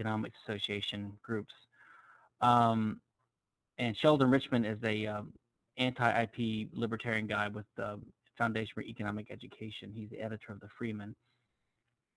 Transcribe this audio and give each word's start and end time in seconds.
Economics 0.00 0.38
Association 0.46 1.12
groups. 1.22 1.54
Um, 2.40 3.00
and 3.78 3.96
Sheldon 3.96 4.30
Richman 4.30 4.64
is 4.64 4.78
a 4.82 5.06
um, 5.06 5.32
anti-IP 5.76 6.68
libertarian 6.72 7.26
guy 7.26 7.48
with 7.48 7.66
the 7.76 8.00
Foundation 8.36 8.72
for 8.74 8.82
Economic 8.82 9.30
Education. 9.30 9.92
He's 9.94 10.08
the 10.10 10.20
editor 10.20 10.52
of 10.52 10.60
the 10.60 10.68
Freeman. 10.78 11.14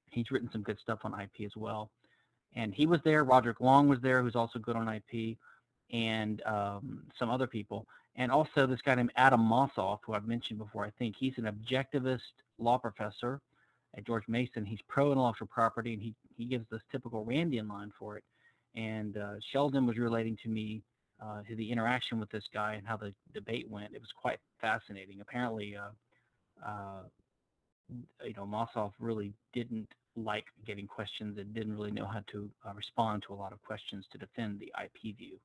He's 0.10 0.32
written 0.32 0.50
some 0.52 0.62
good 0.62 0.80
stuff 0.80 1.00
on 1.04 1.20
IP 1.20 1.46
as 1.46 1.56
well. 1.58 1.92
And 2.56 2.74
he 2.74 2.86
was 2.86 3.02
there. 3.04 3.24
Roderick 3.24 3.60
Long 3.60 3.90
was 3.90 4.00
there, 4.02 4.22
who's 4.22 4.36
also 4.36 4.60
good 4.60 4.76
on 4.76 4.88
IP, 4.88 5.38
and 5.92 6.42
um, 6.46 7.04
some 7.18 7.30
other 7.30 7.48
people. 7.48 7.86
And 8.16 8.32
also 8.32 8.66
this 8.66 8.82
guy 8.82 8.96
named 8.96 9.12
Adam 9.16 9.42
Mossoff, 9.42 10.00
who 10.06 10.14
I've 10.14 10.28
mentioned 10.28 10.60
before. 10.60 10.86
I 10.86 10.92
think 11.00 11.16
he's 11.18 11.34
an 11.38 11.46
objectivist 11.46 12.20
law 12.60 12.78
professor 12.78 13.42
at 13.98 14.06
George 14.06 14.28
Mason. 14.28 14.66
He's 14.66 14.80
pro 14.88 15.12
intellectual 15.12 15.48
property, 15.48 15.94
and 15.94 16.02
he 16.02 16.14
he 16.38 16.46
gives 16.46 16.66
this 16.72 16.82
typical 16.92 17.26
Randian 17.26 17.70
line 17.70 17.92
for 17.98 18.18
it. 18.18 18.24
And 18.76 19.18
uh, 19.18 19.36
Sheldon 19.52 19.86
was 19.86 19.98
relating 19.98 20.38
to 20.44 20.50
me 20.50 20.82
uh, 21.24 21.42
to 21.48 21.56
the 21.56 21.72
interaction 21.72 22.20
with 22.20 22.30
this 22.32 22.46
guy 22.54 22.74
and 22.74 22.88
how 22.88 22.98
the 22.98 23.14
debate 23.34 23.70
went. 23.70 23.94
It 23.94 24.02
was 24.02 24.12
quite 24.20 24.40
fascinating. 24.60 25.22
Apparently, 25.22 25.76
uh, 25.76 26.68
uh, 26.68 27.04
you 28.24 28.34
know, 28.36 28.46
Mossoff 28.46 28.92
really 29.00 29.34
didn't 29.54 29.88
like 30.16 30.46
getting 30.66 30.88
questions 30.88 31.38
and 31.38 31.54
didn't 31.54 31.76
really 31.76 31.92
know 31.92 32.06
how 32.06 32.24
to 32.32 32.50
uh, 32.68 32.74
respond 32.74 33.24
to 33.28 33.34
a 33.34 33.36
lot 33.36 33.52
of 33.52 33.62
questions 33.62 34.06
to 34.12 34.18
defend 34.18 34.60
the 34.60 34.72
IP 34.84 35.16
view. 35.18 35.40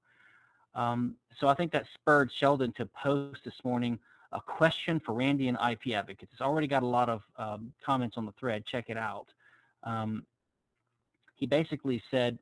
Um, 0.75 1.17
so 1.41 1.49
I 1.49 1.55
think 1.55 1.73
that 1.73 1.85
spurred 1.95 2.31
Sheldon 2.39 2.73
to 2.77 2.87
post 2.87 3.41
this 3.45 3.55
morning 3.65 3.99
a 4.33 4.41
question 4.41 5.01
for 5.05 5.15
Randian 5.15 5.57
IP 5.73 5.95
advocates. 5.95 6.33
It's 6.33 6.43
already 6.43 6.67
got 6.67 6.83
a 6.83 6.87
lot 6.87 7.09
of 7.09 7.23
um, 7.39 7.73
comments 7.85 8.17
on 8.19 8.27
the 8.27 8.33
thread. 8.39 8.65
Check 8.67 8.87
it 8.89 8.99
out. 8.99 9.27
Um, 9.85 10.25
he 11.39 11.47
basically 11.47 12.03
said, 12.11 12.39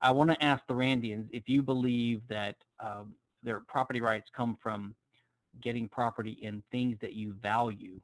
I 0.00 0.12
want 0.12 0.30
to 0.30 0.44
ask 0.44 0.62
the 0.68 0.74
Randians 0.74 1.26
if 1.32 1.48
you 1.48 1.62
believe 1.62 2.20
that 2.28 2.56
um, 2.78 3.14
their 3.42 3.60
property 3.60 4.00
rights 4.00 4.28
come 4.36 4.56
from 4.62 4.94
getting 5.60 5.88
property 5.88 6.38
in 6.42 6.62
things 6.70 6.96
that 7.00 7.14
you 7.14 7.34
value, 7.42 7.98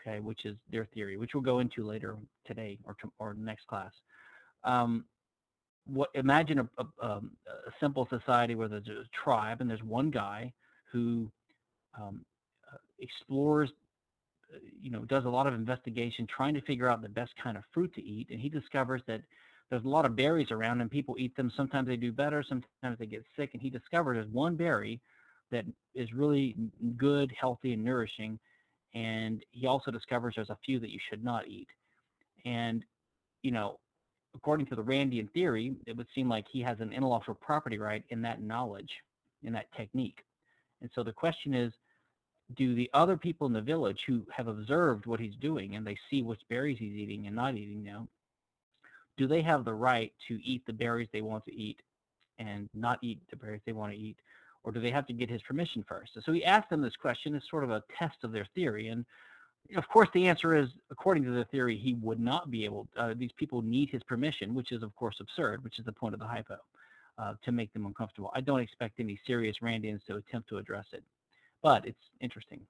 okay, 0.00 0.20
which 0.20 0.44
is 0.44 0.56
their 0.70 0.84
theory, 0.84 1.16
which 1.16 1.30
we'll 1.34 1.42
go 1.42 1.58
into 1.58 1.84
later 1.84 2.16
today 2.46 2.78
or, 2.84 2.94
or 3.18 3.34
next 3.34 3.66
class. 3.66 3.90
Um, 4.62 5.06
what 5.86 6.10
imagine 6.14 6.60
a, 6.60 6.68
a, 6.78 7.06
um, 7.06 7.32
a, 7.46 7.70
simple 7.80 8.06
society 8.08 8.54
where 8.54 8.68
there's 8.68 8.88
a 8.88 9.04
tribe 9.12 9.60
and 9.60 9.68
there's 9.68 9.82
one 9.82 10.10
guy 10.10 10.52
who 10.90 11.30
um, 12.00 12.24
uh, 12.72 12.76
explores 13.00 13.70
uh, 14.54 14.58
you 14.80 14.90
know 14.90 15.00
does 15.00 15.26
a 15.26 15.28
lot 15.28 15.46
of 15.46 15.52
investigation 15.52 16.26
trying 16.26 16.54
to 16.54 16.62
figure 16.62 16.88
out 16.88 17.02
the 17.02 17.08
best 17.08 17.32
kind 17.42 17.58
of 17.58 17.64
fruit 17.74 17.94
to 17.94 18.02
eat 18.02 18.28
and 18.30 18.40
he 18.40 18.48
discovers 18.48 19.02
that 19.06 19.20
there's 19.70 19.84
a 19.84 19.88
lot 19.88 20.04
of 20.04 20.16
berries 20.16 20.50
around 20.50 20.80
and 20.80 20.90
people 20.90 21.16
eat 21.18 21.34
them. 21.36 21.52
Sometimes 21.56 21.88
they 21.88 21.96
do 21.96 22.12
better, 22.12 22.42
sometimes 22.42 22.98
they 22.98 23.06
get 23.06 23.24
sick. 23.36 23.50
And 23.52 23.62
he 23.62 23.70
discovered 23.70 24.16
there's 24.16 24.28
one 24.28 24.56
berry 24.56 25.00
that 25.50 25.64
is 25.94 26.12
really 26.12 26.56
good, 26.96 27.32
healthy, 27.38 27.72
and 27.72 27.84
nourishing. 27.84 28.38
And 28.94 29.44
he 29.50 29.66
also 29.66 29.90
discovers 29.90 30.34
there's 30.36 30.50
a 30.50 30.58
few 30.64 30.78
that 30.80 30.90
you 30.90 30.98
should 31.08 31.24
not 31.24 31.48
eat. 31.48 31.68
And, 32.44 32.84
you 33.42 33.50
know, 33.50 33.78
according 34.34 34.66
to 34.66 34.76
the 34.76 34.82
Randian 34.82 35.30
theory, 35.32 35.74
it 35.86 35.96
would 35.96 36.06
seem 36.14 36.28
like 36.28 36.46
he 36.50 36.60
has 36.62 36.80
an 36.80 36.92
intellectual 36.92 37.34
property 37.34 37.78
right 37.78 38.04
in 38.10 38.22
that 38.22 38.42
knowledge, 38.42 38.90
in 39.42 39.52
that 39.54 39.72
technique. 39.76 40.24
And 40.80 40.90
so 40.94 41.02
the 41.02 41.12
question 41.12 41.54
is, 41.54 41.72
do 42.56 42.74
the 42.74 42.90
other 42.92 43.16
people 43.16 43.46
in 43.46 43.52
the 43.52 43.60
village 43.60 44.00
who 44.06 44.26
have 44.30 44.48
observed 44.48 45.06
what 45.06 45.18
he's 45.18 45.36
doing 45.36 45.76
and 45.76 45.86
they 45.86 45.96
see 46.10 46.22
which 46.22 46.40
berries 46.50 46.78
he's 46.78 46.94
eating 46.94 47.26
and 47.26 47.34
not 47.34 47.56
eating 47.56 47.82
now, 47.82 48.06
do 49.16 49.26
they 49.26 49.42
have 49.42 49.64
the 49.64 49.74
right 49.74 50.12
to 50.28 50.38
eat 50.44 50.64
the 50.66 50.72
berries 50.72 51.08
they 51.12 51.22
want 51.22 51.44
to 51.44 51.54
eat 51.54 51.80
and 52.38 52.68
not 52.74 52.98
eat 53.02 53.20
the 53.30 53.36
berries 53.36 53.62
they 53.64 53.72
want 53.72 53.92
to 53.92 53.98
eat? 53.98 54.16
Or 54.64 54.72
do 54.72 54.80
they 54.80 54.90
have 54.90 55.06
to 55.08 55.12
get 55.12 55.28
his 55.28 55.42
permission 55.42 55.84
first? 55.86 56.12
So 56.24 56.32
he 56.32 56.44
asked 56.44 56.70
them 56.70 56.80
this 56.80 56.96
question 56.96 57.34
as 57.34 57.42
sort 57.50 57.64
of 57.64 57.70
a 57.70 57.82
test 57.98 58.16
of 58.24 58.32
their 58.32 58.48
theory. 58.54 58.88
And 58.88 59.04
of 59.76 59.86
course, 59.88 60.08
the 60.14 60.26
answer 60.26 60.56
is, 60.56 60.68
according 60.90 61.24
to 61.24 61.30
the 61.30 61.44
theory, 61.46 61.76
he 61.76 61.94
would 61.94 62.18
not 62.18 62.50
be 62.50 62.64
able, 62.64 62.88
uh, 62.96 63.14
these 63.16 63.32
people 63.36 63.62
need 63.62 63.90
his 63.90 64.02
permission, 64.04 64.54
which 64.54 64.72
is, 64.72 64.82
of 64.82 64.94
course, 64.96 65.16
absurd, 65.20 65.62
which 65.62 65.78
is 65.78 65.84
the 65.84 65.92
point 65.92 66.14
of 66.14 66.20
the 66.20 66.26
hypo, 66.26 66.56
uh, 67.18 67.34
to 67.44 67.52
make 67.52 67.72
them 67.72 67.86
uncomfortable. 67.86 68.30
I 68.34 68.40
don't 68.40 68.60
expect 68.60 69.00
any 69.00 69.18
serious 69.26 69.56
Randians 69.62 70.04
to 70.06 70.16
attempt 70.16 70.48
to 70.48 70.58
address 70.58 70.86
it, 70.92 71.04
but 71.62 71.86
it's 71.86 71.98
interesting. 72.20 72.60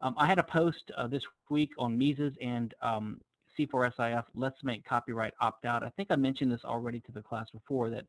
Um, 0.00 0.14
I 0.18 0.26
had 0.26 0.38
a 0.38 0.44
post 0.44 0.90
uh, 0.96 1.06
this 1.06 1.22
week 1.48 1.70
on 1.78 1.96
Mises 1.96 2.34
and 2.40 2.74
um, 2.82 3.20
C4SIF, 3.58 4.24
let's 4.34 4.62
make 4.62 4.84
copyright 4.84 5.34
opt 5.40 5.64
out. 5.64 5.82
I 5.82 5.90
think 5.90 6.10
I 6.10 6.16
mentioned 6.16 6.50
this 6.50 6.64
already 6.64 7.00
to 7.00 7.12
the 7.12 7.22
class 7.22 7.46
before 7.50 7.90
that 7.90 8.04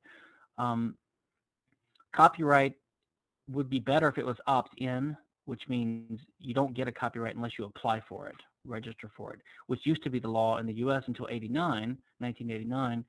um, 0.58 0.96
copyright 2.16 2.74
would 3.50 3.70
be 3.70 3.80
better 3.80 4.08
if 4.08 4.18
it 4.18 4.26
was 4.26 4.38
opt 4.48 4.78
in, 4.78 5.18
which 5.46 5.64
means 5.68 6.22
you 6.40 6.54
don't 6.54 6.74
get 6.74 6.88
a 6.88 6.92
copyright 6.92 7.36
unless 7.36 7.54
you 7.58 7.66
apply 7.66 8.02
for 8.08 8.28
it, 8.28 8.36
register 8.66 9.12
for 9.16 9.34
it, 9.34 9.40
which 9.68 9.86
used 9.86 10.04
to 10.04 10.10
be 10.10 10.20
the 10.20 10.28
law 10.28 10.58
in 10.58 10.66
the 10.66 10.74
US 10.76 11.04
until 11.08 11.28
89, 11.30 11.98
1989. 12.20 13.06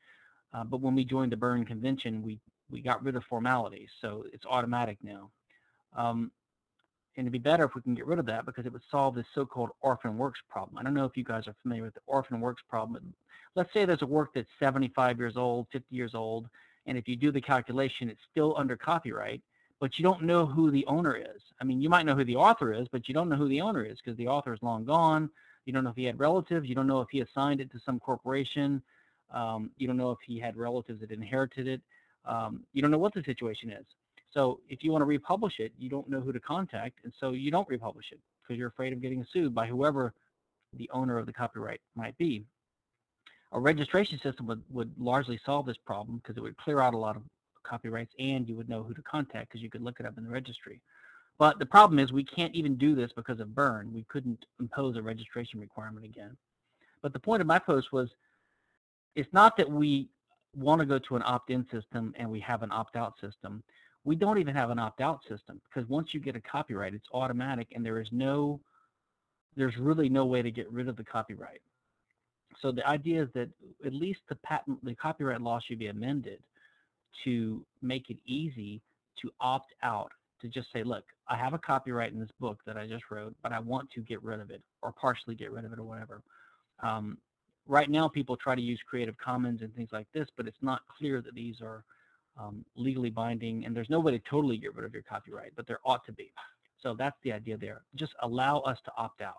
Uh, 0.52 0.64
but 0.64 0.80
when 0.80 0.94
we 0.94 1.04
joined 1.04 1.32
the 1.32 1.36
Berne 1.36 1.64
Convention, 1.64 2.22
we, 2.22 2.40
we 2.70 2.80
got 2.80 3.02
rid 3.02 3.16
of 3.16 3.24
formalities, 3.28 3.88
so 4.00 4.24
it's 4.32 4.46
automatic 4.46 4.98
now. 5.02 5.30
Um, 5.96 6.30
and 7.16 7.24
it'd 7.24 7.32
be 7.32 7.38
better 7.38 7.64
if 7.64 7.74
we 7.74 7.82
can 7.82 7.94
get 7.94 8.06
rid 8.06 8.18
of 8.18 8.26
that 8.26 8.44
because 8.46 8.66
it 8.66 8.72
would 8.72 8.82
solve 8.90 9.14
this 9.14 9.26
so-called 9.34 9.70
orphan 9.80 10.16
works 10.18 10.40
problem. 10.48 10.78
I 10.78 10.82
don't 10.82 10.94
know 10.94 11.04
if 11.04 11.16
you 11.16 11.24
guys 11.24 11.46
are 11.46 11.54
familiar 11.62 11.84
with 11.84 11.94
the 11.94 12.00
orphan 12.06 12.40
works 12.40 12.62
problem. 12.68 13.14
Let's 13.54 13.72
say 13.72 13.84
there's 13.84 14.02
a 14.02 14.06
work 14.06 14.30
that's 14.34 14.48
75 14.58 15.18
years 15.18 15.36
old, 15.36 15.66
50 15.72 15.94
years 15.94 16.14
old, 16.14 16.48
and 16.86 16.98
if 16.98 17.06
you 17.08 17.16
do 17.16 17.30
the 17.30 17.40
calculation, 17.40 18.08
it's 18.08 18.20
still 18.30 18.54
under 18.56 18.76
copyright, 18.76 19.42
but 19.80 19.98
you 19.98 20.02
don't 20.02 20.22
know 20.22 20.44
who 20.44 20.70
the 20.70 20.84
owner 20.86 21.16
is. 21.16 21.40
I 21.60 21.64
mean, 21.64 21.80
you 21.80 21.88
might 21.88 22.06
know 22.06 22.16
who 22.16 22.24
the 22.24 22.36
author 22.36 22.72
is, 22.72 22.88
but 22.90 23.08
you 23.08 23.14
don't 23.14 23.28
know 23.28 23.36
who 23.36 23.48
the 23.48 23.60
owner 23.60 23.84
is 23.84 23.98
because 24.02 24.16
the 24.18 24.28
author 24.28 24.52
is 24.52 24.62
long 24.62 24.84
gone. 24.84 25.30
You 25.66 25.72
don't 25.72 25.84
know 25.84 25.90
if 25.90 25.96
he 25.96 26.04
had 26.04 26.18
relatives. 26.18 26.68
You 26.68 26.74
don't 26.74 26.86
know 26.86 27.00
if 27.00 27.08
he 27.10 27.20
assigned 27.20 27.60
it 27.60 27.70
to 27.72 27.80
some 27.84 27.98
corporation. 28.00 28.82
Um, 29.32 29.70
you 29.76 29.86
don't 29.86 29.96
know 29.96 30.10
if 30.10 30.18
he 30.26 30.38
had 30.38 30.56
relatives 30.56 31.00
that 31.00 31.10
inherited 31.10 31.66
it. 31.66 31.80
Um, 32.26 32.64
you 32.72 32.82
don't 32.82 32.90
know 32.90 32.98
what 32.98 33.14
the 33.14 33.22
situation 33.22 33.70
is. 33.70 33.84
So 34.34 34.60
if 34.68 34.82
you 34.82 34.90
want 34.90 35.02
to 35.02 35.06
republish 35.06 35.60
it, 35.60 35.72
you 35.78 35.88
don't 35.88 36.08
know 36.08 36.20
who 36.20 36.32
to 36.32 36.40
contact, 36.40 36.98
and 37.04 37.12
so 37.18 37.30
you 37.30 37.50
don't 37.52 37.68
republish 37.68 38.06
it 38.10 38.18
because 38.42 38.58
you're 38.58 38.68
afraid 38.68 38.92
of 38.92 39.00
getting 39.00 39.24
sued 39.32 39.54
by 39.54 39.66
whoever 39.66 40.12
the 40.76 40.90
owner 40.92 41.18
of 41.18 41.26
the 41.26 41.32
copyright 41.32 41.80
might 41.94 42.18
be. 42.18 42.44
A 43.52 43.60
registration 43.60 44.18
system 44.20 44.46
would, 44.48 44.62
would 44.70 44.92
largely 44.98 45.40
solve 45.46 45.66
this 45.66 45.76
problem 45.86 46.18
because 46.18 46.36
it 46.36 46.42
would 46.42 46.56
clear 46.56 46.80
out 46.80 46.94
a 46.94 46.98
lot 46.98 47.14
of 47.14 47.22
copyrights 47.62 48.12
and 48.18 48.48
you 48.48 48.56
would 48.56 48.68
know 48.68 48.82
who 48.82 48.92
to 48.92 49.02
contact 49.02 49.50
because 49.50 49.62
you 49.62 49.70
could 49.70 49.82
look 49.82 50.00
it 50.00 50.06
up 50.06 50.18
in 50.18 50.24
the 50.24 50.30
registry. 50.30 50.80
But 51.38 51.60
the 51.60 51.66
problem 51.66 52.00
is 52.00 52.12
we 52.12 52.24
can't 52.24 52.54
even 52.54 52.76
do 52.76 52.96
this 52.96 53.12
because 53.14 53.38
of 53.38 53.54
Berne. 53.54 53.92
We 53.92 54.04
couldn't 54.08 54.44
impose 54.60 54.96
a 54.96 55.02
registration 55.02 55.60
requirement 55.60 56.04
again. 56.04 56.36
But 57.00 57.12
the 57.12 57.20
point 57.20 57.40
of 57.40 57.46
my 57.46 57.60
post 57.60 57.92
was 57.92 58.10
it's 59.14 59.32
not 59.32 59.56
that 59.56 59.70
we 59.70 60.08
want 60.56 60.80
to 60.80 60.86
go 60.86 60.98
to 60.98 61.16
an 61.16 61.22
opt-in 61.24 61.66
system 61.70 62.12
and 62.16 62.28
we 62.28 62.40
have 62.40 62.62
an 62.62 62.72
opt-out 62.72 63.14
system 63.20 63.62
we 64.04 64.14
don't 64.14 64.38
even 64.38 64.54
have 64.54 64.70
an 64.70 64.78
opt-out 64.78 65.20
system 65.28 65.60
because 65.68 65.88
once 65.88 66.08
you 66.12 66.20
get 66.20 66.36
a 66.36 66.40
copyright, 66.40 66.94
it's 66.94 67.06
automatic 67.12 67.68
and 67.74 67.84
there 67.84 68.00
is 68.00 68.08
no, 68.12 68.60
there's 69.56 69.76
really 69.78 70.08
no 70.08 70.26
way 70.26 70.42
to 70.42 70.50
get 70.50 70.70
rid 70.70 70.88
of 70.88 70.96
the 70.96 71.04
copyright. 71.04 71.62
So 72.60 72.70
the 72.70 72.86
idea 72.86 73.22
is 73.22 73.28
that 73.34 73.48
at 73.84 73.94
least 73.94 74.20
the 74.28 74.36
patent, 74.36 74.84
the 74.84 74.94
copyright 74.94 75.40
law 75.40 75.58
should 75.58 75.78
be 75.78 75.88
amended 75.88 76.40
to 77.24 77.64
make 77.82 78.10
it 78.10 78.18
easy 78.26 78.80
to 79.22 79.30
opt 79.40 79.72
out, 79.82 80.10
to 80.40 80.48
just 80.48 80.70
say, 80.72 80.82
look, 80.82 81.04
I 81.28 81.36
have 81.36 81.54
a 81.54 81.58
copyright 81.58 82.12
in 82.12 82.20
this 82.20 82.30
book 82.40 82.58
that 82.66 82.76
I 82.76 82.86
just 82.86 83.04
wrote, 83.10 83.34
but 83.42 83.52
I 83.52 83.58
want 83.58 83.90
to 83.92 84.00
get 84.02 84.22
rid 84.22 84.40
of 84.40 84.50
it 84.50 84.62
or 84.82 84.92
partially 84.92 85.34
get 85.34 85.50
rid 85.50 85.64
of 85.64 85.72
it 85.72 85.78
or 85.78 85.84
whatever. 85.84 86.22
Um, 86.82 87.18
right 87.66 87.88
now, 87.88 88.08
people 88.08 88.36
try 88.36 88.54
to 88.54 88.60
use 88.60 88.80
Creative 88.88 89.16
Commons 89.16 89.62
and 89.62 89.74
things 89.74 89.90
like 89.92 90.06
this, 90.12 90.28
but 90.36 90.46
it's 90.46 90.62
not 90.62 90.82
clear 90.98 91.22
that 91.22 91.34
these 91.34 91.56
are 91.62 91.84
um, 92.38 92.64
legally 92.76 93.10
binding, 93.10 93.64
and 93.64 93.76
there's 93.76 93.90
no 93.90 94.00
way 94.00 94.12
to 94.12 94.18
totally 94.30 94.56
get 94.56 94.74
rid 94.74 94.84
of 94.84 94.92
your 94.92 95.02
copyright, 95.02 95.52
but 95.56 95.66
there 95.66 95.80
ought 95.84 96.04
to 96.06 96.12
be. 96.12 96.32
So 96.82 96.94
that's 96.94 97.16
the 97.22 97.32
idea 97.32 97.56
there. 97.56 97.82
Just 97.94 98.12
allow 98.22 98.60
us 98.60 98.78
to 98.84 98.92
opt 98.96 99.22
out. 99.22 99.34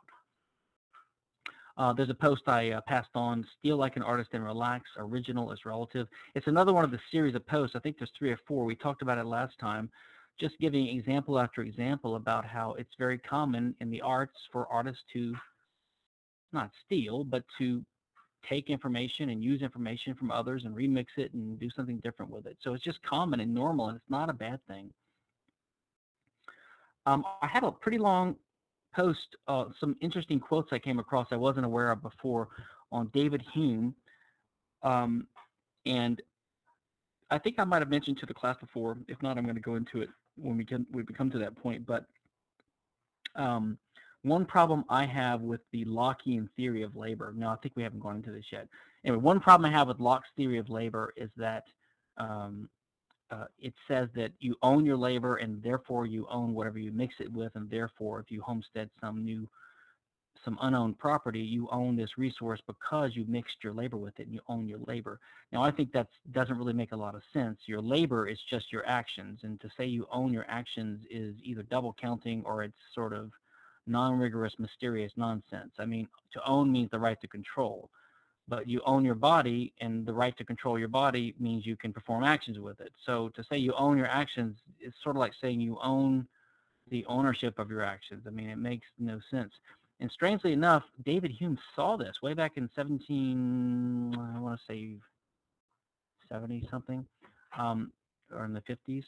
Uh, 1.77 1.91
there's 1.91 2.09
a 2.09 2.15
post 2.15 2.43
I 2.47 2.71
uh, 2.71 2.81
passed 2.87 3.09
on, 3.15 3.45
Steal 3.59 3.75
Like 3.75 3.97
an 3.97 4.01
Artist 4.01 4.29
and 4.33 4.43
Relax, 4.43 4.85
Original 4.97 5.51
is 5.51 5.65
Relative. 5.65 6.07
It's 6.33 6.47
another 6.47 6.71
one 6.71 6.85
of 6.85 6.91
the 6.91 6.99
series 7.11 7.35
of 7.35 7.45
posts. 7.47 7.75
I 7.75 7.79
think 7.79 7.97
there's 7.97 8.11
three 8.17 8.31
or 8.31 8.39
four. 8.47 8.63
We 8.63 8.75
talked 8.75 9.01
about 9.01 9.17
it 9.17 9.25
last 9.25 9.59
time, 9.59 9.89
just 10.39 10.57
giving 10.59 10.87
example 10.87 11.37
after 11.37 11.61
example 11.61 12.15
about 12.15 12.45
how 12.45 12.73
it's 12.75 12.93
very 12.97 13.17
common 13.17 13.75
in 13.81 13.89
the 13.89 14.01
arts 14.01 14.37
for 14.53 14.67
artists 14.71 15.03
to 15.13 15.35
not 16.53 16.71
steal, 16.85 17.25
but 17.25 17.43
to 17.57 17.83
take 18.49 18.69
information 18.69 19.29
and 19.29 19.43
use 19.43 19.61
information 19.61 20.15
from 20.15 20.31
others 20.31 20.65
and 20.65 20.75
remix 20.75 21.05
it 21.17 21.33
and 21.33 21.59
do 21.59 21.69
something 21.69 21.97
different 21.97 22.31
with 22.31 22.45
it. 22.45 22.57
So 22.61 22.73
it's 22.73 22.83
just 22.83 23.01
common 23.03 23.39
and 23.39 23.53
normal 23.53 23.89
and 23.89 23.97
it's 23.97 24.09
not 24.09 24.29
a 24.29 24.33
bad 24.33 24.59
thing. 24.67 24.91
Um, 27.05 27.23
I 27.41 27.47
have 27.47 27.63
a 27.63 27.71
pretty 27.71 27.97
long 27.97 28.35
post, 28.95 29.35
uh, 29.47 29.65
some 29.79 29.95
interesting 30.01 30.39
quotes 30.39 30.71
I 30.71 30.79
came 30.79 30.99
across 30.99 31.27
I 31.31 31.35
wasn't 31.35 31.65
aware 31.65 31.91
of 31.91 32.01
before 32.01 32.49
on 32.91 33.09
David 33.13 33.43
Hume. 33.53 33.95
Um, 34.83 35.27
and 35.85 36.21
I 37.29 37.37
think 37.37 37.59
I 37.59 37.63
might 37.63 37.81
have 37.81 37.89
mentioned 37.89 38.17
to 38.19 38.25
the 38.25 38.33
class 38.33 38.57
before. 38.59 38.97
If 39.07 39.21
not, 39.21 39.37
I'm 39.37 39.43
going 39.43 39.55
to 39.55 39.61
go 39.61 39.75
into 39.75 40.01
it 40.01 40.09
when 40.35 40.57
we 40.57 40.65
can 40.65 40.85
we 40.91 41.03
come 41.03 41.31
to 41.31 41.39
that 41.39 41.55
point. 41.55 41.85
But 41.85 42.05
um, 43.35 43.77
one 44.25 44.45
problem 44.45 44.83
I 44.89 45.05
have 45.05 45.41
with 45.41 45.61
the 45.71 45.85
Lockean 45.85 46.49
theory 46.55 46.81
of 46.81 46.95
labor. 46.95 47.33
No, 47.37 47.49
I 47.49 47.55
think 47.57 47.75
we 47.75 47.83
haven't 47.83 47.99
gone 47.99 48.15
into 48.15 48.31
this 48.31 48.45
yet. 48.51 48.67
Anyway, 49.05 49.21
one 49.21 49.39
problem 49.39 49.71
I 49.71 49.77
have 49.77 49.87
with 49.87 49.99
Locke's 49.99 50.29
theory 50.35 50.57
of 50.57 50.69
labor 50.69 51.13
is 51.15 51.29
that 51.37 51.63
um, 52.17 52.67
uh, 53.29 53.45
it 53.59 53.73
says 53.87 54.09
that 54.15 54.31
you 54.39 54.55
own 54.63 54.85
your 54.85 54.97
labor 54.97 55.35
and 55.35 55.61
therefore 55.61 56.07
you 56.07 56.25
own 56.29 56.53
whatever 56.53 56.79
you 56.79 56.91
mix 56.91 57.15
it 57.19 57.31
with, 57.31 57.51
and 57.55 57.69
therefore 57.69 58.19
if 58.19 58.31
you 58.31 58.41
homestead 58.41 58.89
some 58.99 59.23
new 59.23 59.47
some 60.43 60.57
unowned 60.61 60.99
property, 60.99 61.39
you 61.39 61.67
own 61.71 61.95
this 61.95 62.17
resource 62.17 62.61
because 62.67 63.15
you 63.15 63.25
mixed 63.27 63.63
your 63.63 63.73
labor 63.73 63.97
with 63.97 64.19
it 64.19 64.27
and 64.27 64.33
you 64.33 64.41
own 64.47 64.67
your 64.67 64.77
labor. 64.85 65.19
Now, 65.51 65.63
I 65.63 65.71
think 65.71 65.91
that 65.93 66.07
doesn't 66.33 66.57
really 66.57 66.73
make 66.73 66.91
a 66.91 66.95
lot 66.95 67.15
of 67.15 67.23
sense. 67.33 67.57
Your 67.65 67.81
labor 67.81 68.27
is 68.27 68.37
just 68.47 68.71
your 68.71 68.85
actions, 68.85 69.39
and 69.41 69.59
to 69.61 69.69
say 69.75 69.85
you 69.85 70.05
own 70.11 70.31
your 70.31 70.45
actions 70.47 71.01
is 71.09 71.35
either 71.43 71.63
double 71.63 71.95
counting 71.99 72.43
or 72.45 72.63
it's 72.63 72.77
sort 72.93 73.13
of 73.13 73.31
non-rigorous, 73.87 74.53
mysterious 74.59 75.11
nonsense. 75.15 75.73
I 75.79 75.85
mean, 75.85 76.07
to 76.33 76.47
own 76.47 76.71
means 76.71 76.91
the 76.91 76.99
right 76.99 77.19
to 77.21 77.27
control, 77.27 77.89
but 78.47 78.67
you 78.67 78.81
own 78.85 79.03
your 79.03 79.15
body, 79.15 79.73
and 79.81 80.05
the 80.05 80.13
right 80.13 80.37
to 80.37 80.43
control 80.43 80.77
your 80.77 80.87
body 80.87 81.33
means 81.39 81.65
you 81.65 81.75
can 81.75 81.93
perform 81.93 82.23
actions 82.23 82.59
with 82.59 82.79
it. 82.79 82.91
So 83.05 83.29
to 83.29 83.43
say 83.43 83.57
you 83.57 83.73
own 83.73 83.97
your 83.97 84.07
actions 84.07 84.57
is 84.79 84.93
sort 85.03 85.15
of 85.15 85.19
like 85.19 85.33
saying 85.41 85.61
you 85.61 85.77
own 85.83 86.27
the 86.89 87.05
ownership 87.07 87.57
of 87.57 87.69
your 87.69 87.81
actions. 87.81 88.23
I 88.27 88.29
mean, 88.29 88.49
it 88.49 88.57
makes 88.57 88.85
no 88.99 89.19
sense. 89.31 89.51
And 89.99 90.11
strangely 90.11 90.51
enough, 90.51 90.83
David 91.05 91.31
Hume 91.31 91.57
saw 91.75 91.95
this 91.95 92.15
way 92.21 92.33
back 92.33 92.57
in 92.57 92.69
17, 92.75 94.15
I 94.35 94.39
want 94.39 94.59
to 94.59 94.65
say 94.67 94.95
70 96.29 96.67
something, 96.69 97.05
um, 97.57 97.91
or 98.31 98.45
in 98.45 98.53
the 98.53 98.61
50s. 98.61 99.03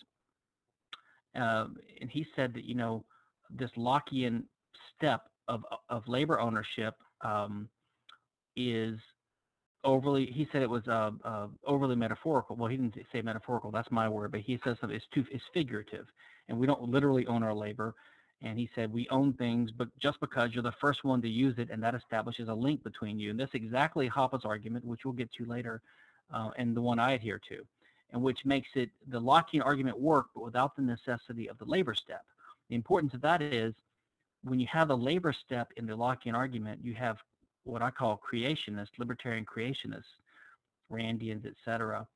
Uh, 1.36 1.68
and 2.02 2.10
he 2.10 2.26
said 2.36 2.54
that, 2.54 2.64
you 2.64 2.74
know, 2.74 3.04
this 3.50 3.70
Lockean 3.78 4.44
step 4.96 5.30
of, 5.48 5.64
of 5.90 6.08
labor 6.08 6.40
ownership 6.40 6.96
um, 7.22 7.70
is 8.56 9.00
overly, 9.84 10.26
he 10.26 10.48
said 10.52 10.62
it 10.62 10.70
was 10.70 10.88
uh, 10.88 11.12
uh, 11.24 11.48
overly 11.66 11.96
metaphorical. 11.96 12.56
Well, 12.56 12.70
he 12.70 12.78
didn't 12.78 12.98
say 13.12 13.22
metaphorical, 13.22 13.72
that's 13.72 13.92
my 13.92 14.10
word, 14.10 14.32
but 14.32 14.42
he 14.42 14.60
says 14.64 14.78
something, 14.80 14.96
it's, 14.96 15.06
too, 15.14 15.26
it's 15.32 15.44
figurative. 15.54 16.08
And 16.50 16.58
we 16.58 16.68
don't 16.68 16.82
literally 16.84 17.26
own 17.28 17.44
our 17.44 17.54
labor. 17.54 17.96
And 18.42 18.58
he 18.60 18.70
said, 18.76 18.94
we 18.94 19.08
own 19.10 19.34
things, 19.34 19.72
but 19.72 19.88
just 19.98 20.20
because 20.20 20.54
you're 20.54 20.64
the 20.64 20.72
first 20.80 21.04
one 21.04 21.22
to 21.24 21.30
use 21.30 21.56
it, 21.58 21.70
and 21.72 21.82
that 21.82 21.96
establishes 21.96 22.50
a 22.50 22.54
link 22.54 22.84
between 22.84 23.20
you. 23.20 23.32
And 23.32 23.40
that's 23.40 23.56
exactly 23.56 24.08
Hoppe's 24.08 24.46
argument, 24.46 24.86
which 24.86 25.06
we'll 25.06 25.14
get 25.14 25.32
to 25.34 25.46
later, 25.46 25.82
uh, 26.32 26.52
and 26.58 26.76
the 26.76 26.82
one 26.82 27.00
I 27.00 27.14
adhere 27.14 27.42
to, 27.50 27.66
and 28.12 28.22
which 28.22 28.46
makes 28.46 28.70
it 28.76 28.90
the 29.08 29.20
Lockean 29.20 29.66
argument 29.66 30.00
work, 30.00 30.28
but 30.36 30.44
without 30.44 30.76
the 30.76 30.84
necessity 30.84 31.50
of 31.50 31.58
the 31.58 31.66
labor 31.66 31.96
step. 31.96 32.24
The 32.70 32.76
importance 32.76 33.14
of 33.16 33.22
that 33.22 33.42
is 33.42 33.74
when 34.48 34.60
you 34.60 34.68
have 34.72 34.88
the 34.88 34.98
labor 34.98 35.34
step 35.46 35.72
in 35.78 35.86
the 35.86 35.94
Lockean 35.94 36.34
argument, 36.34 36.80
you 36.84 36.94
have 36.94 37.18
what 37.64 37.82
I 37.82 37.92
call 37.92 38.20
creationists, 38.32 38.98
libertarian 38.98 39.46
creationists, 39.46 40.04
Randians, 40.92 41.46
etc., 41.46 42.08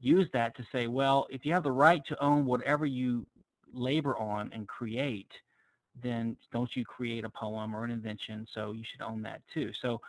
use 0.00 0.28
that 0.32 0.56
to 0.56 0.66
say, 0.72 0.86
well, 0.86 1.26
if 1.30 1.44
you 1.44 1.52
have 1.52 1.62
the 1.62 1.72
right 1.72 2.02
to 2.06 2.22
own 2.22 2.46
whatever 2.46 2.86
you 2.86 3.26
labor 3.72 4.16
on 4.16 4.50
and 4.52 4.66
create, 4.66 5.30
then 6.02 6.36
don't 6.52 6.70
you 6.74 6.84
create 6.84 7.24
a 7.24 7.30
poem 7.30 7.74
or 7.74 7.84
an 7.84 7.90
invention, 7.90 8.46
so 8.52 8.72
you 8.72 8.82
should 8.90 9.02
own 9.02 9.22
that 9.22 9.40
too. 9.52 9.70
So 9.80 10.00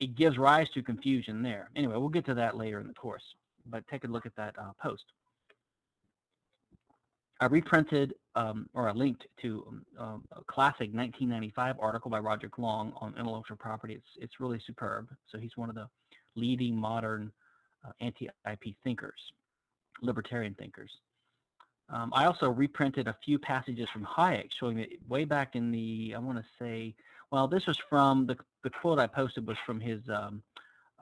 it 0.00 0.14
gives 0.14 0.38
rise 0.38 0.68
to 0.74 0.82
confusion 0.82 1.42
there. 1.42 1.70
Anyway, 1.76 1.96
we'll 1.96 2.08
get 2.08 2.26
to 2.26 2.34
that 2.34 2.56
later 2.56 2.80
in 2.80 2.86
the 2.86 2.94
course, 2.94 3.22
but 3.66 3.86
take 3.88 4.04
a 4.04 4.08
look 4.08 4.26
at 4.26 4.36
that 4.36 4.54
uh, 4.58 4.72
post. 4.80 5.04
I 7.40 7.46
reprinted 7.46 8.14
um, 8.34 8.68
or 8.74 8.88
I 8.88 8.92
linked 8.92 9.26
to 9.42 9.64
um, 9.68 9.86
um 9.98 10.24
a 10.32 10.44
classic 10.44 10.92
1995 10.92 11.76
article 11.80 12.10
by 12.10 12.18
Roderick 12.18 12.58
Long 12.58 12.92
on 13.00 13.14
intellectual 13.18 13.56
property. 13.56 13.94
It's, 13.94 14.08
it's 14.16 14.40
really 14.40 14.60
superb. 14.66 15.08
So 15.30 15.38
he's 15.38 15.56
one 15.56 15.68
of 15.68 15.74
the 15.74 15.88
leading 16.34 16.76
modern 16.76 17.32
uh, 17.86 17.92
anti-IP 18.00 18.74
thinkers, 18.84 19.20
libertarian 20.02 20.54
thinkers. 20.54 20.90
Um, 21.88 22.10
I 22.14 22.24
also 22.24 22.50
reprinted 22.50 23.06
a 23.06 23.16
few 23.24 23.38
passages 23.38 23.88
from 23.92 24.04
Hayek 24.04 24.48
showing 24.58 24.76
that 24.78 24.88
way 25.08 25.24
back 25.24 25.54
in 25.54 25.70
the, 25.70 26.14
I 26.16 26.18
want 26.18 26.38
to 26.38 26.44
say, 26.58 26.94
well, 27.30 27.46
this 27.46 27.66
was 27.66 27.78
from, 27.88 28.26
the, 28.26 28.36
the 28.64 28.70
quote 28.70 28.98
I 28.98 29.06
posted 29.06 29.46
was 29.46 29.56
from 29.64 29.80
his 29.80 30.00
um, 30.08 30.42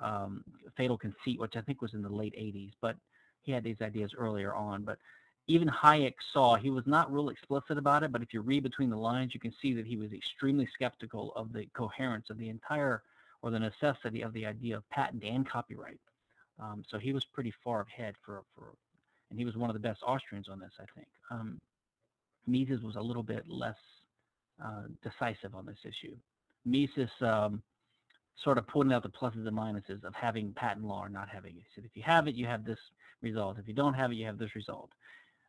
um, 0.03 0.45
Fatal 0.77 0.99
Conceit, 0.99 1.41
which 1.41 1.57
I 1.57 1.63
think 1.63 1.81
was 1.81 1.95
in 1.95 2.03
the 2.03 2.09
late 2.09 2.35
80s, 2.39 2.73
but 2.83 2.97
he 3.43 3.53
had 3.53 3.65
these 3.65 3.81
ideas 3.81 4.13
earlier 4.17 4.55
on. 4.55 4.83
But 4.83 4.99
even 5.47 5.69
Hayek 5.69 6.15
saw, 6.33 6.57
he 6.57 6.71
was 6.71 6.87
not 6.87 7.13
real 7.13 7.29
explicit 7.29 7.77
about 7.77 8.03
it, 8.03 8.13
but 8.13 8.23
if 8.23 8.33
you 8.33 8.41
read 8.41 8.63
between 8.63 8.91
the 8.91 8.97
lines, 8.97 9.35
you 9.35 9.41
can 9.41 9.53
see 9.61 9.75
that 9.75 9.87
he 9.87 9.97
was 9.97 10.13
extremely 10.13 10.67
skeptical 10.73 11.33
of 11.37 11.53
the 11.53 11.67
coherence 11.75 12.31
of 12.31 12.39
the 12.39 12.49
entire, 12.49 13.03
or 13.43 13.51
the 13.51 13.59
necessity 13.59 14.23
of 14.23 14.33
the 14.33 14.47
idea 14.47 14.77
of 14.77 14.89
patent 14.89 15.23
and 15.23 15.47
copyright. 15.49 16.01
Um, 16.59 16.83
so 16.89 16.99
he 16.99 17.13
was 17.13 17.25
pretty 17.25 17.53
far 17.63 17.83
ahead 17.83 18.15
for, 18.25 18.43
for 18.55 18.73
and 19.31 19.39
he 19.39 19.45
was 19.45 19.57
one 19.57 19.69
of 19.69 19.75
the 19.75 19.81
best 19.81 20.03
Austrians 20.07 20.49
on 20.49 20.61
this, 20.61 20.73
I 20.81 20.85
think. 20.95 21.09
Um, 21.31 21.61
Mises 22.47 22.83
was 22.83 22.97
a 22.97 23.01
little 23.01 23.23
bit 23.23 23.49
less 23.49 23.77
uh, 24.65 24.85
decisive 25.03 25.55
on 25.55 25.67
this 25.67 25.79
issue. 25.85 26.15
Mises 26.65 27.11
um, 27.21 27.63
sort 28.37 28.59
of 28.59 28.67
pointed 28.67 28.95
out 28.95 29.03
the 29.03 29.09
pluses 29.09 29.47
and 29.47 29.57
minuses 29.57 30.05
of 30.05 30.15
having 30.15 30.53
patent 30.53 30.87
law 30.87 31.01
or 31.01 31.09
not 31.09 31.29
having 31.29 31.57
it. 31.57 31.63
He 31.63 31.75
said, 31.75 31.85
if 31.85 31.97
you 31.97 32.03
have 32.03 32.29
it, 32.29 32.35
you 32.35 32.47
have 32.47 32.65
this 32.65 32.79
result. 33.23 33.59
If 33.59 33.67
you 33.67 33.75
don't 33.75 33.95
have 33.95 34.13
it, 34.13 34.15
you 34.15 34.27
have 34.27 34.39
this 34.39 34.55
result. 34.55 34.91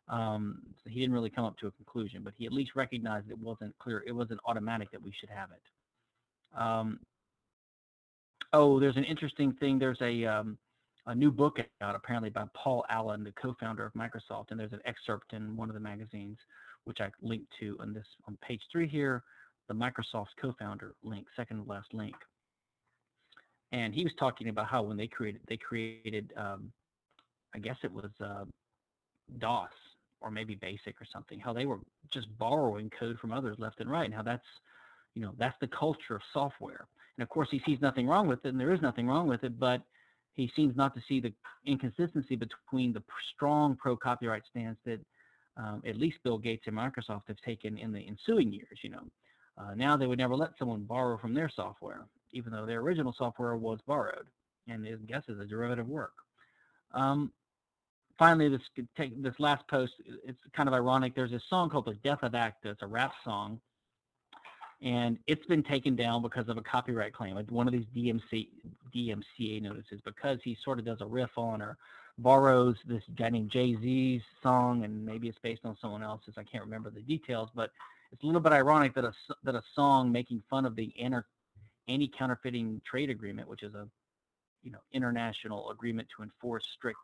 Um, 0.08 0.62
so 0.82 0.90
he 0.90 1.00
didn't 1.00 1.14
really 1.14 1.30
come 1.30 1.44
up 1.44 1.58
to 1.58 1.66
a 1.66 1.70
conclusion, 1.72 2.22
but 2.22 2.32
he 2.36 2.46
at 2.46 2.52
least 2.52 2.76
recognized 2.76 3.30
it 3.30 3.38
wasn't 3.38 3.76
clear, 3.78 4.04
it 4.06 4.12
wasn't 4.12 4.40
automatic 4.46 4.90
that 4.92 5.02
we 5.02 5.12
should 5.18 5.30
have 5.30 5.48
it. 5.50 6.60
Um, 6.60 7.00
oh, 8.52 8.78
there's 8.78 8.96
an 8.96 9.04
interesting 9.04 9.52
thing. 9.54 9.78
There's 9.78 10.00
a 10.00 10.24
um, 10.24 10.58
a 11.06 11.14
new 11.14 11.30
book 11.30 11.58
out 11.80 11.94
apparently 11.94 12.30
by 12.30 12.44
Paul 12.54 12.84
Allen, 12.88 13.24
the 13.24 13.32
co-founder 13.32 13.84
of 13.84 13.92
Microsoft, 13.94 14.50
and 14.50 14.58
there's 14.58 14.72
an 14.72 14.80
excerpt 14.84 15.32
in 15.32 15.56
one 15.56 15.68
of 15.68 15.74
the 15.74 15.80
magazines 15.80 16.38
which 16.84 17.00
I 17.00 17.10
linked 17.20 17.52
to 17.60 17.76
on 17.80 17.92
this 17.92 18.06
on 18.26 18.38
page 18.42 18.62
three 18.70 18.88
here, 18.88 19.24
the 19.68 19.74
Microsoft 19.74 20.28
co-founder 20.40 20.94
link, 21.02 21.26
second 21.36 21.66
last 21.66 21.92
link. 21.92 22.14
And 23.72 23.92
he 23.92 24.04
was 24.04 24.12
talking 24.18 24.48
about 24.48 24.66
how 24.66 24.82
when 24.82 24.96
they 24.96 25.08
created, 25.08 25.40
they 25.48 25.56
created, 25.56 26.32
um, 26.36 26.70
I 27.54 27.58
guess 27.58 27.76
it 27.82 27.92
was 27.92 28.10
uh, 28.24 28.44
DOS 29.38 29.70
or 30.26 30.30
maybe 30.32 30.56
BASIC 30.56 31.00
or 31.00 31.06
something, 31.10 31.38
how 31.38 31.52
they 31.52 31.66
were 31.66 31.78
just 32.10 32.26
borrowing 32.36 32.90
code 32.90 33.16
from 33.20 33.32
others 33.32 33.56
left 33.60 33.78
and 33.78 33.88
right, 33.88 34.06
and 34.06 34.14
how 34.14 34.22
that's, 34.22 34.44
you 35.14 35.22
know, 35.22 35.32
that's 35.38 35.54
the 35.60 35.68
culture 35.68 36.16
of 36.16 36.22
software. 36.32 36.88
And 37.16 37.22
of 37.22 37.28
course, 37.28 37.48
he 37.48 37.62
sees 37.64 37.80
nothing 37.80 38.08
wrong 38.08 38.26
with 38.26 38.44
it, 38.44 38.48
and 38.48 38.60
there 38.60 38.74
is 38.74 38.82
nothing 38.82 39.06
wrong 39.06 39.28
with 39.28 39.44
it, 39.44 39.56
but 39.60 39.82
he 40.34 40.50
seems 40.56 40.76
not 40.76 40.94
to 40.96 41.00
see 41.08 41.20
the 41.20 41.32
inconsistency 41.64 42.34
between 42.34 42.92
the 42.92 43.02
strong 43.34 43.76
pro-copyright 43.76 44.42
stance 44.50 44.78
that 44.84 45.00
um, 45.56 45.80
at 45.86 45.96
least 45.96 46.18
Bill 46.24 46.38
Gates 46.38 46.64
and 46.66 46.76
Microsoft 46.76 47.28
have 47.28 47.40
taken 47.42 47.78
in 47.78 47.92
the 47.92 48.04
ensuing 48.06 48.52
years. 48.52 48.80
You 48.82 48.90
know, 48.90 49.04
uh, 49.56 49.74
now 49.76 49.96
they 49.96 50.08
would 50.08 50.18
never 50.18 50.34
let 50.34 50.58
someone 50.58 50.82
borrow 50.82 51.18
from 51.18 51.34
their 51.34 51.48
software, 51.48 52.04
even 52.32 52.52
though 52.52 52.66
their 52.66 52.80
original 52.80 53.14
software 53.16 53.56
was 53.56 53.78
borrowed, 53.86 54.26
and 54.68 54.84
I 54.84 54.96
guess 55.06 55.22
is 55.28 55.38
a 55.38 55.46
derivative 55.46 55.88
work. 55.88 56.14
Um, 56.92 57.30
finally, 58.18 58.48
this 58.48 58.62
take 58.96 59.22
this 59.22 59.34
last 59.38 59.66
post. 59.68 59.94
It's 60.24 60.40
kind 60.52 60.68
of 60.68 60.74
ironic. 60.74 61.14
There's 61.14 61.32
a 61.32 61.40
song 61.48 61.70
called 61.70 61.86
"The 61.86 61.94
Death 61.94 62.22
of 62.22 62.34
Acta." 62.34 62.70
It's 62.70 62.82
a 62.82 62.86
rap 62.86 63.12
song 63.24 63.60
and 64.82 65.18
it's 65.26 65.46
been 65.46 65.62
taken 65.62 65.96
down 65.96 66.22
because 66.22 66.48
of 66.48 66.58
a 66.58 66.62
copyright 66.62 67.12
claim. 67.12 67.36
One 67.48 67.66
of 67.66 67.72
these 67.72 67.86
DMC 67.94 68.48
DMCA 68.94 69.62
notices 69.62 70.00
because 70.04 70.38
he 70.42 70.56
sort 70.62 70.78
of 70.78 70.84
does 70.84 71.00
a 71.00 71.06
riff 71.06 71.30
on 71.36 71.62
or 71.62 71.78
borrows 72.18 72.76
this 72.86 73.02
guy 73.16 73.30
named 73.30 73.50
Jay 73.50 73.76
Z's 73.80 74.22
song, 74.42 74.84
and 74.84 75.04
maybe 75.04 75.28
it's 75.28 75.38
based 75.38 75.64
on 75.64 75.76
someone 75.80 76.02
else's. 76.02 76.34
I 76.36 76.44
can't 76.44 76.64
remember 76.64 76.90
the 76.90 77.00
details, 77.00 77.50
but 77.54 77.70
it's 78.12 78.22
a 78.22 78.26
little 78.26 78.40
bit 78.40 78.52
ironic 78.52 78.94
that 78.94 79.04
a 79.04 79.12
that 79.44 79.54
a 79.54 79.62
song 79.74 80.12
making 80.12 80.42
fun 80.48 80.66
of 80.66 80.76
the 80.76 80.92
anti-counterfeiting 81.88 82.82
trade 82.84 83.10
agreement, 83.10 83.48
which 83.48 83.62
is 83.62 83.74
a 83.74 83.88
you 84.62 84.72
know 84.72 84.80
international 84.92 85.70
agreement 85.70 86.08
to 86.16 86.22
enforce 86.22 86.66
strict 86.66 87.00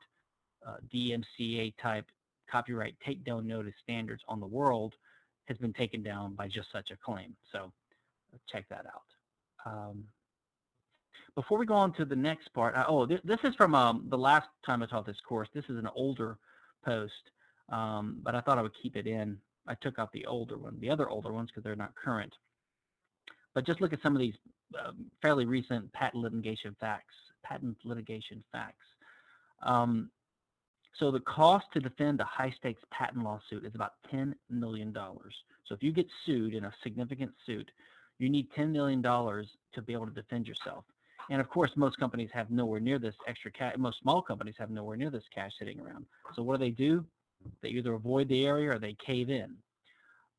uh, 0.66 0.76
DMCA 0.92 1.74
type 1.80 2.06
copyright 2.50 2.94
takedown 3.06 3.44
notice 3.44 3.74
standards 3.82 4.22
on 4.28 4.40
the 4.40 4.46
world 4.46 4.94
has 5.46 5.56
been 5.58 5.72
taken 5.72 6.02
down 6.02 6.34
by 6.34 6.46
just 6.46 6.70
such 6.70 6.90
a 6.90 6.96
claim. 6.96 7.34
So 7.50 7.72
check 8.50 8.66
that 8.68 8.86
out. 8.86 9.70
Um, 9.70 10.04
before 11.34 11.58
we 11.58 11.66
go 11.66 11.74
on 11.74 11.92
to 11.94 12.04
the 12.04 12.16
next 12.16 12.52
part, 12.52 12.74
uh, 12.74 12.84
oh, 12.86 13.06
th 13.06 13.20
this 13.24 13.40
is 13.44 13.54
from 13.54 13.74
um, 13.74 14.06
the 14.08 14.18
last 14.18 14.48
time 14.66 14.82
I 14.82 14.86
taught 14.86 15.06
this 15.06 15.20
course. 15.26 15.48
This 15.54 15.64
is 15.68 15.78
an 15.78 15.88
older 15.94 16.38
post, 16.84 17.30
um, 17.70 18.18
but 18.22 18.34
I 18.34 18.40
thought 18.40 18.58
I 18.58 18.62
would 18.62 18.74
keep 18.82 18.96
it 18.96 19.06
in. 19.06 19.38
I 19.66 19.74
took 19.74 19.98
out 19.98 20.12
the 20.12 20.26
older 20.26 20.58
one, 20.58 20.78
the 20.80 20.90
other 20.90 21.08
older 21.08 21.32
ones 21.32 21.50
because 21.50 21.64
they're 21.64 21.76
not 21.76 21.94
current. 21.94 22.34
But 23.54 23.64
just 23.64 23.80
look 23.80 23.92
at 23.92 24.02
some 24.02 24.14
of 24.14 24.20
these 24.20 24.34
um, 24.78 25.06
fairly 25.20 25.44
recent 25.44 25.92
patent 25.92 26.22
litigation 26.22 26.76
facts. 26.80 27.14
Patent 27.42 27.76
litigation 27.84 28.42
facts. 28.52 28.86
So 30.98 31.10
the 31.10 31.20
cost 31.20 31.66
to 31.72 31.80
defend 31.80 32.20
a 32.20 32.24
high-stakes 32.24 32.82
patent 32.90 33.24
lawsuit 33.24 33.64
is 33.64 33.74
about 33.74 33.94
$10 34.12 34.34
million. 34.50 34.92
So 34.94 35.74
if 35.74 35.82
you 35.82 35.92
get 35.92 36.06
sued 36.26 36.54
in 36.54 36.64
a 36.64 36.72
significant 36.82 37.32
suit, 37.46 37.70
you 38.18 38.28
need 38.28 38.50
$10 38.52 38.70
million 38.70 39.02
to 39.02 39.82
be 39.82 39.92
able 39.92 40.06
to 40.06 40.12
defend 40.12 40.46
yourself. 40.46 40.84
And 41.30 41.40
of 41.40 41.48
course, 41.48 41.70
most 41.76 41.98
companies 41.98 42.30
have 42.32 42.50
nowhere 42.50 42.80
near 42.80 42.98
this 42.98 43.14
extra 43.26 43.50
cash. 43.50 43.74
Most 43.78 44.00
small 44.00 44.22
companies 44.22 44.54
have 44.58 44.70
nowhere 44.70 44.96
near 44.96 45.10
this 45.10 45.24
cash 45.34 45.52
sitting 45.58 45.80
around. 45.80 46.06
So 46.34 46.42
what 46.42 46.58
do 46.58 46.64
they 46.64 46.70
do? 46.70 47.04
They 47.62 47.70
either 47.70 47.94
avoid 47.94 48.28
the 48.28 48.44
area 48.44 48.70
or 48.70 48.78
they 48.78 48.94
cave 49.04 49.30
in. 49.30 49.56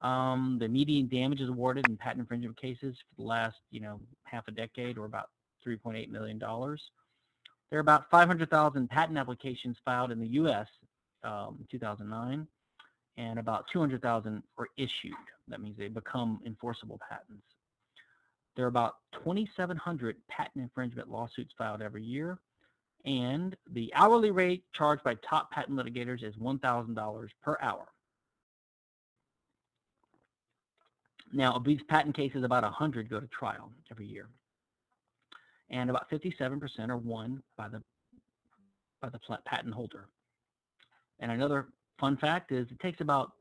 Um, 0.02 0.58
the 0.60 0.68
median 0.68 1.08
damages 1.08 1.50
awarded 1.50 1.88
in 1.88 1.98
patent 1.98 2.20
infringement 2.20 2.60
cases 2.60 2.96
for 3.10 3.22
the 3.22 3.28
last, 3.28 3.56
you 3.72 3.80
know, 3.80 4.02
half 4.24 4.48
a 4.48 4.52
decade 4.52 4.98
or 4.98 5.06
about 5.06 5.30
$3.8 5.66 6.10
million. 6.10 6.40
There 7.74 7.80
are 7.80 7.82
about 7.82 8.08
500,000 8.12 8.88
patent 8.88 9.18
applications 9.18 9.78
filed 9.84 10.12
in 10.12 10.20
the 10.20 10.28
U.S. 10.28 10.68
Um, 11.24 11.58
in 11.60 11.66
2009, 11.72 12.48
and 13.18 13.40
about 13.40 13.66
200,000 13.74 14.44
were 14.56 14.70
issued. 14.78 15.16
That 15.48 15.60
means 15.60 15.76
they 15.76 15.88
become 15.88 16.40
enforceable 16.46 17.00
patents. 17.10 17.48
There 18.56 18.66
are 18.66 18.68
about 18.68 18.98
2,700 19.14 20.18
patent 20.30 20.62
infringement 20.62 21.10
lawsuits 21.10 21.56
filed 21.58 21.82
every 21.82 22.04
year, 22.04 22.38
and 23.06 23.56
the 23.72 23.92
hourly 23.96 24.30
rate 24.30 24.66
charged 24.76 25.04
by 25.04 25.16
top 25.28 25.50
patent 25.50 25.76
litigators 25.76 26.24
is 26.24 26.36
$1,000 26.36 27.28
per 27.42 27.58
hour. 27.60 27.88
Now, 31.32 31.54
of 31.54 31.64
these 31.64 31.82
patent 31.90 32.16
cases, 32.16 32.44
about 32.44 32.62
100 32.62 33.10
go 33.10 33.20
to 33.20 33.28
trial 33.30 33.72
every 33.90 34.06
year, 34.06 34.30
and 35.74 35.90
about 35.90 36.10
57% 36.10 36.90
are 36.90 36.98
won 36.98 37.42
by 37.58 37.68
the 37.68 37.82
by 39.02 39.10
the 39.10 39.20
patent 39.44 39.74
holder. 39.74 40.08
And 41.20 41.30
another 41.30 41.68
fun 42.00 42.16
fact 42.16 42.54
is 42.54 42.68
it 42.72 42.80
takes 42.80 43.02
about 43.02 43.34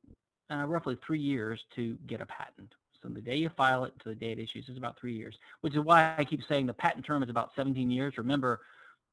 uh, 0.50 0.64
roughly 0.66 0.98
three 1.06 1.20
years 1.20 1.60
to 1.76 1.96
get 2.08 2.20
a 2.20 2.26
patent. 2.26 2.74
So 3.00 3.08
the 3.08 3.20
day 3.20 3.36
you 3.36 3.50
file 3.56 3.84
it 3.84 3.92
to 4.02 4.08
the 4.08 4.14
day 4.14 4.32
it 4.32 4.40
issues 4.40 4.68
is 4.68 4.76
about 4.76 4.98
three 4.98 5.14
years, 5.14 5.36
which 5.60 5.74
is 5.74 5.80
why 5.80 6.14
I 6.18 6.24
keep 6.24 6.40
saying 6.48 6.66
the 6.66 6.74
patent 6.74 7.04
term 7.04 7.22
is 7.22 7.30
about 7.30 7.50
17 7.54 7.90
years. 7.90 8.14
Remember, 8.16 8.60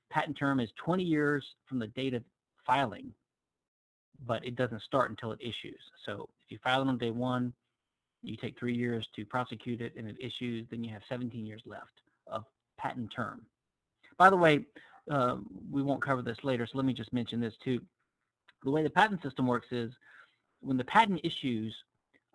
patent 0.09 0.37
term 0.37 0.59
is 0.59 0.69
20 0.83 1.03
years 1.03 1.45
from 1.67 1.77
the 1.77 1.87
date 1.87 2.15
of 2.15 2.23
filing, 2.65 3.11
but 4.25 4.43
it 4.43 4.55
doesn't 4.55 4.81
start 4.81 5.11
until 5.11 5.31
it 5.31 5.39
issues. 5.41 5.81
So 6.05 6.29
if 6.45 6.51
you 6.51 6.59
file 6.63 6.81
it 6.81 6.87
on 6.87 6.97
day 6.97 7.11
one, 7.11 7.53
you 8.23 8.37
take 8.37 8.57
three 8.57 8.75
years 8.75 9.07
to 9.15 9.25
prosecute 9.25 9.81
it 9.81 9.93
and 9.97 10.07
it 10.07 10.15
issues, 10.19 10.65
then 10.71 10.83
you 10.83 10.91
have 10.91 11.03
17 11.07 11.45
years 11.45 11.61
left 11.65 12.01
of 12.27 12.43
patent 12.79 13.11
term. 13.15 13.41
By 14.17 14.29
the 14.29 14.37
way, 14.37 14.65
uh, 15.11 15.37
we 15.71 15.81
won't 15.81 16.01
cover 16.01 16.21
this 16.21 16.37
later, 16.43 16.65
so 16.65 16.77
let 16.77 16.85
me 16.85 16.93
just 16.93 17.13
mention 17.13 17.39
this 17.39 17.53
too. 17.63 17.79
The 18.63 18.71
way 18.71 18.83
the 18.83 18.89
patent 18.89 19.21
system 19.21 19.47
works 19.47 19.67
is 19.71 19.91
when 20.61 20.77
the 20.77 20.83
patent 20.83 21.21
issues, 21.23 21.75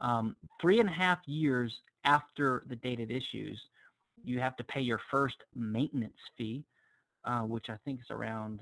um, 0.01 0.37
three 0.61 0.81
and 0.81 0.89
a 0.89 0.93
half 0.93 1.19
years 1.27 1.73
after 2.05 2.65
the 2.69 2.77
date 2.77 3.01
it 3.01 3.11
issues, 3.11 3.61
you 4.25 4.41
have 4.41 4.57
to 4.57 4.65
pay 4.65 4.81
your 4.81 5.01
first 5.11 5.37
maintenance 5.55 6.17
fee, 6.37 6.65
uh, 7.25 7.41
which 7.43 7.67
I 7.69 7.77
think 7.85 8.01
is 8.01 8.11
around 8.11 8.61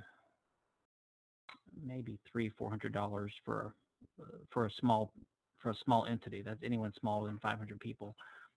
maybe 1.84 2.18
three, 2.30 2.50
four 2.50 2.68
hundred 2.68 2.92
dollars 2.92 3.32
for 3.44 3.74
uh, 4.20 4.36
for 4.50 4.66
a 4.66 4.70
small 4.80 5.12
for 5.58 5.70
a 5.70 5.76
small 5.84 6.06
entity. 6.06 6.42
That's 6.42 6.62
anyone 6.64 6.92
smaller 6.98 7.28
than 7.28 7.38
500 7.38 7.78
people, 7.78 8.16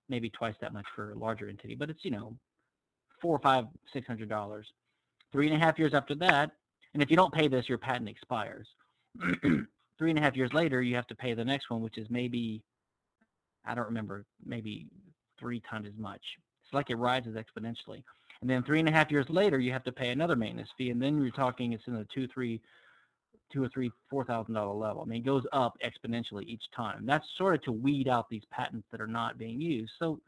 maybe 0.10 0.30
twice 0.32 0.56
that 0.60 0.74
much 0.74 0.86
for 0.96 1.12
a 1.12 1.18
larger 1.18 1.48
entity. 1.48 1.76
But 1.76 1.90
it's 1.90 2.04
you 2.04 2.12
know 2.12 2.36
four, 3.26 3.40
five, 3.40 3.66
six 3.92 4.06
hundred 4.06 4.30
dollars. 4.30 4.68
Three 5.32 5.48
and 5.48 5.56
a 5.56 5.60
half 5.60 5.80
years 5.80 5.96
after 5.96 6.14
that, 6.16 6.52
and 6.94 7.02
if 7.02 7.10
you 7.10 7.18
don't 7.18 7.34
pay 7.34 7.48
this, 7.48 7.68
your 7.68 7.80
patent 7.80 8.08
expires. 8.08 8.68
Three 9.98 10.10
and 10.12 10.20
a 10.20 10.22
half 10.22 10.36
years 10.36 10.54
later, 10.54 10.84
you 10.84 10.96
have 10.96 11.08
to 11.08 11.16
pay 11.16 11.34
the 11.34 11.44
next 11.44 11.72
one, 11.72 11.82
which 11.82 11.98
is 11.98 12.08
maybe 12.12 12.62
I 13.66 13.74
don't 13.74 13.86
remember, 13.86 14.26
maybe 14.46 14.86
three 15.40 15.60
times 15.68 15.88
as 15.88 15.98
much. 15.98 16.22
It's 16.64 16.74
like 16.74 16.92
it 16.92 16.98
rises 16.98 17.36
exponentially. 17.36 18.04
And 18.42 18.50
then 18.50 18.62
three 18.62 18.80
and 18.80 18.88
a 18.88 18.92
half 18.92 19.10
years 19.10 19.26
later, 19.28 19.60
you 19.60 19.72
have 19.72 19.84
to 19.86 19.92
pay 19.92 20.10
another 20.10 20.36
maintenance 20.36 20.70
fee, 20.78 20.92
and 20.92 21.02
then 21.02 21.20
you're 21.20 21.32
talking 21.32 21.74
it's 21.74 21.88
in 21.88 21.96
the 21.96 22.06
two, 22.14 22.28
three, 22.28 22.62
two 23.52 23.64
or 23.64 23.70
three, 23.70 23.90
four 24.08 24.24
thousand 24.24 24.54
dollar 24.54 24.76
level. 24.76 25.02
I 25.02 25.06
mean, 25.06 25.22
it 25.22 25.26
goes 25.26 25.46
up 25.52 25.78
exponentially 25.84 26.44
each 26.44 26.64
time. 26.76 27.08
That's 27.08 27.26
sort 27.40 27.56
of 27.56 27.64
to 27.64 27.72
weed 27.72 28.08
out 28.08 28.30
these 28.30 28.46
patents 28.52 28.88
that 28.92 29.02
are 29.02 29.08
not 29.08 29.40
being 29.40 29.60
used. 29.60 29.94
So, 29.98 30.20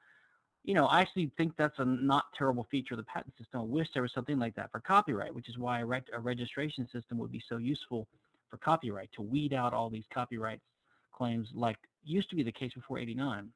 you 0.68 0.74
know, 0.74 0.86
I 0.86 1.00
actually 1.00 1.32
think 1.38 1.54
that's 1.58 1.80
a 1.80 1.86
not 1.86 2.26
terrible 2.38 2.68
feature 2.70 2.94
of 2.94 2.98
the 2.98 3.06
patent 3.06 3.34
system. 3.38 3.62
I 3.62 3.64
wish 3.64 3.88
there 3.94 4.02
was 4.02 4.12
something 4.14 4.38
like 4.38 4.54
that 4.56 4.70
for 4.70 4.82
copyright, 4.82 5.34
which 5.34 5.48
is 5.48 5.58
why 5.58 5.80
a, 5.80 5.86
a 6.14 6.20
registration 6.20 6.90
system 6.92 7.18
would 7.20 7.32
be 7.32 7.42
so 7.48 7.56
useful 7.56 8.06
for 8.50 8.58
copyright 8.58 9.10
to 9.16 9.22
weed 9.22 9.54
out 9.54 9.74
all 9.74 9.90
these 9.90 10.04
copyright 10.14 10.60
claims 11.14 11.48
like 11.54 11.78
used 12.04 12.30
to 12.32 12.36
be 12.36 12.44
the 12.44 12.52
case 12.52 12.74
before 12.74 13.00
89. 13.00 13.50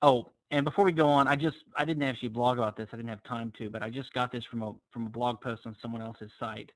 Oh, 0.00 0.30
and 0.52 0.64
before 0.64 0.84
we 0.84 0.92
go 0.92 1.08
on, 1.08 1.26
I 1.26 1.34
just 1.34 1.56
I 1.76 1.84
didn't 1.84 2.04
actually 2.04 2.28
blog 2.28 2.58
about 2.58 2.76
this. 2.76 2.88
I 2.92 2.96
didn't 2.96 3.08
have 3.08 3.22
time 3.24 3.52
to, 3.58 3.68
but 3.68 3.82
I 3.82 3.90
just 3.90 4.12
got 4.12 4.30
this 4.30 4.44
from 4.48 4.62
a 4.62 4.74
from 4.92 5.06
a 5.06 5.10
blog 5.10 5.40
post 5.40 5.62
on 5.66 5.74
someone 5.82 6.02
else's 6.02 6.30
site. 6.38 6.70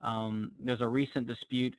Um, 0.00 0.52
there's 0.58 0.80
a 0.80 0.88
recent 0.88 1.26
dispute. 1.26 1.76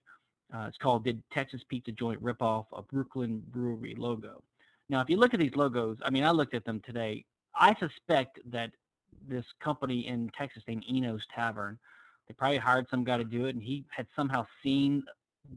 Uh, 0.54 0.66
it's 0.68 0.78
called 0.78 1.06
"Did 1.06 1.24
Texas 1.34 1.62
Pizza 1.68 1.92
Joint 1.92 2.22
rip 2.22 2.44
off 2.44 2.68
a 2.72 2.84
Brooklyn 2.84 3.42
Brewery 3.52 3.96
logo?" 3.98 4.44
Now, 4.92 5.00
if 5.00 5.10
you 5.10 5.16
look 5.16 5.34
at 5.34 5.40
these 5.40 5.56
logos, 5.56 5.98
I 6.04 6.10
mean, 6.10 6.26
I 6.26 6.32
looked 6.32 6.54
at 6.54 6.66
them 6.66 6.82
today. 6.86 7.24
I 7.56 7.74
suspect 7.80 8.40
that 8.52 8.72
this 9.26 9.46
company 9.64 10.06
in 10.06 10.30
Texas 10.38 10.64
named 10.68 10.84
Eno's 10.88 11.26
Tavern, 11.34 11.80
they 12.28 12.34
probably 12.34 12.58
hired 12.58 12.88
some 12.92 13.06
guy 13.06 13.18
to 13.18 13.24
do 13.24 13.46
it, 13.46 13.56
and 13.56 13.64
he 13.64 13.86
had 13.90 14.06
somehow 14.18 14.46
seen 14.62 15.02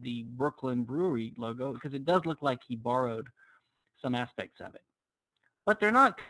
the 0.02 0.24
Brooklyn 0.36 0.84
Brewery 0.84 1.34
logo 1.36 1.72
because 1.72 1.94
it 1.94 2.04
does 2.04 2.24
look 2.24 2.42
like 2.42 2.60
he 2.66 2.76
borrowed 2.76 3.26
some 4.00 4.14
aspects 4.14 4.60
of 4.60 4.76
it. 4.76 4.82
But 5.66 5.80
they're 5.80 5.90
not, 5.90 6.20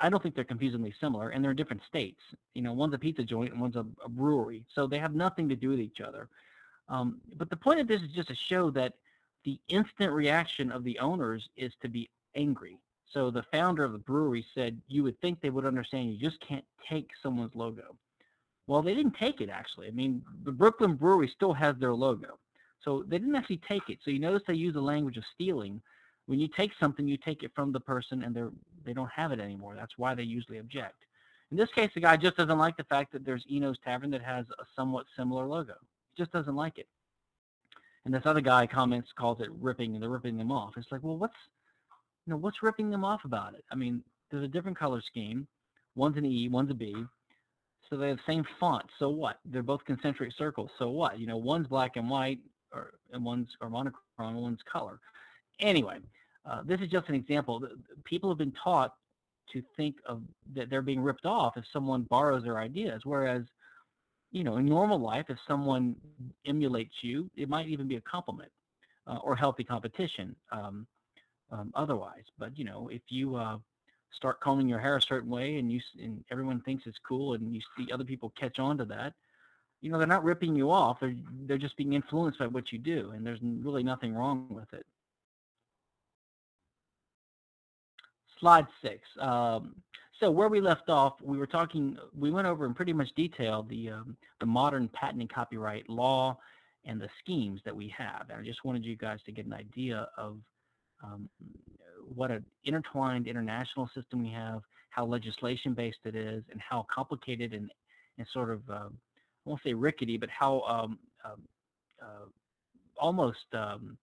I 0.00 0.08
don't 0.08 0.22
think 0.22 0.34
they're 0.34 0.44
confusingly 0.44 0.94
similar, 0.98 1.30
and 1.30 1.44
they're 1.44 1.50
in 1.50 1.58
different 1.58 1.82
states. 1.86 2.20
You 2.54 2.62
know, 2.62 2.72
one's 2.72 2.94
a 2.94 2.98
pizza 2.98 3.24
joint 3.24 3.52
and 3.52 3.60
one's 3.60 3.76
a, 3.76 3.84
a 4.02 4.08
brewery, 4.08 4.64
so 4.74 4.86
they 4.86 4.98
have 4.98 5.14
nothing 5.14 5.50
to 5.50 5.56
do 5.56 5.68
with 5.68 5.80
each 5.80 6.00
other. 6.00 6.30
Um, 6.88 7.20
but 7.36 7.50
the 7.50 7.56
point 7.56 7.80
of 7.80 7.88
this 7.88 8.00
is 8.00 8.10
just 8.14 8.28
to 8.28 8.36
show 8.48 8.70
that 8.70 8.94
the 9.44 9.60
instant 9.68 10.12
reaction 10.12 10.72
of 10.72 10.82
the 10.82 10.98
owners 10.98 11.46
is 11.56 11.72
to 11.82 11.88
be 11.90 12.08
angry. 12.36 12.78
So 13.12 13.30
the 13.30 13.44
founder 13.52 13.84
of 13.84 13.92
the 13.92 13.98
brewery 13.98 14.44
said, 14.54 14.80
you 14.88 15.02
would 15.04 15.20
think 15.20 15.40
they 15.40 15.50
would 15.50 15.66
understand 15.66 16.12
you 16.12 16.18
just 16.18 16.40
can't 16.40 16.64
take 16.88 17.08
someone's 17.22 17.54
logo. 17.54 17.96
Well, 18.66 18.82
they 18.82 18.94
didn't 18.94 19.16
take 19.16 19.40
it, 19.40 19.50
actually. 19.50 19.88
I 19.88 19.90
mean, 19.90 20.22
the 20.44 20.52
Brooklyn 20.52 20.94
Brewery 20.94 21.28
still 21.28 21.52
has 21.52 21.76
their 21.78 21.94
logo. 21.94 22.38
So 22.82 23.04
they 23.06 23.18
didn't 23.18 23.36
actually 23.36 23.60
take 23.68 23.88
it. 23.88 23.98
So 24.04 24.10
you 24.10 24.18
notice 24.18 24.42
they 24.46 24.54
use 24.54 24.74
the 24.74 24.80
language 24.80 25.16
of 25.16 25.24
stealing. 25.34 25.80
When 26.26 26.40
you 26.40 26.48
take 26.48 26.72
something, 26.80 27.06
you 27.06 27.16
take 27.16 27.42
it 27.42 27.52
from 27.54 27.72
the 27.72 27.80
person 27.80 28.24
and 28.24 28.34
they're, 28.34 28.50
they 28.84 28.94
don't 28.94 29.10
have 29.14 29.32
it 29.32 29.40
anymore. 29.40 29.74
That's 29.76 29.96
why 29.96 30.14
they 30.14 30.22
usually 30.22 30.58
object. 30.58 31.04
In 31.50 31.56
this 31.56 31.70
case, 31.70 31.90
the 31.94 32.00
guy 32.00 32.16
just 32.16 32.36
doesn't 32.36 32.58
like 32.58 32.76
the 32.76 32.84
fact 32.84 33.12
that 33.12 33.24
there's 33.24 33.44
Eno's 33.48 33.78
Tavern 33.84 34.10
that 34.10 34.22
has 34.22 34.46
a 34.58 34.64
somewhat 34.74 35.06
similar 35.16 35.46
logo. 35.46 35.74
He 36.14 36.22
just 36.22 36.32
doesn't 36.32 36.56
like 36.56 36.78
it. 36.78 36.88
And 38.04 38.12
this 38.12 38.26
other 38.26 38.40
guy 38.40 38.66
comments, 38.66 39.10
calls 39.16 39.40
it 39.40 39.48
ripping, 39.60 39.94
and 39.94 40.02
they're 40.02 40.10
ripping 40.10 40.36
them 40.36 40.50
off. 40.50 40.74
It's 40.76 40.90
like, 40.90 41.02
well, 41.02 41.16
what's, 41.16 41.34
you 42.26 42.32
know, 42.32 42.36
what's 42.36 42.62
ripping 42.62 42.90
them 42.90 43.04
off 43.04 43.24
about 43.24 43.54
it? 43.54 43.64
I 43.70 43.74
mean, 43.74 44.02
there's 44.30 44.44
a 44.44 44.48
different 44.48 44.78
color 44.78 45.02
scheme. 45.06 45.46
One's 45.94 46.16
an 46.16 46.24
E, 46.24 46.48
one's 46.48 46.70
a 46.70 46.74
B. 46.74 46.94
So 47.88 47.96
they 47.96 48.08
have 48.08 48.16
the 48.16 48.32
same 48.32 48.44
font. 48.58 48.84
So 48.98 49.10
what? 49.10 49.38
They're 49.44 49.62
both 49.62 49.84
concentric 49.84 50.32
circles. 50.36 50.70
So 50.78 50.88
what? 50.88 51.18
You 51.18 51.26
know, 51.26 51.36
one's 51.36 51.66
black 51.66 51.96
and 51.96 52.08
white, 52.08 52.38
or 52.72 52.94
and 53.12 53.24
one's 53.24 53.48
or 53.60 53.68
monochrome, 53.68 54.34
one's 54.36 54.60
color. 54.70 54.98
Anyway, 55.60 55.98
uh, 56.46 56.62
this 56.64 56.80
is 56.80 56.88
just 56.88 57.08
an 57.08 57.14
example. 57.14 57.62
People 58.04 58.30
have 58.30 58.38
been 58.38 58.54
taught 58.62 58.94
to 59.52 59.62
think 59.76 59.96
of 60.06 60.22
that 60.54 60.70
they're 60.70 60.82
being 60.82 61.00
ripped 61.00 61.26
off 61.26 61.56
if 61.56 61.64
someone 61.72 62.02
borrows 62.04 62.42
their 62.42 62.58
ideas, 62.58 63.02
whereas 63.04 63.42
you 64.32 64.42
know, 64.42 64.56
in 64.56 64.66
normal 64.66 64.98
life, 64.98 65.26
if 65.28 65.38
someone 65.46 65.94
emulates 66.44 66.94
you, 67.02 67.30
it 67.36 67.48
might 67.48 67.68
even 67.68 67.86
be 67.86 67.96
a 67.96 68.00
compliment 68.00 68.50
uh, 69.06 69.18
or 69.22 69.36
healthy 69.36 69.62
competition 69.62 70.34
um, 70.50 70.86
um, 71.50 71.70
otherwise. 71.74 72.24
But, 72.38 72.58
you 72.58 72.64
know, 72.64 72.88
if 72.92 73.02
you 73.08 73.36
uh, 73.36 73.58
start 74.10 74.40
combing 74.40 74.68
your 74.68 74.78
hair 74.78 74.96
a 74.96 75.02
certain 75.02 75.30
way 75.30 75.58
and 75.58 75.70
you 75.70 75.80
and 76.02 76.24
everyone 76.30 76.60
thinks 76.60 76.86
it's 76.86 76.98
cool 77.06 77.34
and 77.34 77.54
you 77.54 77.60
see 77.76 77.90
other 77.92 78.04
people 78.04 78.32
catch 78.38 78.58
on 78.58 78.78
to 78.78 78.84
that, 78.86 79.14
you 79.80 79.90
know, 79.90 79.98
they're 79.98 80.06
not 80.06 80.24
ripping 80.24 80.56
you 80.56 80.70
off. 80.70 81.00
They're, 81.00 81.14
they're 81.46 81.58
just 81.58 81.76
being 81.76 81.92
influenced 81.92 82.38
by 82.38 82.46
what 82.46 82.72
you 82.72 82.78
do, 82.78 83.10
and 83.14 83.26
there's 83.26 83.40
really 83.42 83.82
nothing 83.82 84.14
wrong 84.14 84.46
with 84.48 84.72
it. 84.72 84.86
Slide 88.40 88.66
six. 88.82 89.06
Um, 89.18 89.76
so 90.18 90.30
where 90.30 90.48
we 90.48 90.60
left 90.60 90.88
off, 90.88 91.14
we 91.20 91.38
were 91.38 91.46
talking, 91.46 91.98
we 92.18 92.30
went 92.30 92.46
over 92.46 92.64
in 92.66 92.72
pretty 92.72 92.92
much 92.92 93.12
detail 93.14 93.62
the, 93.62 93.90
um, 93.90 94.16
the 94.40 94.46
modern 94.46 94.88
patent 94.88 95.20
and 95.20 95.28
copyright 95.28 95.88
law 95.88 96.38
and 96.84 97.00
the 97.00 97.08
schemes 97.18 97.60
that 97.64 97.74
we 97.74 97.88
have. 97.88 98.26
And 98.30 98.40
I 98.40 98.44
just 98.44 98.64
wanted 98.64 98.84
you 98.84 98.96
guys 98.96 99.20
to 99.24 99.32
get 99.32 99.46
an 99.46 99.52
idea 99.54 100.08
of 100.16 100.38
um, 101.02 101.28
what 102.14 102.30
an 102.30 102.44
intertwined 102.64 103.26
international 103.26 103.88
system 103.94 104.22
we 104.22 104.30
have, 104.30 104.62
how 104.90 105.04
legislation 105.04 105.74
based 105.74 105.98
it 106.04 106.14
is, 106.14 106.42
and 106.50 106.60
how 106.60 106.86
complicated 106.94 107.52
and, 107.52 107.70
and 108.18 108.26
sort 108.32 108.50
of 108.50 108.60
uh, 108.70 108.88
I 109.46 109.50
won't 109.50 109.62
say 109.62 109.74
rickety, 109.74 110.16
but 110.16 110.30
how 110.30 110.60
um, 110.62 110.98
um, 111.24 111.42
uh, 112.02 112.26
almost 112.96 113.44
um, 113.52 113.96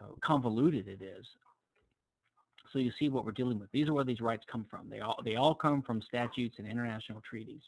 uh, 0.00 0.06
convoluted 0.22 0.88
it 0.88 1.02
is. 1.02 1.26
So 2.72 2.78
you 2.78 2.92
see 2.98 3.08
what 3.08 3.24
we're 3.24 3.32
dealing 3.32 3.58
with. 3.58 3.70
These 3.72 3.88
are 3.88 3.92
where 3.92 4.04
these 4.04 4.20
rights 4.20 4.44
come 4.50 4.64
from. 4.70 4.88
They 4.88 5.00
all 5.00 5.20
they 5.24 5.36
all 5.36 5.54
come 5.54 5.82
from 5.82 6.00
statutes 6.02 6.56
and 6.58 6.68
international 6.68 7.20
treaties. 7.28 7.62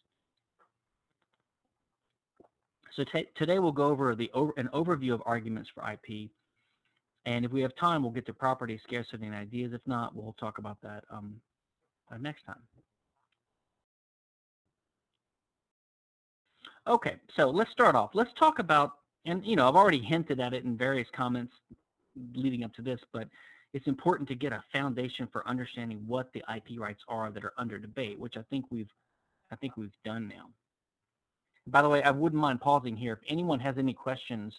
So 2.95 3.05
today 3.37 3.59
we'll 3.59 3.73
go 3.73 3.89
over 3.89 4.15
the 4.15 4.31
over, 4.33 4.53
an 4.57 4.69
overview 4.73 5.13
of 5.13 5.23
arguments 5.25 5.71
for 5.75 5.83
IP. 5.91 6.31
And 7.25 7.45
if 7.45 7.53
we 7.53 7.61
have 7.63 7.75
time, 7.77 8.03
we'll 8.03 8.11
get 8.13 8.27
to 8.27 8.35
property, 8.35 8.81
scarcity, 8.83 9.27
and 9.27 9.35
ideas. 9.35 9.73
If 9.73 9.81
not, 9.87 10.15
we'll 10.15 10.35
talk 10.41 10.59
about 10.59 10.79
that 10.83 11.05
um, 11.11 11.37
uh, 12.11 12.17
next 12.19 12.45
time. 12.45 12.57
Okay, 16.87 17.15
so 17.37 17.49
let's 17.49 17.71
start 17.71 17.95
off. 17.95 18.11
Let's 18.13 18.33
talk 18.37 18.59
about, 18.59 18.93
and 19.25 19.45
you 19.47 19.55
know, 19.55 19.69
I've 19.69 19.77
already 19.77 20.01
hinted 20.01 20.41
at 20.41 20.53
it 20.53 20.65
in 20.65 20.77
various 20.77 21.07
comments 21.15 21.55
leading 22.35 22.65
up 22.65 22.75
to 22.75 22.83
this, 22.83 22.99
but 23.13 23.29
it's 23.73 23.87
important 23.87 24.29
to 24.29 24.35
get 24.35 24.53
a 24.53 24.63
foundation 24.73 25.29
for 25.33 25.47
understanding 25.49 26.03
what 26.07 26.33
the 26.33 26.43
IP 26.55 26.79
rights 26.79 27.01
are 27.09 27.31
that 27.31 27.45
are 27.45 27.55
under 27.57 27.79
debate, 27.79 28.19
which 28.19 28.37
I 28.37 28.43
think 28.51 28.65
we've, 28.71 28.91
I 29.53 29.57
think 29.57 29.77
we've 29.77 29.95
done 30.05 30.27
now. 30.27 30.51
By 31.69 31.83
the 31.83 31.89
way, 31.89 32.03
I 32.03 32.11
wouldn't 32.11 32.41
mind 32.41 32.61
pausing 32.61 32.97
here. 32.97 33.13
If 33.13 33.21
anyone 33.29 33.61
has 33.61 33.79
any 33.79 33.95
questions 33.95 34.53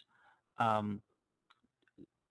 um, 0.58 1.02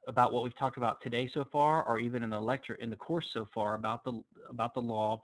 about 0.09 0.33
what 0.33 0.43
we've 0.43 0.57
talked 0.57 0.77
about 0.77 1.01
today 1.03 1.31
so 1.33 1.45
far, 1.53 1.85
or 1.85 1.99
even 1.99 2.23
in 2.23 2.31
the 2.31 2.41
lecture, 2.41 2.75
in 2.75 2.91
the 2.91 2.97
course 2.97 3.27
so 3.33 3.47
far 3.55 3.75
about 3.75 4.05
the 4.05 4.21
about 4.51 4.75
the 4.75 4.81
law, 4.81 5.23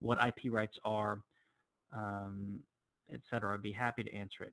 what 0.00 0.18
IP 0.26 0.52
rights 0.52 0.78
are, 0.84 1.20
um, 1.94 2.58
etc., 3.12 3.54
I'd 3.54 3.62
be 3.62 3.72
happy 3.72 4.02
to 4.02 4.14
answer 4.14 4.44
it. 4.44 4.52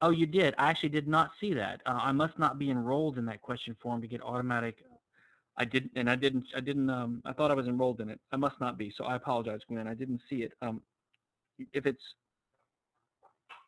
Oh, 0.00 0.10
you 0.10 0.26
did. 0.26 0.54
I 0.58 0.68
actually 0.68 0.88
did 0.88 1.06
not 1.06 1.30
see 1.40 1.54
that. 1.54 1.80
Uh, 1.86 1.98
I 2.02 2.12
must 2.12 2.38
not 2.38 2.58
be 2.58 2.70
enrolled 2.70 3.18
in 3.18 3.24
that 3.26 3.40
question 3.40 3.76
form 3.80 4.00
to 4.00 4.08
get 4.08 4.20
automatic. 4.20 4.78
I 5.56 5.64
didn't, 5.64 5.92
and 5.96 6.10
I 6.10 6.16
didn't. 6.16 6.46
I 6.56 6.60
didn't. 6.60 6.90
Um, 6.90 7.22
I 7.24 7.32
thought 7.32 7.50
I 7.50 7.54
was 7.54 7.68
enrolled 7.68 8.00
in 8.00 8.08
it. 8.08 8.18
I 8.32 8.36
must 8.36 8.58
not 8.60 8.78
be. 8.78 8.92
So 8.96 9.04
I 9.04 9.16
apologize, 9.16 9.60
Gwen. 9.68 9.86
I 9.86 9.94
didn't 9.94 10.20
see 10.28 10.42
it. 10.42 10.52
Um, 10.62 10.82
if 11.72 11.86
it's, 11.86 12.02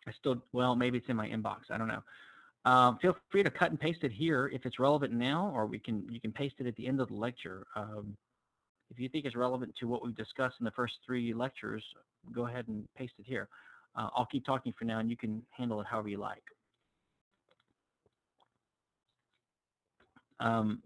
I 0.09 0.12
still. 0.18 0.42
Well, 0.52 0.75
maybe 0.75 0.99
it's 0.99 1.09
in 1.09 1.16
my 1.16 1.28
inbox. 1.28 1.71
I 1.71 1.78
don't 1.78 1.88
know. 1.88 2.02
Um, 2.64 2.99
feel 2.99 3.14
free 3.30 3.42
to 3.42 3.50
cut 3.50 3.71
and 3.71 3.78
paste 3.78 4.04
it 4.04 4.12
here 4.12 4.50
if 4.52 4.64
it's 4.64 4.78
relevant 4.78 5.12
now, 5.12 5.52
or 5.54 5.66
we 5.66 5.78
can 5.78 6.06
you 6.11 6.21
can 6.21 6.33
paste 6.33 6.54
it 6.59 6.66
at 6.66 6.75
the 6.76 6.87
end 6.87 7.00
of 7.00 7.09
the 7.09 7.14
lecture. 7.14 7.66
Um, 7.76 8.16
if 8.90 8.99
you 8.99 9.09
think 9.09 9.26
it's 9.26 9.37
relevant 9.37 9.75
to 9.80 9.88
what 9.88 10.04
we've 10.04 10.16
discussed 10.16 10.56
in 10.61 10.64
the 10.64 10.71
first 10.71 10.94
three 11.04 11.35
lectures, 11.35 11.85
go 12.33 12.47
ahead 12.47 12.68
and 12.68 12.85
paste 12.97 13.14
it 13.18 13.26
here. 13.26 13.49
Uh, 13.97 14.09
I'll 14.14 14.26
keep 14.26 14.47
talking 14.47 14.73
for 14.78 14.85
now, 14.85 14.99
and 14.99 15.11
you 15.11 15.16
can 15.16 15.42
handle 15.50 15.80
it 15.80 15.87
however 15.87 16.09
you 16.09 16.18
like. 16.18 16.42
Um, 20.40 20.83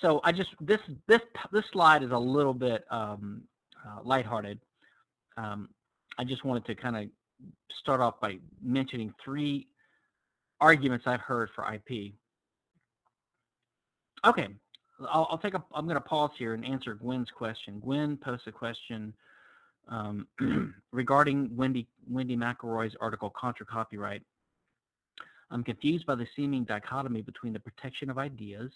so 0.00 0.20
I 0.22 0.32
just 0.32 0.50
this 0.60 0.80
this 1.08 1.22
this 1.52 1.64
slide 1.72 2.02
is 2.02 2.12
a 2.12 2.18
little 2.18 2.54
bit 2.54 2.84
um, 2.90 3.42
uh, 3.86 4.00
lighthearted. 4.04 4.60
Um, 5.36 5.68
I 6.18 6.24
just 6.24 6.44
wanted 6.44 6.64
to 6.66 6.74
kind 6.74 6.96
of 6.96 7.08
start 7.80 8.00
off 8.00 8.20
by 8.20 8.38
mentioning 8.62 9.12
three 9.24 9.66
arguments 10.60 11.06
I've 11.06 11.20
heard 11.20 11.50
for 11.54 11.64
IP. 11.72 12.14
Okay, 14.24 14.48
I'll, 15.10 15.28
I'll 15.30 15.38
take 15.38 15.54
a. 15.54 15.62
I'm 15.74 15.84
going 15.84 15.96
to 15.96 16.00
pause 16.00 16.30
here 16.36 16.54
and 16.54 16.64
answer 16.64 16.94
Gwen's 16.94 17.30
question. 17.30 17.80
Gwen 17.80 18.16
posted 18.16 18.54
a 18.54 18.56
question 18.56 19.12
um, 19.88 20.26
regarding 20.92 21.54
Wendy, 21.54 21.86
Wendy 22.08 22.36
McElroy's 22.36 22.96
article, 23.00 23.30
Contra 23.30 23.66
Copyright, 23.66 24.22
I'm 25.50 25.62
confused 25.62 26.06
by 26.06 26.16
the 26.16 26.26
seeming 26.34 26.64
dichotomy 26.64 27.22
between 27.22 27.52
the 27.52 27.60
protection 27.60 28.10
of 28.10 28.18
ideas, 28.18 28.72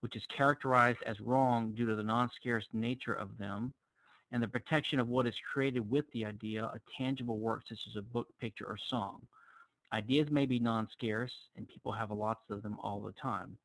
which 0.00 0.16
is 0.16 0.22
characterized 0.34 1.02
as 1.04 1.20
wrong 1.20 1.72
due 1.72 1.86
to 1.86 1.96
the 1.96 2.02
non-scarce 2.02 2.66
nature 2.72 3.14
of 3.14 3.36
them, 3.38 3.72
and 4.32 4.42
the 4.42 4.48
protection 4.48 5.00
of 5.00 5.08
what 5.08 5.26
is 5.26 5.34
created 5.52 5.88
with 5.90 6.04
the 6.12 6.24
idea, 6.24 6.64
a 6.64 6.80
tangible 6.96 7.38
work 7.38 7.62
such 7.68 7.80
as 7.88 7.96
a 7.96 8.02
book, 8.02 8.28
picture, 8.40 8.66
or 8.66 8.78
song. 8.88 9.20
Ideas 9.92 10.30
may 10.30 10.46
be 10.46 10.58
non-scarce, 10.58 11.32
and 11.56 11.68
people 11.68 11.92
have 11.92 12.10
lots 12.10 12.48
of 12.50 12.62
them 12.62 12.78
all 12.80 13.00
the 13.00 13.12
time, 13.12 13.56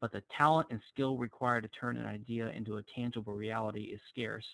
but 0.00 0.12
the 0.12 0.22
talent 0.36 0.68
and 0.70 0.80
skill 0.92 1.16
required 1.16 1.62
to 1.62 1.68
turn 1.68 1.96
an 1.96 2.06
idea 2.06 2.48
into 2.50 2.76
a 2.76 2.82
tangible 2.82 3.34
reality 3.34 3.84
is 3.84 4.00
scarce, 4.10 4.46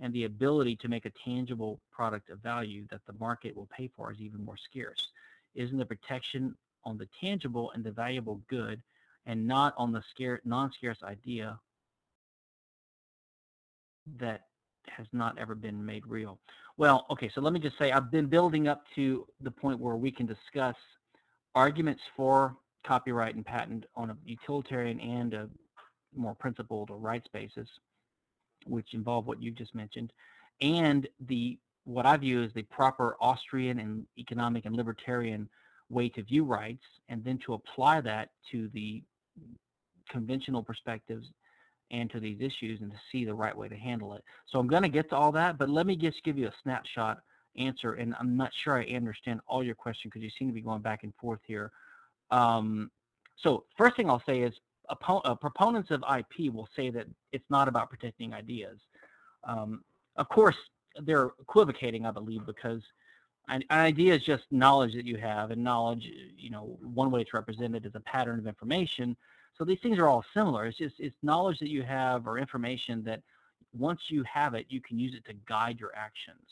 and 0.00 0.12
the 0.12 0.24
ability 0.24 0.76
to 0.76 0.88
make 0.88 1.06
a 1.06 1.12
tangible 1.24 1.80
product 1.90 2.28
of 2.28 2.40
value 2.40 2.86
that 2.90 3.00
the 3.06 3.14
market 3.14 3.56
will 3.56 3.68
pay 3.74 3.88
for 3.96 4.12
is 4.12 4.20
even 4.20 4.44
more 4.44 4.58
scarce. 4.58 5.08
Isn't 5.54 5.78
the 5.78 5.86
protection 5.86 6.54
on 6.84 6.98
the 6.98 7.08
tangible 7.20 7.70
and 7.72 7.82
the 7.84 7.92
valuable 7.92 8.42
good 8.48 8.82
and 9.26 9.46
not 9.46 9.74
on 9.78 9.92
the 9.92 10.02
scarce, 10.10 10.40
non-scarce 10.44 11.02
idea 11.02 11.58
that 14.18 14.42
has 14.96 15.06
not 15.12 15.38
ever 15.38 15.54
been 15.54 15.84
made 15.84 16.06
real? 16.06 16.38
Well, 16.76 17.06
okay, 17.10 17.30
so 17.34 17.40
let 17.40 17.52
me 17.52 17.60
just 17.60 17.78
say 17.78 17.92
I've 17.92 18.10
been 18.10 18.26
building 18.26 18.68
up 18.68 18.84
to 18.94 19.26
the 19.40 19.50
point 19.50 19.78
where 19.80 19.96
we 19.96 20.10
can 20.10 20.26
discuss 20.26 20.76
arguments 21.54 22.02
for 22.16 22.56
copyright 22.84 23.34
and 23.34 23.44
patent 23.44 23.84
on 23.94 24.10
a 24.10 24.16
utilitarian 24.24 24.98
and 25.00 25.34
a 25.34 25.48
more 26.14 26.34
principled 26.34 26.90
or 26.90 26.98
rights 26.98 27.28
basis 27.32 27.68
which 28.66 28.94
involve 28.94 29.26
what 29.26 29.42
you 29.42 29.50
just 29.50 29.74
mentioned, 29.74 30.12
and 30.60 31.08
the 31.26 31.58
what 31.84 32.06
I 32.06 32.16
view 32.16 32.44
as 32.44 32.52
the 32.52 32.62
proper 32.62 33.16
Austrian 33.20 33.80
and 33.80 34.06
economic 34.16 34.66
and 34.66 34.76
libertarian 34.76 35.48
way 35.90 36.08
to 36.10 36.22
view 36.22 36.44
rights, 36.44 36.84
and 37.08 37.24
then 37.24 37.38
to 37.44 37.54
apply 37.54 38.00
that 38.02 38.30
to 38.52 38.68
the 38.72 39.02
conventional 40.08 40.62
perspectives 40.62 41.26
and 41.92 42.10
to 42.10 42.18
these 42.18 42.40
issues 42.40 42.80
and 42.80 42.90
to 42.90 42.98
see 43.10 43.24
the 43.24 43.34
right 43.34 43.56
way 43.56 43.68
to 43.68 43.76
handle 43.76 44.14
it. 44.14 44.24
So 44.46 44.58
I'm 44.58 44.66
going 44.66 44.82
to 44.82 44.88
get 44.88 45.10
to 45.10 45.16
all 45.16 45.30
that, 45.32 45.58
but 45.58 45.68
let 45.68 45.86
me 45.86 45.94
just 45.94 46.24
give 46.24 46.38
you 46.38 46.48
a 46.48 46.52
snapshot 46.62 47.20
answer, 47.56 47.94
and 47.94 48.14
I'm 48.18 48.36
not 48.36 48.50
sure 48.54 48.78
I 48.78 48.94
understand 48.94 49.40
all 49.46 49.62
your 49.62 49.74
question 49.74 50.08
because 50.08 50.22
you 50.22 50.30
seem 50.38 50.48
to 50.48 50.54
be 50.54 50.62
going 50.62 50.80
back 50.80 51.04
and 51.04 51.12
forth 51.20 51.40
here. 51.46 51.70
Um, 52.30 52.90
so 53.36 53.64
first 53.76 53.96
thing 53.96 54.08
I'll 54.08 54.22
say 54.24 54.40
is 54.40 54.54
uh, 54.88 55.34
proponents 55.34 55.90
of 55.90 56.02
IP 56.18 56.52
will 56.52 56.68
say 56.74 56.90
that 56.90 57.06
it's 57.32 57.44
not 57.50 57.68
about 57.68 57.90
protecting 57.90 58.32
ideas. 58.32 58.78
Um, 59.44 59.84
of 60.16 60.28
course, 60.28 60.56
they're 61.02 61.30
equivocating, 61.40 62.06
I 62.06 62.10
believe, 62.10 62.46
because 62.46 62.82
an 63.48 63.64
idea 63.70 64.14
is 64.14 64.22
just 64.22 64.44
knowledge 64.50 64.94
that 64.94 65.04
you 65.04 65.16
have, 65.16 65.50
and 65.50 65.62
knowledge, 65.62 66.10
you 66.36 66.50
know, 66.50 66.78
one 66.82 67.10
way 67.10 67.22
it's 67.22 67.34
represented 67.34 67.84
is 67.86 67.94
a 67.94 68.00
pattern 68.00 68.38
of 68.38 68.46
information. 68.46 69.16
So 69.62 69.66
these 69.66 69.78
things 69.80 69.96
are 70.00 70.08
all 70.08 70.24
similar. 70.34 70.66
It's 70.66 70.76
just 70.76 70.96
it's 70.98 71.14
knowledge 71.22 71.60
that 71.60 71.68
you 71.68 71.84
have 71.84 72.26
or 72.26 72.36
information 72.36 73.04
that 73.04 73.22
once 73.72 74.00
you 74.08 74.24
have 74.24 74.54
it, 74.54 74.66
you 74.68 74.80
can 74.80 74.98
use 74.98 75.14
it 75.14 75.24
to 75.26 75.34
guide 75.48 75.78
your 75.78 75.94
actions. 75.94 76.42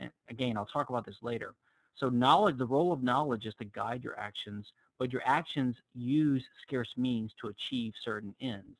And 0.00 0.10
again, 0.28 0.56
I'll 0.56 0.66
talk 0.66 0.88
about 0.88 1.06
this 1.06 1.14
later. 1.22 1.54
So 1.94 2.08
knowledge, 2.08 2.58
the 2.58 2.66
role 2.66 2.92
of 2.92 3.00
knowledge 3.00 3.46
is 3.46 3.54
to 3.60 3.64
guide 3.64 4.02
your 4.02 4.18
actions 4.18 4.66
but 4.98 5.12
your 5.12 5.22
actions 5.24 5.76
use 5.94 6.42
scarce 6.62 6.92
means 6.96 7.30
to 7.40 7.46
achieve 7.46 7.92
certain 8.04 8.34
ends. 8.40 8.76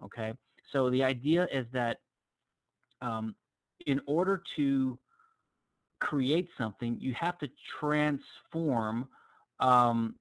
Okay, 0.00 0.32
so 0.70 0.88
the 0.90 1.02
idea 1.02 1.48
is 1.52 1.66
that 1.72 1.98
um, 3.02 3.34
in 3.88 4.00
order 4.06 4.40
to 4.54 4.96
create 5.98 6.48
something, 6.56 6.96
you 7.00 7.12
have 7.14 7.36
to 7.38 7.50
transform 7.80 9.08
um, 9.58 10.14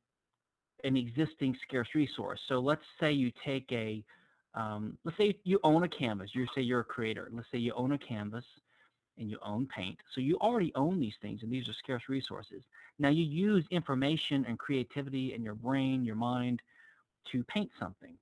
an 0.86 0.96
existing 0.96 1.58
scarce 1.68 1.90
resource. 1.96 2.40
So 2.48 2.60
let's 2.60 2.84
say 3.00 3.12
you 3.12 3.32
take 3.44 3.70
a, 3.72 4.04
um, 4.54 4.98
let's 5.04 5.18
say 5.18 5.38
you 5.44 5.60
own 5.64 5.84
a 5.84 5.90
canvas. 5.90 6.32
You 6.34 6.48
say 6.56 6.62
you're 6.62 6.82
a 6.82 6.86
creator. 6.86 7.30
Let's 7.32 7.48
say 7.52 7.58
you 7.58 7.74
own 7.74 7.92
a 7.94 7.98
canvas 7.98 8.46
and 9.18 9.30
you 9.30 9.38
own 9.44 9.68
paint. 9.68 9.98
So 10.14 10.22
you 10.22 10.38
already 10.40 10.72
own 10.76 11.00
these 11.00 11.16
things, 11.22 11.42
and 11.44 11.52
these 11.52 11.68
are 11.70 11.74
scarce 11.74 12.04
resources. 12.10 12.64
Now 13.00 13.10
you 13.10 13.24
use 13.24 13.66
information 13.72 14.46
and 14.48 14.60
creativity 14.60 15.34
and 15.34 15.44
your 15.44 15.56
brain, 15.56 16.04
your 16.04 16.16
mind, 16.16 16.62
to 17.32 17.44
paint 17.46 17.72
something. 17.80 18.16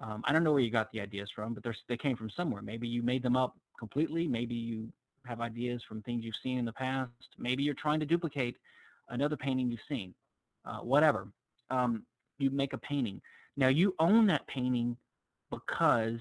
Um, 0.00 0.22
I 0.24 0.32
don't 0.32 0.44
know 0.44 0.52
where 0.52 0.60
you 0.60 0.70
got 0.70 0.92
the 0.92 1.00
ideas 1.00 1.30
from, 1.34 1.54
but 1.54 1.64
they 1.88 1.96
came 1.96 2.16
from 2.16 2.30
somewhere. 2.30 2.62
Maybe 2.62 2.86
you 2.86 3.02
made 3.02 3.22
them 3.22 3.36
up 3.36 3.56
completely. 3.78 4.28
Maybe 4.28 4.54
you 4.54 4.88
have 5.24 5.40
ideas 5.40 5.82
from 5.82 6.02
things 6.02 6.24
you've 6.24 6.36
seen 6.42 6.58
in 6.58 6.64
the 6.64 6.72
past. 6.72 7.10
Maybe 7.38 7.62
you're 7.62 7.74
trying 7.74 8.00
to 8.00 8.06
duplicate 8.06 8.56
another 9.08 9.36
painting 9.36 9.70
you've 9.70 9.80
seen. 9.88 10.14
Uh, 10.64 10.78
whatever. 10.78 11.28
Um, 11.70 12.04
you 12.38 12.50
make 12.50 12.72
a 12.72 12.78
painting. 12.78 13.20
Now 13.56 13.68
you 13.68 13.94
own 13.98 14.26
that 14.26 14.46
painting 14.46 14.96
because 15.50 16.20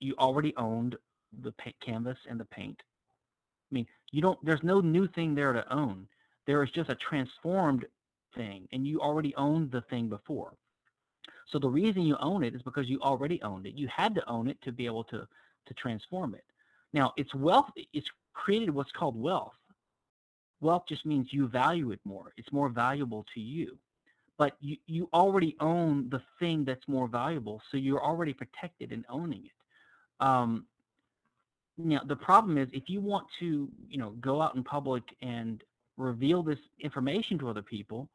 you 0.00 0.14
already 0.18 0.54
owned 0.56 0.96
the 1.42 1.52
canvas 1.84 2.18
and 2.28 2.38
the 2.38 2.44
paint 2.46 2.82
I 3.70 3.74
mean, 3.74 3.86
you 4.12 4.22
don't. 4.22 4.38
There's 4.44 4.62
no 4.62 4.80
new 4.80 5.08
thing 5.08 5.34
there 5.34 5.52
to 5.52 5.74
own. 5.74 6.06
There 6.46 6.62
is 6.62 6.70
just 6.70 6.90
a 6.90 6.94
transformed 6.94 7.86
thing, 8.36 8.68
and 8.72 8.86
you 8.86 9.00
already 9.00 9.34
owned 9.34 9.72
the 9.72 9.80
thing 9.82 10.08
before. 10.08 10.54
So 11.48 11.58
the 11.58 11.68
reason 11.68 12.02
you 12.02 12.16
own 12.20 12.44
it 12.44 12.54
is 12.54 12.62
because 12.62 12.88
you 12.88 13.00
already 13.00 13.42
owned 13.42 13.66
it. 13.66 13.74
You 13.74 13.88
had 13.88 14.14
to 14.14 14.28
own 14.28 14.48
it 14.48 14.60
to 14.62 14.72
be 14.72 14.86
able 14.86 15.04
to 15.04 15.26
to 15.66 15.74
transform 15.74 16.34
it. 16.34 16.44
Now, 16.92 17.12
it's 17.16 17.34
wealth. 17.34 17.70
It's 17.92 18.08
created 18.32 18.70
what's 18.70 18.92
called 18.92 19.20
wealth. 19.20 19.54
wealth 20.60 20.84
just 20.88 21.04
means 21.06 21.32
you 21.32 21.48
value 21.48 21.90
it 21.90 22.00
more. 22.04 22.32
It's 22.36 22.52
more 22.52 22.68
valuable 22.68 23.26
to 23.34 23.40
you. 23.40 23.78
But 24.36 24.56
you, 24.60 24.76
you 24.86 25.08
already 25.14 25.56
own 25.60 26.08
the 26.10 26.20
thing 26.40 26.64
that's 26.64 26.86
more 26.88 27.06
valuable, 27.06 27.62
so 27.70 27.76
you're 27.76 28.02
already 28.02 28.32
protected 28.32 28.90
in 28.90 29.04
owning 29.08 29.44
it. 29.44 30.24
Um, 30.24 30.66
now 31.76 32.00
the 32.06 32.16
problem 32.16 32.58
is 32.58 32.68
if 32.72 32.88
you 32.88 33.00
want 33.00 33.26
to, 33.40 33.68
you 33.88 33.98
know, 33.98 34.10
go 34.20 34.40
out 34.42 34.54
in 34.54 34.64
public 34.64 35.02
and 35.22 35.62
reveal 35.96 36.42
this 36.42 36.58
information 36.80 37.38
to 37.38 37.48
other 37.48 37.62
people, 37.62 38.08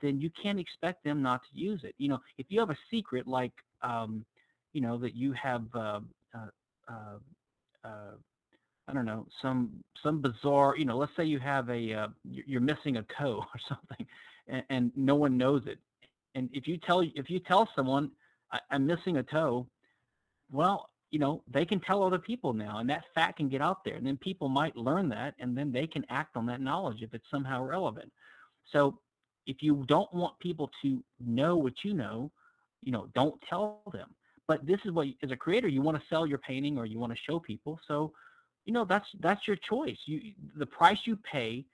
then 0.00 0.20
you 0.20 0.30
can't 0.40 0.58
expect 0.58 1.04
them 1.04 1.22
not 1.22 1.42
to 1.42 1.58
use 1.58 1.80
it. 1.84 1.94
You 1.98 2.08
know, 2.08 2.20
if 2.38 2.46
you 2.48 2.60
have 2.60 2.70
a 2.70 2.78
secret 2.90 3.26
like, 3.26 3.52
um, 3.82 4.24
you 4.72 4.80
know, 4.80 4.98
that 4.98 5.14
you 5.14 5.32
have, 5.32 5.64
uh, 5.74 6.00
uh, 6.34 6.48
uh, 6.88 7.18
uh 7.84 8.14
I 8.86 8.94
don't 8.94 9.04
know, 9.04 9.26
some 9.42 9.70
some 10.02 10.22
bizarre, 10.22 10.74
you 10.76 10.86
know, 10.86 10.96
let's 10.96 11.14
say 11.14 11.24
you 11.24 11.38
have 11.40 11.68
a, 11.68 11.92
uh, 11.92 12.08
you're 12.24 12.60
missing 12.60 12.96
a 12.96 13.04
toe 13.18 13.44
or 13.54 13.60
something, 13.68 14.06
and, 14.48 14.64
and, 14.70 14.92
no 14.96 15.14
one 15.14 15.36
knows 15.36 15.62
it, 15.66 15.78
and 16.34 16.48
if 16.52 16.66
you 16.66 16.78
tell 16.78 17.00
if 17.00 17.30
you 17.30 17.38
tell 17.38 17.68
someone 17.74 18.10
I, 18.52 18.60
I'm 18.70 18.86
missing 18.86 19.18
a 19.18 19.22
toe, 19.22 19.66
well, 20.50 20.90
you 21.10 21.18
know, 21.18 21.42
they 21.50 21.64
can 21.64 21.80
tell 21.80 22.02
other 22.02 22.18
people 22.18 22.52
now, 22.52 22.78
and 22.78 22.90
that 22.90 23.04
fact 23.14 23.38
can 23.38 23.48
get 23.48 23.62
out 23.62 23.84
there, 23.84 23.94
and 23.94 24.06
then 24.06 24.16
people 24.16 24.48
might 24.48 24.76
learn 24.76 25.08
that, 25.10 25.34
and 25.38 25.56
then 25.56 25.72
they 25.72 25.86
can 25.86 26.04
act 26.10 26.36
on 26.36 26.46
that 26.46 26.60
knowledge 26.60 27.02
if 27.02 27.14
it's 27.14 27.30
somehow 27.30 27.64
relevant. 27.64 28.12
So 28.72 28.98
if 29.46 29.62
you 29.62 29.84
don't 29.88 30.12
want 30.12 30.38
people 30.38 30.70
to 30.82 31.02
know 31.18 31.56
what 31.56 31.72
you 31.82 31.94
know, 31.94 32.30
you 32.82 32.92
know, 32.92 33.08
don't 33.14 33.40
tell 33.48 33.80
them. 33.92 34.14
But 34.46 34.66
this 34.66 34.80
is 34.84 34.92
what, 34.92 35.08
as 35.22 35.30
a 35.30 35.36
creator, 35.36 35.68
you 35.68 35.82
want 35.82 35.98
to 35.98 36.06
sell 36.08 36.26
your 36.26 36.38
painting 36.38 36.78
or 36.78 36.86
you 36.86 36.98
want 36.98 37.12
to 37.12 37.18
show 37.18 37.38
people. 37.38 37.80
So, 37.88 38.12
you 38.64 38.72
know, 38.72 38.84
that's 38.84 39.06
that's 39.20 39.46
your 39.46 39.56
choice. 39.56 39.98
You 40.06 40.32
the 40.56 40.66
price 40.66 40.98
you 41.04 41.16
pay 41.16 41.64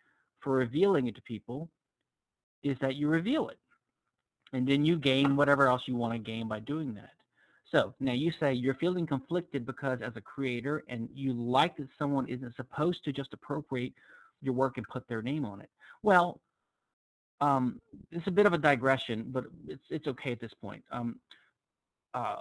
for 0.41 0.53
revealing 0.53 1.07
it 1.09 1.15
to 1.17 1.23
people 1.23 1.69
is 2.65 2.77
that 2.81 2.97
you 2.97 3.09
reveal 3.09 3.49
it, 3.49 3.59
and 4.53 4.67
then 4.67 4.85
you 4.85 4.97
gain 4.97 5.37
whatever 5.37 5.69
else 5.69 5.83
you 5.87 5.95
want 5.95 6.13
to 6.13 6.19
gain 6.19 6.49
by 6.49 6.59
doing 6.59 6.95
that. 6.95 7.11
So 7.71 7.95
now 8.01 8.13
you 8.13 8.33
say 8.41 8.53
you're 8.53 8.75
feeling 8.75 9.07
conflicted 9.07 9.65
because 9.67 10.01
as 10.03 10.13
a 10.17 10.21
creator 10.21 10.85
and 10.89 11.09
you 11.13 11.33
like 11.33 11.77
that 11.77 11.89
someone 11.99 12.29
isn't 12.29 12.55
supposed 12.57 13.05
to 13.05 13.13
just 13.13 13.33
appropriate 13.33 13.93
your 14.43 14.55
work 14.55 14.77
and 14.77 14.87
put 14.89 15.07
their 15.09 15.23
name 15.23 15.45
on 15.45 15.61
it. 15.61 15.71
Well, 16.03 16.41
um, 17.41 17.81
it's 18.11 18.27
a 18.27 18.31
bit 18.31 18.47
of 18.47 18.53
a 18.53 18.59
digression, 18.59 19.27
but 19.29 19.45
it's 19.67 19.83
it's 19.91 20.07
okay 20.07 20.33
at 20.33 20.41
this 20.41 20.53
point. 20.61 20.83
Um, 20.93 21.21
uh, 22.15 22.37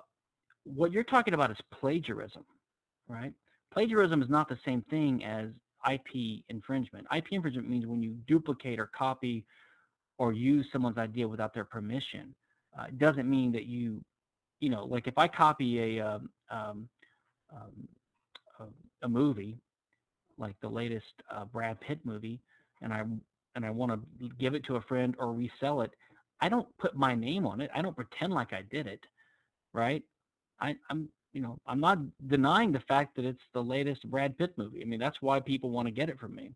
what 0.65 0.91
you're 0.91 1.03
talking 1.03 1.33
about 1.33 1.51
is 1.51 1.57
plagiarism, 1.71 2.45
right? 3.07 3.33
Plagiarism 3.73 4.21
is 4.21 4.29
not 4.29 4.47
the 4.47 4.59
same 4.63 4.83
thing 4.83 5.23
as 5.23 5.49
IP 5.91 6.43
infringement. 6.49 7.07
IP 7.15 7.27
infringement 7.31 7.69
means 7.69 7.85
when 7.85 8.01
you 8.01 8.15
duplicate 8.27 8.79
or 8.79 8.85
copy 8.95 9.45
or 10.17 10.33
use 10.33 10.65
someone's 10.71 10.97
idea 10.97 11.27
without 11.27 11.53
their 11.53 11.65
permission. 11.65 12.33
Uh, 12.77 12.85
it 12.85 12.97
doesn't 12.97 13.29
mean 13.29 13.51
that 13.51 13.65
you, 13.65 14.03
you 14.59 14.69
know, 14.69 14.85
like 14.85 15.07
if 15.07 15.17
I 15.17 15.27
copy 15.27 15.97
a 15.97 16.05
um, 16.05 16.29
um, 16.49 16.89
um 17.51 17.87
a, 18.59 19.05
a, 19.05 19.09
movie, 19.09 19.57
like 20.37 20.55
the 20.61 20.69
latest 20.69 21.13
uh, 21.31 21.45
Brad 21.45 21.79
Pitt 21.81 21.99
movie, 22.03 22.39
and 22.81 22.93
I 22.93 23.03
and 23.55 23.65
I 23.65 23.69
want 23.69 23.91
to 23.91 24.29
give 24.39 24.55
it 24.55 24.63
to 24.65 24.77
a 24.77 24.81
friend 24.81 25.15
or 25.19 25.33
resell 25.33 25.81
it, 25.81 25.91
I 26.41 26.49
don't 26.49 26.67
put 26.77 26.95
my 26.95 27.15
name 27.15 27.45
on 27.45 27.61
it. 27.61 27.69
I 27.75 27.81
don't 27.81 27.95
pretend 27.95 28.33
like 28.33 28.51
I 28.53 28.63
did 28.69 28.87
it, 28.87 28.99
right? 29.73 30.03
I, 30.59 30.75
I'm, 30.89 31.07
you 31.33 31.41
know, 31.41 31.57
I'm 31.65 31.79
not 31.79 31.99
denying 32.27 32.71
the 32.71 32.79
fact 32.81 33.15
that 33.15 33.25
it's 33.25 33.41
the 33.53 33.63
latest 33.63 34.09
Brad 34.09 34.37
Pitt 34.37 34.53
movie. 34.57 34.81
I 34.81 34.85
mean, 34.85 34.99
that's 34.99 35.21
why 35.21 35.39
people 35.39 35.69
want 35.69 35.87
to 35.87 35.93
get 35.93 36.09
it 36.09 36.19
from 36.19 36.35
me. 36.35 36.51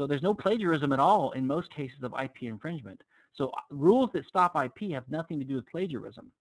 So 0.00 0.06
there's 0.06 0.22
no 0.22 0.32
plagiarism 0.32 0.94
at 0.94 0.98
all 0.98 1.32
in 1.32 1.46
most 1.46 1.70
cases 1.74 1.98
of 2.02 2.14
IP 2.18 2.44
infringement. 2.44 3.02
So 3.34 3.48
uh, 3.48 3.60
rules 3.68 4.08
that 4.14 4.26
stop 4.26 4.56
IP 4.56 4.92
have 4.92 5.04
nothing 5.10 5.38
to 5.38 5.44
do 5.44 5.56
with 5.56 5.66
plagiarism. 5.66 6.32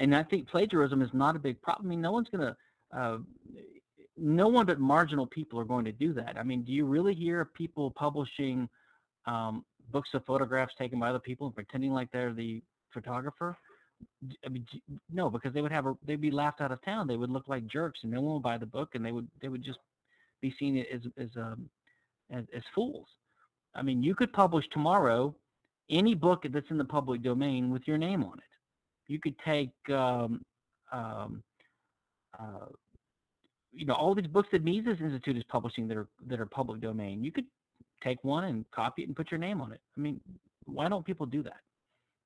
And 0.00 0.16
I 0.16 0.24
think 0.24 0.48
plagiarism 0.48 1.02
is 1.02 1.10
not 1.12 1.36
a 1.36 1.38
big 1.38 1.62
problem. 1.62 1.86
I 1.86 1.90
mean, 1.90 2.00
no 2.00 2.10
one's 2.10 2.28
going 2.28 2.48
to, 2.48 2.56
uh, 2.98 3.18
no 4.16 4.48
one 4.48 4.66
but 4.66 4.80
marginal 4.80 5.24
people 5.24 5.60
are 5.60 5.64
going 5.64 5.84
to 5.84 5.92
do 5.92 6.12
that. 6.14 6.36
I 6.36 6.42
mean, 6.42 6.64
do 6.64 6.72
you 6.72 6.84
really 6.84 7.14
hear 7.14 7.44
people 7.44 7.92
publishing 7.92 8.68
um, 9.26 9.64
books 9.92 10.08
of 10.12 10.26
photographs 10.26 10.74
taken 10.76 10.98
by 10.98 11.10
other 11.10 11.20
people 11.20 11.46
and 11.46 11.54
pretending 11.54 11.92
like 11.92 12.10
they're 12.10 12.34
the 12.34 12.60
photographer? 12.92 13.56
I 14.44 14.48
mean, 14.48 14.66
no, 15.12 15.30
because 15.30 15.54
they 15.54 15.62
would 15.62 15.70
have 15.70 15.86
a, 15.86 15.94
they'd 16.04 16.20
be 16.20 16.32
laughed 16.32 16.60
out 16.60 16.72
of 16.72 16.84
town. 16.84 17.06
They 17.06 17.16
would 17.16 17.30
look 17.30 17.46
like 17.46 17.68
jerks, 17.68 18.00
and 18.02 18.10
no 18.10 18.20
one 18.20 18.34
would 18.34 18.42
buy 18.42 18.58
the 18.58 18.66
book, 18.66 18.96
and 18.96 19.06
they 19.06 19.12
would 19.12 19.28
they 19.40 19.46
would 19.46 19.62
just 19.62 19.78
be 20.40 20.52
seen 20.58 20.84
as 20.92 21.02
as 21.16 21.28
um, 21.36 21.68
as, 22.30 22.44
as 22.54 22.62
fools. 22.74 23.06
I 23.74 23.82
mean, 23.82 24.02
you 24.02 24.14
could 24.14 24.32
publish 24.32 24.66
tomorrow 24.72 25.34
any 25.88 26.14
book 26.14 26.46
that's 26.50 26.70
in 26.70 26.78
the 26.78 26.84
public 26.84 27.22
domain 27.22 27.70
with 27.70 27.86
your 27.86 27.98
name 27.98 28.22
on 28.24 28.38
it. 28.38 28.44
You 29.06 29.18
could 29.18 29.36
take 29.44 29.70
um, 29.88 30.40
um, 30.92 31.42
uh, 32.38 32.66
you 33.72 33.86
know, 33.86 33.94
all 33.94 34.14
these 34.14 34.26
books 34.26 34.48
that 34.52 34.64
Mises 34.64 35.00
Institute 35.00 35.36
is 35.36 35.44
publishing 35.44 35.86
that 35.88 35.96
are 35.96 36.08
that 36.26 36.40
are 36.40 36.46
public 36.46 36.80
domain. 36.80 37.22
You 37.22 37.32
could 37.32 37.46
take 38.02 38.22
one 38.24 38.44
and 38.44 38.64
copy 38.70 39.02
it 39.02 39.08
and 39.08 39.16
put 39.16 39.30
your 39.30 39.38
name 39.38 39.60
on 39.60 39.72
it. 39.72 39.80
I 39.96 40.00
mean, 40.00 40.20
why 40.64 40.88
don't 40.88 41.04
people 41.04 41.26
do 41.26 41.42
that? 41.42 41.60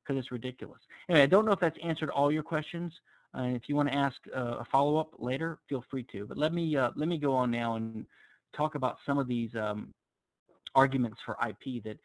Because 0.03 0.19
it's 0.21 0.33
ridiculous. 0.33 0.81
Anyway, 1.09 1.23
I 1.23 1.27
don't 1.27 1.45
know 1.45 1.53
if 1.53 1.61
that's 1.61 1.79
answered 1.83 2.11
all 2.11 2.31
your 2.31 2.43
questions. 2.43 2.93
Uh, 3.37 3.45
if 3.45 3.69
you 3.69 3.75
want 3.75 3.88
to 3.88 3.95
ask 3.95 4.17
uh, 4.35 4.59
a 4.59 4.64
follow-up 4.71 5.11
later, 5.19 5.59
feel 5.69 5.85
free 5.90 6.05
to. 6.12 6.27
But 6.27 6.38
let 6.38 6.53
me 6.53 6.77
uh, 6.77 6.90
let 6.97 7.09
me 7.09 7.19
go 7.19 7.35
on 7.35 7.51
now 7.51 7.77
and 7.77 8.07
talk 8.57 8.75
about 8.75 8.99
some 9.07 9.19
of 9.19 9.29
these 9.29 9.55
um, 9.55 9.93
arguments 10.75 11.19
for 11.25 11.37
IP 11.47 11.83
that 11.85 11.99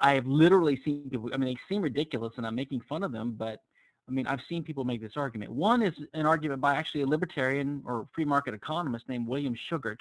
I 0.00 0.14
have 0.14 0.26
literally 0.26 0.80
seen 0.84 1.08
people. 1.10 1.30
I 1.32 1.36
mean, 1.36 1.54
they 1.54 1.74
seem 1.74 1.82
ridiculous, 1.82 2.32
and 2.36 2.46
I'm 2.46 2.54
making 2.54 2.82
fun 2.88 3.02
of 3.02 3.12
them, 3.12 3.34
but 3.38 3.60
I 4.08 4.12
mean, 4.12 4.26
I've 4.26 4.40
seen 4.48 4.62
people 4.62 4.84
make 4.84 5.00
this 5.00 5.16
argument. 5.16 5.52
One 5.52 5.82
is 5.82 5.94
an 6.12 6.26
argument 6.26 6.60
by 6.60 6.74
actually 6.74 7.02
a 7.02 7.06
libertarian 7.06 7.82
or 7.86 8.06
free 8.14 8.24
market 8.24 8.52
economist 8.54 9.08
named 9.08 9.26
William 9.26 9.54
Shughart. 9.70 10.00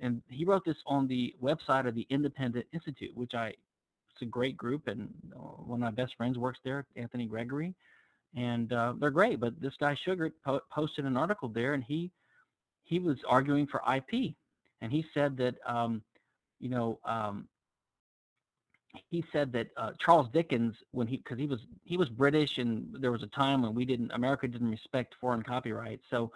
And 0.00 0.22
he 0.28 0.44
wrote 0.44 0.64
this 0.64 0.76
on 0.86 1.06
the 1.06 1.34
website 1.40 1.86
of 1.86 1.94
the 1.94 2.06
Independent 2.10 2.66
Institute, 2.72 3.14
which 3.14 3.34
I, 3.34 3.48
it's 3.48 4.22
a 4.22 4.24
great 4.24 4.56
group. 4.56 4.88
And 4.88 5.08
uh, 5.34 5.38
one 5.38 5.80
of 5.80 5.84
my 5.84 5.90
best 5.92 6.16
friends 6.16 6.36
works 6.36 6.58
there, 6.64 6.84
Anthony 6.96 7.26
Gregory. 7.26 7.74
And 8.34 8.72
uh, 8.72 8.94
they're 8.98 9.10
great. 9.10 9.38
But 9.38 9.60
this 9.60 9.74
guy 9.78 9.96
Shughart 10.04 10.32
po 10.44 10.60
posted 10.72 11.04
an 11.04 11.16
article 11.16 11.48
there 11.48 11.74
and 11.74 11.84
he, 11.84 12.10
he 12.82 12.98
was 12.98 13.18
arguing 13.28 13.68
for 13.68 13.82
IP. 13.94 14.34
And 14.82 14.92
he 14.92 15.06
said 15.14 15.38
that, 15.38 15.54
um, 15.64 16.02
you 16.60 16.68
know, 16.68 16.98
um, 17.04 17.48
he 19.08 19.24
said 19.32 19.52
that 19.52 19.68
uh, 19.78 19.92
Charles 19.98 20.28
Dickens, 20.34 20.74
when 20.90 21.06
he, 21.06 21.16
because 21.16 21.38
he 21.38 21.46
was 21.46 21.60
he 21.84 21.96
was 21.96 22.10
British, 22.10 22.58
and 22.58 22.94
there 23.00 23.12
was 23.12 23.22
a 23.22 23.28
time 23.28 23.62
when 23.62 23.74
we 23.74 23.86
didn't, 23.86 24.10
America 24.10 24.46
didn't 24.46 24.70
respect 24.70 25.14
foreign 25.18 25.42
copyright. 25.42 26.00
So, 26.10 26.30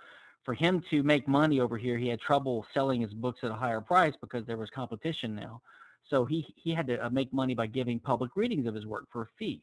for 0.45 0.55
him 0.55 0.83
to 0.91 1.03
make 1.03 1.29
money 1.29 1.61
over 1.61 1.77
here, 1.77 1.99
he 1.99 2.09
had 2.09 2.21
trouble 2.21 2.65
selling 2.73 3.03
his 3.03 3.13
books 3.13 3.41
at 3.43 3.51
a 3.51 3.55
higher 3.55 3.83
price 3.83 4.15
because 4.21 4.47
there 4.47 4.57
was 4.57 4.71
competition 4.71 5.35
now. 5.35 5.61
So 6.09 6.25
he 6.25 6.47
he 6.57 6.73
had 6.73 6.87
to 6.87 7.05
uh, 7.05 7.11
make 7.11 7.33
money 7.33 7.55
by 7.55 7.67
giving 7.67 7.99
public 7.99 8.37
readings 8.37 8.67
of 8.67 8.75
his 8.75 8.87
work 8.87 9.05
for 9.11 9.23
a 9.23 9.29
fee. 9.39 9.61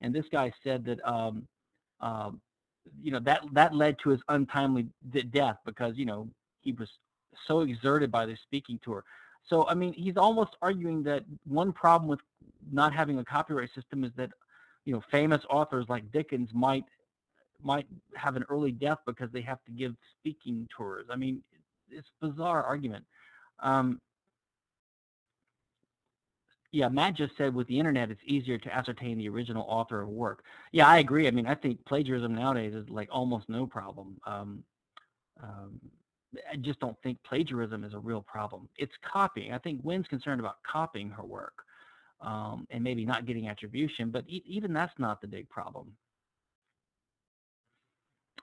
And 0.00 0.14
this 0.14 0.26
guy 0.30 0.52
said 0.64 0.84
that, 0.86 1.06
um, 1.06 1.46
uh, 2.00 2.30
you 3.02 3.10
know, 3.10 3.20
that 3.20 3.42
that 3.52 3.74
led 3.74 3.98
to 4.04 4.10
his 4.10 4.20
untimely 4.28 4.86
death 5.30 5.58
because 5.66 5.96
you 5.96 6.06
know 6.06 6.28
he 6.60 6.72
was 6.72 6.88
so 7.46 7.60
exerted 7.60 8.10
by 8.10 8.26
this 8.26 8.38
speaking 8.42 8.78
tour. 8.82 9.04
So, 9.48 9.66
I 9.68 9.74
mean, 9.74 9.92
he's 9.92 10.16
almost 10.16 10.56
arguing 10.62 11.02
that 11.04 11.24
one 11.46 11.72
problem 11.72 12.08
with 12.08 12.20
not 12.72 12.94
having 12.94 13.18
a 13.18 13.24
copyright 13.24 13.70
system 13.74 14.04
is 14.04 14.12
that, 14.16 14.30
you 14.84 14.92
know, 14.92 15.02
famous 15.10 15.42
authors 15.50 15.86
like 15.88 16.10
Dickens 16.12 16.50
might 16.52 16.84
might 17.62 17.86
have 18.16 18.36
an 18.36 18.44
early 18.48 18.72
death 18.72 18.98
because 19.06 19.30
they 19.32 19.42
have 19.42 19.62
to 19.64 19.70
give 19.70 19.94
speaking 20.18 20.66
tours. 20.74 21.06
I 21.10 21.16
mean, 21.16 21.42
it's 21.90 22.08
bizarre 22.20 22.62
argument. 22.62 23.04
Um, 23.58 24.00
yeah, 26.72 26.88
Matt 26.88 27.14
just 27.14 27.36
said 27.36 27.54
with 27.54 27.66
the 27.66 27.78
internet, 27.78 28.10
it's 28.10 28.20
easier 28.24 28.56
to 28.56 28.74
ascertain 28.74 29.18
the 29.18 29.28
original 29.28 29.66
author 29.68 30.02
of 30.02 30.08
work. 30.08 30.44
Yeah, 30.72 30.86
I 30.86 30.98
agree. 30.98 31.26
I 31.26 31.32
mean, 31.32 31.46
I 31.46 31.54
think 31.54 31.84
plagiarism 31.84 32.34
nowadays 32.34 32.74
is 32.74 32.88
like 32.88 33.08
almost 33.10 33.48
no 33.48 33.66
problem. 33.66 34.16
Um, 34.24 34.64
um, 35.42 35.80
I 36.50 36.56
just 36.56 36.80
don't 36.80 36.96
think 37.02 37.18
plagiarism 37.24 37.84
is 37.84 37.94
a 37.94 37.98
real 37.98 38.22
problem. 38.22 38.68
It's 38.76 38.92
copying. 39.02 39.52
I 39.52 39.58
think 39.58 39.82
Gwen's 39.82 40.06
concerned 40.06 40.40
about 40.40 40.56
copying 40.62 41.10
her 41.10 41.24
work 41.24 41.64
um, 42.20 42.66
and 42.70 42.84
maybe 42.84 43.04
not 43.04 43.26
getting 43.26 43.48
attribution, 43.48 44.10
but 44.10 44.24
e 44.28 44.42
even 44.46 44.72
that's 44.72 44.96
not 44.98 45.20
the 45.20 45.26
big 45.26 45.48
problem. 45.48 45.92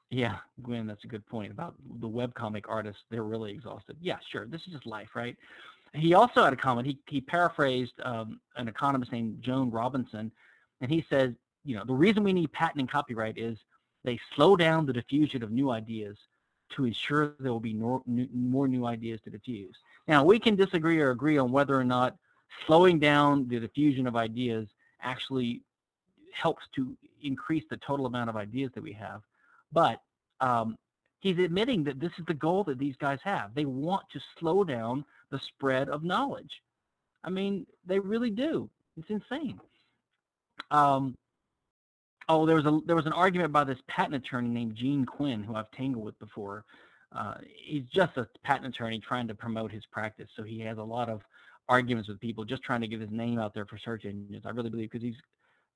Yeah, 0.10 0.38
Gwen, 0.63 0.88
that's 0.88 1.04
a 1.04 1.08
good 1.08 1.26
point 1.26 1.52
about 1.52 1.76
the 2.00 2.08
webcomic 2.08 2.63
artists. 2.69 3.02
They're 3.12 3.23
really 3.23 3.52
exhausted. 3.52 3.97
Yeah, 4.00 4.17
sure. 4.32 4.45
This 4.45 4.62
is 4.62 4.73
just 4.73 4.86
life, 4.86 5.10
right? 5.15 5.36
He 5.93 6.13
also 6.13 6.43
had 6.43 6.54
a 6.54 6.58
comment. 6.58 6.88
He, 6.88 6.97
he 7.08 7.19
paraphrased 7.19 7.93
um, 8.04 8.39
an 8.56 8.67
economist 8.67 9.12
named 9.12 9.41
Joan 9.41 9.69
Robinson, 9.69 10.32
and 10.80 10.89
he 10.89 11.06
says, 11.10 11.34
you 11.65 11.76
know, 11.76 11.84
the 11.86 11.93
reason 11.93 12.23
we 12.23 12.34
need 12.34 12.52
patent 12.54 12.80
and 12.80 12.89
copyright 12.89 13.38
is 13.38 13.58
they 14.06 14.19
slow 14.36 14.56
down 14.56 14.86
the 14.86 14.93
diffusion 14.93 15.43
of 15.43 15.52
new 15.52 15.71
ideas 15.71 16.17
to 16.75 16.86
ensure 16.86 17.36
there 17.39 17.51
will 17.51 17.60
be 17.60 17.73
more 17.73 18.01
new, 18.06 18.86
ideas 18.86 19.19
to 19.23 19.30
diffuse. 19.30 19.75
Now, 20.08 20.23
we 20.23 20.39
can 20.39 20.56
disagree 20.56 20.99
or 20.99 21.12
agree 21.12 21.38
on 21.38 21.51
whether 21.51 21.75
or 21.75 21.84
not 21.84 22.15
slowing 22.65 22.99
down 22.99 23.47
the 23.47 23.60
diffusion 23.60 24.08
of 24.08 24.15
ideas 24.15 24.67
actually 25.01 25.62
helps 26.34 26.63
to 26.75 26.95
increase 27.21 27.63
the 27.69 27.77
total 27.77 28.06
amount 28.06 28.30
of 28.30 28.36
ideas 28.36 28.71
that 28.75 28.84
we 28.84 28.93
have. 28.93 29.21
But 29.71 30.01
um, 30.39 30.77
he's 31.19 31.39
admitting 31.39 31.84
that 31.86 31.99
this 31.99 32.12
is 32.17 32.25
the 32.25 32.34
goal 32.34 32.63
that 32.65 32.77
these 32.77 32.95
guys 32.97 33.19
have. 33.23 33.53
They 33.53 33.65
want 33.65 34.03
to 34.13 34.19
slow 34.39 34.63
down 34.63 35.03
the 35.32 35.39
spread 35.39 35.89
of 35.89 36.03
knowledge. 36.03 36.62
I 37.23 37.30
mean, 37.30 37.65
they 37.86 37.99
really 37.99 38.30
do. 38.30 38.69
It's 38.97 39.10
insane. 39.10 39.60
Um, 40.71 41.15
oh, 42.29 42.45
there 42.45 42.55
was 42.55 42.65
a 42.65 42.79
there 42.85 42.95
was 42.95 43.05
an 43.05 43.13
argument 43.13 43.51
by 43.51 43.63
this 43.63 43.79
patent 43.87 44.15
attorney 44.15 44.49
named 44.49 44.75
Gene 44.75 45.05
Quinn, 45.05 45.43
who 45.43 45.55
I've 45.55 45.71
tangled 45.71 46.05
with 46.05 46.19
before. 46.19 46.65
Uh, 47.15 47.35
he's 47.63 47.85
just 47.93 48.17
a 48.17 48.27
patent 48.43 48.75
attorney 48.75 48.99
trying 48.99 49.27
to 49.27 49.35
promote 49.35 49.71
his 49.71 49.85
practice, 49.91 50.29
so 50.35 50.43
he 50.43 50.59
has 50.61 50.77
a 50.77 50.83
lot 50.83 51.09
of 51.09 51.21
arguments 51.69 52.09
with 52.09 52.19
people 52.19 52.45
just 52.45 52.63
trying 52.63 52.81
to 52.81 52.87
get 52.87 53.01
his 53.01 53.11
name 53.11 53.39
out 53.39 53.53
there 53.53 53.65
for 53.65 53.77
search 53.77 54.05
engines. 54.05 54.45
I 54.45 54.51
really 54.51 54.69
believe 54.69 54.91
because 54.91 55.03
he 55.03 55.15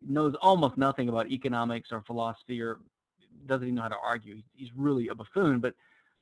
knows 0.01 0.35
almost 0.41 0.77
nothing 0.77 1.09
about 1.09 1.29
economics 1.29 1.89
or 1.91 2.01
philosophy 2.01 2.61
or 2.61 2.79
doesn't 3.45 3.63
even 3.63 3.75
know 3.75 3.83
how 3.83 3.89
to 3.89 3.95
argue. 4.03 4.41
He's 4.53 4.69
really 4.75 5.07
a 5.09 5.15
buffoon. 5.15 5.59
But 5.59 5.73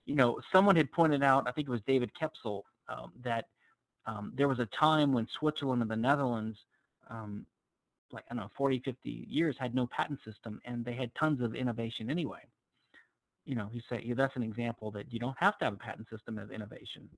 you 0.05 0.15
know, 0.15 0.39
someone 0.51 0.75
had 0.75 0.91
pointed 0.91 1.23
out, 1.23 1.47
I 1.47 1.51
think 1.51 1.67
it 1.67 1.71
was 1.71 1.81
David 1.85 2.11
Koepsell, 2.19 2.63
um, 2.87 3.11
that 3.23 3.45
um, 4.05 4.33
there 4.35 4.47
was 4.47 4.59
a 4.59 4.65
time 4.67 5.13
when 5.13 5.27
Switzerland 5.39 5.81
and 5.81 5.91
the 5.91 5.95
Netherlands, 5.95 6.57
um, 7.09 7.45
like 8.11 8.25
I 8.29 8.35
don't 8.35 8.43
know, 8.43 8.51
40, 8.57 8.81
50 8.83 9.27
years, 9.29 9.55
had 9.59 9.75
no 9.75 9.87
patent 9.87 10.19
system, 10.25 10.59
and 10.65 10.83
they 10.83 10.93
had 10.93 11.11
tons 11.15 11.41
of 11.41 11.55
innovation 11.55 12.09
anyway. 12.09 12.41
You 13.45 13.55
know, 13.55 13.69
he 13.71 13.81
said 13.89 14.01
yeah, 14.03 14.15
that's 14.15 14.35
an 14.35 14.43
example 14.43 14.91
that 14.91 15.11
you 15.11 15.19
don't 15.19 15.37
have 15.39 15.57
to 15.59 15.65
have 15.65 15.73
a 15.73 15.77
patent 15.77 16.07
system 16.09 16.37
of 16.37 16.51
innovation. 16.51 17.09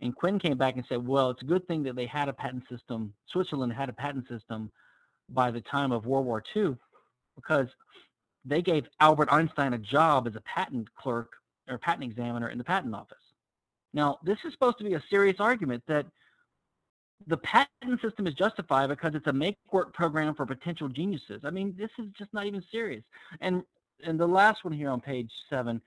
And 0.00 0.14
Quinn 0.16 0.38
came 0.40 0.58
back 0.58 0.74
and 0.76 0.84
said, 0.88 1.06
well, 1.06 1.30
it's 1.30 1.42
a 1.42 1.46
good 1.46 1.66
thing 1.68 1.84
that 1.84 1.94
they 1.94 2.06
had 2.06 2.28
a 2.28 2.32
patent 2.32 2.64
system. 2.68 3.14
Switzerland 3.26 3.72
had 3.72 3.88
a 3.88 3.92
patent 3.92 4.26
system 4.26 4.70
by 5.28 5.52
the 5.52 5.60
time 5.60 5.92
of 5.92 6.06
World 6.06 6.26
War 6.26 6.42
II, 6.56 6.76
because 7.36 7.68
they 8.44 8.60
gave 8.60 8.88
Albert 9.00 9.28
Einstein 9.30 9.74
a 9.74 9.78
job 9.78 10.26
as 10.26 10.34
a 10.34 10.40
patent 10.40 10.92
clerk 10.96 11.32
or 11.68 11.78
patent 11.78 12.04
examiner 12.04 12.48
in 12.48 12.58
the 12.58 12.64
patent 12.64 12.94
office. 12.94 13.16
Now, 13.94 14.18
this 14.24 14.38
is 14.44 14.52
supposed 14.52 14.78
to 14.78 14.84
be 14.84 14.94
a 14.94 15.02
serious 15.08 15.36
argument 15.38 15.84
that 15.86 16.06
the 17.26 17.36
patent 17.38 18.00
system 18.00 18.26
is 18.26 18.34
justified 18.34 18.88
because 18.88 19.14
it's 19.14 19.26
a 19.26 19.32
make-work 19.32 19.92
program 19.94 20.34
for 20.34 20.46
potential 20.46 20.88
geniuses. 20.88 21.42
I 21.44 21.50
mean, 21.50 21.74
this 21.78 21.90
is 21.98 22.06
just 22.16 22.32
not 22.32 22.46
even 22.46 22.62
serious. 22.70 23.04
And 23.40 23.62
and 24.04 24.18
the 24.18 24.26
last 24.26 24.64
one 24.64 24.72
here 24.72 24.90
on 24.90 25.00
page 25.00 25.30
seven, 25.48 25.80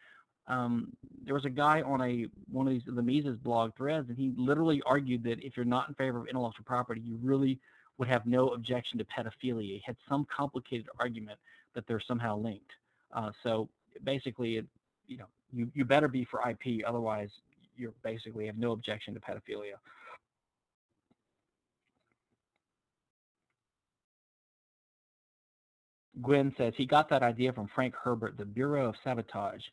um, 0.48 0.94
there 1.26 1.34
was 1.34 1.46
a 1.46 1.50
guy 1.50 1.82
on 1.82 2.02
a 2.02 2.28
one 2.52 2.68
of 2.68 2.74
these 2.74 2.84
the 2.86 3.02
Mises 3.02 3.38
blog 3.38 3.76
threads, 3.76 4.10
and 4.10 4.18
he 4.18 4.34
literally 4.38 4.82
argued 4.86 5.24
that 5.24 5.44
if 5.44 5.56
you're 5.56 5.66
not 5.66 5.90
in 5.90 5.96
favor 5.96 6.20
of 6.20 6.28
intellectual 6.28 6.66
property, 6.66 7.02
you 7.02 7.20
really 7.22 7.60
would 7.98 8.08
have 8.08 8.26
no 8.26 8.50
objection 8.50 8.98
to 8.98 9.06
pedophilia. 9.06 9.62
He 9.62 9.82
had 9.86 9.96
some 10.08 10.26
complicated 10.36 10.88
argument 11.00 11.40
that 11.74 11.88
they're 11.88 12.02
somehow 12.06 12.38
linked. 12.38 12.72
Uh, 13.14 13.32
so 13.44 13.70
basically, 14.04 14.58
it, 14.58 14.66
you 15.08 15.18
know, 15.18 15.26
you, 15.54 15.70
you 15.74 15.86
better 15.86 16.08
be 16.08 16.26
for 16.26 16.42
IP, 16.50 16.84
otherwise 16.86 17.30
you 17.78 17.94
basically 18.04 18.46
have 18.46 18.58
no 18.58 18.72
objection 18.72 19.14
to 19.14 19.20
pedophilia. 19.20 19.76
Gwen 26.22 26.54
says 26.58 26.74
he 26.78 26.86
got 26.86 27.10
that 27.10 27.24
idea 27.24 27.52
from 27.54 27.70
Frank 27.74 27.94
Herbert, 27.96 28.38
the 28.38 28.46
Bureau 28.46 28.90
of 28.90 28.96
Sabotage. 29.04 29.64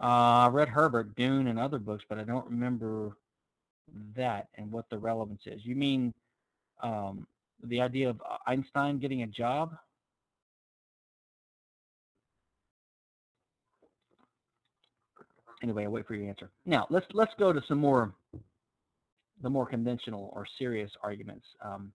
Uh, 0.00 0.46
I 0.46 0.48
read 0.48 0.68
Herbert, 0.68 1.14
Dune, 1.16 1.48
and 1.48 1.58
other 1.58 1.78
books, 1.78 2.04
but 2.08 2.18
I 2.18 2.24
don't 2.24 2.46
remember 2.46 3.16
that 4.16 4.48
and 4.56 4.70
what 4.72 4.88
the 4.90 4.98
relevance 4.98 5.42
is. 5.46 5.64
You 5.64 5.76
mean 5.76 6.14
um, 6.82 7.26
the 7.62 7.80
idea 7.80 8.08
of 8.08 8.22
Einstein 8.46 8.98
getting 8.98 9.22
a 9.22 9.26
job? 9.26 9.76
anyway, 15.62 15.84
I'll 15.84 15.90
wait 15.90 16.06
for 16.06 16.14
your 16.14 16.28
answer. 16.28 16.50
Now 16.66 16.86
let's 16.90 17.06
let's 17.12 17.32
go 17.38 17.52
to 17.52 17.62
some 17.66 17.78
more 17.78 18.12
the 19.42 19.50
more 19.50 19.66
conventional 19.66 20.30
or 20.34 20.46
serious 20.58 20.90
arguments 21.02 21.46
um, 21.64 21.92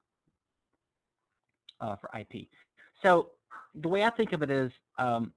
uh, 1.79 1.95
for 1.95 2.09
IP. 2.17 2.47
So 3.03 3.29
the 3.75 3.87
way 3.87 4.03
I 4.03 4.09
think 4.09 4.33
of 4.33 4.41
it 4.41 4.49
is, 4.49 4.71
um, 4.97 5.31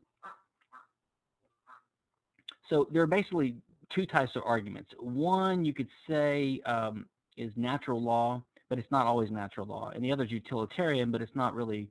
so 2.69 2.89
there 2.93 3.03
are 3.03 3.07
basically 3.07 3.57
two 3.95 4.07
types 4.07 4.37
of 4.37 4.43
arguments. 4.45 4.91
One 4.99 5.65
you 5.65 5.75
could 5.75 5.89
say 6.09 6.61
um, 6.67 7.07
is 7.37 7.51
natural 7.57 8.03
law, 8.03 8.43
but 8.69 8.79
it's 8.79 8.91
not 8.91 9.07
always 9.07 9.31
natural 9.31 9.67
law, 9.67 9.91
and 9.95 10.05
the 10.05 10.13
other 10.13 10.25
is 10.25 10.31
utilitarian, 10.31 11.11
but 11.11 11.21
it's 11.21 11.35
not 11.35 11.55
really 11.55 11.91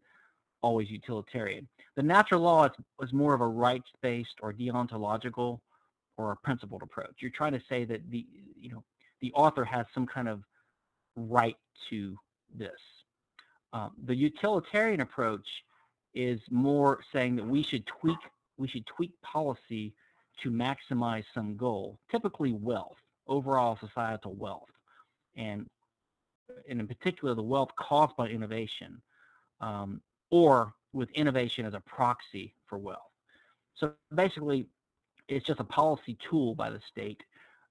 always 0.61 0.89
utilitarian. 0.89 1.67
The 1.95 2.03
natural 2.03 2.41
law 2.41 2.65
is, 2.65 2.71
is 3.01 3.13
more 3.13 3.33
of 3.33 3.41
a 3.41 3.47
rights-based 3.47 4.35
or 4.41 4.53
deontological 4.53 5.59
or 6.17 6.31
a 6.31 6.35
principled 6.37 6.81
approach. 6.83 7.15
You're 7.19 7.31
trying 7.31 7.53
to 7.53 7.61
say 7.69 7.85
that 7.85 8.09
the 8.09 8.25
you 8.59 8.71
know 8.71 8.83
the 9.21 9.31
author 9.33 9.65
has 9.65 9.85
some 9.93 10.05
kind 10.05 10.27
of 10.27 10.41
right 11.15 11.57
to 11.89 12.15
this. 12.55 12.71
Um, 13.73 13.91
the 14.05 14.15
utilitarian 14.15 15.01
approach 15.01 15.45
is 16.13 16.39
more 16.49 16.99
saying 17.13 17.35
that 17.35 17.45
we 17.45 17.63
should 17.63 17.85
tweak 17.85 18.17
we 18.57 18.67
should 18.67 18.85
tweak 18.85 19.13
policy 19.21 19.93
to 20.43 20.51
maximize 20.51 21.23
some 21.33 21.55
goal, 21.55 21.97
typically 22.11 22.51
wealth, 22.53 22.97
overall 23.27 23.77
societal 23.79 24.33
wealth, 24.35 24.69
and 25.35 25.67
and 26.69 26.79
in 26.79 26.87
particular 26.87 27.33
the 27.35 27.41
wealth 27.41 27.69
caused 27.77 28.15
by 28.17 28.27
innovation, 28.27 29.01
um, 29.61 30.01
or 30.29 30.73
with 30.93 31.09
innovation 31.11 31.65
as 31.65 31.73
a 31.73 31.79
proxy 31.81 32.53
for 32.67 32.77
wealth. 32.77 33.11
So 33.75 33.93
basically, 34.13 34.67
it's 35.27 35.45
just 35.45 35.59
a 35.59 35.65
policy 35.65 36.17
tool 36.29 36.55
by 36.55 36.69
the 36.69 36.81
state 36.91 37.21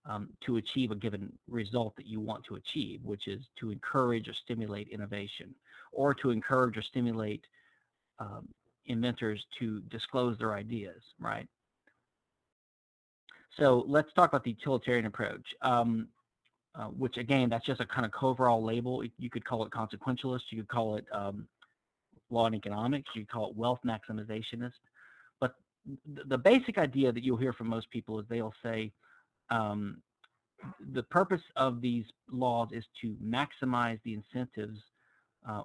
um, 0.06 0.30
to 0.42 0.56
achieve 0.56 0.90
a 0.90 0.94
given 0.94 1.32
result 1.48 1.96
that 1.96 2.06
you 2.06 2.20
want 2.20 2.44
to 2.44 2.54
achieve, 2.54 3.00
which 3.02 3.28
is 3.28 3.42
to 3.60 3.70
encourage 3.70 4.28
or 4.28 4.34
stimulate 4.34 4.88
innovation 4.88 5.54
or 5.92 6.14
to 6.14 6.30
encourage 6.30 6.76
or 6.78 6.82
stimulate 6.82 7.44
um, 8.18 8.48
inventors 8.86 9.44
to 9.58 9.80
disclose 9.90 10.38
their 10.38 10.54
ideas, 10.54 11.02
right? 11.20 11.46
So 13.58 13.84
let's 13.88 14.12
talk 14.14 14.30
about 14.30 14.44
the 14.44 14.50
utilitarian 14.50 15.06
approach, 15.06 15.46
um, 15.62 16.08
uh, 16.74 16.86
which 16.86 17.16
again, 17.16 17.48
that's 17.48 17.66
just 17.66 17.80
a 17.80 17.86
kind 17.86 18.06
of 18.06 18.12
overall 18.22 18.62
label. 18.62 19.02
You 19.18 19.30
could 19.30 19.44
call 19.44 19.64
it 19.64 19.70
consequentialist, 19.72 20.42
you 20.50 20.58
could 20.58 20.68
call 20.68 20.96
it 20.96 21.04
um, 21.12 21.48
law 22.30 22.46
and 22.46 22.54
economics, 22.54 23.10
you 23.14 23.22
could 23.22 23.30
call 23.30 23.50
it 23.50 23.56
wealth 23.56 23.80
maximizationist 23.84 24.72
But 25.40 25.54
the 26.26 26.38
basic 26.38 26.78
idea 26.78 27.12
that 27.12 27.24
you'll 27.24 27.36
hear 27.36 27.52
from 27.52 27.68
most 27.68 27.90
people 27.90 28.20
is 28.20 28.26
they'll 28.28 28.54
say 28.62 28.92
um, 29.50 30.02
the 30.92 31.02
purpose 31.04 31.42
of 31.56 31.80
these 31.80 32.04
laws 32.30 32.68
is 32.72 32.84
to 33.00 33.16
maximize 33.24 33.98
the 34.04 34.14
incentives 34.14 34.78
uh, 35.48 35.62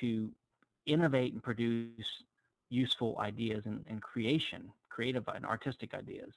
to 0.00 0.30
innovate 0.88 1.32
and 1.32 1.42
produce 1.42 2.06
useful 2.70 3.16
ideas 3.20 3.62
and, 3.64 3.84
and, 3.88 4.02
creation, 4.02 4.70
creative 4.88 5.24
and 5.34 5.46
artistic 5.46 5.94
ideas, 5.94 6.30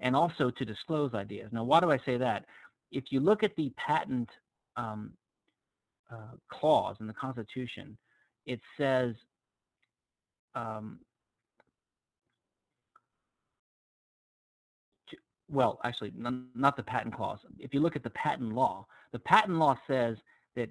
and 0.00 0.14
also 0.14 0.50
to 0.50 0.64
disclose 0.64 1.14
ideas. 1.14 1.50
Now, 1.52 1.64
why 1.64 1.80
do 1.80 1.90
I 1.90 1.98
say 1.98 2.16
that? 2.18 2.44
If 2.90 3.04
you 3.10 3.20
look 3.20 3.42
at 3.42 3.56
the 3.56 3.72
patent 3.76 4.28
um, 4.76 5.12
uh, 6.10 6.36
clause 6.48 6.96
in 7.00 7.06
the 7.06 7.12
Constitution, 7.12 7.96
it 8.46 8.60
says 8.78 9.14
um, 10.54 11.00
well, 15.50 15.78
actually, 15.84 16.12
not 16.16 16.76
the 16.76 16.82
patent 16.82 17.14
clause. 17.14 17.38
If 17.58 17.74
you 17.74 17.80
look 17.80 17.96
at 17.96 18.02
the 18.02 18.10
patent 18.10 18.54
law, 18.54 18.86
the 19.12 19.18
patent 19.18 19.58
law 19.58 19.78
says 19.86 20.16
that 20.56 20.70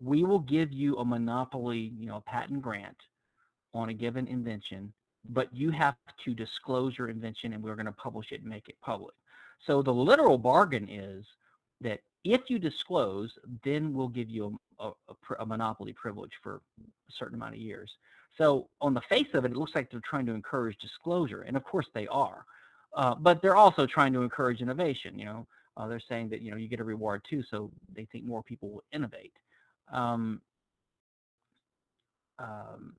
we 0.00 0.24
will 0.24 0.40
give 0.40 0.72
you 0.72 0.96
a 0.96 1.04
monopoly, 1.04 1.92
you 1.98 2.06
know, 2.06 2.16
a 2.16 2.20
patent 2.20 2.62
grant 2.62 2.96
on 3.72 3.88
a 3.88 3.94
given 3.94 4.26
invention, 4.26 4.92
but 5.28 5.48
you 5.54 5.70
have 5.70 5.96
to 6.24 6.34
disclose 6.34 6.96
your 6.98 7.08
invention 7.08 7.52
and 7.52 7.62
we're 7.62 7.76
going 7.76 7.86
to 7.86 7.92
publish 7.92 8.32
it 8.32 8.40
and 8.40 8.50
make 8.50 8.68
it 8.68 8.76
public. 8.82 9.14
So 9.66 9.82
the 9.82 9.92
literal 9.92 10.38
bargain 10.38 10.88
is 10.88 11.24
that 11.80 12.00
if 12.24 12.42
you 12.48 12.58
disclose, 12.58 13.32
then 13.64 13.92
we'll 13.92 14.08
give 14.08 14.30
you 14.30 14.58
a, 14.78 14.90
a, 15.08 15.34
a, 15.40 15.46
monopoly 15.46 15.92
privilege 15.92 16.32
for 16.42 16.60
a 16.78 17.12
certain 17.18 17.36
amount 17.36 17.54
of 17.54 17.60
years. 17.60 17.90
So 18.36 18.68
on 18.80 18.94
the 18.94 19.02
face 19.02 19.28
of 19.34 19.44
it, 19.44 19.52
it 19.52 19.56
looks 19.56 19.74
like 19.74 19.90
they're 19.90 20.00
trying 20.00 20.26
to 20.26 20.32
encourage 20.32 20.78
disclosure, 20.78 21.42
and 21.42 21.56
of 21.56 21.64
course 21.64 21.86
they 21.94 22.06
are. 22.08 22.44
Uh, 22.96 23.14
but 23.14 23.42
they're 23.42 23.56
also 23.56 23.86
trying 23.86 24.12
to 24.12 24.22
encourage 24.22 24.60
innovation. 24.60 25.18
You 25.18 25.24
know, 25.26 25.46
uh, 25.76 25.86
they're 25.86 26.00
saying 26.08 26.30
that 26.30 26.40
you 26.42 26.50
know 26.50 26.56
you 26.56 26.68
get 26.68 26.80
a 26.80 26.84
reward 26.84 27.22
too, 27.28 27.42
so 27.48 27.70
they 27.94 28.06
think 28.06 28.24
more 28.24 28.42
people 28.42 28.70
will 28.70 28.84
innovate. 28.92 29.32
Um, 29.92 30.40
um, 32.38 32.96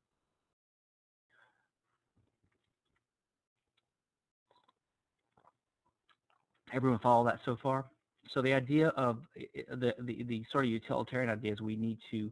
everyone 6.74 7.00
follow 7.00 7.26
that 7.26 7.40
so 7.46 7.58
far? 7.62 7.86
so 8.34 8.42
the 8.42 8.54
idea 8.54 8.90
of 8.90 9.20
the, 9.36 9.94
the, 10.00 10.24
the 10.24 10.44
sort 10.52 10.66
of 10.66 10.72
utilitarian 10.72 11.30
idea 11.30 11.54
is 11.54 11.62
we 11.62 11.76
need 11.76 11.98
to 12.12 12.32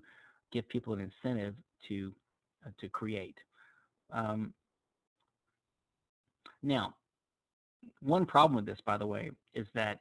give 0.52 0.68
people 0.70 0.94
an 0.94 1.00
incentive 1.00 1.56
to 1.88 2.12
uh, 2.66 2.70
to 2.80 2.89
create. 2.89 3.38
Um, 4.12 4.54
now, 6.62 6.96
one 8.02 8.26
problem 8.26 8.56
with 8.56 8.66
this, 8.66 8.80
by 8.86 8.98
the 8.98 9.06
way, 9.06 9.32
is 9.54 9.68
that 9.74 10.00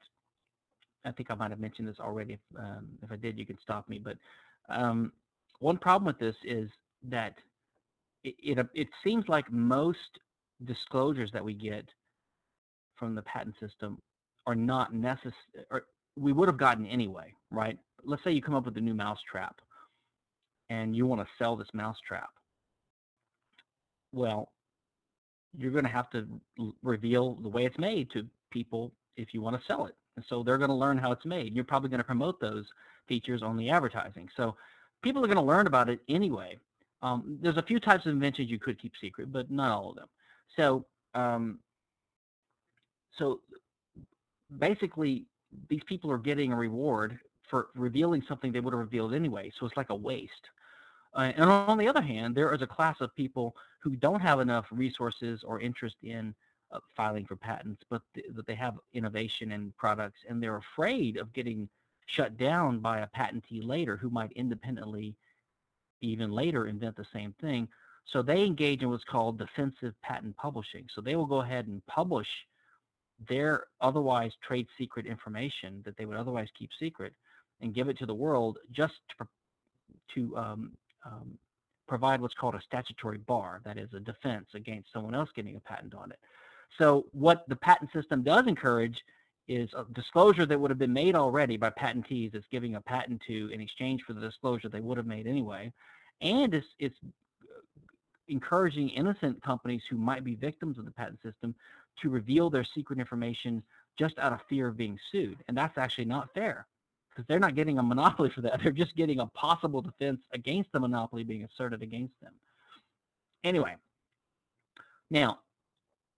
I 1.05 1.11
think 1.11 1.31
I 1.31 1.35
might 1.35 1.51
have 1.51 1.61
mentioned 1.61 1.89
this 1.89 2.01
already. 2.01 2.35
If, 2.35 2.41
um, 2.59 2.89
if 3.03 3.11
I 3.11 3.17
did, 3.17 3.39
you 3.39 3.47
can 3.47 3.59
stop 3.63 3.89
me. 3.89 3.99
But 3.99 4.17
um, 4.69 5.13
one 5.59 5.77
problem 5.77 6.07
with 6.07 6.19
this 6.19 6.37
is 6.45 6.69
that 7.09 7.35
it, 8.25 8.35
it, 8.39 8.67
it 8.75 8.89
seems 9.03 9.25
like 9.29 9.51
most 9.51 9.99
disclosures 10.65 11.31
that 11.33 11.45
we 11.45 11.55
get 11.55 11.85
from 12.97 13.15
the 13.15 13.23
patent 13.23 13.55
system 13.61 13.99
are 14.47 14.55
not 14.55 14.95
necessary, 14.95 15.35
or 15.71 15.85
we 16.17 16.33
would 16.33 16.49
have 16.49 16.59
gotten 16.59 16.87
anyway, 16.87 17.33
right? 17.51 17.79
Let's 18.05 18.23
say 18.25 18.33
you 18.33 18.43
come 18.43 18.55
up 18.55 18.65
with 18.65 18.77
a 18.77 18.81
new 18.81 18.95
mousetrap 18.95 19.57
and 20.71 20.95
you 20.97 21.07
want 21.07 21.21
to 21.21 21.27
sell 21.39 21.57
this 21.57 21.69
mousetrap. 21.75 22.31
Well, 24.13 24.53
you're 25.57 25.71
going 25.71 25.85
to 25.85 25.91
have 25.91 26.11
to 26.11 26.27
reveal 26.83 27.35
the 27.35 27.49
way 27.49 27.65
it's 27.65 27.79
made 27.79 28.11
to 28.13 28.27
people 28.51 28.93
if 29.17 29.35
you 29.35 29.43
want 29.43 29.57
to 29.57 29.67
sell 29.67 29.87
it. 29.87 29.95
And 30.17 30.25
so 30.29 30.43
they're 30.43 30.59
going 30.59 30.71
to 30.71 30.75
learn 30.75 30.99
how 30.99 31.13
it's 31.13 31.25
made. 31.25 31.55
You're 31.55 31.65
probably 31.65 31.89
going 31.89 31.99
to 31.99 32.05
promote 32.05 32.41
those 32.41 32.67
features 33.09 33.43
on 33.43 33.57
the 33.57 33.71
advertising. 33.71 34.29
So 34.37 34.57
people 35.03 35.25
are 35.25 35.29
going 35.29 35.37
to 35.37 35.43
learn 35.43 35.67
about 35.67 35.89
it 35.89 36.01
anyway. 36.09 36.59
Um, 37.03 37.39
there's 37.41 37.57
a 37.57 37.63
few 37.63 37.81
types 37.81 38.07
of 38.07 38.13
inventions 38.13 38.51
you 38.51 38.59
could 38.59 38.81
keep 38.81 38.93
secret, 39.01 39.33
but 39.33 39.51
not 39.51 39.71
all 39.71 39.91
of 39.91 39.97
them. 39.97 40.09
So, 40.57 40.87
um, 41.15 41.59
so 43.19 43.41
basically, 44.59 45.27
these 45.69 45.83
people 45.87 46.11
are 46.11 46.19
getting 46.19 46.53
a 46.53 46.57
reward 46.57 47.19
for 47.51 47.69
revealing 47.75 48.23
something 48.29 48.53
they 48.53 48.61
would 48.61 48.73
have 48.73 48.81
revealed 48.81 49.15
anyway. 49.15 49.53
So 49.59 49.67
it's 49.67 49.77
like 49.77 49.91
a 49.91 49.95
waste. 49.95 50.33
Uh, 51.15 51.33
and 51.37 51.51
on 51.51 51.77
the 51.77 51.89
other 51.89 52.01
hand, 52.01 52.35
there 52.35 52.55
is 52.55 52.63
a 52.63 52.67
class 52.67 52.97
of 53.01 53.15
people 53.15 53.55
who 53.83 53.97
don't 53.97 54.21
have 54.21 54.41
enough 54.41 54.65
resources 54.71 55.43
or 55.45 55.61
interest 55.61 55.97
in 56.03 56.35
uh, 56.73 56.81
filing 56.97 57.27
for 57.27 57.37
patents, 57.37 57.83
but 57.91 58.03
th 58.15 58.27
that 58.35 58.47
they 58.47 58.55
have 58.55 58.79
innovation 58.93 59.53
and 59.53 59.77
products, 59.77 60.21
and 60.29 60.43
they're 60.43 60.57
afraid 60.57 61.17
of 61.17 61.33
getting 61.33 61.69
shut 62.07 62.37
down 62.37 62.79
by 62.79 63.01
a 63.01 63.07
patentee 63.09 63.65
later 63.65 63.97
who 63.97 64.11
might 64.11 64.33
independently, 64.33 65.15
even 66.01 66.31
later, 66.33 66.67
invent 66.67 66.97
the 66.97 67.07
same 67.13 67.35
thing. 67.41 67.69
So 68.05 68.23
they 68.23 68.45
engage 68.45 68.83
in 68.83 68.91
what's 68.91 69.05
called 69.05 69.39
defensive 69.39 69.95
patent 70.03 70.37
publishing. 70.37 70.87
So 70.93 71.01
they 71.01 71.17
will 71.17 71.27
go 71.27 71.41
ahead 71.43 71.69
and 71.69 71.85
publish 71.87 72.29
their 73.29 73.65
otherwise 73.81 74.33
trade 74.43 74.67
secret 74.77 75.07
information 75.07 75.83
that 75.85 75.97
they 75.97 76.07
would 76.07 76.17
otherwise 76.17 76.49
keep 76.59 76.71
secret 76.79 77.15
and 77.61 77.75
give 77.75 77.89
it 77.89 77.99
to 77.99 78.07
the 78.07 78.15
world 78.15 78.59
just 78.73 78.95
to, 79.11 79.29
to 80.15 80.37
um, 80.37 80.73
um, 81.07 81.39
provide 81.87 82.21
what's 82.21 82.35
called 82.35 82.57
a 82.57 82.61
statutory 82.61 83.19
bar, 83.19 83.61
that 83.65 83.79
is 83.79 83.93
a 83.95 84.01
defense 84.01 84.49
against 84.55 84.93
someone 84.93 85.15
else 85.15 85.31
getting 85.35 85.57
a 85.57 85.61
patent 85.61 85.95
on 85.95 86.11
it. 86.11 86.19
So 86.79 87.07
what 87.13 87.49
the 87.49 87.57
patent 87.57 87.93
system 87.93 88.23
does 88.23 88.47
encourage 88.47 89.03
is 89.49 89.71
a 89.77 89.85
disclosure 89.93 90.47
that 90.47 90.59
would 90.59 90.71
have 90.71 90.79
been 90.79 90.93
made 90.93 91.15
already 91.15 91.57
by 91.57 91.71
patentees 91.71 92.33
that's 92.33 92.47
giving 92.51 92.77
a 92.77 92.81
patent 92.81 93.21
to 93.27 93.49
in 93.53 93.61
exchange 93.61 94.03
for 94.03 94.13
the 94.13 94.21
disclosure 94.21 94.69
they 94.69 94.81
would 94.81 94.97
have 94.97 95.07
made 95.07 95.27
anyway. 95.27 95.73
And 96.21 96.55
it's, 96.55 96.69
it's 96.79 96.97
encouraging 98.29 98.89
innocent 98.91 99.43
companies 99.43 99.83
who 99.91 99.97
might 99.97 100.25
be 100.25 100.35
victims 100.35 100.79
of 100.79 100.85
the 100.85 100.91
patent 100.91 101.21
system 101.23 101.55
to 102.01 102.09
reveal 102.09 102.49
their 102.49 102.65
secret 102.65 102.99
information 102.99 103.63
just 103.99 104.19
out 104.19 104.33
of 104.33 104.41
fear 104.49 104.69
of 104.69 104.77
being 104.77 104.99
sued. 105.11 105.43
And 105.49 105.57
that's 105.57 105.77
actually 105.77 106.07
not 106.07 106.33
fair 106.33 106.67
because 107.11 107.27
they're 107.27 107.39
not 107.39 107.55
getting 107.55 107.79
a 107.79 107.83
monopoly 107.83 108.31
for 108.31 108.41
that. 108.41 108.61
They're 108.63 108.73
just 108.73 108.97
getting 108.97 109.21
a 109.21 109.27
possible 109.27 109.83
defense 109.83 110.21
against 110.33 110.73
the 110.73 110.81
monopoly 110.81 111.25
being 111.25 111.45
asserted 111.45 111.83
against 111.83 112.19
them. 112.23 112.33
Anyway, 113.45 113.77
now, 115.11 115.41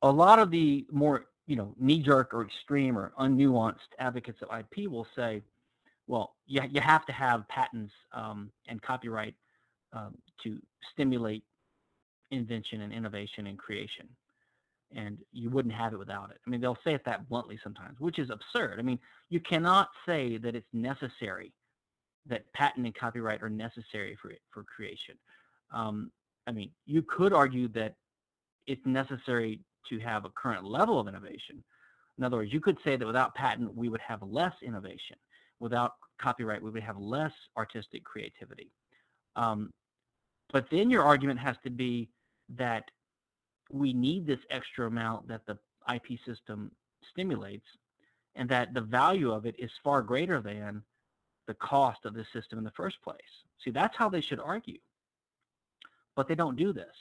a 0.05 0.11
lot 0.11 0.39
of 0.39 0.51
the 0.51 0.87
more 0.91 1.27
you 1.47 1.57
know, 1.57 1.75
knee-jerk 1.79 2.33
or 2.33 2.43
extreme 2.43 2.97
or 2.97 3.13
unnuanced 3.19 3.93
advocates 3.99 4.41
of 4.43 4.49
IP 4.59 4.91
will 4.91 5.07
say, 5.15 5.43
well, 6.07 6.35
you, 6.47 6.63
you 6.71 6.81
have 6.81 7.05
to 7.07 7.13
have 7.13 7.47
patents 7.49 7.93
um, 8.13 8.51
and 8.69 8.81
copyright 8.81 9.35
um, 9.93 10.17
to 10.43 10.59
stimulate 10.93 11.45
invention 12.31 12.81
and 12.81 12.93
innovation 12.93 13.47
and 13.47 13.59
creation. 13.59 14.09
And 14.97 15.19
you 15.33 15.51
wouldn't 15.51 15.75
have 15.75 15.93
it 15.93 15.99
without 15.99 16.31
it. 16.31 16.39
I 16.47 16.51
mean, 16.51 16.61
they'll 16.61 16.79
say 16.85 16.95
it 16.95 17.05
that 17.05 17.29
bluntly 17.29 17.59
sometimes, 17.63 17.99
which 17.99 18.19
is 18.19 18.31
absurd. 18.31 18.79
I 18.79 18.83
mean, 18.83 18.99
you 19.29 19.41
cannot 19.41 19.89
say 20.07 20.37
that 20.39 20.55
it's 20.55 20.69
necessary, 20.73 21.53
that 22.27 22.51
patent 22.53 22.87
and 22.87 22.95
copyright 22.95 23.43
are 23.43 23.51
necessary 23.51 24.17
for, 24.21 24.33
for 24.51 24.63
creation. 24.65 25.17
Um, 25.73 26.11
I 26.47 26.53
mean, 26.53 26.71
you 26.87 27.03
could 27.03 27.33
argue 27.33 27.69
that 27.69 27.97
it's 28.67 28.85
necessary 28.87 29.61
to 29.89 29.99
have 29.99 30.25
a 30.25 30.31
current 30.31 30.65
level 30.65 30.99
of 30.99 31.09
innovation. 31.09 31.63
In 32.19 32.25
other 32.25 32.37
words, 32.39 32.53
you 32.53 32.61
could 32.61 32.79
say 32.85 32.97
that 32.97 33.07
without 33.07 33.35
patent, 33.35 33.75
we 33.77 33.89
would 33.89 34.01
have 34.01 34.23
less 34.23 34.55
innovation. 34.63 35.17
Without 35.61 35.93
copyright, 36.21 36.63
we 36.63 36.71
would 36.71 36.83
have 36.83 36.99
less 36.99 37.33
artistic 37.57 38.05
creativity. 38.05 38.71
Um, 39.37 39.71
but 40.53 40.67
then 40.71 40.91
your 40.91 41.03
argument 41.03 41.41
has 41.41 41.57
to 41.65 41.71
be 41.71 42.09
that 42.57 42.85
we 43.71 43.93
need 43.93 44.27
this 44.27 44.41
extra 44.51 44.87
amount 44.87 45.27
that 45.29 45.47
the 45.47 45.59
IP 45.93 46.19
system 46.25 46.71
stimulates 47.11 47.67
and 48.37 48.49
that 48.49 48.75
the 48.75 48.81
value 48.81 49.33
of 49.33 49.47
it 49.47 49.55
is 49.59 49.71
far 49.83 50.03
greater 50.03 50.41
than 50.41 50.83
the 51.47 51.55
cost 51.55 52.05
of 52.05 52.15
the 52.15 52.25
system 52.33 52.59
in 52.59 52.65
the 52.65 52.71
first 52.73 53.01
place. 53.03 53.21
See, 53.63 53.71
that's 53.71 53.97
how 53.97 54.09
they 54.09 54.21
should 54.21 54.41
argue. 54.41 54.79
But 56.17 56.29
they 56.29 56.35
don't 56.35 56.57
do 56.57 56.73
this. 56.73 56.95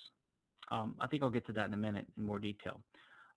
Um, 0.74 0.96
I 1.00 1.06
think 1.06 1.22
I'll 1.22 1.30
get 1.30 1.46
to 1.46 1.54
that 1.54 1.68
in 1.68 1.74
a 1.74 1.78
minute 1.78 2.08
in 2.18 2.26
more 2.26 2.40
detail. 2.40 2.82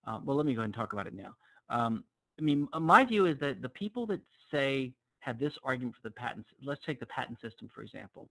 Uh, 0.06 0.20
well, 0.24 0.36
let 0.36 0.46
me 0.46 0.54
go 0.54 0.60
ahead 0.60 0.66
and 0.66 0.74
talk 0.74 0.94
about 0.94 1.06
it 1.06 1.14
now. 1.14 1.34
Um, 1.68 2.02
I 2.38 2.42
mean, 2.42 2.66
my 2.80 3.04
view 3.04 3.26
is 3.26 3.38
that 3.40 3.60
the 3.60 3.68
people 3.68 4.06
that 4.06 4.20
say 4.50 4.92
have 5.20 5.38
this 5.38 5.52
argument 5.62 5.96
for 6.00 6.08
the 6.08 6.14
patents, 6.14 6.48
let's 6.62 6.84
take 6.86 6.98
the 6.98 7.06
patent 7.06 7.40
system, 7.40 7.68
for 7.74 7.82
example, 7.82 8.30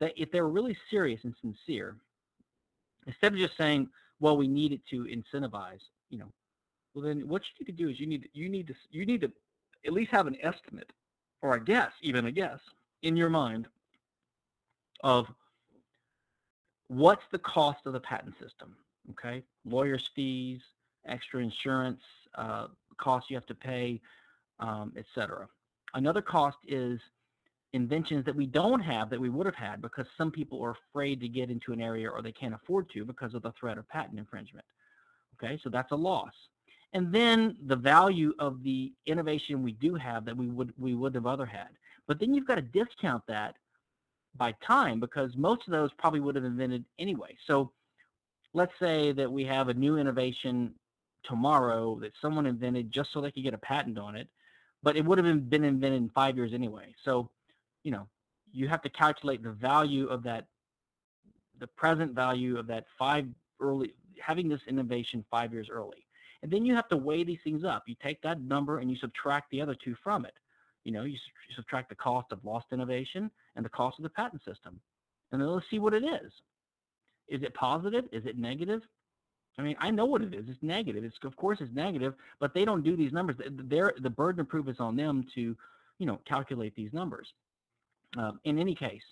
that 0.00 0.12
if 0.16 0.32
they 0.32 0.40
were 0.40 0.48
really 0.48 0.76
serious 0.90 1.20
and 1.24 1.34
sincere, 1.40 1.96
instead 3.06 3.32
of 3.32 3.38
just 3.38 3.56
saying, 3.56 3.88
well, 4.18 4.36
we 4.36 4.48
need 4.48 4.72
it 4.72 4.80
to 4.90 5.04
incentivize, 5.04 5.82
you 6.08 6.18
know, 6.18 6.32
well, 6.94 7.04
then 7.04 7.28
what 7.28 7.42
you 7.42 7.64
need 7.64 7.76
to 7.76 7.84
do 7.84 7.88
is 7.88 8.00
you 8.00 8.06
need, 8.06 8.28
you 8.32 8.48
need 8.48 8.66
to, 8.66 8.74
you 8.90 9.06
need 9.06 9.20
to 9.20 9.30
at 9.86 9.92
least 9.92 10.10
have 10.10 10.26
an 10.26 10.36
estimate 10.42 10.90
or 11.42 11.54
a 11.54 11.64
guess, 11.64 11.92
even 12.02 12.26
a 12.26 12.32
guess 12.32 12.58
in 13.02 13.16
your 13.16 13.30
mind 13.30 13.68
of 15.04 15.26
what's 16.90 17.22
the 17.30 17.38
cost 17.38 17.86
of 17.86 17.92
the 17.92 18.00
patent 18.00 18.34
system? 18.42 18.76
Okay, 19.10 19.42
lawyers' 19.64 20.10
fees, 20.14 20.60
extra 21.06 21.40
insurance 21.40 22.02
uh, 22.34 22.66
costs 22.98 23.30
you 23.30 23.36
have 23.36 23.46
to 23.46 23.54
pay, 23.54 24.00
um, 24.58 24.92
etc. 24.96 25.48
Another 25.94 26.20
cost 26.20 26.58
is 26.66 27.00
inventions 27.72 28.24
that 28.24 28.34
we 28.34 28.46
don't 28.46 28.80
have 28.80 29.08
that 29.08 29.20
we 29.20 29.28
would 29.28 29.46
have 29.46 29.54
had 29.54 29.80
because 29.80 30.06
some 30.18 30.32
people 30.32 30.60
are 30.62 30.76
afraid 30.90 31.20
to 31.20 31.28
get 31.28 31.50
into 31.50 31.72
an 31.72 31.80
area 31.80 32.10
or 32.10 32.20
they 32.22 32.32
can't 32.32 32.54
afford 32.54 32.90
to 32.90 33.04
because 33.04 33.34
of 33.34 33.42
the 33.42 33.52
threat 33.52 33.78
of 33.78 33.88
patent 33.88 34.18
infringement. 34.18 34.66
Okay, 35.36 35.58
so 35.62 35.70
that's 35.70 35.92
a 35.92 35.96
loss. 35.96 36.32
And 36.92 37.12
then 37.12 37.56
the 37.66 37.76
value 37.76 38.34
of 38.40 38.64
the 38.64 38.92
innovation 39.06 39.62
we 39.62 39.72
do 39.72 39.94
have 39.94 40.24
that 40.24 40.36
we 40.36 40.48
would 40.48 40.74
we 40.76 40.96
would 40.96 41.14
have 41.14 41.26
other 41.26 41.46
had. 41.46 41.68
But 42.08 42.18
then 42.18 42.34
you've 42.34 42.48
got 42.48 42.56
to 42.56 42.62
discount 42.62 43.22
that 43.28 43.54
by 44.36 44.54
time 44.64 45.00
because 45.00 45.36
most 45.36 45.66
of 45.66 45.72
those 45.72 45.90
probably 45.98 46.20
would 46.20 46.34
have 46.34 46.44
invented 46.44 46.84
anyway. 46.98 47.36
So 47.46 47.72
let's 48.54 48.72
say 48.78 49.12
that 49.12 49.30
we 49.30 49.44
have 49.44 49.68
a 49.68 49.74
new 49.74 49.98
innovation 49.98 50.74
tomorrow 51.24 51.98
that 52.00 52.12
someone 52.20 52.46
invented 52.46 52.90
just 52.90 53.12
so 53.12 53.20
they 53.20 53.30
could 53.30 53.42
get 53.42 53.54
a 53.54 53.58
patent 53.58 53.98
on 53.98 54.16
it, 54.16 54.28
but 54.82 54.96
it 54.96 55.04
would 55.04 55.18
have 55.18 55.50
been, 55.50 55.64
invented 55.64 56.02
in 56.02 56.08
five 56.10 56.36
years 56.36 56.52
anyway. 56.54 56.94
So, 57.04 57.30
you 57.82 57.90
know, 57.90 58.08
you 58.52 58.68
have 58.68 58.82
to 58.82 58.88
calculate 58.88 59.42
the 59.42 59.50
value 59.50 60.08
of 60.08 60.22
that, 60.24 60.46
the 61.58 61.66
present 61.66 62.14
value 62.14 62.58
of 62.58 62.66
that 62.68 62.86
five 62.98 63.26
early, 63.60 63.94
having 64.18 64.48
this 64.48 64.62
innovation 64.66 65.24
five 65.30 65.52
years 65.52 65.68
early. 65.70 66.06
And 66.42 66.50
then 66.50 66.64
you 66.64 66.74
have 66.74 66.88
to 66.88 66.96
weigh 66.96 67.22
these 67.22 67.40
things 67.44 67.64
up. 67.64 67.84
You 67.86 67.94
take 68.02 68.22
that 68.22 68.40
number 68.40 68.78
and 68.78 68.90
you 68.90 68.96
subtract 68.96 69.50
the 69.50 69.60
other 69.60 69.74
two 69.74 69.94
from 70.02 70.24
it. 70.24 70.32
You 70.84 70.92
know, 70.92 71.04
you 71.04 71.18
subtract 71.54 71.90
the 71.90 71.94
cost 71.94 72.32
of 72.32 72.42
lost 72.44 72.68
innovation 72.72 73.30
and 73.60 73.64
the 73.66 73.68
cost 73.68 73.98
of 73.98 74.04
the 74.04 74.08
patent 74.08 74.42
system. 74.42 74.80
And 75.30 75.40
then 75.40 75.48
let's 75.48 75.66
see 75.68 75.78
what 75.78 75.92
it 75.92 76.02
is. 76.02 76.32
Is 77.28 77.42
it 77.42 77.52
positive? 77.52 78.06
Is 78.10 78.24
it 78.24 78.38
negative? 78.38 78.80
I 79.58 79.62
mean, 79.62 79.76
I 79.78 79.90
know 79.90 80.06
what 80.06 80.22
it 80.22 80.32
is. 80.32 80.46
It's 80.48 80.62
negative. 80.62 81.04
It's 81.04 81.18
of 81.24 81.36
course 81.36 81.58
it's 81.60 81.74
negative, 81.74 82.14
but 82.38 82.54
they 82.54 82.64
don't 82.64 82.82
do 82.82 82.96
these 82.96 83.12
numbers. 83.12 83.36
They're, 83.50 83.92
the 84.00 84.08
burden 84.08 84.40
of 84.40 84.48
proof 84.48 84.66
is 84.66 84.80
on 84.80 84.96
them 84.96 85.26
to, 85.34 85.54
you 85.98 86.06
know, 86.06 86.18
calculate 86.26 86.74
these 86.74 86.90
numbers. 86.94 87.28
Um, 88.16 88.40
in 88.44 88.58
any 88.58 88.74
case, 88.74 89.02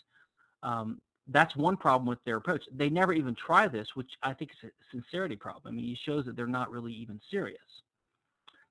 um, 0.63 0.99
that's 1.27 1.55
one 1.55 1.77
problem 1.77 2.09
with 2.09 2.25
their 2.25 2.37
approach. 2.37 2.63
They 2.75 2.89
never 2.89 3.13
even 3.13 3.35
try 3.35 3.69
this, 3.69 3.89
which 3.97 4.11
I 4.23 4.33
think 4.33 4.53
is 4.53 4.71
a 4.71 4.73
sincerity 4.91 5.37
problem. 5.37 5.75
I 5.75 5.77
mean, 5.77 5.93
it 5.93 5.99
shows 6.07 6.25
that 6.25 6.37
they're 6.37 6.47
not 6.47 6.71
really 6.71 6.95
even 6.95 7.21
serious. 7.31 7.61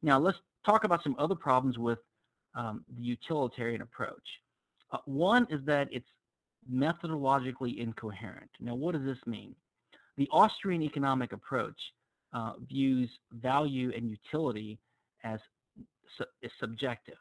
Now, 0.02 0.18
let's 0.18 0.40
talk 0.66 0.86
about 0.86 1.04
some 1.04 1.16
other 1.20 1.36
problems 1.36 1.78
with 1.78 2.00
um, 2.56 2.84
the 2.98 3.04
utilitarian 3.04 3.84
approach. 3.84 4.28
Uh, 4.92 4.98
one 5.06 5.48
is 5.50 5.60
that 5.66 5.88
it's 5.92 6.08
methodologically 6.72 7.78
incoherent. 7.78 8.50
Now, 8.60 8.76
what 8.76 8.94
does 8.94 9.04
this 9.04 9.20
mean? 9.26 9.56
The 10.18 10.28
Austrian 10.32 10.82
economic 10.82 11.32
approach 11.32 11.80
uh, 12.34 12.54
views 12.68 13.10
value 13.34 13.92
and 13.96 14.10
utility 14.10 14.80
as 15.24 15.40
su 16.18 16.26
is 16.42 16.52
subjective. 16.60 17.18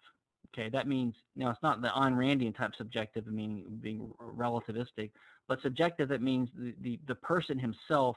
Okay, 0.54 0.70
that 0.70 0.88
means, 0.88 1.14
now 1.34 1.50
it's 1.50 1.62
not 1.62 1.82
the 1.82 1.88
Ayn 1.88 2.14
Randian 2.14 2.56
type 2.56 2.72
subjective, 2.78 3.26
meaning 3.26 3.64
being 3.80 4.10
relativistic, 4.20 5.10
but 5.48 5.60
subjective, 5.60 6.08
that 6.08 6.22
means 6.22 6.48
the, 6.56 6.74
the, 6.80 7.00
the 7.06 7.14
person 7.16 7.58
himself 7.58 8.16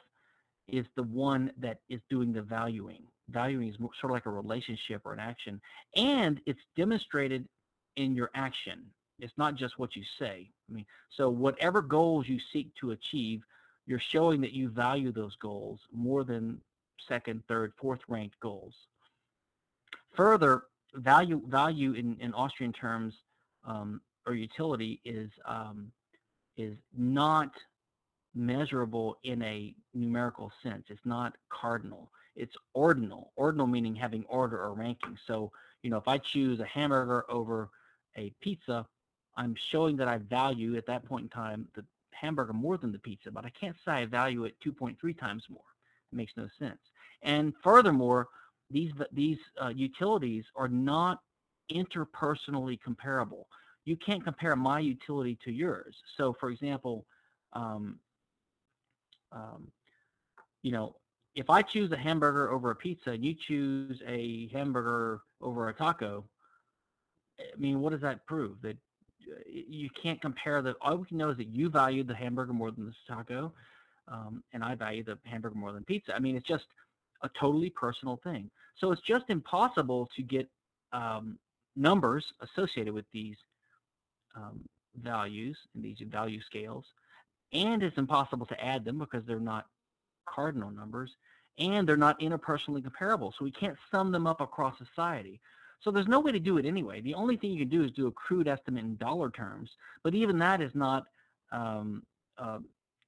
is 0.68 0.86
the 0.96 1.04
one 1.04 1.52
that 1.58 1.80
is 1.90 2.00
doing 2.10 2.32
the 2.32 2.42
valuing. 2.42 3.04
Valuing 3.30 3.70
is 3.70 3.76
sort 3.78 4.06
of 4.06 4.12
like 4.12 4.26
a 4.26 4.30
relationship 4.30 5.02
or 5.06 5.14
an 5.14 5.20
action, 5.20 5.60
and 5.96 6.40
it's 6.46 6.60
demonstrated 6.78 7.48
in 7.98 8.16
your 8.16 8.30
action. 8.36 8.86
It's 9.20 9.38
not 9.38 9.56
just 9.56 9.80
what 9.80 9.96
you 9.96 10.04
say. 10.18 10.50
I 10.70 10.74
mean, 10.74 10.86
so 11.10 11.30
whatever 11.30 11.82
goals 11.82 12.28
you 12.28 12.40
seek 12.52 12.74
to 12.76 12.92
achieve, 12.92 13.42
you're 13.86 14.00
showing 14.00 14.42
that 14.42 14.54
you 14.54 14.70
value 14.70 15.12
those 15.12 15.36
goals 15.38 15.80
more 15.92 16.24
than 16.24 16.62
second, 17.08 17.44
third, 17.48 17.74
fourth 17.78 18.02
ranked 18.08 18.40
goals. 18.40 18.74
Further, 20.14 20.64
value 20.94 21.42
value 21.48 21.94
in, 21.94 22.18
in 22.20 22.34
Austrian 22.34 22.74
terms 22.74 23.14
um, 23.66 24.02
or 24.26 24.34
utility 24.34 25.00
is 25.06 25.30
um, 25.46 25.92
is 26.58 26.78
not 26.96 27.52
measurable 28.36 29.18
in 29.24 29.42
a 29.42 29.74
numerical 29.94 30.52
sense. 30.62 30.86
It's 30.90 31.06
not 31.06 31.36
cardinal. 31.50 32.12
It's 32.36 32.56
ordinal. 32.74 33.32
Ordinal 33.36 33.68
meaning 33.68 33.96
having 33.96 34.26
order 34.30 34.62
or 34.62 34.74
ranking. 34.74 35.18
So, 35.26 35.52
you 35.82 35.90
know, 35.90 35.98
if 35.98 36.08
I 36.08 36.18
choose 36.18 36.60
a 36.60 36.66
hamburger 36.66 37.26
over 37.30 37.70
a 38.16 38.32
pizza, 38.42 38.86
I'm 39.40 39.56
showing 39.72 39.96
that 39.98 40.10
I 40.10 40.18
value 40.18 40.76
at 40.76 40.86
that 40.88 41.06
point 41.06 41.24
in 41.24 41.30
time 41.30 41.66
the 41.74 41.86
hamburger 42.12 42.52
more 42.52 42.78
than 42.78 42.92
the 42.92 43.00
pizza, 43.00 43.32
but 43.32 43.46
I 43.46 43.50
can't 43.52 43.76
say 43.86 43.94
I 43.94 44.06
value 44.06 44.44
it 44.44 44.56
2.3 44.60 45.18
times 45.18 45.44
more. 45.50 45.62
It 46.12 46.16
makes 46.16 46.34
no 46.36 46.48
sense. 46.60 46.82
And 47.22 47.54
furthermore, 47.64 48.28
these 48.70 48.92
these 49.14 49.38
uh, 49.62 49.70
utilities 49.70 50.44
are 50.58 50.68
not 50.68 51.22
interpersonally 51.72 52.82
comparable. 52.82 53.48
You 53.86 53.96
can't 53.96 54.24
compare 54.24 54.58
my 54.58 54.80
utility 54.80 55.38
to 55.46 55.52
yours. 55.52 55.96
So, 56.18 56.36
for 56.38 56.50
example, 56.50 57.06
um, 57.54 57.98
um, 59.32 59.72
you 60.64 60.74
know, 60.74 60.98
if 61.34 61.50
I 61.50 61.62
choose 61.62 61.92
a 61.94 61.98
hamburger 61.98 62.52
over 62.52 62.72
a 62.72 62.76
pizza 62.76 63.12
and 63.12 63.24
you 63.24 63.36
choose 63.48 64.02
a 64.06 64.50
hamburger 64.52 65.22
over 65.42 65.70
a 65.70 65.74
taco, 65.74 66.26
I 67.40 67.58
mean, 67.58 67.80
what 67.80 67.92
does 67.92 68.02
that 68.02 68.26
prove? 68.26 68.62
That 68.62 68.78
you 69.48 69.90
can't 70.02 70.22
compare 70.22 70.62
the, 70.62 70.76
all 70.82 70.98
we 70.98 71.06
can 71.06 71.18
know 71.18 71.30
is 71.30 71.38
that 71.38 71.48
you 71.48 71.70
value 71.70 72.04
the 72.04 72.16
hamburger 72.16 72.54
more 72.54 72.72
than 72.72 72.86
the 72.86 72.94
taco, 73.08 73.52
um, 74.08 74.44
and 74.54 74.64
I 74.64 74.76
value 74.76 75.04
the 75.04 75.18
hamburger 75.24 75.56
more 75.56 75.72
than 75.72 75.84
pizza. 75.84 76.16
I 76.16 76.20
mean, 76.20 76.36
it's 76.36 76.48
just 76.48 76.66
a 77.22 77.30
totally 77.40 77.70
personal 77.70 78.20
thing. 78.24 78.50
So 78.78 78.92
it's 78.92 79.02
just 79.02 79.26
impossible 79.30 80.10
to 80.16 80.22
get 80.22 80.50
um, 80.94 81.38
numbers 81.76 82.26
associated 82.42 82.94
with 82.94 83.06
these 83.14 83.36
um, 84.36 84.62
values 85.02 85.58
and 85.76 85.84
these 85.84 85.98
value 86.08 86.42
scales. 86.42 86.86
And 87.52 87.84
it's 87.84 87.98
impossible 87.98 88.46
to 88.48 88.64
add 88.64 88.86
them 88.86 89.00
because 89.00 89.24
they're 89.26 89.40
not 89.40 89.66
cardinal 90.28 90.72
numbers 90.72 91.12
and 91.58 91.88
they're 91.88 91.98
not 91.98 92.20
interpersonally 92.20 92.84
comparable. 92.84 93.34
So 93.38 93.44
we 93.44 93.52
can't 93.52 93.78
sum 93.92 94.12
them 94.12 94.28
up 94.28 94.40
across 94.40 94.76
society. 94.78 95.42
So 95.82 95.92
there's 95.92 96.08
no 96.08 96.20
way 96.20 96.32
to 96.32 96.40
do 96.40 96.58
it 96.58 96.66
anyway. 96.66 97.02
The 97.02 97.14
only 97.14 97.38
thing 97.38 97.52
you 97.52 97.60
can 97.60 97.70
do 97.70 97.84
is 97.84 97.92
do 97.92 98.08
a 98.08 98.12
crude 98.12 98.48
estimate 98.48 98.84
in 98.84 98.98
dollar 98.98 99.30
terms, 99.30 99.70
but 100.04 100.14
even 100.14 100.38
that 100.40 100.62
is 100.62 100.72
not 100.76 101.04
um, 101.52 102.04
uh, 102.38 102.60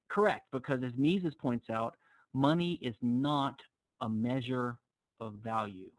correct 0.08 0.46
because 0.52 0.82
as 0.82 0.92
Mises 0.96 1.34
points 1.34 1.68
out, 1.70 1.96
money 2.32 2.78
is 2.80 2.94
not 3.02 3.60
a 4.00 4.08
measure 4.08 4.78
of 5.20 5.34
value. 5.44 5.90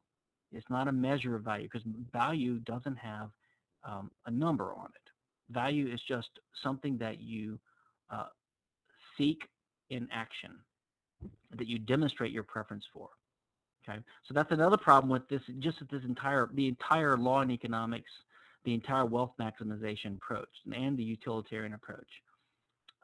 It's 0.52 0.70
not 0.70 0.88
a 0.88 0.92
measure 0.92 1.36
of 1.36 1.44
value 1.44 1.68
because 1.72 1.88
value 2.12 2.60
doesn't 2.60 2.98
have 2.98 3.30
um, 3.84 4.12
a 4.26 4.32
number 4.32 4.74
on 4.74 4.86
it. 4.86 5.12
Value 5.52 5.92
is 5.92 6.02
just 6.08 6.30
something 6.64 6.98
that 6.98 7.20
you 7.20 7.60
uh, 8.12 8.28
seek 9.18 9.42
in 9.90 10.08
action, 10.12 10.52
that 11.56 11.68
you 11.68 11.80
demonstrate 11.80 12.32
your 12.32 12.44
preference 12.44 12.86
for. 12.94 13.10
Okay, 13.88 14.00
so 14.28 14.34
that's 14.34 14.52
another 14.52 14.78
problem 14.78 15.10
with 15.10 15.28
this, 15.28 15.42
just 15.60 15.80
with 15.80 15.90
this 15.90 16.04
entire, 16.06 16.50
the 16.54 16.68
entire 16.68 17.18
law 17.18 17.42
and 17.42 17.52
economics, 17.52 18.10
the 18.64 18.74
entire 18.74 19.06
wealth 19.06 19.34
maximization 19.40 20.16
approach 20.16 20.48
and 20.74 20.98
the 20.98 21.04
utilitarian 21.04 21.74
approach. 21.74 22.08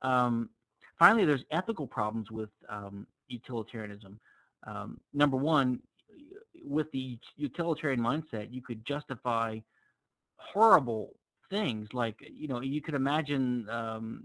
Um, 0.03 0.49
finally, 0.97 1.25
there's 1.25 1.43
ethical 1.51 1.85
problems 1.85 2.31
with 2.31 2.49
um, 2.69 3.05
utilitarianism. 3.27 4.19
Um, 4.65 5.01
number 5.13 5.35
one, 5.35 5.79
with 6.63 6.89
the 6.91 7.17
utilitarian 7.35 7.99
mindset, 7.99 8.51
you 8.51 8.61
could 8.61 8.85
justify 8.85 9.59
horrible 10.37 11.11
things 11.49 11.89
like, 11.93 12.15
you 12.21 12.47
know, 12.47 12.61
you 12.61 12.81
could 12.81 12.93
imagine, 12.93 13.67
um, 13.69 14.23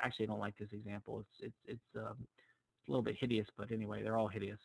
actually, 0.00 0.26
I 0.26 0.28
don't 0.28 0.40
like 0.40 0.56
this 0.58 0.72
example. 0.72 1.20
It's, 1.20 1.52
it's, 1.66 1.76
it's 1.76 2.04
um, 2.06 2.16
a 2.86 2.90
little 2.90 3.02
bit 3.02 3.16
hideous, 3.18 3.48
but 3.56 3.72
anyway, 3.72 4.02
they're 4.02 4.16
all 4.18 4.28
hideous. 4.28 4.58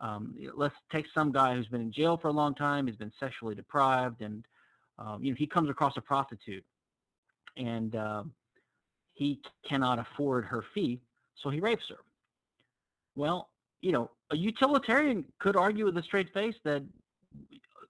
Um, 0.00 0.34
let's 0.54 0.74
take 0.92 1.06
some 1.14 1.32
guy 1.32 1.54
who's 1.54 1.68
been 1.68 1.80
in 1.80 1.92
jail 1.92 2.16
for 2.16 2.28
a 2.28 2.32
long 2.32 2.54
time, 2.54 2.86
he's 2.86 2.96
been 2.96 3.12
sexually 3.18 3.54
deprived, 3.54 4.20
and, 4.20 4.44
um, 4.98 5.24
you 5.24 5.30
know, 5.30 5.36
he 5.36 5.46
comes 5.46 5.70
across 5.70 5.96
a 5.96 6.00
prostitute 6.00 6.64
and 7.56 7.96
uh, 7.96 8.22
he 9.14 9.40
cannot 9.66 9.98
afford 9.98 10.44
her 10.44 10.64
fee, 10.74 11.00
so 11.34 11.48
he 11.48 11.60
rapes 11.60 11.84
her. 11.88 11.96
Well, 13.14 13.48
you 13.80 13.92
know, 13.92 14.10
a 14.30 14.36
utilitarian 14.36 15.24
could 15.38 15.56
argue 15.56 15.86
with 15.86 15.96
a 15.96 16.02
straight 16.02 16.32
face 16.34 16.56
that 16.64 16.82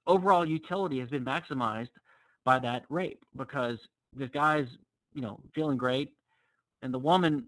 overall 0.06 0.46
utility 0.46 1.00
has 1.00 1.08
been 1.08 1.24
maximized 1.24 1.90
by 2.44 2.60
that 2.60 2.84
rape 2.88 3.24
because 3.36 3.78
this 4.14 4.30
guy's, 4.30 4.68
you 5.14 5.22
know, 5.22 5.40
feeling 5.54 5.76
great, 5.76 6.12
and 6.82 6.94
the 6.94 6.98
woman 6.98 7.46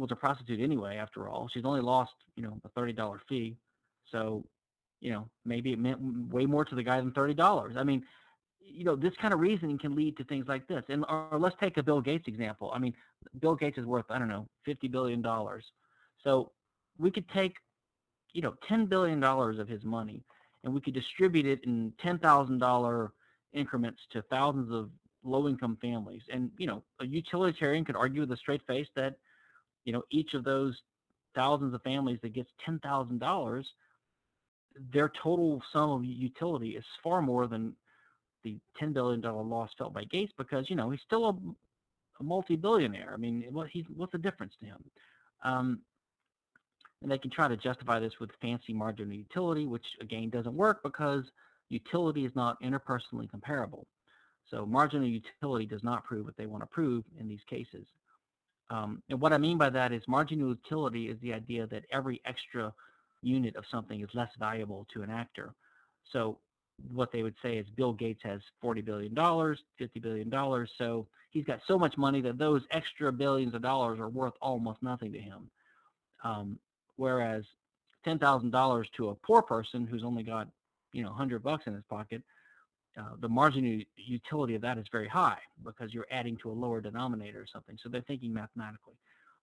was 0.00 0.10
a 0.12 0.16
prostitute 0.16 0.60
anyway. 0.60 0.96
After 0.96 1.28
all, 1.28 1.48
she's 1.52 1.64
only 1.64 1.80
lost, 1.80 2.14
you 2.36 2.42
know, 2.42 2.60
a 2.64 2.68
thirty 2.70 2.92
dollar 2.92 3.20
fee, 3.28 3.56
so, 4.10 4.44
you 5.00 5.12
know, 5.12 5.28
maybe 5.44 5.72
it 5.72 5.78
meant 5.78 6.00
way 6.32 6.46
more 6.46 6.64
to 6.64 6.74
the 6.74 6.82
guy 6.82 7.00
than 7.00 7.12
thirty 7.12 7.34
dollars. 7.34 7.76
I 7.76 7.84
mean, 7.84 8.04
you 8.60 8.84
know, 8.84 8.96
this 8.96 9.14
kind 9.20 9.34
of 9.34 9.40
reasoning 9.40 9.78
can 9.78 9.94
lead 9.94 10.16
to 10.18 10.24
things 10.24 10.46
like 10.48 10.66
this. 10.66 10.84
And 10.88 11.04
or 11.08 11.38
let's 11.38 11.56
take 11.60 11.76
a 11.76 11.82
Bill 11.82 12.00
Gates 12.00 12.28
example. 12.28 12.70
I 12.74 12.78
mean, 12.78 12.94
Bill 13.40 13.54
Gates 13.54 13.78
is 13.78 13.86
worth 13.86 14.06
I 14.10 14.18
don't 14.18 14.28
know 14.28 14.48
fifty 14.64 14.88
billion 14.88 15.22
dollars, 15.22 15.64
so 16.22 16.52
we 16.98 17.10
could 17.10 17.28
take 17.30 17.54
you 18.32 18.42
know, 18.42 18.54
$10 18.68 18.88
billion 18.88 19.22
of 19.22 19.68
his 19.68 19.84
money 19.84 20.22
and 20.64 20.72
we 20.72 20.80
could 20.80 20.94
distribute 20.94 21.46
it 21.46 21.60
in 21.64 21.92
$10,000 22.04 23.08
increments 23.52 24.00
to 24.12 24.22
thousands 24.22 24.72
of 24.72 24.90
low-income 25.24 25.78
families. 25.80 26.22
And, 26.32 26.50
you 26.58 26.66
know, 26.66 26.82
a 27.00 27.06
utilitarian 27.06 27.84
could 27.84 27.96
argue 27.96 28.20
with 28.20 28.32
a 28.32 28.36
straight 28.36 28.62
face 28.66 28.88
that, 28.96 29.16
you 29.84 29.92
know, 29.92 30.02
each 30.10 30.34
of 30.34 30.44
those 30.44 30.80
thousands 31.34 31.74
of 31.74 31.82
families 31.82 32.18
that 32.22 32.32
gets 32.32 32.50
$10,000, 32.66 33.64
their 34.92 35.10
total 35.22 35.62
sum 35.72 35.90
of 35.90 36.04
utility 36.04 36.70
is 36.70 36.84
far 37.02 37.22
more 37.22 37.46
than 37.46 37.74
the 38.42 38.58
$10 38.80 38.92
billion 38.92 39.20
loss 39.20 39.70
felt 39.76 39.92
by 39.92 40.04
Gates 40.04 40.32
because, 40.36 40.70
you 40.70 40.76
know, 40.76 40.90
he's 40.90 41.00
still 41.04 41.28
a, 41.28 41.36
a 42.20 42.22
multi-billionaire. 42.22 43.12
I 43.12 43.16
mean, 43.16 43.44
what 43.50 43.68
what's 43.96 44.12
the 44.12 44.18
difference 44.18 44.54
to 44.60 44.66
him? 44.66 44.84
Um, 45.42 45.80
and 47.02 47.10
they 47.10 47.18
can 47.18 47.30
try 47.30 47.48
to 47.48 47.56
justify 47.56 47.98
this 47.98 48.20
with 48.20 48.30
fancy 48.40 48.72
marginal 48.72 49.14
utility, 49.14 49.66
which 49.66 49.86
again 50.00 50.28
doesn't 50.30 50.54
work 50.54 50.82
because 50.82 51.24
utility 51.68 52.24
is 52.26 52.32
not 52.34 52.60
interpersonally 52.62 53.30
comparable. 53.30 53.86
So 54.50 54.66
marginal 54.66 55.06
utility 55.06 55.66
does 55.66 55.82
not 55.82 56.04
prove 56.04 56.26
what 56.26 56.36
they 56.36 56.46
want 56.46 56.62
to 56.62 56.66
prove 56.66 57.04
in 57.18 57.28
these 57.28 57.44
cases. 57.48 57.86
Um, 58.70 59.02
and 59.10 59.20
what 59.20 59.32
I 59.32 59.38
mean 59.38 59.58
by 59.58 59.70
that 59.70 59.92
is 59.92 60.02
marginal 60.06 60.48
utility 60.48 61.08
is 61.08 61.18
the 61.20 61.32
idea 61.32 61.66
that 61.66 61.84
every 61.92 62.20
extra 62.24 62.72
unit 63.22 63.56
of 63.56 63.64
something 63.70 64.00
is 64.00 64.08
less 64.14 64.30
valuable 64.38 64.86
to 64.94 65.02
an 65.02 65.10
actor. 65.10 65.54
So 66.12 66.38
what 66.92 67.12
they 67.12 67.22
would 67.22 67.34
say 67.42 67.58
is 67.58 67.66
Bill 67.76 67.92
Gates 67.92 68.20
has 68.22 68.40
$40 68.62 68.84
billion, 68.84 69.14
$50 69.14 69.56
billion, 70.00 70.66
so 70.78 71.06
he's 71.30 71.44
got 71.44 71.60
so 71.66 71.78
much 71.78 71.98
money 71.98 72.20
that 72.22 72.38
those 72.38 72.62
extra 72.70 73.12
billions 73.12 73.54
of 73.54 73.62
dollars 73.62 73.98
are 73.98 74.08
worth 74.08 74.34
almost 74.40 74.82
nothing 74.82 75.12
to 75.12 75.18
him. 75.18 75.50
Um, 76.24 76.58
Whereas 77.00 77.44
$10,000 78.06 78.84
to 78.98 79.08
a 79.08 79.14
poor 79.14 79.40
person 79.40 79.86
who's 79.86 80.04
only 80.04 80.22
got, 80.22 80.48
you 80.92 81.02
know, 81.02 81.08
100 81.08 81.42
bucks 81.42 81.66
in 81.66 81.72
his 81.72 81.82
pocket, 81.88 82.22
uh, 82.98 83.14
the 83.20 83.28
margin 83.28 83.84
utility 83.96 84.54
of 84.54 84.62
that 84.62 84.78
is 84.78 84.86
very 84.90 85.08
high 85.08 85.38
because 85.64 85.94
you're 85.94 86.06
adding 86.10 86.36
to 86.38 86.50
a 86.50 86.52
lower 86.52 86.80
denominator 86.80 87.40
or 87.40 87.46
something. 87.46 87.78
So 87.82 87.88
they're 87.88 88.02
thinking 88.02 88.32
mathematically. 88.32 88.94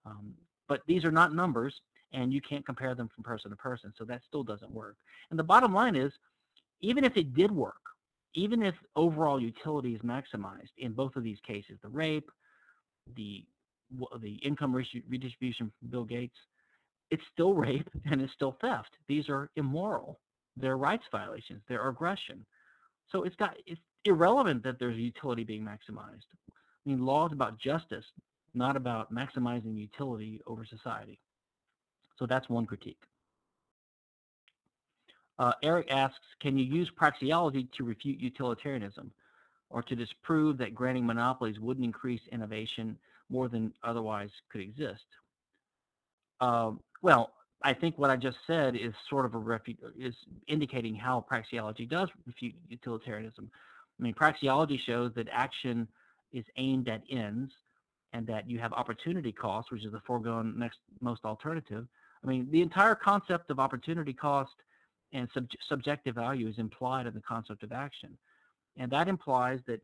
Um, 0.06 0.34
but 0.68 0.82
these 0.86 1.06
are 1.06 1.12
not 1.12 1.34
numbers, 1.34 1.74
and 2.12 2.34
you 2.34 2.42
can't 2.42 2.66
compare 2.66 2.94
them 2.94 3.10
from 3.14 3.24
person 3.24 3.52
to 3.52 3.58
person, 3.58 3.94
so 3.98 4.04
that 4.06 4.22
still 4.28 4.44
doesn't 4.44 4.72
work. 4.72 4.98
And 5.30 5.40
the 5.40 5.44
bottom 5.44 5.74
line 5.74 5.96
is, 5.96 6.12
even 6.82 7.04
if 7.04 7.16
it 7.16 7.34
did 7.34 7.52
work, 7.52 7.76
even 8.34 8.64
if 8.64 8.76
overall 8.96 9.42
utility 9.42 9.96
is 9.96 10.02
maximized 10.02 10.72
in 10.78 10.92
both 10.92 11.16
of 11.16 11.24
these 11.24 11.40
cases, 11.46 11.78
the 11.82 11.90
rape, 11.90 12.30
the 13.16 13.44
the 14.20 14.34
income 14.44 14.74
redistribution 14.74 15.72
from 15.80 15.90
Bill 15.90 16.04
Gates, 16.04 16.36
it's 17.10 17.24
still 17.34 17.54
rape 17.66 17.90
and 18.06 18.22
it's 18.22 18.34
still 18.34 18.58
theft. 18.60 18.92
These 19.08 19.30
are 19.30 19.50
immoral. 19.56 20.20
They're 20.58 20.78
rights 20.78 21.06
violations. 21.12 21.62
They're 21.68 21.88
aggression. 21.88 22.46
So 23.12 23.24
it's 23.24 23.36
got 23.36 23.56
it's 23.66 23.82
irrelevant 24.06 24.64
that 24.64 24.80
there's 24.80 24.98
utility 24.98 25.44
being 25.44 25.64
maximized. 25.64 26.26
I 26.50 26.90
mean, 26.90 27.06
law 27.06 27.28
is 27.28 27.34
about 27.34 27.60
justice, 27.60 28.06
not 28.54 28.76
about 28.76 29.14
maximizing 29.14 29.78
utility 29.78 30.42
over 30.48 30.66
society. 30.66 31.20
So 32.18 32.26
that's 32.26 32.50
one 32.50 32.66
critique. 32.66 33.02
Uh, 35.40 35.54
Eric 35.62 35.92
asks, 35.92 36.26
can 36.40 36.58
you 36.58 36.66
use 36.66 36.90
praxeology 36.90 37.72
to 37.74 37.84
refute 37.84 38.20
utilitarianism 38.20 39.12
or 39.70 39.84
to 39.84 39.96
disprove 39.96 40.58
that 40.58 40.74
granting 40.74 41.06
monopolies 41.06 41.60
wouldn't 41.60 41.86
increase 41.86 42.22
innovation 42.32 42.98
more 43.30 43.48
than 43.48 43.72
otherwise 43.84 44.30
could 44.50 44.62
exist? 44.62 45.06
Um, 46.40 46.80
well, 47.02 47.34
I 47.64 47.74
think 47.74 47.98
what 47.98 48.10
I 48.10 48.16
just 48.16 48.38
said 48.46 48.76
is 48.76 48.94
sort 49.10 49.26
of 49.26 49.34
a 49.34 49.38
refute, 49.40 49.80
is 49.98 50.14
indicating 50.48 50.96
how 50.96 51.26
praxeology 51.32 51.90
does 51.90 52.10
refute 52.26 52.54
utilitarianism. 52.70 53.50
I 54.00 54.04
mean, 54.04 54.14
praxeology 54.14 54.80
shows 54.80 55.12
that 55.16 55.28
action 55.32 55.88
is 56.32 56.46
aimed 56.58 56.88
at 56.88 57.02
ends 57.10 57.52
and 58.14 58.28
that 58.28 58.50
you 58.50 58.60
have 58.60 58.74
opportunity 58.74 59.32
cost, 59.32 59.72
which 59.72 59.84
is 59.86 59.92
the 59.92 60.02
foregone 60.06 60.58
next 60.58 60.80
most 61.02 61.26
alternative. 61.26 61.88
I 62.24 62.28
mean, 62.28 62.48
the 62.52 62.62
entire 62.62 62.96
concept 62.96 63.50
of 63.50 63.60
opportunity 63.60 64.14
cost 64.14 64.54
and 65.14 65.28
sub 65.34 65.48
subjective 65.68 66.16
value 66.16 66.48
is 66.48 66.58
implied 66.58 67.08
in 67.08 67.14
the 67.14 67.22
concept 67.22 67.64
of 67.64 67.72
action. 67.72 68.18
And 68.78 68.92
that 68.92 69.08
implies 69.08 69.60
that 69.68 69.82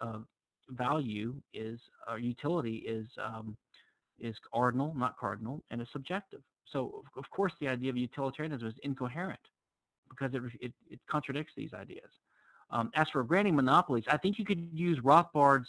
uh, 0.00 0.18
value 0.70 1.34
is, 1.54 1.78
or 2.08 2.14
uh, 2.14 2.16
utility 2.16 2.76
is, 2.78 3.06
um, 3.22 3.56
is 4.18 4.34
ordinal, 4.52 4.94
not 4.96 5.16
cardinal, 5.16 5.62
and 5.70 5.80
is 5.80 5.88
subjective. 5.92 6.40
So, 6.72 7.02
of 7.16 7.28
course, 7.30 7.52
the 7.60 7.68
idea 7.68 7.90
of 7.90 7.96
utilitarianism 7.96 8.68
is 8.68 8.74
incoherent 8.82 9.40
because 10.10 10.34
it, 10.34 10.42
it, 10.60 10.72
it 10.90 11.00
contradicts 11.08 11.52
these 11.56 11.72
ideas. 11.74 12.10
Um, 12.70 12.90
as 12.94 13.08
for 13.10 13.22
granting 13.24 13.56
monopolies, 13.56 14.04
I 14.08 14.18
think 14.18 14.38
you 14.38 14.44
could 14.44 14.68
use 14.72 14.98
Rothbard's 15.02 15.68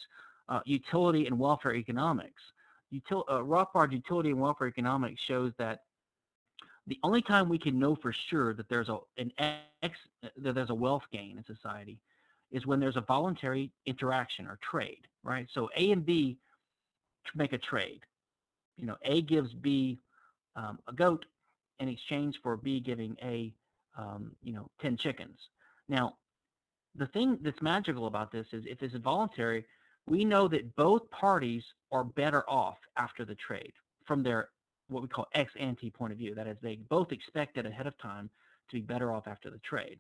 uh, 0.50 0.60
utility 0.66 1.28
and 1.28 1.38
welfare 1.40 1.76
economics. 1.76 2.42
Util 2.94 3.24
uh, 3.32 3.44
Rothbard's 3.44 3.94
utility 3.94 4.30
and 4.30 4.40
welfare 4.40 4.68
economics 4.68 5.22
shows 5.22 5.54
that 5.58 5.84
the 6.88 7.00
only 7.04 7.22
time 7.22 7.48
we 7.48 7.60
can 7.60 7.78
know 7.78 7.96
for 7.96 8.14
sure 8.30 8.54
that 8.56 8.68
there's 8.68 8.90
a 8.90 8.98
an 9.18 9.32
ex 9.84 9.98
that 10.38 10.56
there's 10.56 10.72
a 10.72 10.76
wealth 10.76 11.04
gain 11.12 11.38
in 11.38 11.56
society 11.56 12.00
is 12.52 12.66
when 12.66 12.80
there's 12.80 12.98
a 12.98 13.02
voluntary 13.02 13.72
interaction 13.86 14.48
or 14.48 14.58
trade, 14.70 15.06
right? 15.24 15.48
So 15.54 15.70
A 15.78 15.92
and 15.92 16.04
B 16.04 16.38
make 17.36 17.54
a 17.54 17.60
trade. 17.60 18.02
You 18.78 18.88
know, 18.88 18.98
A 19.04 19.22
gives 19.22 19.54
B 19.54 20.00
um, 20.56 20.80
a 20.88 20.94
goat 20.94 21.26
in 21.80 21.88
exchange 21.88 22.40
for 22.42 22.58
B 22.58 22.80
giving 22.80 23.16
A, 23.24 23.54
um, 23.98 24.32
you 24.44 24.54
know, 24.54 24.70
10 24.82 24.98
chickens. 24.98 25.38
Now, 25.88 26.16
the 26.96 27.08
thing 27.08 27.38
that's 27.42 27.62
magical 27.62 28.08
about 28.08 28.32
this 28.32 28.48
is 28.52 28.66
if 28.66 28.82
it's 28.84 28.96
voluntary, 28.96 29.66
we 30.08 30.26
know 30.26 30.48
that 30.48 30.76
both 30.76 31.10
parties 31.12 31.64
are 31.92 32.04
better 32.04 32.48
off 32.50 32.78
after 32.98 33.26
the 33.26 33.36
trade 33.36 33.74
from 34.06 34.24
their 34.24 34.50
what 34.88 35.04
we 35.04 35.08
call 35.08 35.28
ex 35.34 35.54
ante 35.60 35.90
point 35.92 36.12
of 36.12 36.18
view. 36.18 36.34
That 36.34 36.48
is, 36.48 36.58
they 36.62 36.78
both 36.90 37.12
expected 37.12 37.66
ahead 37.66 37.86
of 37.86 37.98
time 38.00 38.30
to 38.70 38.76
be 38.76 38.82
better 38.82 39.12
off 39.14 39.28
after 39.28 39.50
the 39.50 39.60
trade. 39.60 40.00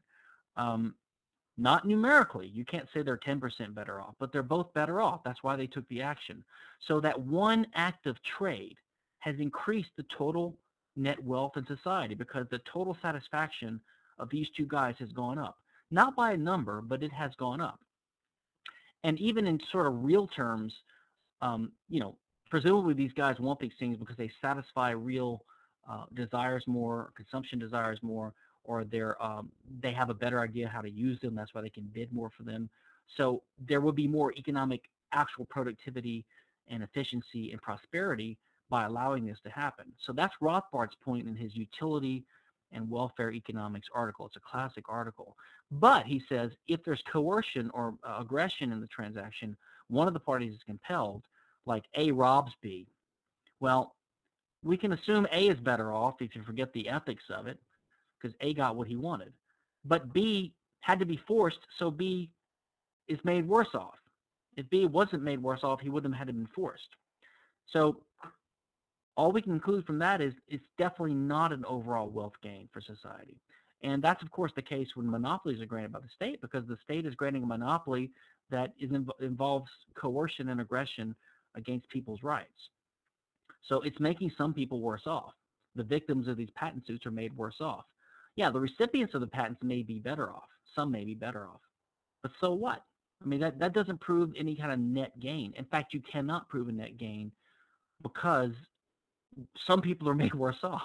Um, 0.58 0.96
not 1.58 1.86
numerically, 1.86 2.48
you 2.48 2.64
can't 2.66 2.88
say 2.94 3.02
they're 3.02 3.18
10% 3.18 3.76
better 3.76 4.02
off, 4.02 4.16
but 4.18 4.32
they're 4.32 4.42
both 4.42 4.74
better 4.74 5.02
off. 5.02 5.24
That's 5.24 5.44
why 5.44 5.56
they 5.56 5.68
took 5.68 5.88
the 5.90 6.02
action. 6.02 6.44
So 6.80 7.00
that 7.02 7.20
one 7.20 7.68
act 7.76 8.08
of 8.08 8.22
trade 8.24 8.78
has 9.20 9.36
increased 9.40 9.92
the 9.98 10.06
total 10.18 10.56
net 10.96 11.22
wealth 11.24 11.54
in 11.56 11.66
society 11.66 12.16
because 12.16 12.46
the 12.50 12.62
total 12.72 12.98
satisfaction 13.02 13.80
of 14.18 14.30
these 14.30 14.48
two 14.56 14.66
guys 14.66 14.96
has 15.00 15.12
gone 15.12 15.38
up. 15.38 15.58
Not 15.92 16.16
by 16.16 16.34
a 16.34 16.38
number, 16.38 16.82
but 16.82 17.04
it 17.04 17.12
has 17.12 17.32
gone 17.38 17.62
up. 17.62 17.80
And 19.04 19.18
even 19.20 19.48
in 19.48 19.60
sort 19.72 19.88
of 19.88 20.04
real 20.04 20.28
terms, 20.28 20.74
um, 21.42 21.72
you 21.90 22.00
know, 22.00 22.16
presumably 22.50 22.94
these 22.94 23.14
guys 23.14 23.40
want 23.40 23.60
these 23.60 23.72
things 23.80 23.98
because 23.98 24.18
they 24.18 24.32
satisfy 24.42 24.92
real 24.92 25.44
uh, 25.90 26.04
desires 26.14 26.64
more, 26.68 27.12
consumption 27.16 27.60
desires 27.60 28.00
more, 28.02 28.34
or 28.64 28.84
they're 28.84 29.22
um, 29.24 29.50
they 29.82 29.94
have 29.94 30.10
a 30.10 30.14
better 30.14 30.42
idea 30.42 30.68
how 30.68 30.82
to 30.82 30.90
use 30.90 31.20
them. 31.22 31.34
That's 31.34 31.54
why 31.54 31.62
they 31.62 31.70
can 31.70 31.90
bid 31.94 32.12
more 32.14 32.30
for 32.38 32.44
them. 32.44 32.70
So 33.18 33.42
there 33.68 33.82
will 33.82 33.94
be 33.94 34.08
more 34.08 34.34
economic 34.34 34.82
actual 35.14 35.46
productivity 35.46 36.26
and 36.68 36.84
efficiency 36.84 37.52
and 37.52 37.62
prosperity 37.62 38.38
by 38.70 38.86
allowing 38.86 39.26
this 39.26 39.40
to 39.44 39.50
happen. 39.50 39.86
So 40.06 40.14
that's 40.14 40.34
Rothbard's 40.42 40.96
point 41.04 41.28
in 41.28 41.36
his 41.36 41.56
utility 41.56 42.24
and 42.72 42.90
welfare 42.90 43.32
economics 43.32 43.88
article. 43.94 44.28
It's 44.28 44.36
a 44.36 44.42
classic 44.42 44.86
article. 44.88 45.36
But 45.72 46.06
he 46.06 46.22
says 46.30 46.52
if 46.68 46.84
there's 46.84 47.02
coercion 47.12 47.72
or 47.74 47.96
uh, 48.04 48.18
aggression 48.20 48.72
in 48.72 48.80
the 48.80 48.88
transaction, 48.88 49.58
one 49.88 50.08
of 50.08 50.14
the 50.14 50.20
parties 50.20 50.54
is 50.54 50.60
compelled, 50.66 51.24
like 51.66 51.84
A 51.96 52.12
robs 52.12 52.52
B. 52.62 52.88
Well, 53.60 53.96
we 54.64 54.78
can 54.78 54.94
assume 54.94 55.28
A 55.32 55.48
is 55.48 55.60
better 55.60 55.94
off 55.94 56.16
if 56.22 56.36
you 56.36 56.44
forget 56.44 56.72
the 56.74 56.90
ethics 56.90 57.24
of 57.30 57.48
it, 57.48 57.60
because 58.22 58.36
A 58.42 58.54
got 58.54 58.76
what 58.76 58.88
he 58.88 58.96
wanted. 58.96 59.34
But 59.86 60.14
B 60.14 60.54
had 60.82 61.00
to 61.00 61.06
be 61.06 61.20
forced, 61.28 61.60
so 61.78 61.90
B 61.90 62.30
is 63.08 63.20
made 63.24 63.48
worse 63.48 63.74
off. 63.74 63.98
If 64.58 64.70
B 64.70 64.86
wasn't 64.86 65.24
made 65.24 65.42
worse 65.42 65.64
off, 65.64 65.80
he 65.80 65.90
wouldn't 65.90 66.14
have 66.14 66.20
had 66.20 66.28
to 66.28 66.34
been 66.34 66.50
forced. 66.54 66.90
So 67.68 68.02
all 69.16 69.32
we 69.32 69.42
can 69.42 69.54
conclude 69.54 69.86
from 69.86 70.00
that 70.00 70.22
is 70.22 70.34
it's 70.48 70.66
definitely 70.78 71.14
not 71.14 71.52
an 71.52 71.66
overall 71.66 72.10
wealth 72.10 72.34
gain 72.42 72.70
for 72.72 72.82
society. 72.82 73.38
And 73.82 74.04
that's, 74.04 74.22
of 74.22 74.32
course, 74.32 74.52
the 74.56 74.62
case 74.62 74.90
when 74.96 75.10
monopolies 75.10 75.62
are 75.62 75.66
granted 75.66 75.92
by 75.92 76.00
the 76.00 76.10
state 76.16 76.42
because 76.42 76.68
the 76.68 76.78
state 76.84 77.06
is 77.06 77.16
granting 77.16 77.44
a 77.44 77.48
monopoly 77.48 78.12
that 78.50 78.74
is 78.80 78.92
involves 79.22 79.70
coercion 79.96 80.50
and 80.50 80.60
aggression 80.60 81.16
against 81.56 81.90
people's 81.90 82.24
rights. 82.24 82.70
So 83.68 83.82
it's 83.82 84.00
making 84.00 84.32
some 84.38 84.54
people 84.54 84.82
worse 84.82 85.06
off. 85.06 85.34
The 85.76 85.84
victims 85.84 86.28
of 86.28 86.38
these 86.38 86.50
patent 86.56 86.86
suits 86.88 87.06
are 87.06 87.12
made 87.12 87.36
worse 87.38 87.62
off. 87.62 87.86
Yeah, 88.36 88.50
the 88.50 88.60
recipients 88.60 89.14
of 89.14 89.22
the 89.22 89.28
patents 89.28 89.62
may 89.64 89.84
be 89.84 90.00
better 90.00 90.30
off. 90.30 90.48
Some 90.76 90.92
may 90.92 91.04
be 91.04 91.14
better 91.14 91.48
off. 91.48 91.62
But 92.22 92.32
so 92.42 92.54
what? 92.54 92.84
I 93.24 93.28
mean, 93.28 93.40
that, 93.42 93.60
that 93.60 93.74
doesn't 93.74 94.00
prove 94.00 94.32
any 94.38 94.56
kind 94.56 94.72
of 94.72 94.80
net 94.80 95.20
gain. 95.20 95.54
In 95.58 95.66
fact, 95.66 95.94
you 95.94 96.02
cannot 96.02 96.48
prove 96.50 96.70
a 96.70 96.72
net 96.72 96.98
gain 96.98 97.32
because 98.02 98.52
some 99.68 99.82
people 99.82 100.10
are 100.10 100.16
made 100.16 100.34
worse 100.46 100.64
off. 100.64 100.82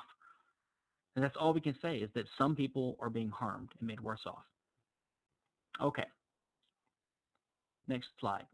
And 1.17 1.25
that's 1.25 1.37
all 1.39 1.53
we 1.53 1.61
can 1.61 1.77
say 1.81 1.99
is 1.99 2.11
that 2.15 2.25
some 2.37 2.57
people 2.57 2.97
are 3.01 3.11
being 3.11 3.31
harmed 3.31 3.71
and 3.79 3.87
made 3.87 4.01
worse 4.01 4.23
off. 4.27 4.45
Okay. 5.81 6.07
Next 7.87 8.09
slide. 8.21 8.47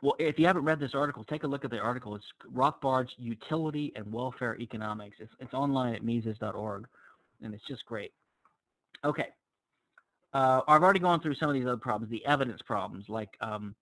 Well, 0.00 0.14
if 0.18 0.38
you 0.38 0.46
haven't 0.46 0.64
read 0.64 0.78
this 0.78 0.94
article, 0.94 1.24
take 1.24 1.42
a 1.42 1.46
look 1.46 1.64
at 1.64 1.70
the 1.70 1.78
article. 1.78 2.14
It's 2.14 2.24
Rothbard's 2.52 3.10
Utility 3.16 3.92
and 3.96 4.12
Welfare 4.12 4.56
Economics. 4.60 5.16
It's, 5.18 5.32
it's 5.40 5.54
online 5.54 5.94
at 5.94 6.04
Mises.org, 6.04 6.86
and 7.42 7.52
it's 7.52 7.66
just 7.66 7.84
great. 7.84 8.12
Okay. 9.04 9.28
Uh, 10.34 10.60
I've 10.68 10.82
already 10.82 11.00
gone 11.00 11.20
through 11.20 11.34
some 11.34 11.48
of 11.48 11.54
these 11.54 11.64
other 11.64 11.76
problems, 11.78 12.10
the 12.10 12.24
evidence 12.26 12.60
problems, 12.66 13.06
like 13.08 13.30
um, 13.40 13.74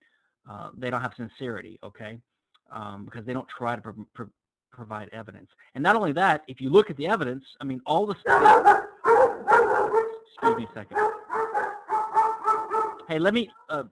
uh, 0.49 0.69
they 0.77 0.89
don't 0.89 1.01
have 1.01 1.13
sincerity, 1.17 1.77
okay, 1.83 2.19
um, 2.71 3.05
because 3.05 3.25
they 3.25 3.33
don't 3.33 3.47
try 3.49 3.75
to 3.75 3.81
pro 3.81 3.93
pro 4.13 4.27
provide 4.71 5.09
evidence. 5.11 5.49
And 5.73 5.83
not 5.83 5.95
only 5.95 6.11
that, 6.13 6.43
if 6.47 6.61
you 6.61 6.69
look 6.69 6.89
at 6.91 6.97
the 6.97 7.07
evidence, 7.07 7.43
I 7.59 7.63
mean, 7.63 7.81
all 7.85 8.05
the 8.05 8.15
studies, 8.21 8.83
excuse 10.27 10.57
me 10.57 10.67
a 10.69 10.73
second. 10.73 10.97
Hey, 13.07 13.17
let 13.17 13.33
me, 13.33 13.49
uh, 13.69 13.83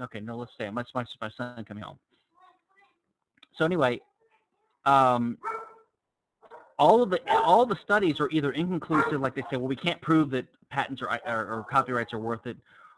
okay, 0.00 0.20
no, 0.20 0.36
let's 0.36 0.52
stay. 0.54 0.70
My, 0.70 0.84
my, 0.94 1.04
my 1.20 1.30
son 1.36 1.64
coming 1.66 1.82
home. 1.82 1.98
So 3.56 3.64
anyway, 3.64 4.00
um, 4.84 5.38
all 6.82 7.00
of 7.00 7.10
the 7.10 7.20
all 7.30 7.64
the 7.64 7.76
studies 7.76 8.18
are 8.18 8.28
either 8.30 8.50
inconclusive, 8.50 9.20
like 9.20 9.36
they 9.36 9.42
say, 9.42 9.56
well, 9.56 9.68
we 9.68 9.76
can't 9.76 10.00
prove 10.00 10.30
that 10.30 10.46
patents 10.68 11.00
or, 11.00 11.08
or, 11.24 11.46
or 11.46 11.66
copyrights 11.70 12.12
are 12.12 12.18
worth 12.18 12.44
it, 12.48 12.56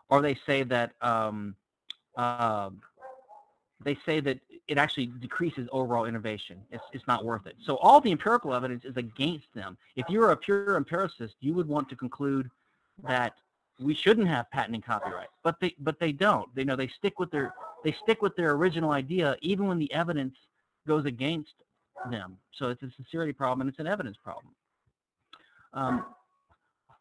or 0.09 0.23
they 0.23 0.35
say 0.47 0.63
that 0.63 0.93
um, 1.03 1.55
uh, 2.17 2.71
they 3.85 3.95
say 4.07 4.21
that 4.21 4.39
it 4.69 4.79
actually 4.79 5.07
decreases 5.21 5.69
overall 5.71 6.07
innovation. 6.07 6.63
It's, 6.71 6.83
it's 6.95 7.07
not 7.07 7.27
worth 7.27 7.47
it. 7.47 7.57
So 7.63 7.77
all 7.77 8.01
the 8.01 8.11
empirical 8.11 8.55
evidence 8.55 8.87
is 8.87 8.97
against 8.97 9.53
them. 9.55 9.77
If 9.97 10.07
you're 10.09 10.31
a 10.31 10.37
pure 10.37 10.77
empiricist, 10.77 11.35
you 11.41 11.53
would 11.53 11.69
want 11.69 11.91
to 11.91 11.97
conclude 11.97 12.51
that 13.07 13.35
we 13.79 13.95
shouldn't 13.95 14.29
have 14.29 14.51
patent 14.51 14.77
and 14.77 14.85
copyright, 14.85 15.29
but 15.43 15.61
they 15.61 15.75
but 15.81 16.01
they 16.01 16.13
don't. 16.13 16.49
They 16.55 16.65
know 16.65 16.75
they 16.75 16.89
stick 16.89 17.19
with 17.19 17.31
their 17.31 17.53
they 17.85 17.95
stick 18.03 18.23
with 18.23 18.35
their 18.35 18.53
original 18.53 18.93
idea 18.93 19.37
even 19.43 19.67
when 19.67 19.79
the 19.79 19.93
evidence 19.93 20.37
goes 20.87 21.05
against 21.05 21.53
them. 22.11 22.37
So 22.59 22.69
it's 22.69 22.83
a 22.83 22.91
sincerity 22.97 23.33
problem 23.33 23.63
and 23.63 23.71
it's 23.71 23.79
an 23.79 23.87
evidence 23.87 24.17
problem. 24.23 24.55
Um, 25.73 26.05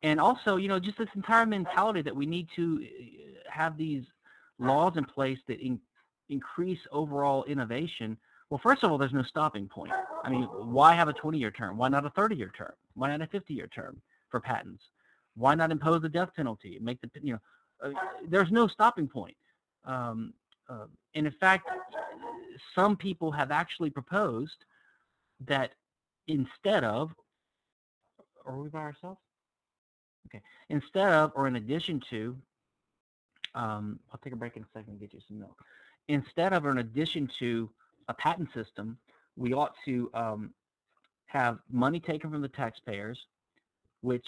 and 0.02 0.20
also, 0.20 0.58
you 0.58 0.68
know, 0.68 0.80
just 0.80 0.98
this 0.98 1.08
entire 1.16 1.46
mentality 1.46 2.02
that 2.02 2.16
we 2.16 2.26
need 2.26 2.48
to 2.56 2.84
uh, 2.84 3.50
have 3.52 3.78
these 3.78 4.04
laws 4.60 4.98
in 4.98 5.06
place 5.06 5.40
that 5.48 5.60
in, 5.60 5.80
increase 6.30 6.80
overall 6.92 7.44
innovation. 7.46 8.18
Well, 8.50 8.60
first 8.62 8.84
of 8.84 8.92
all, 8.92 8.98
there's 8.98 9.14
no 9.14 9.24
stopping 9.24 9.68
point. 9.68 9.94
I 10.24 10.30
mean, 10.30 10.44
why 10.44 10.96
have 10.96 11.08
a 11.08 11.14
20-year 11.14 11.52
term? 11.52 11.78
Why 11.78 11.90
not 11.90 12.06
a 12.06 12.10
30-year 12.10 12.52
term? 12.58 12.74
Why 12.96 13.16
not 13.16 13.22
a 13.22 13.28
50-year 13.28 13.68
term 13.68 14.02
for 14.30 14.40
patents? 14.40 14.84
Why 15.36 15.56
not 15.56 15.72
impose 15.72 16.02
the 16.02 16.10
death 16.10 16.30
penalty? 16.36 16.78
Make 16.82 17.00
the, 17.02 17.10
you 17.22 17.34
know, 17.34 17.40
uh, 17.84 18.00
there's 18.28 18.52
no 18.52 18.68
stopping 18.68 19.08
point. 19.08 19.36
Um, 19.86 20.34
uh, 20.70 20.86
and 21.16 21.28
in 21.28 21.34
fact, 21.34 21.70
some 22.76 22.96
people 22.96 23.32
have 23.32 23.52
actually 23.52 23.90
proposed 23.90 24.66
that 25.48 25.72
instead 26.28 26.84
of, 26.84 27.12
are 28.46 28.58
we 28.58 28.70
by 28.70 28.80
ourselves? 28.80 29.20
Okay. 30.28 30.42
Instead 30.70 31.10
of, 31.10 31.32
or 31.36 31.48
in 31.48 31.56
addition 31.56 32.02
to, 32.10 32.36
um, 33.56 34.00
I'll 34.12 34.20
take 34.24 34.34
a 34.34 34.38
break 34.38 34.56
in 34.56 34.64
a 34.64 34.66
second 34.74 34.92
and 34.92 35.00
get 35.00 35.14
you 35.14 35.20
some 35.28 35.40
milk. 35.40 35.58
Instead 36.08 36.54
of, 36.54 36.66
or 36.66 36.72
in 36.72 36.80
addition 36.80 37.30
to 37.40 37.70
a 38.08 38.14
patent 38.14 38.50
system, 38.54 38.98
we 39.36 39.54
ought 39.54 39.74
to 39.86 40.10
um, 40.14 40.54
have 41.28 41.60
money 41.72 42.00
taken 42.00 42.30
from 42.32 42.42
the 42.42 42.48
taxpayers, 42.48 43.20
which 44.02 44.28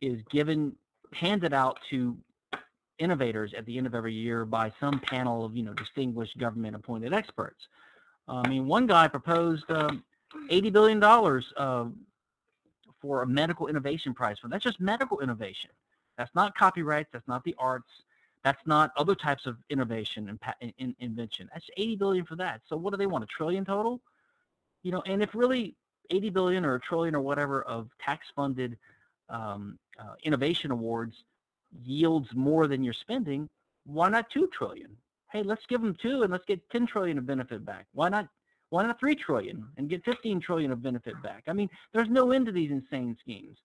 is 0.00 0.20
given, 0.30 0.74
handed 1.12 1.52
out 1.52 1.78
to 1.90 2.16
innovators 2.98 3.54
at 3.56 3.64
the 3.66 3.78
end 3.78 3.86
of 3.86 3.94
every 3.94 4.12
year 4.14 4.44
by 4.44 4.72
some 4.80 4.98
panel 5.00 5.44
of, 5.44 5.56
you 5.56 5.62
know, 5.62 5.72
distinguished 5.74 6.36
government 6.38 6.74
appointed 6.74 7.12
experts. 7.12 7.68
I 8.28 8.48
mean, 8.48 8.66
one 8.66 8.86
guy 8.86 9.08
proposed 9.08 9.70
um, 9.70 10.04
$80 10.50 10.72
billion 10.72 11.02
uh, 11.02 11.86
for 13.00 13.22
a 13.22 13.26
medical 13.26 13.68
innovation 13.68 14.14
prize 14.14 14.38
fund. 14.40 14.52
That's 14.52 14.64
just 14.64 14.80
medical 14.80 15.20
innovation. 15.20 15.70
That's 16.16 16.34
not 16.34 16.56
copyrights. 16.56 17.10
That's 17.12 17.28
not 17.28 17.44
the 17.44 17.54
arts. 17.58 17.90
That's 18.44 18.60
not 18.66 18.92
other 18.96 19.14
types 19.14 19.46
of 19.46 19.56
innovation 19.70 20.28
and 20.28 20.72
in, 20.78 20.94
invention. 21.00 21.48
That's 21.52 21.66
80 21.76 21.96
billion 21.96 22.24
for 22.24 22.36
that. 22.36 22.60
So 22.68 22.76
what 22.76 22.90
do 22.90 22.96
they 22.96 23.06
want? 23.06 23.24
A 23.24 23.26
trillion 23.26 23.64
total? 23.64 24.00
You 24.82 24.92
know, 24.92 25.02
and 25.06 25.22
if 25.22 25.34
really 25.34 25.74
80 26.10 26.30
billion 26.30 26.64
or 26.64 26.74
a 26.74 26.80
trillion 26.80 27.14
or 27.14 27.20
whatever 27.20 27.62
of 27.62 27.88
tax-funded 28.00 28.78
um, 29.28 29.78
uh, 29.98 30.14
innovation 30.22 30.70
awards 30.70 31.24
yields 31.82 32.28
more 32.34 32.66
than 32.66 32.82
you're 32.82 32.94
spending, 32.94 33.48
why 33.84 34.08
not 34.08 34.30
two 34.30 34.48
trillion? 34.48 34.96
Hey, 35.32 35.42
let's 35.42 35.62
give 35.68 35.80
them 35.82 35.96
two 36.00 36.22
and 36.22 36.32
let's 36.32 36.44
get 36.46 36.68
10 36.70 36.86
trillion 36.86 37.18
of 37.18 37.26
benefit 37.26 37.64
back. 37.64 37.86
Why 37.92 38.08
not 38.08 38.28
why 38.70 38.84
not 38.84 39.00
3 39.00 39.14
trillion 39.14 39.66
and 39.78 39.88
get 39.88 40.04
15 40.04 40.40
trillion 40.40 40.70
of 40.70 40.82
benefit 40.82 41.20
back? 41.22 41.44
I 41.48 41.54
mean, 41.54 41.70
there's 41.92 42.08
no 42.10 42.32
end 42.32 42.46
to 42.46 42.52
these 42.52 42.70
insane 42.70 43.16
schemes. 43.18 43.56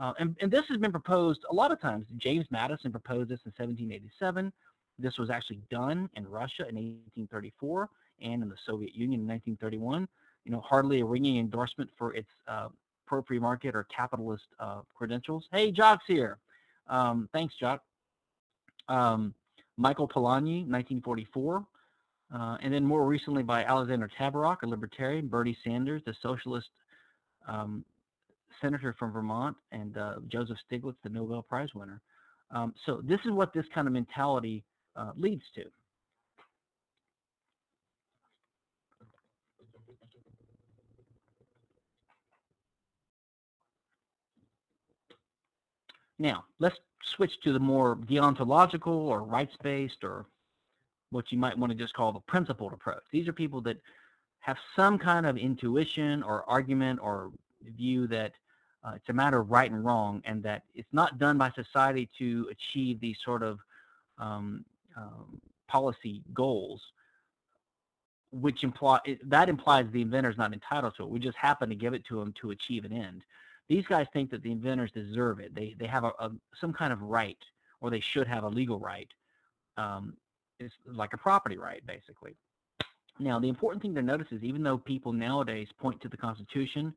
Uh, 0.00 0.12
and, 0.18 0.36
and, 0.40 0.50
this 0.50 0.66
has 0.68 0.78
been 0.78 0.90
proposed 0.90 1.40
a 1.50 1.54
lot 1.54 1.72
of 1.72 1.80
times. 1.80 2.06
James 2.18 2.46
Madison 2.50 2.90
proposed 2.90 3.30
this 3.30 3.40
in 3.46 3.52
1787. 3.56 4.52
This 4.98 5.18
was 5.18 5.30
actually 5.30 5.60
done 5.70 6.10
in 6.14 6.26
Russia 6.26 6.68
in 6.68 6.74
1834 6.74 7.88
and 8.20 8.42
in 8.42 8.48
the 8.48 8.56
Soviet 8.66 8.94
Union 8.94 9.20
in 9.20 9.26
1931. 9.26 10.06
You 10.44 10.52
know, 10.52 10.60
hardly 10.60 11.00
a 11.00 11.04
ringing 11.04 11.38
endorsement 11.38 11.90
for 11.96 12.14
its 12.14 12.28
uh, 12.46 12.68
pro-free 13.06 13.38
market 13.38 13.74
or 13.74 13.84
capitalist 13.84 14.44
uh, 14.60 14.80
credentials. 14.94 15.48
Hey, 15.50 15.70
Jock's 15.70 16.04
here. 16.06 16.38
Um, 16.88 17.28
thanks, 17.32 17.54
Jock. 17.56 17.82
Um, 18.88 19.34
Michael 19.76 20.08
Polanyi, 20.08 20.66
1944. 20.66 21.64
Uh, 22.34 22.56
and 22.60 22.74
then 22.74 22.84
more 22.84 23.06
recently 23.06 23.42
by 23.42 23.62
Alexander 23.64 24.10
Tabarrok, 24.18 24.62
a 24.62 24.66
libertarian, 24.66 25.28
Bernie 25.28 25.56
Sanders, 25.62 26.02
the 26.04 26.14
socialist 26.22 26.68
um, 27.46 27.84
senator 28.60 28.94
from 28.98 29.12
Vermont, 29.12 29.56
and 29.70 29.96
uh, 29.96 30.14
Joseph 30.26 30.56
Stiglitz, 30.70 30.96
the 31.04 31.08
Nobel 31.08 31.42
Prize 31.42 31.68
winner. 31.74 32.00
Um, 32.50 32.74
so 32.84 33.00
this 33.04 33.20
is 33.24 33.30
what 33.30 33.52
this 33.52 33.64
kind 33.72 33.86
of 33.86 33.92
mentality 33.92 34.64
uh, 34.96 35.12
leads 35.16 35.42
to. 35.54 35.64
Now, 46.18 46.44
let's 46.58 46.76
switch 47.06 47.40
to 47.40 47.52
the 47.52 47.58
more 47.58 47.96
deontological 47.96 48.86
or 48.86 49.22
rights-based 49.22 50.02
or 50.02 50.26
what 51.10 51.30
you 51.30 51.38
might 51.38 51.56
want 51.56 51.70
to 51.70 51.78
just 51.78 51.94
call 51.94 52.12
the 52.12 52.20
principled 52.20 52.72
approach. 52.72 53.02
These 53.12 53.28
are 53.28 53.32
people 53.32 53.60
that 53.62 53.78
have 54.40 54.56
some 54.74 54.98
kind 54.98 55.26
of 55.26 55.36
intuition 55.36 56.22
or 56.22 56.44
argument 56.48 57.00
or 57.02 57.30
view 57.76 58.06
that 58.08 58.32
uh, 58.84 58.92
it's 58.94 59.08
a 59.08 59.12
matter 59.12 59.40
of 59.40 59.50
right 59.50 59.70
and 59.70 59.84
wrong 59.84 60.22
and 60.24 60.42
that 60.42 60.62
it's 60.74 60.92
not 60.92 61.18
done 61.18 61.36
by 61.38 61.50
society 61.52 62.08
to 62.18 62.48
achieve 62.50 63.00
these 63.00 63.16
sort 63.24 63.42
of 63.42 63.58
um, 64.18 64.64
um, 64.96 65.40
policy 65.68 66.22
goals, 66.32 66.80
which 68.30 68.62
imply 68.62 69.00
that 69.24 69.48
implies 69.48 69.86
the 69.92 70.02
inventor 70.02 70.30
is 70.30 70.38
not 70.38 70.52
entitled 70.52 70.94
to 70.96 71.02
it. 71.02 71.08
We 71.08 71.18
just 71.18 71.36
happen 71.36 71.68
to 71.68 71.74
give 71.74 71.94
it 71.94 72.04
to 72.06 72.20
him 72.20 72.32
to 72.40 72.50
achieve 72.52 72.84
an 72.84 72.92
end. 72.92 73.22
These 73.68 73.86
guys 73.86 74.06
think 74.12 74.30
that 74.30 74.42
the 74.42 74.52
inventors 74.52 74.92
deserve 74.92 75.40
it. 75.40 75.54
They 75.54 75.74
they 75.78 75.86
have 75.86 76.04
a, 76.04 76.12
a 76.18 76.30
some 76.60 76.72
kind 76.72 76.92
of 76.92 77.02
right, 77.02 77.38
or 77.80 77.90
they 77.90 78.00
should 78.00 78.26
have 78.26 78.44
a 78.44 78.48
legal 78.48 78.78
right. 78.78 79.08
Um, 79.76 80.16
it's 80.58 80.74
like 80.86 81.12
a 81.12 81.18
property 81.18 81.58
right, 81.58 81.84
basically. 81.86 82.36
Now, 83.18 83.38
the 83.38 83.48
important 83.48 83.82
thing 83.82 83.94
to 83.94 84.02
notice 84.02 84.28
is 84.30 84.42
even 84.42 84.62
though 84.62 84.78
people 84.78 85.12
nowadays 85.12 85.68
point 85.78 86.00
to 86.02 86.08
the 86.08 86.16
Constitution, 86.16 86.94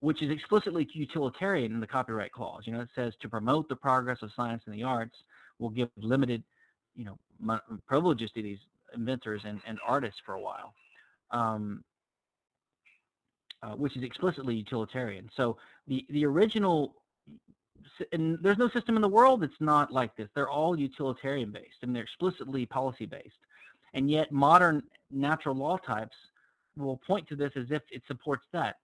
which 0.00 0.22
is 0.22 0.30
explicitly 0.30 0.88
utilitarian 0.92 1.72
in 1.72 1.80
the 1.80 1.86
copyright 1.86 2.32
clause, 2.32 2.62
you 2.66 2.72
know, 2.72 2.80
it 2.80 2.88
says 2.94 3.14
to 3.20 3.28
promote 3.28 3.68
the 3.68 3.76
progress 3.76 4.22
of 4.22 4.30
science 4.34 4.62
and 4.66 4.74
the 4.74 4.82
arts 4.82 5.16
will 5.58 5.70
give 5.70 5.88
limited, 5.96 6.42
you 6.94 7.04
know, 7.04 7.60
privileges 7.86 8.30
to 8.32 8.42
these 8.42 8.58
inventors 8.94 9.42
and, 9.44 9.60
and 9.66 9.78
artists 9.86 10.20
for 10.24 10.34
a 10.34 10.40
while, 10.40 10.74
um, 11.30 11.82
uh, 13.62 13.72
which 13.72 13.96
is 13.96 14.02
explicitly 14.02 14.54
utilitarian. 14.54 15.30
So 15.36 15.56
the, 15.86 16.04
the 16.10 16.24
original 16.26 16.94
and 18.12 18.38
there's 18.42 18.58
no 18.58 18.68
system 18.68 18.96
in 18.96 19.02
the 19.02 19.08
world 19.08 19.42
that's 19.42 19.60
not 19.60 19.92
like 19.92 20.16
this. 20.16 20.28
They're 20.34 20.48
all 20.48 20.78
utilitarian 20.78 21.50
based 21.50 21.82
and 21.82 21.94
they're 21.94 22.02
explicitly 22.02 22.66
policy 22.66 23.06
based. 23.06 23.38
And 23.94 24.10
yet 24.10 24.32
modern 24.32 24.82
natural 25.10 25.54
law 25.54 25.76
types 25.76 26.16
will 26.76 27.00
point 27.06 27.28
to 27.28 27.36
this 27.36 27.52
as 27.56 27.66
if 27.70 27.82
it 27.90 28.02
supports 28.06 28.44
that. 28.52 28.76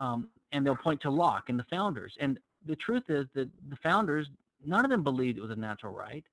Um, 0.00 0.28
and 0.52 0.64
they'll 0.64 0.76
point 0.76 1.00
to 1.02 1.10
Locke 1.10 1.48
and 1.48 1.58
the 1.58 1.66
founders. 1.70 2.14
And 2.20 2.38
the 2.66 2.76
truth 2.76 3.04
is 3.08 3.26
that 3.34 3.48
the 3.68 3.76
founders, 3.82 4.28
none 4.64 4.84
of 4.84 4.90
them 4.90 5.02
believed 5.02 5.38
it 5.38 5.42
was 5.42 5.50
a 5.50 5.56
natural 5.56 5.92
right. 5.92 6.24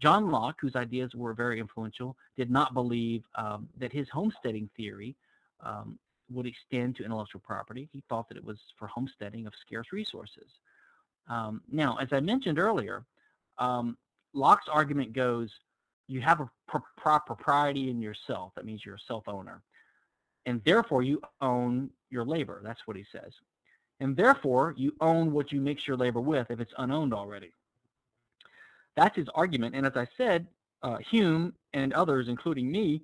John 0.00 0.30
Locke, 0.30 0.56
whose 0.60 0.76
ideas 0.76 1.14
were 1.14 1.32
very 1.32 1.60
influential, 1.60 2.16
did 2.36 2.50
not 2.50 2.74
believe 2.74 3.22
um, 3.36 3.68
that 3.78 3.92
his 3.92 4.08
homesteading 4.08 4.68
theory 4.76 5.16
um, 5.60 5.98
would 6.30 6.46
extend 6.46 6.96
to 6.96 7.04
intellectual 7.04 7.40
property. 7.44 7.88
He 7.92 8.02
thought 8.08 8.28
that 8.28 8.36
it 8.36 8.44
was 8.44 8.58
for 8.78 8.88
homesteading 8.88 9.46
of 9.46 9.52
scarce 9.60 9.92
resources. 9.92 10.50
Um, 11.28 11.60
now, 11.70 11.96
as 11.96 12.08
I 12.12 12.20
mentioned 12.20 12.58
earlier, 12.58 13.04
um, 13.58 13.96
Locke's 14.32 14.68
argument 14.68 15.12
goes, 15.12 15.50
you 16.08 16.20
have 16.20 16.40
a 16.40 16.50
pro 16.68 16.80
propriety 17.18 17.90
in 17.90 18.00
yourself. 18.00 18.52
That 18.54 18.64
means 18.64 18.84
you're 18.84 18.94
a 18.94 19.06
self-owner. 19.08 19.62
And 20.46 20.62
therefore, 20.64 21.02
you 21.02 21.20
own 21.40 21.90
your 22.10 22.24
labor. 22.24 22.60
That's 22.62 22.86
what 22.86 22.96
he 22.96 23.04
says. 23.10 23.32
And 23.98 24.16
therefore, 24.16 24.74
you 24.76 24.94
own 25.00 25.32
what 25.32 25.50
you 25.50 25.60
mix 25.60 25.86
your 25.86 25.96
labor 25.96 26.20
with 26.20 26.50
if 26.50 26.60
it's 26.60 26.72
unowned 26.78 27.12
already. 27.12 27.50
That's 28.94 29.16
his 29.16 29.28
argument. 29.34 29.74
And 29.74 29.86
as 29.86 29.96
I 29.96 30.06
said, 30.16 30.46
uh, 30.82 30.98
Hume 30.98 31.54
and 31.72 31.92
others, 31.92 32.28
including 32.28 32.70
me, 32.70 33.02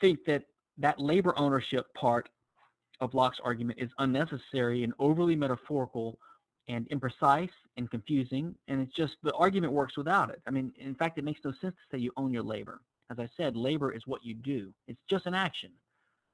think 0.00 0.24
that 0.26 0.44
that 0.82 1.00
labor 1.00 1.32
ownership 1.38 1.86
part 1.94 2.28
of 3.00 3.14
Locke's 3.14 3.40
argument 3.42 3.78
is 3.80 3.90
unnecessary 3.98 4.84
and 4.84 4.92
overly 4.98 5.34
metaphorical 5.36 6.18
and 6.68 6.88
imprecise 6.90 7.50
and 7.76 7.90
confusing, 7.90 8.54
and 8.68 8.80
it's 8.80 8.94
just 8.94 9.16
the 9.22 9.32
argument 9.34 9.72
works 9.72 9.96
without 9.96 10.30
it. 10.30 10.42
I 10.46 10.50
mean, 10.50 10.72
in 10.78 10.94
fact, 10.94 11.18
it 11.18 11.24
makes 11.24 11.40
no 11.44 11.52
sense 11.52 11.74
to 11.74 11.96
say 11.96 12.00
you 12.00 12.12
own 12.16 12.32
your 12.32 12.42
labor. 12.42 12.80
As 13.10 13.18
I 13.18 13.28
said, 13.36 13.56
labor 13.56 13.92
is 13.92 14.06
what 14.06 14.24
you 14.24 14.34
do. 14.34 14.72
It's 14.86 15.00
just 15.08 15.26
an 15.26 15.34
action. 15.34 15.70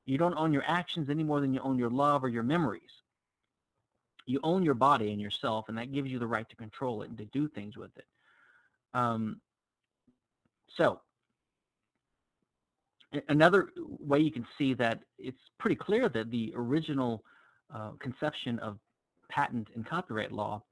You 0.06 0.16
don't 0.16 0.36
own 0.36 0.52
your 0.52 0.64
actions 0.66 1.10
any 1.10 1.24
more 1.24 1.40
than 1.40 1.52
you 1.52 1.60
own 1.60 1.78
your 1.78 1.90
love 1.90 2.24
or 2.24 2.28
your 2.28 2.42
memories. 2.42 2.82
You 4.26 4.40
own 4.42 4.62
your 4.62 4.74
body 4.74 5.12
and 5.12 5.20
yourself, 5.20 5.66
and 5.68 5.76
that 5.78 5.92
gives 5.92 6.10
you 6.10 6.18
the 6.18 6.26
right 6.26 6.48
to 6.48 6.56
control 6.56 7.02
it 7.02 7.08
and 7.08 7.18
to 7.18 7.24
do 7.26 7.48
things 7.48 7.76
with 7.76 7.90
it. 7.96 8.06
Um, 8.94 9.40
so, 10.76 11.00
another 13.28 13.68
way 13.76 14.18
you 14.18 14.30
can 14.30 14.46
see 14.56 14.74
that 14.74 15.00
it's 15.18 15.40
pretty 15.58 15.76
clear 15.76 16.08
that 16.08 16.30
the 16.30 16.52
original 16.56 17.24
uh, 17.74 17.90
conception 18.00 18.58
of 18.58 18.78
patent 19.30 19.68
and 19.74 19.86
copyright 19.86 20.32
law 20.32 20.62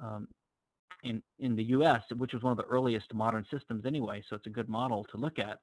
um, 0.00 0.28
in, 1.02 1.22
in 1.38 1.56
the 1.56 1.64
US, 1.64 2.02
which 2.16 2.32
was 2.32 2.42
one 2.42 2.50
of 2.50 2.56
the 2.58 2.64
earliest 2.64 3.12
modern 3.14 3.44
systems 3.50 3.84
anyway, 3.86 4.22
so 4.28 4.36
it's 4.36 4.46
a 4.46 4.50
good 4.50 4.68
model 4.68 5.04
to 5.10 5.16
look 5.16 5.38
at, 5.38 5.58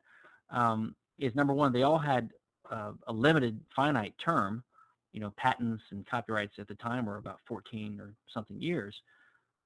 um, 0.50 0.96
is 1.20 1.36
number 1.36 1.54
one, 1.54 1.72
they 1.72 1.84
all 1.84 2.00
had 2.00 2.30
uh, 2.72 2.92
a 3.08 3.14
limited 3.14 3.60
finite 3.76 4.14
term, 4.24 4.64
you 5.12 5.20
know, 5.20 5.34
patents 5.38 5.84
and 5.92 6.08
copyrights 6.08 6.56
at 6.60 6.68
the 6.68 6.76
time 6.76 7.06
were 7.06 7.18
about 7.18 7.40
14 7.48 8.00
or 8.00 8.14
something 8.34 8.60
years. 8.60 8.96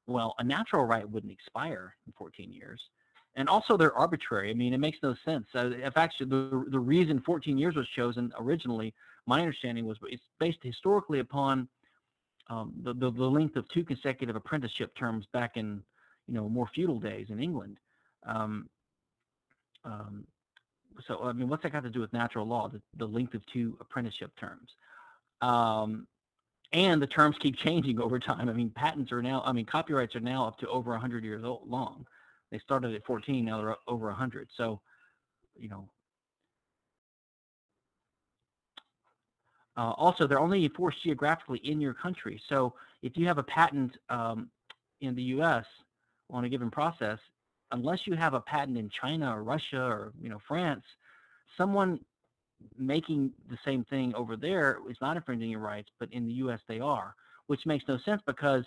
Well, 0.07 0.35
a 0.39 0.43
natural 0.43 0.85
right 0.85 1.09
wouldn't 1.09 1.31
expire 1.31 1.95
in 2.05 2.13
14 2.17 2.51
years. 2.51 2.81
And 3.37 3.47
also 3.47 3.77
they're 3.77 3.95
arbitrary. 3.95 4.49
I 4.49 4.55
mean, 4.55 4.73
it 4.73 4.79
makes 4.79 4.97
no 5.03 5.15
sense. 5.23 5.45
Uh, 5.55 5.69
if 5.75 5.93
the, 5.93 6.65
the 6.69 6.79
reason 6.79 7.21
14 7.21 7.57
years 7.57 7.75
was 7.75 7.87
chosen 7.95 8.33
originally, 8.39 8.93
my 9.27 9.39
understanding 9.39 9.85
was 9.85 9.97
it's 10.03 10.23
based 10.39 10.57
historically 10.63 11.19
upon 11.19 11.69
um, 12.49 12.73
the, 12.81 12.93
the, 12.93 13.11
the 13.11 13.25
length 13.25 13.55
of 13.55 13.69
two 13.69 13.83
consecutive 13.83 14.35
apprenticeship 14.35 14.95
terms 14.97 15.27
back 15.33 15.55
in, 15.55 15.83
you 16.27 16.33
know, 16.33 16.49
more 16.49 16.67
feudal 16.73 16.99
days 16.99 17.27
in 17.29 17.39
England. 17.39 17.77
Um, 18.25 18.69
um, 19.85 20.25
so, 21.07 21.21
I 21.23 21.31
mean, 21.33 21.47
what's 21.47 21.61
that 21.61 21.71
got 21.71 21.83
to 21.83 21.91
do 21.91 21.99
with 21.99 22.11
natural 22.13 22.47
law, 22.47 22.67
the, 22.69 22.81
the 22.97 23.05
length 23.05 23.35
of 23.35 23.45
two 23.45 23.77
apprenticeship 23.79 24.31
terms? 24.39 24.71
Um, 25.41 26.07
and 26.73 26.99
the 26.99 27.07
terms 27.07 27.35
keep 27.39 27.55
changing 27.57 28.01
over 28.01 28.17
time. 28.17 28.49
I 28.49 28.53
mean, 28.53 28.71
patents 28.71 29.11
are 29.11 29.21
now, 29.21 29.43
I 29.45 29.51
mean, 29.51 29.65
copyrights 29.65 30.15
are 30.15 30.21
now 30.21 30.47
up 30.47 30.57
to 30.59 30.67
over 30.69 30.89
100 30.91 31.23
years 31.23 31.43
old, 31.43 31.69
long. 31.69 32.07
They 32.51 32.59
started 32.59 32.93
at 32.95 33.05
14, 33.05 33.43
now 33.43 33.57
they're 33.57 33.75
over 33.87 34.07
100. 34.07 34.47
So, 34.55 34.79
you 35.57 35.69
know. 35.69 35.89
Uh, 39.75 39.91
also, 39.91 40.25
they're 40.25 40.39
only 40.39 40.65
enforced 40.65 41.03
geographically 41.03 41.59
in 41.59 41.79
your 41.79 41.93
country. 41.93 42.41
So 42.49 42.73
if 43.03 43.15
you 43.15 43.27
have 43.27 43.37
a 43.37 43.43
patent 43.43 43.97
um, 44.09 44.49
in 45.01 45.13
the 45.13 45.23
U.S. 45.23 45.65
on 46.31 46.45
a 46.45 46.49
given 46.49 46.71
process, 46.71 47.19
unless 47.71 48.07
you 48.07 48.15
have 48.15 48.33
a 48.33 48.41
patent 48.41 48.77
in 48.77 48.89
China 48.89 49.35
or 49.35 49.43
Russia 49.43 49.81
or 49.81 50.13
you 50.19 50.29
know 50.29 50.39
France, 50.47 50.83
someone 51.57 51.99
making 52.77 53.31
the 53.49 53.57
same 53.63 53.83
thing 53.83 54.15
over 54.15 54.35
there 54.35 54.79
is 54.89 54.97
not 54.99 55.15
infringing 55.15 55.51
your 55.51 55.59
rights, 55.59 55.89
but 55.99 56.11
in 56.11 56.25
the 56.25 56.33
U.S. 56.33 56.59
they 56.67 56.79
are, 56.79 57.13
which 57.45 57.65
makes 57.67 57.85
no 57.87 57.99
sense 57.99 58.21
because, 58.25 58.65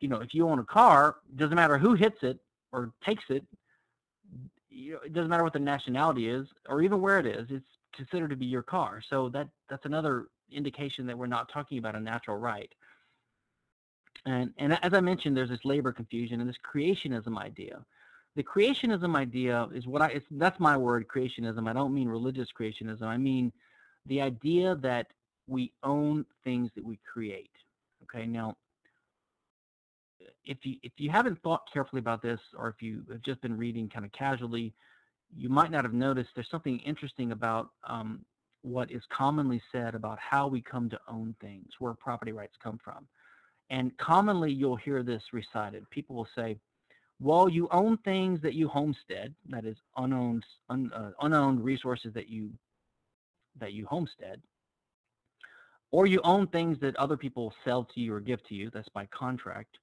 you 0.00 0.08
know, 0.08 0.20
if 0.20 0.34
you 0.34 0.46
own 0.46 0.58
a 0.58 0.64
car, 0.64 1.16
it 1.30 1.38
doesn't 1.38 1.56
matter 1.56 1.78
who 1.78 1.94
hits 1.94 2.18
it 2.22 2.38
or 2.72 2.92
takes 3.04 3.24
it, 3.28 3.44
you 4.68 4.92
know, 4.92 4.98
it 5.04 5.12
doesn't 5.12 5.28
matter 5.28 5.44
what 5.44 5.52
the 5.52 5.58
nationality 5.58 6.28
is 6.28 6.46
or 6.68 6.82
even 6.82 7.00
where 7.00 7.18
it 7.18 7.26
is, 7.26 7.46
it's 7.50 7.66
considered 7.94 8.30
to 8.30 8.36
be 8.36 8.46
your 8.46 8.62
car. 8.62 9.02
So 9.08 9.28
that 9.30 9.48
that's 9.68 9.84
another 9.84 10.28
indication 10.52 11.06
that 11.06 11.18
we're 11.18 11.26
not 11.26 11.52
talking 11.52 11.78
about 11.78 11.96
a 11.96 12.00
natural 12.00 12.36
right. 12.36 12.72
And 14.26 14.52
and 14.58 14.78
as 14.82 14.94
I 14.94 15.00
mentioned, 15.00 15.36
there's 15.36 15.50
this 15.50 15.64
labor 15.64 15.92
confusion 15.92 16.40
and 16.40 16.48
this 16.48 16.58
creationism 16.72 17.38
idea 17.38 17.84
the 18.36 18.42
creationism 18.42 19.16
idea 19.16 19.68
is 19.74 19.86
what 19.86 20.02
I, 20.02 20.20
that's 20.32 20.60
my 20.60 20.76
word, 20.76 21.06
creationism. 21.08 21.68
I 21.68 21.72
don't 21.72 21.92
mean 21.92 22.08
religious 22.08 22.48
creationism. 22.58 23.02
I 23.02 23.16
mean 23.16 23.52
the 24.06 24.20
idea 24.20 24.76
that 24.76 25.08
we 25.46 25.72
own 25.82 26.24
things 26.44 26.70
that 26.76 26.84
we 26.84 26.98
create. 27.12 27.50
Okay, 28.04 28.26
now, 28.26 28.56
if 30.44 30.58
you, 30.64 30.76
if 30.82 30.92
you 30.96 31.10
haven't 31.10 31.40
thought 31.42 31.62
carefully 31.72 32.00
about 32.00 32.22
this, 32.22 32.40
or 32.56 32.68
if 32.68 32.82
you 32.82 33.02
have 33.10 33.22
just 33.22 33.40
been 33.40 33.56
reading 33.56 33.88
kind 33.88 34.04
of 34.04 34.12
casually, 34.12 34.74
you 35.36 35.48
might 35.48 35.70
not 35.70 35.84
have 35.84 35.94
noticed 35.94 36.30
there's 36.34 36.50
something 36.50 36.78
interesting 36.80 37.32
about 37.32 37.70
um, 37.84 38.24
what 38.62 38.90
is 38.90 39.02
commonly 39.16 39.62
said 39.72 39.94
about 39.94 40.18
how 40.18 40.46
we 40.46 40.60
come 40.60 40.90
to 40.90 41.00
own 41.08 41.34
things, 41.40 41.68
where 41.78 41.94
property 41.94 42.32
rights 42.32 42.56
come 42.62 42.78
from. 42.82 43.06
And 43.70 43.96
commonly 43.98 44.52
you'll 44.52 44.76
hear 44.76 45.02
this 45.02 45.22
recited. 45.32 45.88
People 45.90 46.16
will 46.16 46.28
say, 46.34 46.58
well, 47.20 47.48
you 47.48 47.68
own 47.70 47.98
things 47.98 48.40
that 48.42 48.54
you 48.54 48.66
homestead, 48.66 49.34
that 49.50 49.64
is 49.64 49.76
unowned, 49.96 50.44
un, 50.70 50.90
uh, 50.94 51.10
unowned 51.20 51.62
resources 51.62 52.12
that 52.14 52.28
you 52.28 52.50
that 53.58 53.72
you 53.72 53.84
homestead, 53.86 54.40
or 55.90 56.06
you 56.06 56.20
own 56.22 56.46
things 56.46 56.78
that 56.80 56.96
other 56.96 57.16
people 57.16 57.52
sell 57.64 57.84
to 57.84 58.00
you 58.00 58.14
or 58.14 58.20
give 58.20 58.42
to 58.44 58.54
you, 58.54 58.70
that's 58.70 58.88
by 58.90 59.06
contract, 59.06 59.76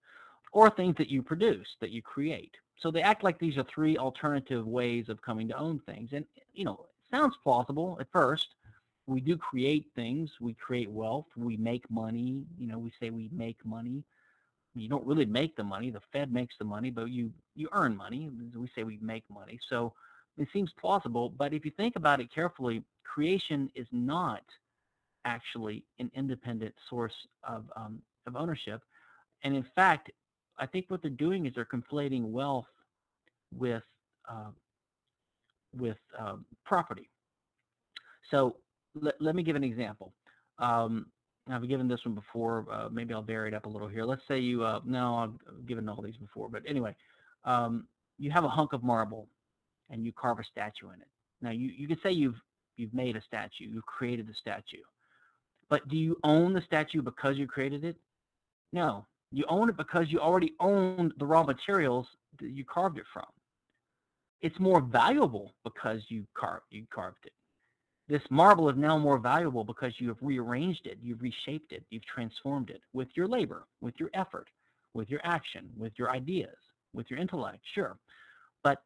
or 0.57 0.69
things 0.69 0.95
that 0.97 1.09
you 1.09 1.21
produce, 1.21 1.67
that 1.81 1.91
you 1.91 2.01
create. 2.01 2.53
So 2.79 2.91
they 2.91 3.01
act 3.01 3.23
like 3.23 3.37
these 3.39 3.57
are 3.57 3.65
three 3.73 3.97
alternative 3.97 4.65
ways 4.65 5.09
of 5.09 5.21
coming 5.21 5.47
to 5.49 5.57
own 5.57 5.79
things. 5.85 6.09
And, 6.13 6.25
you 6.53 6.65
know, 6.65 6.85
it 6.85 7.15
sounds 7.15 7.35
plausible 7.43 7.97
at 7.99 8.07
first. 8.11 8.47
We 9.05 9.19
do 9.21 9.37
create 9.37 9.85
things. 9.95 10.29
We 10.41 10.53
create 10.53 10.89
wealth. 10.89 11.27
We 11.35 11.57
make 11.57 11.89
money. 11.89 12.43
You 12.57 12.67
know, 12.67 12.79
we 12.79 12.91
say 12.99 13.09
we 13.09 13.29
make 13.31 13.57
money 13.65 14.03
you 14.77 14.87
don't 14.87 15.05
really 15.05 15.25
make 15.25 15.55
the 15.55 15.63
money. 15.63 15.89
The 15.89 16.01
Fed 16.13 16.31
makes 16.31 16.55
the 16.59 16.65
money, 16.65 16.89
but 16.89 17.09
you 17.09 17.31
you 17.55 17.67
earn 17.71 17.95
money. 17.95 18.29
We 18.55 18.69
say 18.75 18.83
we 18.83 18.99
make 19.01 19.23
money. 19.29 19.59
So 19.69 19.93
it 20.37 20.47
seems 20.53 20.71
plausible, 20.79 21.29
but 21.29 21.53
if 21.53 21.65
you 21.65 21.71
think 21.71 21.95
about 21.95 22.19
it 22.19 22.33
carefully, 22.33 22.83
creation 23.03 23.71
is 23.75 23.87
not 23.91 24.43
actually 25.25 25.83
an 25.99 26.11
independent 26.15 26.75
source 26.89 27.15
of 27.43 27.65
um, 27.75 28.01
of 28.27 28.35
ownership, 28.35 28.81
and 29.43 29.55
in 29.55 29.65
fact, 29.75 30.11
I 30.59 30.65
think 30.65 30.85
what 30.89 31.01
they're 31.01 31.11
doing 31.11 31.45
is 31.45 31.53
they're 31.55 31.65
conflating 31.65 32.31
wealth 32.31 32.67
with 33.55 33.83
uh, 34.29 34.51
with 35.75 35.97
uh, 36.17 36.35
property. 36.65 37.09
So 38.29 38.57
let, 38.95 39.15
let 39.21 39.35
me 39.35 39.43
give 39.43 39.55
an 39.55 39.63
example. 39.63 40.13
Um, 40.59 41.07
I've 41.49 41.67
given 41.67 41.87
this 41.87 42.03
one 42.03 42.15
before. 42.15 42.65
Uh, 42.71 42.89
maybe 42.91 43.13
I'll 43.13 43.21
vary 43.21 43.49
it 43.49 43.53
up 43.53 43.65
a 43.65 43.69
little 43.69 43.87
here. 43.87 44.03
Let's 44.03 44.21
say 44.27 44.39
you, 44.39 44.63
uh, 44.63 44.81
no, 44.85 45.15
I've 45.15 45.65
given 45.65 45.87
all 45.87 46.01
these 46.01 46.17
before, 46.17 46.49
but 46.49 46.63
anyway, 46.67 46.95
um, 47.45 47.87
you 48.17 48.31
have 48.31 48.43
a 48.43 48.49
hunk 48.49 48.73
of 48.73 48.83
marble 48.83 49.27
and 49.89 50.05
you 50.05 50.11
carve 50.11 50.39
a 50.39 50.43
statue 50.43 50.87
in 50.87 51.01
it. 51.01 51.07
Now 51.41 51.51
you, 51.51 51.69
you 51.69 51.87
could 51.87 52.01
say 52.01 52.11
you've, 52.11 52.35
you've 52.75 52.93
made 52.93 53.15
a 53.15 53.21
statue, 53.21 53.65
you've 53.65 53.85
created 53.85 54.27
the 54.27 54.33
statue, 54.33 54.83
but 55.69 55.87
do 55.87 55.95
you 55.95 56.17
own 56.23 56.53
the 56.53 56.61
statue 56.61 57.01
because 57.01 57.37
you 57.37 57.47
created 57.47 57.85
it? 57.85 57.95
No, 58.73 59.05
you 59.31 59.45
own 59.47 59.69
it 59.69 59.77
because 59.77 60.07
you 60.09 60.19
already 60.19 60.53
owned 60.59 61.13
the 61.17 61.25
raw 61.25 61.43
materials 61.43 62.07
that 62.39 62.49
you 62.49 62.63
carved 62.65 62.97
it 62.97 63.05
from. 63.13 63.25
It's 64.41 64.59
more 64.59 64.81
valuable 64.81 65.53
because 65.63 66.01
you 66.09 66.25
carved, 66.35 66.65
you 66.69 66.85
carved 66.93 67.25
it. 67.25 67.33
This 68.07 68.21
marble 68.29 68.69
is 68.69 68.77
now 68.77 68.97
more 68.97 69.17
valuable 69.17 69.65
because 69.65 69.93
you 69.99 70.07
have 70.07 70.17
rearranged 70.21 70.85
it, 70.85 70.97
you've 71.01 71.21
reshaped 71.21 71.73
it, 71.73 71.83
you've 71.89 72.05
transformed 72.05 72.69
it 72.69 72.81
with 72.93 73.09
your 73.15 73.27
labor, 73.27 73.65
with 73.81 73.95
your 73.99 74.09
effort, 74.13 74.47
with 74.93 75.09
your 75.09 75.19
action, 75.23 75.69
with 75.75 75.91
your 75.97 76.11
ideas, 76.11 76.55
with 76.93 77.09
your 77.09 77.19
intellect, 77.19 77.59
sure. 77.73 77.97
But 78.63 78.81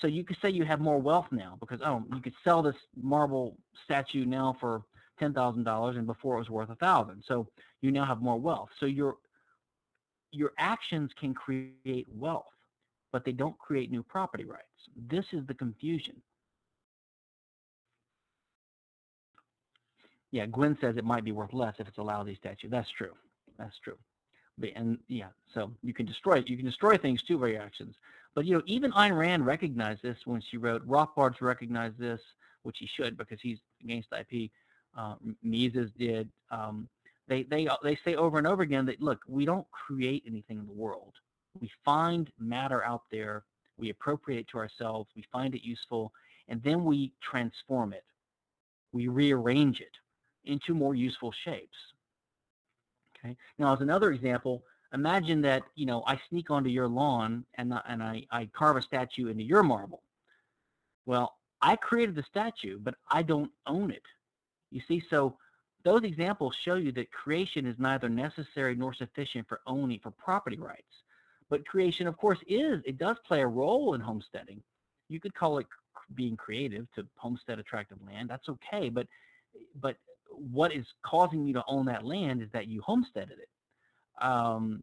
so 0.00 0.06
you 0.06 0.22
could 0.22 0.36
say 0.40 0.50
you 0.50 0.64
have 0.64 0.80
more 0.80 0.98
wealth 0.98 1.26
now 1.32 1.56
because, 1.58 1.80
oh, 1.84 2.04
you 2.14 2.20
could 2.20 2.34
sell 2.44 2.62
this 2.62 2.76
marble 3.00 3.56
statue 3.84 4.24
now 4.24 4.56
for 4.60 4.82
$10,000 5.20 5.96
and 5.96 6.06
before 6.06 6.36
it 6.36 6.38
was 6.38 6.50
worth 6.50 6.70
a 6.70 6.76
thousand. 6.76 7.24
So 7.26 7.48
you 7.80 7.90
now 7.90 8.04
have 8.04 8.20
more 8.20 8.38
wealth. 8.38 8.68
So 8.78 8.86
your, 8.86 9.16
your 10.36 10.52
actions 10.58 11.10
can 11.18 11.34
create 11.34 12.06
wealth, 12.14 12.44
but 13.12 13.24
they 13.24 13.32
don't 13.32 13.58
create 13.58 13.90
new 13.90 14.02
property 14.02 14.44
rights. 14.44 14.64
This 15.08 15.24
is 15.32 15.46
the 15.46 15.54
confusion. 15.54 16.20
yeah, 20.36 20.44
Gwen 20.46 20.76
says 20.80 20.96
it 20.96 21.04
might 21.04 21.24
be 21.24 21.32
worth 21.32 21.54
less 21.54 21.74
if 21.78 21.88
it's 21.88 21.96
a 21.98 22.02
lousy 22.02 22.34
statue. 22.34 22.68
That's 22.68 22.90
true. 22.90 23.12
That's 23.58 23.78
true. 23.82 23.96
But, 24.58 24.70
and 24.76 24.98
yeah, 25.08 25.28
so 25.54 25.72
you 25.82 25.94
can 25.94 26.04
destroy 26.04 26.38
it. 26.38 26.48
You 26.48 26.56
can 26.56 26.66
destroy 26.66 26.96
things 26.98 27.22
too 27.22 27.38
by 27.38 27.48
your 27.48 27.62
actions. 27.62 27.94
But 28.34 28.44
you 28.44 28.54
know, 28.54 28.62
even 28.66 28.92
Ayn 28.92 29.16
Rand 29.16 29.46
recognized 29.46 30.02
this 30.02 30.18
when 30.26 30.42
she 30.50 30.58
wrote. 30.58 30.82
Rothbard's 30.84 31.40
recognized 31.40 31.98
this, 31.98 32.20
which 32.64 32.76
he 32.78 32.86
should 32.86 33.16
because 33.16 33.38
he's 33.40 33.58
against 33.82 34.08
IP. 34.12 34.50
Uh, 34.96 35.14
Mises 35.42 35.90
did. 35.98 36.28
Um, 36.50 36.88
they 37.28 37.42
they 37.44 37.66
uh, 37.66 37.76
they 37.82 37.98
say 38.04 38.14
over 38.14 38.38
and 38.38 38.46
over 38.46 38.62
again 38.62 38.86
that 38.86 39.00
look, 39.00 39.20
we 39.26 39.44
don't 39.44 39.66
create 39.70 40.22
anything 40.26 40.58
in 40.58 40.66
the 40.66 40.72
world. 40.72 41.14
We 41.60 41.70
find 41.84 42.30
matter 42.38 42.84
out 42.84 43.02
there. 43.10 43.44
We 43.78 43.90
appropriate 43.90 44.40
it 44.40 44.48
to 44.48 44.58
ourselves. 44.58 45.10
We 45.16 45.24
find 45.32 45.54
it 45.54 45.62
useful, 45.62 46.12
and 46.48 46.62
then 46.62 46.84
we 46.84 47.12
transform 47.20 47.92
it. 47.92 48.04
We 48.92 49.08
rearrange 49.08 49.80
it 49.80 49.96
into 50.44 50.74
more 50.74 50.94
useful 50.94 51.32
shapes. 51.44 51.76
Okay. 53.18 53.36
Now, 53.58 53.74
as 53.74 53.80
another 53.80 54.12
example, 54.12 54.62
imagine 54.92 55.42
that 55.42 55.62
you 55.74 55.86
know 55.86 56.04
I 56.06 56.20
sneak 56.28 56.50
onto 56.50 56.70
your 56.70 56.88
lawn 56.88 57.44
and 57.54 57.74
and 57.88 58.02
I, 58.02 58.26
I 58.30 58.48
carve 58.56 58.76
a 58.76 58.82
statue 58.82 59.28
into 59.28 59.42
your 59.42 59.62
marble. 59.62 60.02
Well, 61.06 61.36
I 61.62 61.76
created 61.76 62.14
the 62.14 62.24
statue, 62.24 62.78
but 62.78 62.94
I 63.10 63.22
don't 63.22 63.50
own 63.66 63.90
it. 63.90 64.02
You 64.70 64.80
see, 64.86 65.02
so 65.08 65.36
those 65.86 66.02
examples 66.02 66.56
show 66.56 66.74
you 66.74 66.90
that 66.90 67.12
creation 67.12 67.64
is 67.64 67.76
neither 67.78 68.08
necessary 68.08 68.74
nor 68.74 68.92
sufficient 68.92 69.46
for 69.48 69.60
owning 69.68 70.00
for 70.00 70.10
property 70.10 70.58
rights. 70.58 71.04
But 71.48 71.64
creation, 71.64 72.08
of 72.08 72.16
course, 72.16 72.40
is 72.48 72.82
it 72.84 72.98
does 72.98 73.16
play 73.24 73.40
a 73.40 73.46
role 73.46 73.94
in 73.94 74.00
homesteading. 74.00 74.60
You 75.08 75.20
could 75.20 75.32
call 75.32 75.58
it 75.58 75.66
being 76.16 76.36
creative 76.36 76.88
to 76.96 77.06
homestead 77.14 77.60
a 77.60 77.62
tract 77.62 77.92
of 77.92 77.98
land. 78.04 78.28
That's 78.28 78.48
okay, 78.48 78.88
but 78.88 79.06
but 79.80 79.96
what 80.30 80.74
is 80.74 80.84
causing 81.04 81.46
you 81.46 81.54
to 81.54 81.62
own 81.68 81.86
that 81.86 82.04
land 82.04 82.42
is 82.42 82.48
that 82.52 82.66
you 82.66 82.82
homesteaded 82.82 83.38
it. 83.38 84.24
Um, 84.24 84.82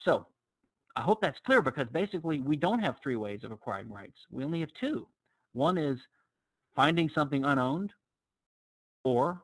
so 0.00 0.26
I 0.96 1.02
hope 1.02 1.20
that's 1.20 1.38
clear 1.40 1.60
because 1.60 1.88
basically 1.88 2.40
we 2.40 2.56
don't 2.56 2.80
have 2.80 2.96
three 3.02 3.16
ways 3.16 3.44
of 3.44 3.52
acquiring 3.52 3.90
rights. 3.90 4.16
We 4.30 4.44
only 4.44 4.60
have 4.60 4.72
two. 4.80 5.06
One 5.52 5.76
is 5.76 5.98
finding 6.74 7.10
something 7.10 7.44
unowned 7.44 7.92
or 9.04 9.42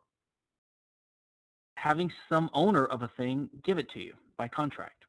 having 1.80 2.12
some 2.28 2.50
owner 2.52 2.84
of 2.84 3.00
a 3.02 3.08
thing 3.16 3.48
give 3.64 3.78
it 3.78 3.90
to 3.90 4.00
you 4.00 4.12
by 4.36 4.46
contract. 4.46 5.04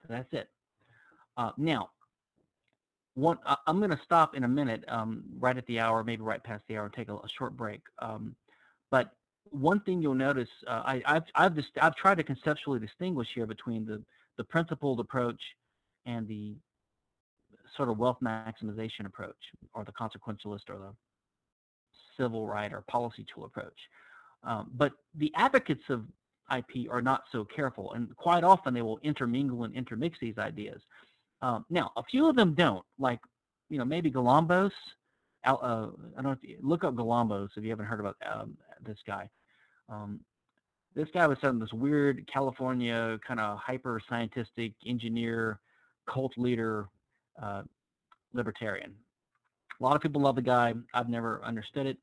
So 0.00 0.08
that's 0.08 0.32
it. 0.32 0.48
Uh, 1.36 1.50
now, 1.58 1.90
one, 3.14 3.38
I, 3.44 3.56
I'm 3.66 3.78
going 3.78 3.90
to 3.90 4.00
stop 4.02 4.34
in 4.34 4.44
a 4.44 4.48
minute, 4.48 4.84
um, 4.88 5.22
right 5.38 5.56
at 5.56 5.66
the 5.66 5.80
hour, 5.80 6.02
maybe 6.02 6.22
right 6.22 6.42
past 6.42 6.64
the 6.66 6.78
hour, 6.78 6.86
and 6.86 6.94
take 6.94 7.08
a, 7.08 7.16
a 7.16 7.28
short 7.28 7.56
break. 7.56 7.82
Um, 7.98 8.34
but 8.90 9.10
one 9.50 9.80
thing 9.80 10.00
you'll 10.00 10.14
notice, 10.14 10.48
uh, 10.66 10.82
I, 10.86 11.02
I've, 11.04 11.24
I've, 11.34 11.58
I've 11.80 11.94
tried 11.94 12.16
to 12.16 12.24
conceptually 12.24 12.78
distinguish 12.78 13.28
here 13.34 13.46
between 13.46 13.84
the, 13.84 14.02
the 14.38 14.44
principled 14.44 14.98
approach 14.98 15.40
and 16.06 16.26
the 16.26 16.56
sort 17.76 17.90
of 17.90 17.98
wealth 17.98 18.18
maximization 18.22 19.04
approach, 19.04 19.36
or 19.74 19.84
the 19.84 19.92
consequentialist, 19.92 20.70
or 20.70 20.78
the 20.78 20.94
civil 22.16 22.46
right 22.46 22.72
or 22.72 22.82
policy 22.88 23.26
tool 23.32 23.44
approach. 23.44 23.78
Um, 24.44 24.70
but 24.74 24.92
the 25.14 25.32
advocates 25.36 25.84
of 25.88 26.04
IP 26.54 26.90
are 26.90 27.02
not 27.02 27.24
so 27.32 27.44
careful, 27.44 27.92
and 27.94 28.14
quite 28.16 28.44
often 28.44 28.74
they 28.74 28.82
will 28.82 28.98
intermingle 29.02 29.64
and 29.64 29.74
intermix 29.74 30.18
these 30.20 30.38
ideas. 30.38 30.80
Um, 31.42 31.64
now, 31.70 31.90
a 31.96 32.02
few 32.02 32.28
of 32.28 32.36
them 32.36 32.54
don't, 32.54 32.84
like, 32.98 33.20
you 33.68 33.78
know, 33.78 33.84
maybe 33.84 34.10
Galambos. 34.10 34.70
Uh, 35.44 35.52
I 35.52 35.88
don't 36.16 36.24
know 36.24 36.30
if 36.30 36.38
you, 36.42 36.58
look 36.62 36.84
up 36.84 36.94
Galambos 36.94 37.50
if 37.56 37.64
you 37.64 37.70
haven't 37.70 37.86
heard 37.86 38.00
about 38.00 38.16
um, 38.30 38.56
this 38.84 38.98
guy. 39.06 39.28
Um, 39.88 40.20
this 40.94 41.08
guy 41.12 41.26
was 41.26 41.38
some 41.40 41.58
this 41.58 41.72
weird 41.72 42.26
California 42.32 43.18
kind 43.26 43.40
of 43.40 43.58
hyper 43.58 44.00
scientific 44.08 44.72
engineer, 44.86 45.60
cult 46.08 46.32
leader, 46.36 46.86
uh, 47.42 47.62
libertarian. 48.32 48.94
A 49.80 49.82
lot 49.82 49.96
of 49.96 50.02
people 50.02 50.22
love 50.22 50.36
the 50.36 50.42
guy. 50.42 50.72
I've 50.94 51.08
never 51.08 51.44
understood 51.44 51.86
it. 51.86 51.98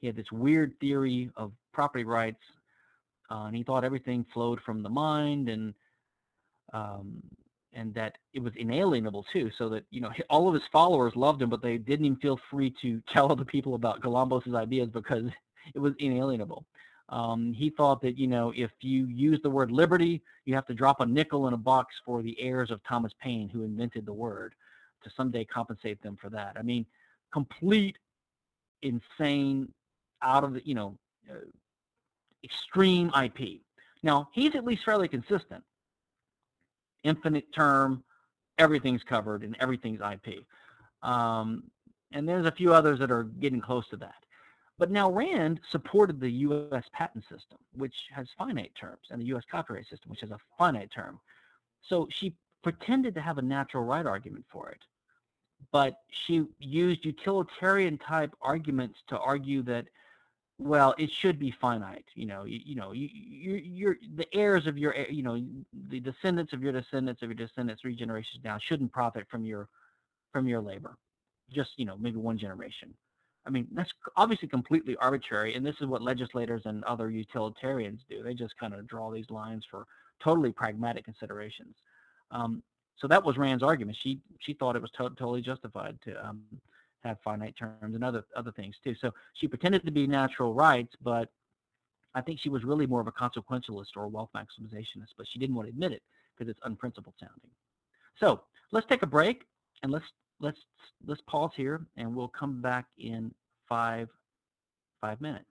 He 0.00 0.06
had 0.06 0.16
this 0.16 0.30
weird 0.30 0.78
theory 0.80 1.30
of 1.36 1.52
property 1.72 2.04
rights, 2.04 2.42
uh, 3.30 3.44
and 3.44 3.56
he 3.56 3.62
thought 3.62 3.84
everything 3.84 4.24
flowed 4.32 4.60
from 4.64 4.82
the 4.82 4.88
mind, 4.88 5.48
and 5.48 5.74
um, 6.72 7.22
and 7.72 7.94
that 7.94 8.16
it 8.32 8.42
was 8.42 8.52
inalienable 8.56 9.24
too. 9.32 9.50
So 9.56 9.68
that 9.70 9.84
you 9.90 10.00
know 10.00 10.10
all 10.30 10.48
of 10.48 10.54
his 10.54 10.62
followers 10.72 11.14
loved 11.16 11.42
him, 11.42 11.50
but 11.50 11.62
they 11.62 11.78
didn't 11.78 12.06
even 12.06 12.18
feel 12.18 12.38
free 12.50 12.74
to 12.82 13.02
tell 13.12 13.30
other 13.30 13.44
people 13.44 13.74
about 13.74 14.00
Galambos' 14.02 14.54
ideas 14.54 14.88
because 14.92 15.24
it 15.74 15.78
was 15.78 15.94
inalienable. 15.98 16.64
Um, 17.08 17.52
he 17.52 17.70
thought 17.70 18.02
that 18.02 18.18
you 18.18 18.26
know 18.26 18.52
if 18.56 18.70
you 18.80 19.06
use 19.06 19.40
the 19.42 19.50
word 19.50 19.70
liberty, 19.70 20.22
you 20.44 20.54
have 20.54 20.66
to 20.66 20.74
drop 20.74 21.00
a 21.00 21.06
nickel 21.06 21.46
in 21.46 21.54
a 21.54 21.58
box 21.58 21.94
for 22.04 22.22
the 22.22 22.38
heirs 22.40 22.70
of 22.70 22.80
Thomas 22.84 23.12
Paine, 23.20 23.48
who 23.48 23.62
invented 23.62 24.06
the 24.06 24.12
word, 24.12 24.54
to 25.04 25.10
someday 25.16 25.44
compensate 25.44 26.02
them 26.02 26.18
for 26.20 26.30
that. 26.30 26.56
I 26.58 26.62
mean, 26.62 26.84
complete 27.32 27.96
insane 28.82 29.72
out 30.22 30.44
of 30.44 30.54
the, 30.54 30.66
you 30.66 30.74
know, 30.74 30.98
uh, 31.30 31.34
extreme 32.44 33.10
IP. 33.20 33.60
Now, 34.02 34.28
he's 34.32 34.54
at 34.54 34.64
least 34.64 34.84
fairly 34.84 35.08
consistent. 35.08 35.62
Infinite 37.02 37.52
term, 37.52 38.04
everything's 38.58 39.02
covered 39.02 39.42
and 39.42 39.56
everything's 39.60 40.00
IP. 40.00 40.44
Um, 41.02 41.64
and 42.12 42.28
there's 42.28 42.46
a 42.46 42.52
few 42.52 42.72
others 42.72 42.98
that 43.00 43.10
are 43.10 43.24
getting 43.24 43.60
close 43.60 43.88
to 43.88 43.96
that. 43.98 44.14
But 44.78 44.90
now 44.90 45.10
Rand 45.10 45.60
supported 45.70 46.20
the 46.20 46.30
U.S. 46.30 46.84
patent 46.92 47.24
system, 47.24 47.58
which 47.74 47.94
has 48.14 48.28
finite 48.36 48.72
terms, 48.78 49.06
and 49.10 49.20
the 49.20 49.26
U.S. 49.26 49.44
copyright 49.50 49.88
system, 49.88 50.10
which 50.10 50.20
has 50.20 50.30
a 50.30 50.38
finite 50.58 50.90
term. 50.94 51.18
So 51.80 52.06
she 52.10 52.34
pretended 52.62 53.14
to 53.14 53.20
have 53.20 53.38
a 53.38 53.42
natural 53.42 53.84
right 53.84 54.04
argument 54.04 54.44
for 54.50 54.68
it 54.70 54.80
but 55.72 56.00
she 56.10 56.44
used 56.58 57.04
utilitarian 57.04 57.98
type 57.98 58.32
arguments 58.40 58.98
to 59.08 59.18
argue 59.18 59.62
that 59.62 59.86
well 60.58 60.94
it 60.96 61.10
should 61.10 61.38
be 61.38 61.50
finite 61.50 62.06
you 62.14 62.26
know 62.26 62.44
you, 62.44 62.60
you 62.64 62.74
know 62.74 62.92
you, 62.92 63.08
you 63.12 63.54
you're 63.56 63.96
the 64.16 64.26
heirs 64.34 64.66
of 64.66 64.78
your 64.78 64.94
you 65.10 65.22
know 65.22 65.42
the 65.90 66.00
descendants 66.00 66.52
of 66.52 66.62
your 66.62 66.72
descendants 66.72 67.22
of 67.22 67.28
your 67.28 67.34
descendants 67.34 67.82
three 67.82 67.94
generations 67.94 68.42
down 68.42 68.58
shouldn't 68.60 68.92
profit 68.92 69.26
from 69.30 69.44
your 69.44 69.68
from 70.36 70.46
your 70.46 70.60
labor. 70.60 70.98
Just 71.50 71.70
you 71.78 71.86
know 71.86 71.96
maybe 71.96 72.18
one 72.18 72.36
generation. 72.36 72.92
I 73.46 73.50
mean 73.50 73.66
that's 73.72 73.90
obviously 74.16 74.48
completely 74.48 74.96
arbitrary 74.96 75.54
and 75.54 75.64
this 75.64 75.76
is 75.80 75.86
what 75.86 76.02
legislators 76.02 76.60
and 76.66 76.84
other 76.84 77.08
utilitarians 77.08 78.02
do. 78.06 78.22
They 78.22 78.34
just 78.34 78.54
kind 78.58 78.74
of 78.74 78.86
draw 78.86 79.10
these 79.10 79.30
lines 79.30 79.64
for 79.70 79.86
totally 80.22 80.52
pragmatic 80.52 81.06
considerations. 81.06 81.74
Um, 82.30 82.62
so 82.98 83.08
that 83.08 83.24
was 83.24 83.38
Rand's 83.38 83.62
argument. 83.62 83.96
She 84.02 84.20
she 84.40 84.52
thought 84.52 84.76
it 84.76 84.82
was 84.82 84.90
to 84.92 85.08
totally 85.16 85.40
justified 85.40 85.96
to 86.04 86.28
um, 86.28 86.42
have 87.06 87.18
finite 87.22 87.56
terms 87.56 87.94
and 87.94 88.04
other 88.04 88.24
other 88.36 88.52
things 88.52 88.76
too. 88.82 88.94
So 89.00 89.12
she 89.34 89.48
pretended 89.48 89.84
to 89.84 89.90
be 89.90 90.06
natural 90.06 90.54
rights, 90.54 90.94
but 91.02 91.28
I 92.14 92.20
think 92.20 92.40
she 92.40 92.48
was 92.48 92.64
really 92.64 92.86
more 92.86 93.00
of 93.00 93.06
a 93.06 93.12
consequentialist 93.12 93.96
or 93.96 94.04
a 94.04 94.08
wealth 94.08 94.30
maximizationist, 94.34 95.12
but 95.18 95.26
she 95.30 95.38
didn't 95.38 95.54
want 95.54 95.68
to 95.68 95.70
admit 95.70 95.92
it 95.92 96.02
because 96.34 96.50
it's 96.50 96.60
unprincipled 96.64 97.14
sounding. 97.20 97.50
So 98.18 98.42
let's 98.72 98.86
take 98.86 99.02
a 99.02 99.06
break 99.06 99.44
and 99.82 99.92
let's 99.92 100.06
let's 100.40 100.58
let's 101.06 101.20
pause 101.22 101.52
here 101.54 101.86
and 101.96 102.14
we'll 102.14 102.28
come 102.28 102.60
back 102.62 102.86
in 102.98 103.32
five 103.68 104.08
five 105.00 105.20
minutes. 105.20 105.46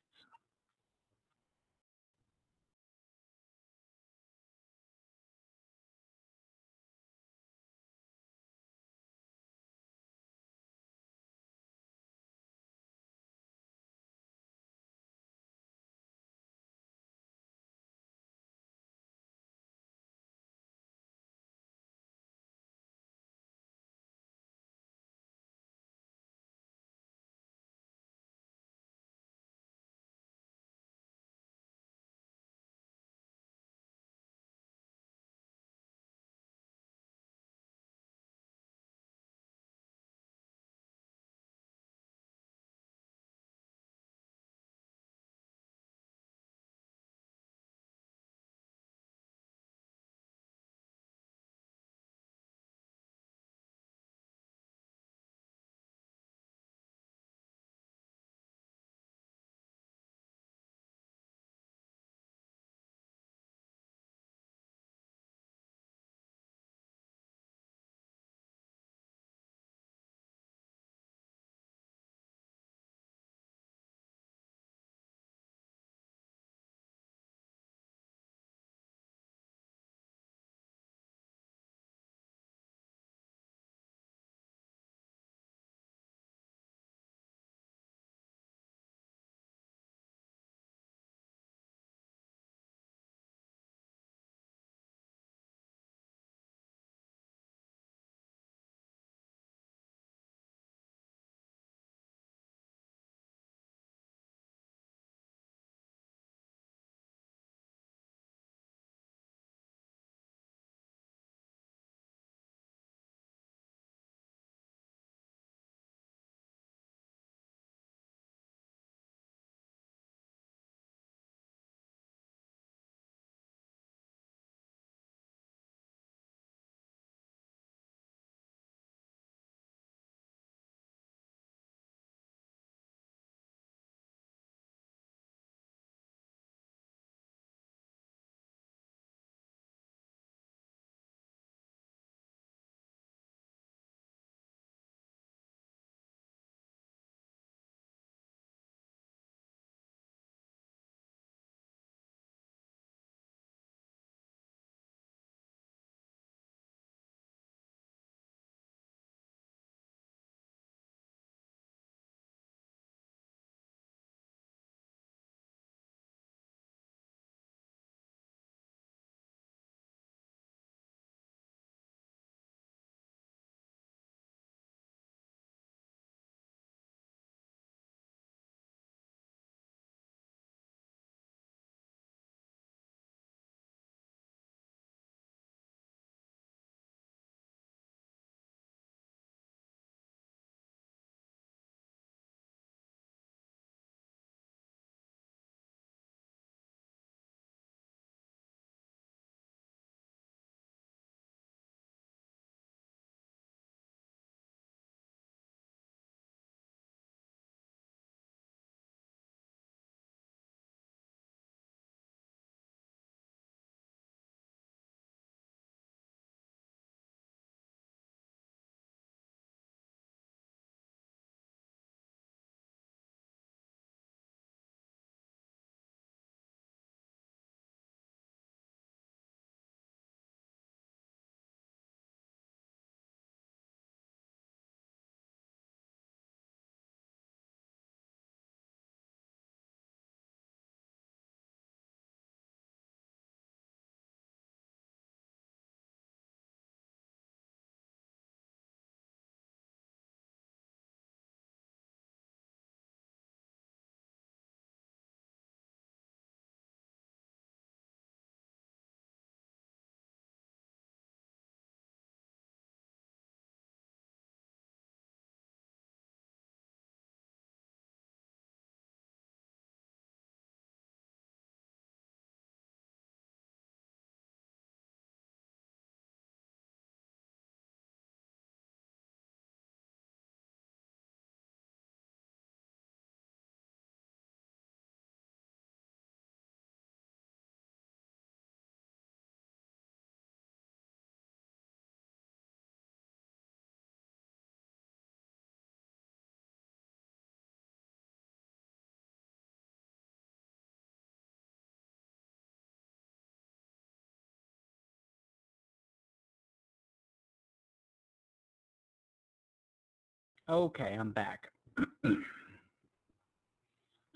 Okay, 310.48 310.96
I'm 311.00 311.12
back. 311.12 311.48
All 312.06 312.14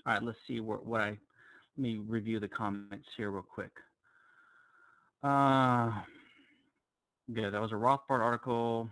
right, 0.06 0.22
let's 0.22 0.38
see 0.46 0.60
what, 0.60 0.86
what 0.86 1.00
I, 1.00 1.08
let 1.08 1.18
me 1.76 1.98
review 2.06 2.38
the 2.38 2.46
comments 2.46 3.08
here 3.16 3.30
real 3.30 3.42
quick. 3.42 3.72
Uh, 5.24 5.90
good, 7.34 7.52
that 7.52 7.60
was 7.60 7.72
a 7.72 7.74
Rothbard 7.74 8.20
article. 8.20 8.88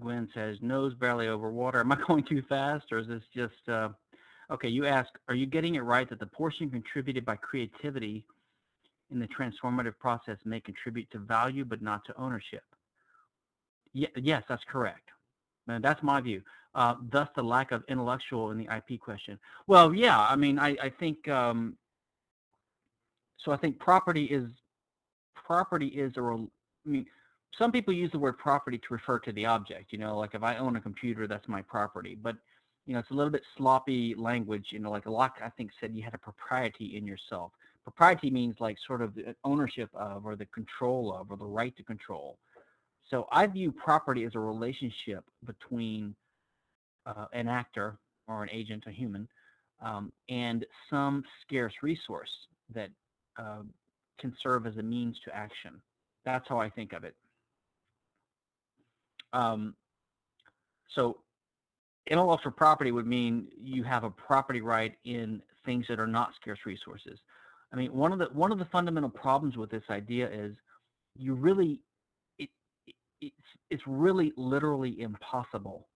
Gwen 0.00 0.28
says, 0.34 0.56
nose 0.62 0.94
barely 0.94 1.28
over 1.28 1.50
water. 1.50 1.80
Am 1.80 1.92
I 1.92 1.98
going 2.06 2.24
too 2.24 2.42
fast 2.48 2.90
or 2.90 2.98
is 2.98 3.06
this 3.06 3.22
just, 3.34 3.68
uh, 3.68 3.90
okay, 4.50 4.68
you 4.68 4.86
ask, 4.86 5.08
are 5.28 5.34
you 5.34 5.46
getting 5.46 5.74
it 5.74 5.80
right 5.80 6.08
that 6.08 6.20
the 6.20 6.26
portion 6.26 6.70
contributed 6.70 7.24
by 7.24 7.36
creativity 7.36 8.24
in 9.10 9.18
the 9.18 9.28
transformative 9.28 9.98
process 9.98 10.36
may 10.44 10.60
contribute 10.60 11.10
to 11.10 11.18
value 11.18 11.64
but 11.64 11.82
not 11.82 12.04
to 12.06 12.14
ownership? 12.16 12.64
Yeah, 13.92 14.08
yes, 14.16 14.42
that's 14.48 14.64
correct. 14.64 15.10
And 15.68 15.82
that's 15.82 16.02
my 16.02 16.20
view. 16.20 16.42
Uh, 16.74 16.96
thus 17.10 17.28
the 17.34 17.42
lack 17.42 17.72
of 17.72 17.82
intellectual 17.88 18.50
in 18.50 18.58
the 18.58 18.68
IP 18.74 19.00
question. 19.00 19.38
Well, 19.66 19.94
yeah, 19.94 20.20
I 20.20 20.36
mean, 20.36 20.58
I, 20.58 20.76
I 20.82 20.90
think, 20.90 21.26
um, 21.28 21.76
so 23.38 23.50
I 23.50 23.56
think 23.56 23.78
property 23.78 24.26
is, 24.26 24.44
property 25.34 25.86
is 25.86 26.16
a, 26.18 26.20
I 26.20 26.46
mean, 26.88 27.06
some 27.58 27.72
people 27.72 27.94
use 27.94 28.12
the 28.12 28.18
word 28.18 28.36
property 28.36 28.76
to 28.78 28.84
refer 28.90 29.18
to 29.20 29.32
the 29.32 29.46
object, 29.46 29.92
you 29.92 29.98
know, 29.98 30.18
like 30.18 30.34
if 30.34 30.42
I 30.42 30.56
own 30.56 30.76
a 30.76 30.80
computer, 30.80 31.26
that's 31.26 31.48
my 31.48 31.62
property. 31.62 32.18
But, 32.20 32.36
you 32.86 32.92
know, 32.92 33.00
it's 33.00 33.10
a 33.10 33.14
little 33.14 33.32
bit 33.32 33.42
sloppy 33.56 34.14
language, 34.16 34.68
you 34.70 34.78
know, 34.78 34.90
like 34.90 35.06
Locke, 35.06 35.38
I 35.44 35.50
think, 35.50 35.70
said 35.80 35.94
you 35.94 36.02
had 36.02 36.14
a 36.14 36.18
propriety 36.18 36.96
in 36.96 37.06
yourself. 37.06 37.52
Propriety 37.82 38.30
means 38.30 38.56
like 38.60 38.76
sort 38.86 39.02
of 39.02 39.14
the 39.14 39.34
ownership 39.44 39.90
of 39.94 40.24
or 40.24 40.36
the 40.36 40.46
control 40.46 41.14
of 41.14 41.30
or 41.30 41.36
the 41.36 41.44
right 41.44 41.76
to 41.76 41.82
control. 41.82 42.38
So 43.10 43.26
I 43.30 43.46
view 43.46 43.72
property 43.72 44.24
as 44.24 44.34
a 44.34 44.40
relationship 44.40 45.24
between 45.44 46.14
uh, 47.06 47.26
an 47.32 47.48
actor 47.48 47.98
or 48.28 48.42
an 48.42 48.50
agent, 48.52 48.84
a 48.86 48.90
human, 48.90 49.28
um, 49.80 50.12
and 50.28 50.64
some 50.90 51.22
scarce 51.42 51.74
resource 51.82 52.30
that 52.74 52.90
uh, 53.38 53.62
can 54.18 54.34
serve 54.42 54.66
as 54.66 54.76
a 54.76 54.82
means 54.82 55.16
to 55.24 55.34
action. 55.34 55.80
That's 56.24 56.48
how 56.48 56.58
I 56.58 56.70
think 56.70 56.92
of 56.92 57.04
it. 57.04 57.14
Um, 59.32 59.74
so 60.94 61.18
intellectual 62.06 62.52
property 62.52 62.92
would 62.92 63.06
mean 63.06 63.48
you 63.60 63.82
have 63.82 64.04
a 64.04 64.10
property 64.10 64.60
right 64.60 64.94
in 65.04 65.42
things 65.64 65.86
that 65.88 65.98
are 65.98 66.06
not 66.06 66.30
scarce 66.40 66.60
resources. 66.64 67.18
I 67.72 67.76
mean, 67.76 67.92
one 67.92 68.12
of 68.12 68.18
the 68.18 68.26
one 68.26 68.52
of 68.52 68.58
the 68.58 68.64
fundamental 68.66 69.10
problems 69.10 69.56
with 69.56 69.70
this 69.70 69.82
idea 69.90 70.30
is 70.30 70.54
you 71.16 71.34
really 71.34 71.80
it, 72.38 72.48
it 72.86 72.94
it's 73.20 73.34
it's 73.70 73.82
really 73.86 74.32
literally 74.36 75.00
impossible 75.00 75.88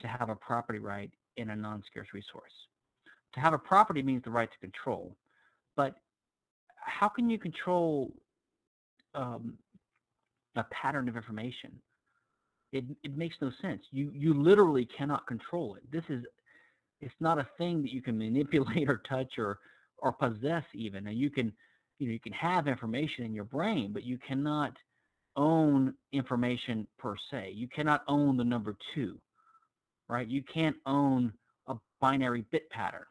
to 0.00 0.08
have 0.08 0.28
a 0.28 0.36
property 0.36 0.78
right 0.78 1.10
in 1.36 1.50
a 1.50 1.56
non-scarce 1.56 2.08
resource. 2.12 2.52
To 3.34 3.40
have 3.40 3.52
a 3.52 3.58
property 3.58 4.02
means 4.02 4.24
the 4.24 4.30
right 4.30 4.50
to 4.50 4.58
control, 4.58 5.16
but 5.76 5.94
how 6.76 7.08
can 7.08 7.30
you 7.30 7.38
control 7.38 8.12
um, 9.14 9.54
a 10.56 10.64
pattern 10.64 11.08
of 11.08 11.16
information? 11.16 11.80
It, 12.72 12.84
it 13.02 13.16
makes 13.16 13.36
no 13.40 13.50
sense. 13.60 13.82
You 13.90 14.12
you 14.14 14.34
literally 14.34 14.86
cannot 14.86 15.26
control 15.26 15.74
it. 15.74 15.82
This 15.90 16.04
is 16.08 16.24
it's 17.00 17.14
not 17.20 17.38
a 17.38 17.48
thing 17.58 17.82
that 17.82 17.92
you 17.92 18.02
can 18.02 18.16
manipulate 18.26 18.88
or 18.88 19.02
touch 19.08 19.38
or 19.38 19.58
or 19.98 20.12
possess 20.12 20.64
even. 20.74 21.06
And 21.06 21.18
you 21.18 21.30
can 21.30 21.52
you 21.98 22.06
know 22.06 22.12
you 22.12 22.20
can 22.20 22.32
have 22.32 22.68
information 22.68 23.24
in 23.24 23.34
your 23.34 23.44
brain, 23.44 23.92
but 23.92 24.04
you 24.04 24.18
cannot 24.18 24.76
own 25.36 25.94
information 26.12 26.86
per 26.98 27.14
se. 27.30 27.52
You 27.54 27.68
cannot 27.68 28.02
own 28.08 28.36
the 28.36 28.44
number 28.44 28.76
two, 28.94 29.18
right? 30.08 30.26
You 30.26 30.42
can't 30.42 30.76
own 30.86 31.32
a 31.68 31.76
binary 32.00 32.44
bit 32.50 32.68
pattern. 32.70 33.04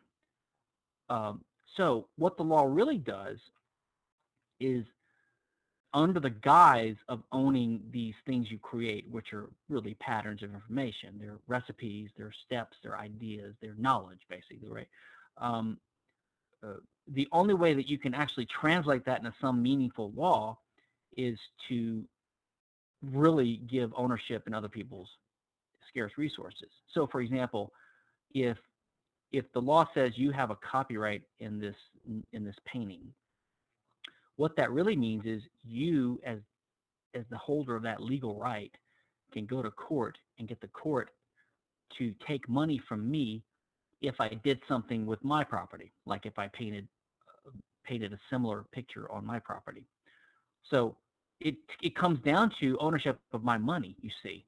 Um, 1.10 1.43
so 1.76 2.07
what 2.18 2.38
the 2.38 2.43
law 2.43 2.64
really 2.64 2.97
does 2.97 3.38
is 4.60 4.86
under 5.94 6.20
the 6.20 6.30
guise 6.30 6.96
of 7.08 7.24
owning 7.32 7.82
these 7.92 8.14
things 8.26 8.52
you 8.52 8.60
create, 8.60 9.08
which 9.10 9.34
are 9.34 9.50
really 9.70 9.96
patterns 9.96 10.44
of 10.44 10.54
information. 10.54 11.16
They're 11.20 11.40
recipes, 11.48 12.10
they're 12.18 12.34
steps, 12.46 12.78
they're 12.84 12.98
ideas, 12.98 13.56
they're 13.62 13.76
knowledge, 13.78 14.20
basically, 14.30 14.70
right? 14.70 14.88
Um, 15.38 15.78
uh, 16.64 16.74
the 17.08 17.28
only 17.32 17.54
way 17.56 17.74
that 17.74 17.88
you 17.88 17.98
can 17.98 18.14
actually 18.14 18.46
translate 18.46 19.06
that 19.06 19.20
into 19.20 19.34
some 19.42 19.64
meaningful 19.64 20.12
law 20.16 20.60
is 21.18 21.40
to 21.70 22.04
really 23.02 23.62
give 23.68 23.92
ownership 23.96 24.44
in 24.46 24.54
other 24.54 24.70
people's 24.70 25.10
scarce 25.88 26.12
resources. 26.18 26.70
So, 26.94 27.08
for 27.08 27.22
example, 27.22 27.74
if 28.34 28.58
if 29.32 29.52
the 29.54 29.62
law 29.62 29.88
says 29.94 30.18
you 30.18 30.32
have 30.32 30.50
a 30.50 30.56
copyright 30.56 31.24
in 31.40 31.60
this 31.60 31.76
in 32.34 32.44
this 32.44 32.56
painting, 32.66 33.14
what 34.40 34.56
that 34.56 34.72
really 34.72 34.96
means 34.96 35.26
is 35.26 35.42
you, 35.66 36.18
as 36.26 36.40
as 37.14 37.26
the 37.30 37.38
holder 37.38 37.76
of 37.76 37.84
that 37.84 38.02
legal 38.02 38.40
right, 38.40 38.72
can 39.34 39.46
go 39.46 39.62
to 39.62 39.70
court 39.70 40.18
and 40.38 40.48
get 40.48 40.62
the 40.62 40.68
court 40.70 41.10
to 41.98 42.14
take 42.26 42.48
money 42.48 42.82
from 42.88 43.12
me 43.12 43.44
if 44.02 44.16
I 44.22 44.30
did 44.30 44.62
something 44.66 45.06
with 45.06 45.22
my 45.26 45.44
property, 45.44 45.92
like 46.06 46.26
if 46.26 46.40
I 46.40 46.48
painted 46.48 46.88
uh, 47.46 47.52
painted 47.84 48.14
a 48.14 48.20
similar 48.30 48.64
picture 48.72 49.12
on 49.12 49.26
my 49.26 49.40
property. 49.40 49.86
So 50.72 50.96
it 51.42 51.58
it 51.82 51.94
comes 51.98 52.22
down 52.22 52.50
to 52.62 52.78
ownership 52.80 53.20
of 53.34 53.44
my 53.44 53.58
money, 53.58 53.98
you 54.00 54.10
see, 54.24 54.46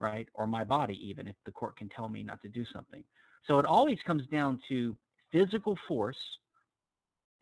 right, 0.00 0.28
or 0.34 0.48
my 0.48 0.64
body, 0.64 0.98
even 1.00 1.28
if 1.28 1.36
the 1.46 1.52
court 1.52 1.76
can 1.76 1.88
tell 1.90 2.08
me 2.08 2.24
not 2.24 2.42
to 2.42 2.48
do 2.48 2.64
something. 2.72 3.04
So 3.46 3.60
it 3.60 3.66
always 3.66 3.98
comes 4.04 4.26
down 4.32 4.60
to 4.68 4.96
physical 5.30 5.78
force 5.86 6.18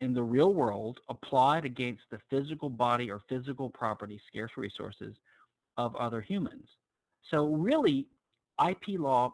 in 0.01 0.13
the 0.13 0.23
real 0.23 0.53
world 0.53 0.99
applied 1.09 1.63
against 1.63 2.01
the 2.09 2.19
physical 2.29 2.69
body 2.69 3.09
or 3.09 3.21
physical 3.29 3.69
property, 3.69 4.19
scarce 4.27 4.51
resources 4.57 5.15
of 5.77 5.95
other 5.95 6.21
humans. 6.21 6.67
So 7.29 7.45
really, 7.45 8.07
IP 8.67 8.99
law, 8.99 9.33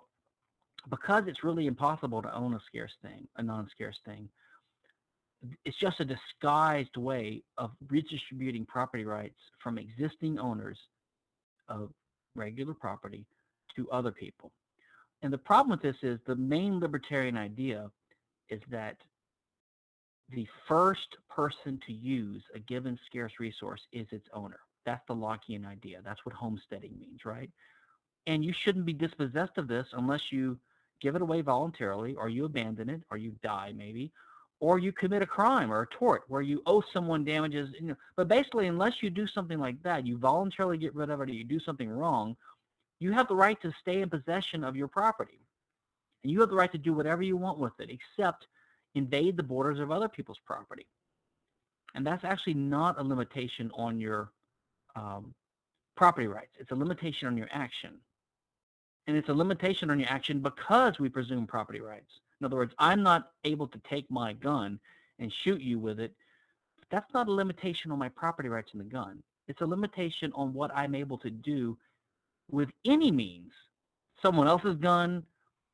because 0.90 1.24
it's 1.28 1.44
really 1.44 1.68
impossible 1.68 2.22
to 2.22 2.36
own 2.36 2.54
a 2.54 2.60
scarce 2.68 2.92
thing, 3.02 3.28
a 3.38 3.44
non-scarce 3.44 3.98
thing, 4.06 4.30
it's 5.66 5.78
just 5.78 6.00
a 6.00 6.06
disguised 6.06 6.98
way 6.98 7.44
of 7.58 7.72
redistributing 7.90 8.66
property 8.66 9.06
rights 9.06 9.40
from 9.64 9.78
existing 9.78 10.38
owners 10.38 10.78
of 11.70 11.92
regular 12.36 12.74
property 12.74 13.26
to 13.76 13.90
other 13.92 14.12
people. 14.12 14.52
And 15.22 15.32
the 15.32 15.38
problem 15.38 15.72
with 15.72 15.82
this 15.82 16.04
is 16.04 16.20
the 16.26 16.36
main 16.36 16.80
libertarian 16.80 17.38
idea 17.38 17.90
is 18.50 18.62
that 18.70 18.98
the 20.30 20.48
first 20.68 21.18
person 21.30 21.80
to 21.86 21.94
use 21.94 22.44
a 22.54 22.60
given 22.60 23.00
scarce 23.06 23.34
resource 23.40 23.82
is 23.92 24.08
its 24.12 24.28
owner. 24.34 24.60
That's 24.86 25.06
the 25.08 25.16
Lockean 25.16 25.66
idea. 25.66 26.00
That's 26.04 26.26
what 26.26 26.36
homesteading 26.36 26.98
means, 27.00 27.26
right? 27.26 27.50
And 28.26 28.44
you 28.44 28.54
shouldn't 28.54 28.86
be 28.86 28.94
dispossessed 28.94 29.58
of 29.58 29.68
this 29.68 29.88
unless 29.94 30.32
you 30.32 30.60
give 31.02 31.16
it 31.16 31.22
away 31.22 31.42
voluntarily 31.42 32.16
or 32.16 32.30
you 32.30 32.46
abandon 32.46 32.90
it 32.90 33.02
or 33.10 33.18
you 33.18 33.34
die 33.44 33.74
maybe 33.76 34.12
or 34.60 34.80
you 34.80 34.92
commit 34.92 35.22
a 35.22 35.28
crime 35.28 35.72
or 35.72 35.82
a 35.82 35.88
tort 35.88 36.24
where 36.28 36.42
you 36.42 36.62
owe 36.66 36.84
someone 36.94 37.24
damages. 37.24 37.70
You 37.80 37.90
know, 37.90 37.96
but 38.16 38.28
basically, 38.28 38.68
unless 38.68 39.04
you 39.04 39.10
do 39.10 39.28
something 39.28 39.60
like 39.60 39.82
that, 39.84 40.06
you 40.06 40.18
voluntarily 40.18 40.78
get 40.78 40.96
rid 40.96 41.10
of 41.10 41.22
it 41.22 41.30
or 41.30 41.34
you 41.34 41.44
do 41.44 41.60
something 41.60 41.90
wrong, 41.90 42.36
you 43.00 43.12
have 43.12 43.28
the 43.28 43.36
right 43.36 43.62
to 43.62 43.72
stay 43.80 44.02
in 44.02 44.10
possession 44.10 44.64
of 44.64 44.76
your 44.76 44.88
property. 44.88 45.40
And 46.24 46.32
you 46.32 46.40
have 46.40 46.50
the 46.50 46.56
right 46.56 46.72
to 46.72 46.78
do 46.80 46.94
whatever 46.94 47.22
you 47.22 47.38
want 47.38 47.60
with 47.60 47.74
it, 47.80 47.90
except 47.92 48.48
invade 48.98 49.38
the 49.38 49.44
borders 49.44 49.80
of 49.80 49.92
other 49.92 50.10
people's 50.10 50.40
property. 50.46 50.88
And 51.96 52.06
that's 52.06 52.24
actually 52.24 52.56
not 52.56 53.00
a 53.00 53.04
limitation 53.04 53.72
on 53.74 54.00
your 54.00 54.32
um, 54.96 55.34
property 55.96 56.28
rights. 56.28 56.54
It's 56.60 56.72
a 56.72 56.76
limitation 56.76 57.28
on 57.28 57.38
your 57.38 57.48
action. 57.52 57.96
And 59.08 59.16
it's 59.16 59.30
a 59.30 59.34
limitation 59.34 59.90
on 59.90 60.00
your 60.00 60.10
action 60.10 60.42
because 60.42 61.00
we 61.00 61.10
presume 61.10 61.48
property 61.48 61.80
rights. 61.80 62.20
In 62.40 62.46
other 62.46 62.58
words, 62.58 62.74
I'm 62.78 63.02
not 63.02 63.32
able 63.46 63.68
to 63.68 63.80
take 63.90 64.10
my 64.12 64.34
gun 64.34 64.80
and 65.20 65.32
shoot 65.32 65.62
you 65.62 65.80
with 65.80 66.00
it. 66.00 66.14
That's 66.92 67.12
not 67.14 67.28
a 67.28 67.32
limitation 67.32 67.92
on 67.92 68.00
my 68.00 68.10
property 68.10 68.50
rights 68.50 68.72
in 68.74 68.80
the 68.80 68.86
gun. 68.86 69.24
It's 69.48 69.62
a 69.62 69.66
limitation 69.66 70.32
on 70.36 70.54
what 70.54 70.72
I'm 70.76 70.94
able 70.94 71.18
to 71.20 71.30
do 71.30 71.78
with 72.52 72.70
any 72.86 73.12
means. 73.12 73.52
Someone 74.22 74.48
else's 74.48 74.76
gun, 74.76 75.24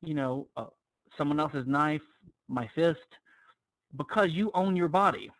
you 0.02 0.14
know, 0.14 0.48
uh, 0.56 0.66
someone 1.16 1.40
else's 1.40 1.66
knife, 1.66 2.02
my 2.48 2.68
fist, 2.74 2.98
because 3.96 4.30
you 4.30 4.50
own 4.54 4.76
your 4.76 4.88
body. 4.88 5.30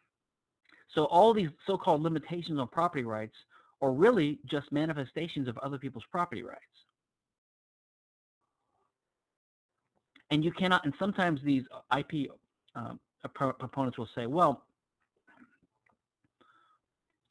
So 0.94 1.05
all 1.07 1.34
these 1.34 1.50
so-called 1.66 2.02
limitations 2.02 2.59
on 2.59 2.68
property 2.68 3.05
rights 3.05 3.34
are 3.82 3.92
really 3.92 4.38
just 4.46 4.70
manifestations 4.70 5.48
of 5.48 5.59
other 5.59 5.78
people's 5.78 6.05
property 6.11 6.42
rights. 6.42 6.61
And 10.30 10.44
you 10.44 10.52
cannot, 10.52 10.84
and 10.84 10.94
sometimes 10.98 11.40
these 11.44 11.64
IP 11.96 12.30
um, 12.74 12.98
proponents 13.34 13.98
will 13.98 14.09
say, 14.14 14.26
well, 14.26 14.64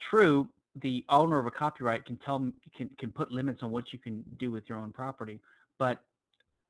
true, 0.09 0.47
the 0.81 1.05
owner 1.09 1.39
of 1.39 1.45
a 1.45 1.51
copyright 1.51 2.05
can 2.05 2.17
tell 2.25 2.39
can 2.75 2.89
can 2.97 3.11
put 3.11 3.31
limits 3.31 3.61
on 3.61 3.71
what 3.71 3.93
you 3.93 3.99
can 3.99 4.23
do 4.37 4.51
with 4.51 4.63
your 4.67 4.77
own 4.79 4.91
property, 4.91 5.39
but 5.77 5.99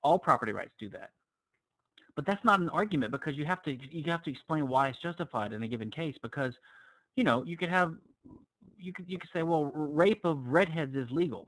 all 0.03 0.19
property 0.19 0.51
rights 0.51 0.73
do 0.79 0.89
that. 0.89 1.11
But 2.15 2.25
that's 2.25 2.43
not 2.43 2.59
an 2.59 2.69
argument 2.69 3.11
because 3.11 3.35
you 3.35 3.45
have 3.45 3.63
to 3.63 3.77
you 3.91 4.11
have 4.11 4.23
to 4.23 4.31
explain 4.31 4.67
why 4.67 4.89
it's 4.89 4.99
justified 5.01 5.53
in 5.53 5.63
a 5.63 5.67
given 5.67 5.89
case 5.89 6.15
because 6.21 6.53
you 7.15 7.23
know 7.23 7.43
you 7.43 7.57
could 7.57 7.69
have 7.69 7.95
you 8.77 8.93
could 8.93 9.05
you 9.07 9.17
could 9.17 9.29
say 9.33 9.43
well 9.43 9.71
rape 9.73 10.23
of 10.25 10.37
redheads 10.45 10.95
is 10.95 11.09
legal. 11.09 11.47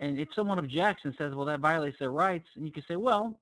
And 0.00 0.18
if 0.18 0.28
someone 0.34 0.58
objects 0.58 1.04
and 1.04 1.14
says 1.16 1.34
well 1.34 1.46
that 1.46 1.60
violates 1.60 1.98
their 1.98 2.10
rights 2.10 2.48
and 2.56 2.66
you 2.66 2.72
can 2.72 2.84
say 2.88 2.96
well 2.96 3.38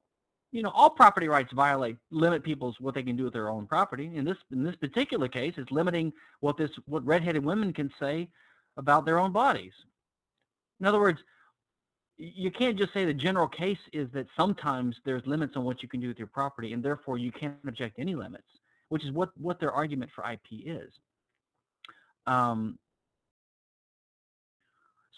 you 0.50 0.62
know, 0.62 0.70
all 0.70 0.90
property 0.90 1.28
rights 1.28 1.52
violate 1.52 1.96
limit 2.10 2.42
people's 2.42 2.76
what 2.80 2.94
they 2.94 3.02
can 3.02 3.16
do 3.16 3.24
with 3.24 3.32
their 3.32 3.50
own 3.50 3.66
property. 3.66 4.10
In 4.14 4.24
this 4.24 4.38
in 4.50 4.64
this 4.64 4.76
particular 4.76 5.28
case, 5.28 5.54
it's 5.56 5.70
limiting 5.70 6.12
what 6.40 6.56
this 6.56 6.70
what 6.86 7.04
redheaded 7.04 7.44
women 7.44 7.72
can 7.72 7.90
say 8.00 8.28
about 8.76 9.04
their 9.04 9.18
own 9.18 9.32
bodies. 9.32 9.72
In 10.80 10.86
other 10.86 11.00
words, 11.00 11.20
you 12.18 12.50
can't 12.50 12.76
just 12.76 12.92
say 12.92 13.04
the 13.04 13.14
general 13.14 13.46
case 13.48 13.78
is 13.92 14.08
that 14.12 14.26
sometimes 14.36 14.96
there's 15.04 15.22
limits 15.24 15.54
on 15.56 15.64
what 15.64 15.82
you 15.82 15.88
can 15.88 16.00
do 16.00 16.08
with 16.08 16.18
your 16.18 16.26
property, 16.26 16.72
and 16.72 16.82
therefore 16.82 17.16
you 17.16 17.30
can't 17.30 17.56
object 17.66 17.98
any 17.98 18.14
limits, 18.14 18.48
which 18.88 19.04
is 19.04 19.12
what 19.12 19.30
what 19.38 19.60
their 19.60 19.72
argument 19.72 20.10
for 20.14 20.28
IP 20.30 20.66
is. 20.66 20.92
Um, 22.26 22.78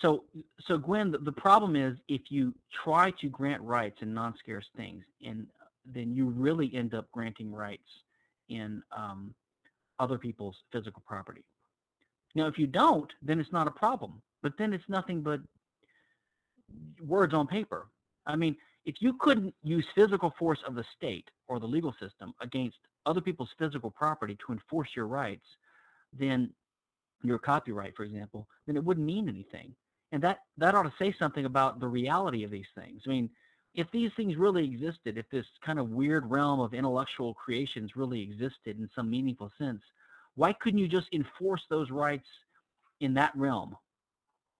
so, 0.00 0.24
so 0.66 0.78
Gwen, 0.78 1.10
the, 1.10 1.18
the, 1.18 1.32
problem 1.32 1.76
is 1.76 1.96
if 2.08 2.22
you 2.30 2.54
try 2.84 3.10
to 3.20 3.28
grant 3.28 3.60
rights 3.62 3.98
in 4.00 4.14
non-scarce 4.14 4.64
things, 4.76 5.04
and 5.26 5.46
then 5.84 6.14
you 6.14 6.26
really 6.30 6.70
end 6.74 6.94
up 6.94 7.10
granting 7.12 7.52
rights 7.52 7.82
in 8.48 8.82
um, 8.96 9.34
other 9.98 10.16
people's 10.16 10.56
physical 10.72 11.02
property. 11.06 11.44
Now, 12.34 12.46
if 12.46 12.58
you 12.58 12.66
don't, 12.66 13.10
then 13.22 13.40
it's 13.40 13.52
not 13.52 13.66
a 13.66 13.72
problem. 13.72 14.22
But 14.42 14.52
then 14.56 14.72
it's 14.72 14.88
nothing 14.88 15.20
but 15.20 15.40
words 17.06 17.34
on 17.34 17.46
paper. 17.46 17.86
I 18.26 18.36
mean, 18.36 18.56
if 18.84 18.96
you 19.00 19.14
couldn't 19.20 19.54
use 19.62 19.86
physical 19.94 20.34
force 20.38 20.60
of 20.66 20.74
the 20.74 20.84
state 20.96 21.28
or 21.48 21.60
the 21.60 21.66
legal 21.66 21.94
system 22.00 22.32
against 22.40 22.78
other 23.06 23.20
people's 23.20 23.50
physical 23.58 23.90
property 23.90 24.36
to 24.46 24.52
enforce 24.52 24.90
your 24.94 25.06
rights, 25.06 25.46
then 26.18 26.50
your 27.22 27.38
copyright, 27.38 27.94
for 27.96 28.04
example, 28.04 28.48
then 28.66 28.76
it 28.76 28.84
wouldn't 28.84 29.06
mean 29.06 29.28
anything. 29.28 29.74
And 30.12 30.22
that, 30.22 30.40
that 30.58 30.74
ought 30.74 30.82
to 30.84 30.92
say 30.98 31.14
something 31.18 31.44
about 31.44 31.80
the 31.80 31.86
reality 31.86 32.42
of 32.44 32.50
these 32.50 32.66
things. 32.74 33.02
I 33.06 33.10
mean, 33.10 33.30
if 33.74 33.86
these 33.92 34.10
things 34.16 34.36
really 34.36 34.64
existed, 34.64 35.16
if 35.16 35.28
this 35.30 35.46
kind 35.64 35.78
of 35.78 35.90
weird 35.90 36.28
realm 36.28 36.60
of 36.60 36.74
intellectual 36.74 37.34
creations 37.34 37.94
really 37.94 38.20
existed 38.20 38.78
in 38.78 38.90
some 38.94 39.08
meaningful 39.08 39.52
sense, 39.58 39.82
why 40.34 40.52
couldn't 40.52 40.78
you 40.78 40.88
just 40.88 41.06
enforce 41.12 41.62
those 41.68 41.90
rights 41.90 42.26
in 43.00 43.14
that 43.14 43.32
realm? 43.36 43.76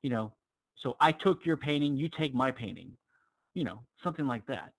You 0.03 0.11
know, 0.11 0.33
so 0.81 0.97
I 1.01 1.13
took 1.13 1.45
your 1.45 1.57
painting, 1.57 1.97
you 1.97 2.09
take 2.09 2.35
my 2.35 2.51
painting, 2.51 2.93
you 3.55 3.65
know, 3.65 3.81
something 4.03 4.27
like 4.27 4.47
that, 4.47 4.73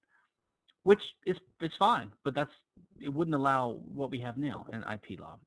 which 0.83 1.01
is 1.25 1.37
it's 1.59 1.75
fine, 1.77 2.11
but 2.23 2.33
that's 2.33 2.51
it 2.99 3.09
wouldn't 3.09 3.35
allow 3.35 3.79
what 3.93 4.11
we 4.11 4.19
have 4.19 4.37
now 4.37 4.65
in 4.73 4.83
IP 4.83 5.19
law. 5.19 5.37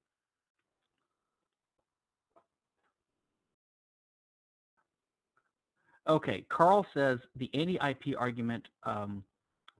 Okay, 6.06 6.44
Carl 6.51 6.86
says 6.93 7.18
the 7.36 7.51
anti-IP 7.55 8.14
argument. 8.18 8.66
Um, 8.82 9.24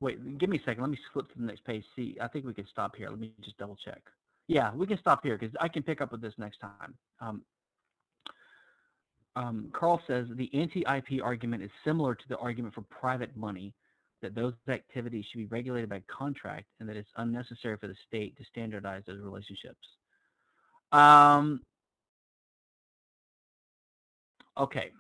wait, 0.01 0.39
give 0.39 0.49
me 0.49 0.59
a 0.59 0.65
second. 0.65 0.83
Let 0.83 0.91
me 0.91 0.99
flip 1.13 1.29
to 1.29 1.39
the 1.39 1.45
next 1.45 1.65
page. 1.65 1.85
See, 1.95 2.17
I 2.21 2.29
think 2.29 2.47
we 2.47 2.55
can 2.55 2.67
stop 2.67 2.97
here. 2.97 3.11
Let 3.11 3.19
me 3.19 3.33
just 3.43 3.59
double 3.59 3.77
check. 3.85 4.01
Yeah, 4.49 4.75
we 4.75 4.87
can 4.87 4.99
stop 4.99 5.23
here 5.23 5.37
because 5.37 5.55
I 5.61 5.69
can 5.69 5.83
pick 5.83 6.01
up 6.01 6.13
with 6.13 6.23
this 6.23 6.35
next 6.39 6.59
time. 6.59 6.95
Um, 7.21 7.43
um, 9.37 9.69
Carl 9.73 10.01
says 10.07 10.27
the 10.31 10.51
anti-IP 10.55 11.23
argument 11.23 11.63
is 11.63 11.71
similar 11.85 12.15
to 12.15 12.25
the 12.29 12.37
argument 12.39 12.75
for 12.75 12.83
private 12.83 13.37
money, 13.37 13.75
that 14.23 14.35
those 14.35 14.55
activities 14.69 15.25
should 15.31 15.39
be 15.39 15.47
regulated 15.47 15.89
by 15.91 16.03
contract 16.07 16.67
and 16.81 16.89
that 16.89 16.97
it's 16.97 17.11
unnecessary 17.17 17.77
for 17.77 17.89
the 17.89 17.97
state 18.07 18.37
to 18.39 18.45
standardize 18.45 19.03
those 19.07 19.21
relationships. 19.21 19.87
Um, 20.93 21.61
okay, 24.57 24.93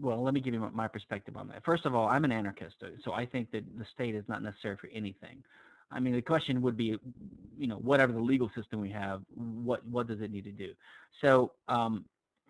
well, 0.00 0.22
let 0.22 0.34
me 0.34 0.40
give 0.40 0.54
you 0.54 0.70
my 0.72 0.88
perspective 0.88 1.36
on 1.36 1.48
that. 1.48 1.64
First 1.64 1.86
of 1.86 1.94
all, 1.94 2.08
I'm 2.08 2.24
an 2.24 2.32
anarchist, 2.32 2.76
uh, 2.82 2.88
so 3.04 3.12
I 3.12 3.26
think 3.26 3.50
that 3.52 3.64
the 3.78 3.86
state 3.94 4.14
is 4.14 4.24
not 4.28 4.42
necessary 4.42 4.76
for 4.76 4.88
anything. 4.92 5.42
I 5.90 6.00
mean, 6.00 6.14
the 6.14 6.22
question 6.22 6.60
would 6.62 6.76
be, 6.76 6.98
you 7.56 7.66
know, 7.66 7.76
whatever 7.76 8.12
the 8.12 8.20
legal 8.20 8.50
system 8.56 8.80
we 8.80 8.90
have, 8.90 9.22
what 9.34 9.86
what 9.86 10.08
does 10.08 10.20
it 10.20 10.30
need 10.30 10.44
to 10.44 10.52
do? 10.52 10.72
So, 11.20 11.52
um, 11.68 12.04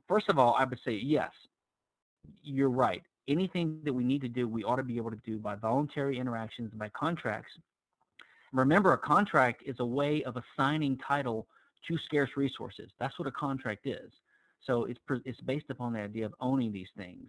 first 0.09 0.29
of 0.29 0.39
all, 0.39 0.55
I 0.59 0.65
would 0.65 0.81
say 0.85 0.93
yes, 0.93 1.31
you're 2.43 2.71
right. 2.71 3.03
Anything 3.29 3.81
that 3.85 3.93
we 3.93 4.05
need 4.05 4.21
to 4.23 4.29
do, 4.29 4.47
we 4.47 4.65
ought 4.65 4.77
to 4.77 4.83
be 4.83 4.97
able 4.97 5.11
to 5.11 5.21
do 5.25 5.39
by 5.39 5.55
voluntary 5.55 6.19
interactions, 6.19 6.73
by 6.75 6.91
contracts. 6.91 7.53
Remember, 8.53 8.93
a 8.93 8.99
contract 8.99 9.63
is 9.67 9.77
a 9.81 9.87
way 9.87 10.23
of 10.25 10.37
assigning 10.37 10.99
title 10.99 11.47
to 11.89 11.99
scarce 11.99 12.31
resources. 12.37 12.91
That's 13.01 13.19
what 13.19 13.27
a 13.29 13.33
contract 13.33 13.87
is. 13.87 14.11
So 14.67 14.85
it's, 14.85 15.01
it's 15.25 15.41
based 15.41 15.67
upon 15.71 15.93
the 15.93 16.01
idea 16.01 16.27
of 16.27 16.35
owning 16.41 16.73
these 16.73 16.89
things. 16.97 17.25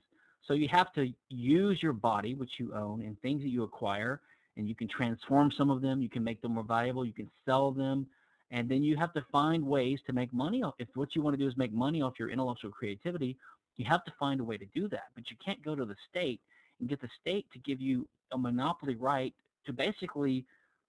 So 0.47 0.53
you 0.53 0.67
have 0.69 0.93
to 0.93 1.11
use 1.29 1.81
your 1.81 1.93
body, 1.93 2.35
which 2.35 2.51
you 2.59 2.73
own, 2.73 3.01
and 3.01 3.19
things 3.21 3.41
that 3.41 3.49
you 3.49 3.63
acquire, 3.63 4.21
and 4.57 4.67
you 4.67 4.75
can 4.75 4.87
transform 4.87 5.51
some 5.57 5.69
of 5.69 5.81
them. 5.81 6.01
You 6.01 6.09
can 6.09 6.23
make 6.23 6.41
them 6.41 6.53
more 6.53 6.63
valuable. 6.63 7.05
You 7.05 7.13
can 7.13 7.29
sell 7.45 7.71
them. 7.71 8.07
And 8.55 8.69
then 8.69 8.85
you 8.85 8.95
have 8.95 9.11
to 9.15 9.25
find 9.33 9.65
ways 9.65 9.99
to 10.07 10.13
make 10.13 10.31
money. 10.33 10.63
Off. 10.63 10.75
If 10.79 10.87
what 10.95 11.13
you 11.13 11.21
want 11.21 11.33
to 11.33 11.37
do 11.37 11.45
is 11.45 11.57
make 11.57 11.73
money 11.73 12.01
off 12.01 12.17
your 12.17 12.29
intellectual 12.29 12.71
creativity, 12.71 13.37
you 13.75 13.83
have 13.83 14.05
to 14.05 14.13
find 14.17 14.39
a 14.39 14.45
way 14.45 14.57
to 14.57 14.65
do 14.73 14.87
that. 14.87 15.07
But 15.13 15.29
you 15.29 15.35
can't 15.43 15.61
go 15.61 15.75
to 15.75 15.83
the 15.83 15.97
state 16.09 16.39
and 16.79 16.87
get 16.87 17.01
the 17.01 17.09
state 17.19 17.45
to 17.51 17.59
give 17.59 17.81
you 17.81 18.07
a 18.31 18.37
monopoly 18.37 18.95
right 18.95 19.33
to 19.65 19.73
basically 19.73 20.45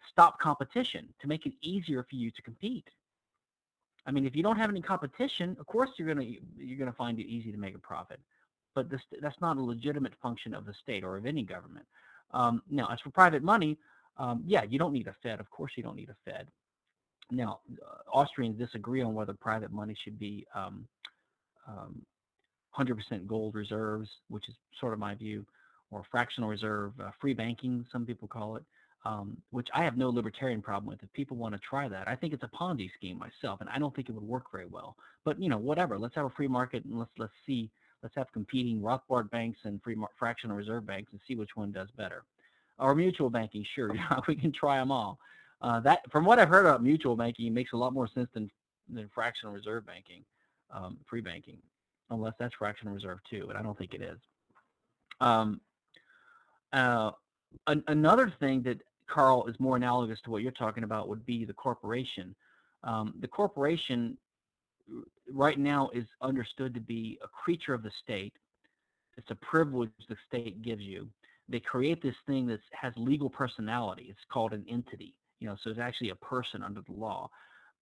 stop 0.09 0.39
competition, 0.39 1.09
to 1.21 1.27
make 1.27 1.45
it 1.45 1.55
easier 1.61 2.07
for 2.09 2.15
you 2.15 2.31
to 2.31 2.41
compete. 2.41 2.89
I 4.07 4.13
mean, 4.13 4.25
if 4.25 4.37
you 4.37 4.45
don't 4.45 4.59
have 4.59 4.71
any 4.71 4.81
competition, 4.81 5.57
of 5.59 5.67
course 5.67 5.91
you're 5.97 6.07
gonna 6.07 6.27
you're 6.57 6.79
gonna 6.79 6.93
find 6.93 7.19
it 7.19 7.27
easy 7.27 7.51
to 7.51 7.59
make 7.59 7.75
a 7.75 7.81
profit. 7.81 8.21
But 8.77 8.91
this, 8.91 9.01
that's 9.21 9.41
not 9.41 9.57
a 9.57 9.61
legitimate 9.61 10.13
function 10.23 10.55
of 10.55 10.67
the 10.67 10.75
state 10.75 11.03
or 11.03 11.17
of 11.17 11.27
any 11.27 11.43
government. 11.43 11.87
Um, 12.33 12.63
now, 12.71 12.87
as 12.93 13.01
for 13.01 13.11
private 13.11 13.43
money, 13.43 13.77
um, 14.19 14.45
yeah, 14.47 14.63
you 14.63 14.79
don't 14.79 14.93
need 14.93 15.09
a 15.09 15.17
Fed. 15.21 15.41
Of 15.41 15.51
course, 15.51 15.73
you 15.77 15.83
don't 15.83 15.97
need 15.97 16.11
a 16.11 16.31
Fed. 16.31 16.47
Now, 17.31 17.61
uh, 17.83 18.11
Austrians 18.11 18.59
disagree 18.59 19.03
on 19.03 19.15
whether 19.15 19.35
private 19.35 19.73
money 19.73 19.97
should 20.05 20.19
be 20.19 20.47
100% 20.57 20.67
um, 20.67 20.87
um, 21.69 23.27
gold 23.27 23.55
reserves, 23.55 24.09
which 24.29 24.49
is 24.49 24.55
sort 24.81 24.93
of 24.93 24.99
my 24.99 25.15
view, 25.15 25.45
or 25.91 26.05
fractional 26.11 26.49
reserve, 26.49 26.93
uh, 27.01 27.11
free 27.21 27.35
banking, 27.35 27.85
some 27.93 28.07
people 28.07 28.29
call 28.29 28.57
it 28.57 28.65
um, 29.07 29.37
which 29.51 29.69
I 29.73 29.85
have 29.85 29.97
no 29.97 30.09
libertarian 30.09 30.61
problem 30.61 30.89
with. 30.89 31.03
If 31.03 31.13
people 31.13 31.37
want 31.37 31.55
to 31.55 31.61
try 31.61 31.89
that, 31.89 32.09
I 32.09 32.17
think 32.17 32.33
it's 32.33 32.43
a 32.43 32.49
Ponzi 32.49 32.91
scheme 32.97 33.19
myself, 33.19 33.61
and 33.61 33.71
I 33.71 33.79
don't 33.79 33.95
think 33.95 34.09
it 34.09 34.13
would 34.13 34.25
work 34.25 34.51
very 34.51 34.67
well. 34.67 34.97
But 35.25 35.41
you 35.41 35.49
know, 35.49 35.59
whatever. 35.59 35.99
Let's 35.99 36.15
have 36.17 36.25
a 36.25 36.31
free 36.31 36.49
market, 36.49 36.85
and 36.85 36.99
let's 36.99 37.11
let's 37.17 37.33
see. 37.47 37.71
Let's 38.03 38.15
have 38.17 38.27
competing 38.33 38.81
Rothbard 38.81 39.31
banks 39.31 39.61
and 39.65 39.81
free 39.83 39.97
fractional 40.19 40.57
reserve 40.57 40.87
banks, 40.87 41.13
and 41.13 41.21
see 41.27 41.37
which 41.37 41.51
one 41.55 41.71
does 41.71 41.89
better. 41.97 42.25
Or 42.79 42.95
mutual 42.95 43.31
banking, 43.31 43.65
sure, 43.75 43.95
we 44.29 44.35
can 44.37 44.53
try 44.53 44.79
them 44.79 44.91
all. 44.91 45.19
Uh, 45.63 45.81
that, 45.81 46.01
from 46.11 46.25
what 46.25 46.39
I've 46.39 46.49
heard 46.49 46.67
about 46.67 46.83
mutual 46.83 47.17
banking, 47.17 47.53
makes 47.53 47.73
a 47.73 47.77
lot 47.77 47.93
more 47.93 48.09
sense 48.09 48.29
than 48.35 48.51
than 48.89 49.11
fractional 49.13 49.53
reserve 49.53 49.85
banking, 49.85 50.23
um, 50.71 50.97
free 51.09 51.21
banking, 51.21 51.59
unless 52.11 52.35
that's 52.39 52.55
fractional 52.55 52.95
reserve 52.95 53.19
too, 53.29 53.47
and 53.49 53.59
I 53.59 53.63
don't 53.63 53.77
think 53.77 53.95
it 53.95 54.03
is. 54.03 54.19
Um, 55.21 55.61
uh, 56.73 57.11
an, 57.67 57.83
another 57.89 58.33
thing 58.39 58.63
that 58.63 58.81
Carl, 59.09 59.47
is 59.47 59.59
more 59.59 59.77
analogous 59.77 60.21
to 60.25 60.31
what 60.31 60.43
you're 60.43 60.53
talking 60.53 60.85
about 60.85 61.09
would 61.09 61.25
be 61.25 61.45
the 61.45 61.53
corporation. 61.53 62.35
Um, 62.85 63.15
the 63.21 63.29
corporation 63.29 64.17
right 65.33 65.59
now 65.59 65.91
is 65.95 66.05
understood 66.21 66.75
to 66.75 66.81
be 66.81 67.19
a 67.23 67.29
creature 67.29 67.75
of 67.75 67.83
the 67.83 67.91
state. 68.03 68.35
It's 69.17 69.31
a 69.31 69.35
privilege 69.37 69.91
the 70.09 70.17
state 70.29 70.63
gives 70.63 70.83
you. 70.83 71.09
They 71.49 71.61
create 71.61 72.03
this 72.03 72.15
thing 72.27 72.47
that 72.49 72.61
has 72.73 72.93
legal 72.97 73.31
personality. 73.31 74.07
It's 74.11 74.19
called 74.31 74.53
an 74.53 74.65
entity. 74.69 75.15
You 75.41 75.49
know, 75.49 75.57
so 75.63 75.71
it's 75.71 75.79
actually 75.79 76.11
a 76.11 76.17
person 76.17 76.63
under 76.63 76.81
the 76.81 76.93
law. 76.93 77.31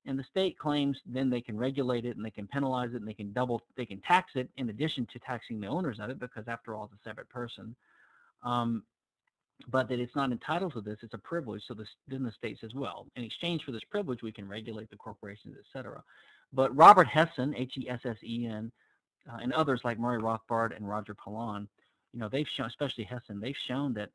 And 0.06 0.18
the 0.18 0.24
state 0.24 0.58
claims 0.58 0.98
then 1.06 1.30
they 1.30 1.40
can 1.40 1.56
regulate 1.56 2.04
it 2.04 2.16
and 2.16 2.24
they 2.24 2.30
can 2.30 2.46
penalize 2.46 2.90
it 2.92 2.96
and 2.96 3.08
they 3.08 3.14
can 3.14 3.32
double, 3.32 3.62
they 3.76 3.86
can 3.86 4.00
tax 4.00 4.32
it 4.34 4.50
in 4.56 4.68
addition 4.68 5.06
to 5.12 5.18
taxing 5.18 5.60
the 5.60 5.66
owners 5.66 5.98
of 5.98 6.10
it 6.10 6.20
because 6.20 6.46
after 6.46 6.74
all, 6.74 6.84
it's 6.84 7.00
a 7.00 7.08
separate 7.08 7.28
person. 7.30 7.74
Um, 8.42 8.82
but 9.68 9.88
that 9.88 10.00
it's 10.00 10.16
not 10.16 10.32
entitled 10.32 10.72
to 10.74 10.80
this, 10.80 10.98
it's 11.02 11.14
a 11.14 11.18
privilege. 11.18 11.62
So 11.66 11.74
then 12.08 12.24
the 12.24 12.32
state 12.32 12.58
says, 12.60 12.74
well, 12.74 13.06
in 13.16 13.24
exchange 13.24 13.64
for 13.64 13.72
this 13.72 13.84
privilege, 13.84 14.22
we 14.22 14.32
can 14.32 14.48
regulate 14.48 14.90
the 14.90 14.96
corporations, 14.96 15.56
et 15.58 15.64
cetera. 15.72 16.02
But 16.52 16.74
Robert 16.76 17.06
Hessen, 17.06 17.54
H-E-S-S-E-N, 17.56 18.70
uh, 19.30 19.38
and 19.40 19.52
others 19.52 19.80
like 19.84 19.98
Murray 19.98 20.20
Rothbard 20.20 20.76
and 20.76 20.88
Roger 20.88 21.14
Pilon, 21.14 21.68
you 22.12 22.20
know, 22.20 22.28
they've 22.28 22.48
shown, 22.48 22.66
especially 22.66 23.04
Hessen, 23.04 23.40
they've 23.40 23.56
shown 23.66 23.94
that 23.94 24.10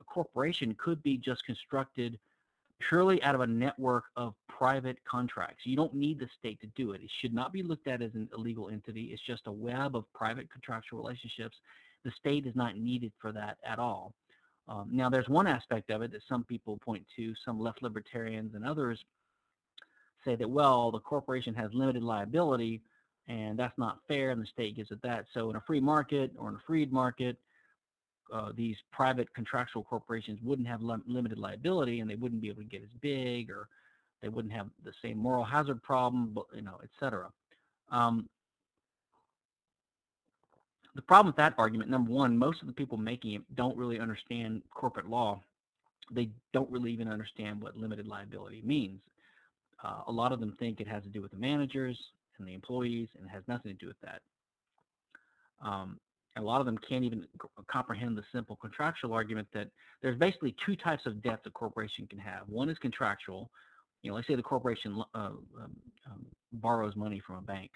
a 0.00 0.04
corporation 0.04 0.74
could 0.74 1.02
be 1.02 1.16
just 1.16 1.44
constructed 1.46 2.18
purely 2.88 3.22
out 3.22 3.34
of 3.34 3.40
a 3.40 3.46
network 3.46 4.04
of 4.16 4.34
private 4.48 4.98
contracts. 5.10 5.64
You 5.64 5.76
don't 5.76 5.94
need 5.94 6.18
the 6.18 6.28
state 6.38 6.60
to 6.60 6.66
do 6.76 6.92
it. 6.92 7.02
It 7.02 7.10
should 7.20 7.34
not 7.34 7.52
be 7.52 7.62
looked 7.62 7.88
at 7.88 8.02
as 8.02 8.14
an 8.14 8.28
illegal 8.36 8.68
entity. 8.68 9.10
It's 9.12 9.22
just 9.22 9.42
a 9.46 9.52
web 9.52 9.96
of 9.96 10.04
private 10.14 10.50
contractual 10.50 10.98
relationships. 10.98 11.56
The 12.04 12.12
state 12.18 12.46
is 12.46 12.56
not 12.56 12.76
needed 12.76 13.12
for 13.20 13.32
that 13.32 13.58
at 13.64 13.78
all. 13.78 14.14
Um, 14.68 14.88
now, 14.92 15.10
there's 15.10 15.28
one 15.28 15.46
aspect 15.46 15.90
of 15.90 16.02
it 16.02 16.12
that 16.12 16.22
some 16.28 16.44
people 16.44 16.78
point 16.84 17.04
to, 17.16 17.34
some 17.44 17.58
left 17.58 17.82
libertarians 17.82 18.54
and 18.54 18.64
others 18.64 19.04
say 20.24 20.36
that, 20.36 20.48
well, 20.48 20.90
the 20.90 21.00
corporation 21.00 21.54
has 21.54 21.70
limited 21.72 22.02
liability 22.02 22.82
and 23.26 23.58
that's 23.58 23.76
not 23.78 23.98
fair 24.08 24.30
and 24.30 24.40
the 24.40 24.46
state 24.46 24.76
gives 24.76 24.90
it 24.90 25.00
that. 25.02 25.26
So 25.34 25.50
in 25.50 25.56
a 25.56 25.62
free 25.66 25.80
market 25.80 26.32
or 26.36 26.48
in 26.48 26.54
a 26.54 26.62
freed 26.66 26.92
market, 26.92 27.36
uh, 28.32 28.52
these 28.54 28.76
private 28.92 29.32
contractual 29.34 29.82
corporations 29.82 30.38
wouldn't 30.42 30.68
have 30.68 30.82
lim 30.82 31.02
limited 31.06 31.38
liability 31.38 32.00
and 32.00 32.10
they 32.10 32.14
wouldn't 32.14 32.40
be 32.40 32.48
able 32.48 32.62
to 32.62 32.68
get 32.68 32.82
as 32.82 32.90
big 33.00 33.50
or 33.50 33.68
they 34.22 34.28
wouldn't 34.28 34.52
have 34.52 34.68
the 34.84 34.92
same 35.02 35.16
moral 35.16 35.44
hazard 35.44 35.82
problem, 35.82 36.32
but, 36.34 36.44
you 36.54 36.62
know, 36.62 36.78
et 36.82 36.90
cetera. 36.98 37.30
Um, 37.90 38.28
the 40.94 41.02
problem 41.02 41.26
with 41.28 41.36
that 41.36 41.54
argument, 41.56 41.88
number 41.88 42.10
one, 42.10 42.36
most 42.36 42.60
of 42.60 42.66
the 42.66 42.74
people 42.74 42.98
making 42.98 43.34
it 43.34 43.42
don't 43.54 43.76
really 43.76 44.00
understand 44.00 44.62
corporate 44.74 45.08
law. 45.08 45.40
They 46.10 46.30
don't 46.52 46.70
really 46.70 46.92
even 46.92 47.08
understand 47.08 47.62
what 47.62 47.76
limited 47.76 48.06
liability 48.06 48.62
means. 48.64 49.00
Uh, 49.82 50.02
a 50.08 50.12
lot 50.12 50.32
of 50.32 50.40
them 50.40 50.56
think 50.58 50.80
it 50.80 50.88
has 50.88 51.02
to 51.04 51.08
do 51.08 51.22
with 51.22 51.30
the 51.30 51.38
managers 51.38 51.98
and 52.38 52.46
the 52.46 52.54
employees, 52.54 53.08
and 53.16 53.26
it 53.26 53.30
has 53.30 53.42
nothing 53.48 53.72
to 53.72 53.78
do 53.78 53.86
with 53.86 54.00
that. 54.02 54.20
Um, 55.62 55.98
a 56.40 56.44
lot 56.44 56.60
of 56.60 56.66
them 56.66 56.78
can't 56.78 57.04
even 57.04 57.26
comprehend 57.70 58.16
the 58.16 58.22
simple 58.32 58.56
contractual 58.56 59.12
argument 59.12 59.48
that 59.52 59.68
there's 60.02 60.18
basically 60.18 60.54
two 60.64 60.76
types 60.76 61.06
of 61.06 61.22
debts 61.22 61.42
a 61.46 61.50
corporation 61.50 62.06
can 62.06 62.18
have. 62.18 62.48
One 62.48 62.68
is 62.68 62.78
contractual. 62.78 63.50
You 64.02 64.10
know, 64.10 64.16
let's 64.16 64.26
say 64.26 64.34
the 64.34 64.42
corporation 64.42 65.02
uh, 65.14 65.18
um, 65.18 65.46
um, 66.06 66.26
borrows 66.52 66.96
money 66.96 67.20
from 67.26 67.36
a 67.36 67.42
bank 67.42 67.70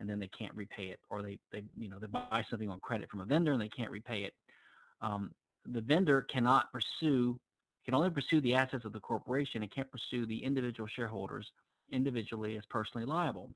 and 0.00 0.08
then 0.08 0.18
they 0.18 0.30
can't 0.38 0.54
repay 0.54 0.84
it, 0.84 1.00
or 1.10 1.22
they, 1.22 1.38
they, 1.52 1.64
you 1.76 1.88
know, 1.88 1.98
they 1.98 2.06
buy 2.06 2.44
something 2.48 2.70
on 2.70 2.78
credit 2.80 3.10
from 3.10 3.20
a 3.20 3.24
vendor 3.24 3.52
and 3.52 3.60
they 3.60 3.68
can't 3.68 3.90
repay 3.90 4.22
it. 4.22 4.32
Um, 5.00 5.32
the 5.66 5.80
vendor 5.80 6.22
cannot 6.32 6.66
pursue, 6.72 7.38
can 7.84 7.94
only 7.94 8.10
pursue 8.10 8.40
the 8.40 8.54
assets 8.54 8.84
of 8.84 8.92
the 8.92 9.00
corporation 9.00 9.62
and 9.62 9.74
can't 9.74 9.90
pursue 9.90 10.24
the 10.26 10.38
individual 10.38 10.88
shareholders 10.94 11.50
individually 11.90 12.56
as 12.56 12.64
personally 12.70 13.06
liable. 13.06 13.50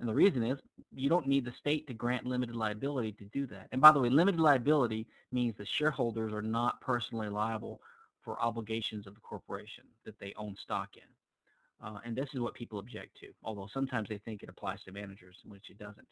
And 0.00 0.08
the 0.08 0.14
reason 0.14 0.44
is 0.44 0.58
you 0.94 1.08
don't 1.08 1.26
need 1.26 1.44
the 1.44 1.52
state 1.52 1.86
to 1.88 1.94
grant 1.94 2.24
limited 2.24 2.54
liability 2.54 3.12
to 3.12 3.24
do 3.24 3.46
that. 3.46 3.68
And 3.72 3.80
by 3.80 3.90
the 3.90 4.00
way, 4.00 4.08
limited 4.08 4.40
liability 4.40 5.06
means 5.32 5.56
the 5.56 5.66
shareholders 5.66 6.32
are 6.32 6.42
not 6.42 6.80
personally 6.80 7.28
liable 7.28 7.80
for 8.22 8.40
obligations 8.40 9.06
of 9.06 9.14
the 9.14 9.20
corporation 9.20 9.84
that 10.04 10.18
they 10.20 10.34
own 10.36 10.54
stock 10.56 10.90
in. 10.96 11.86
Uh, 11.86 11.98
and 12.04 12.16
this 12.16 12.28
is 12.34 12.40
what 12.40 12.54
people 12.54 12.78
object 12.78 13.16
to, 13.20 13.28
although 13.44 13.68
sometimes 13.72 14.08
they 14.08 14.18
think 14.18 14.42
it 14.42 14.48
applies 14.48 14.82
to 14.82 14.92
managers, 14.92 15.36
which 15.46 15.70
it 15.70 15.78
doesn't, 15.78 16.06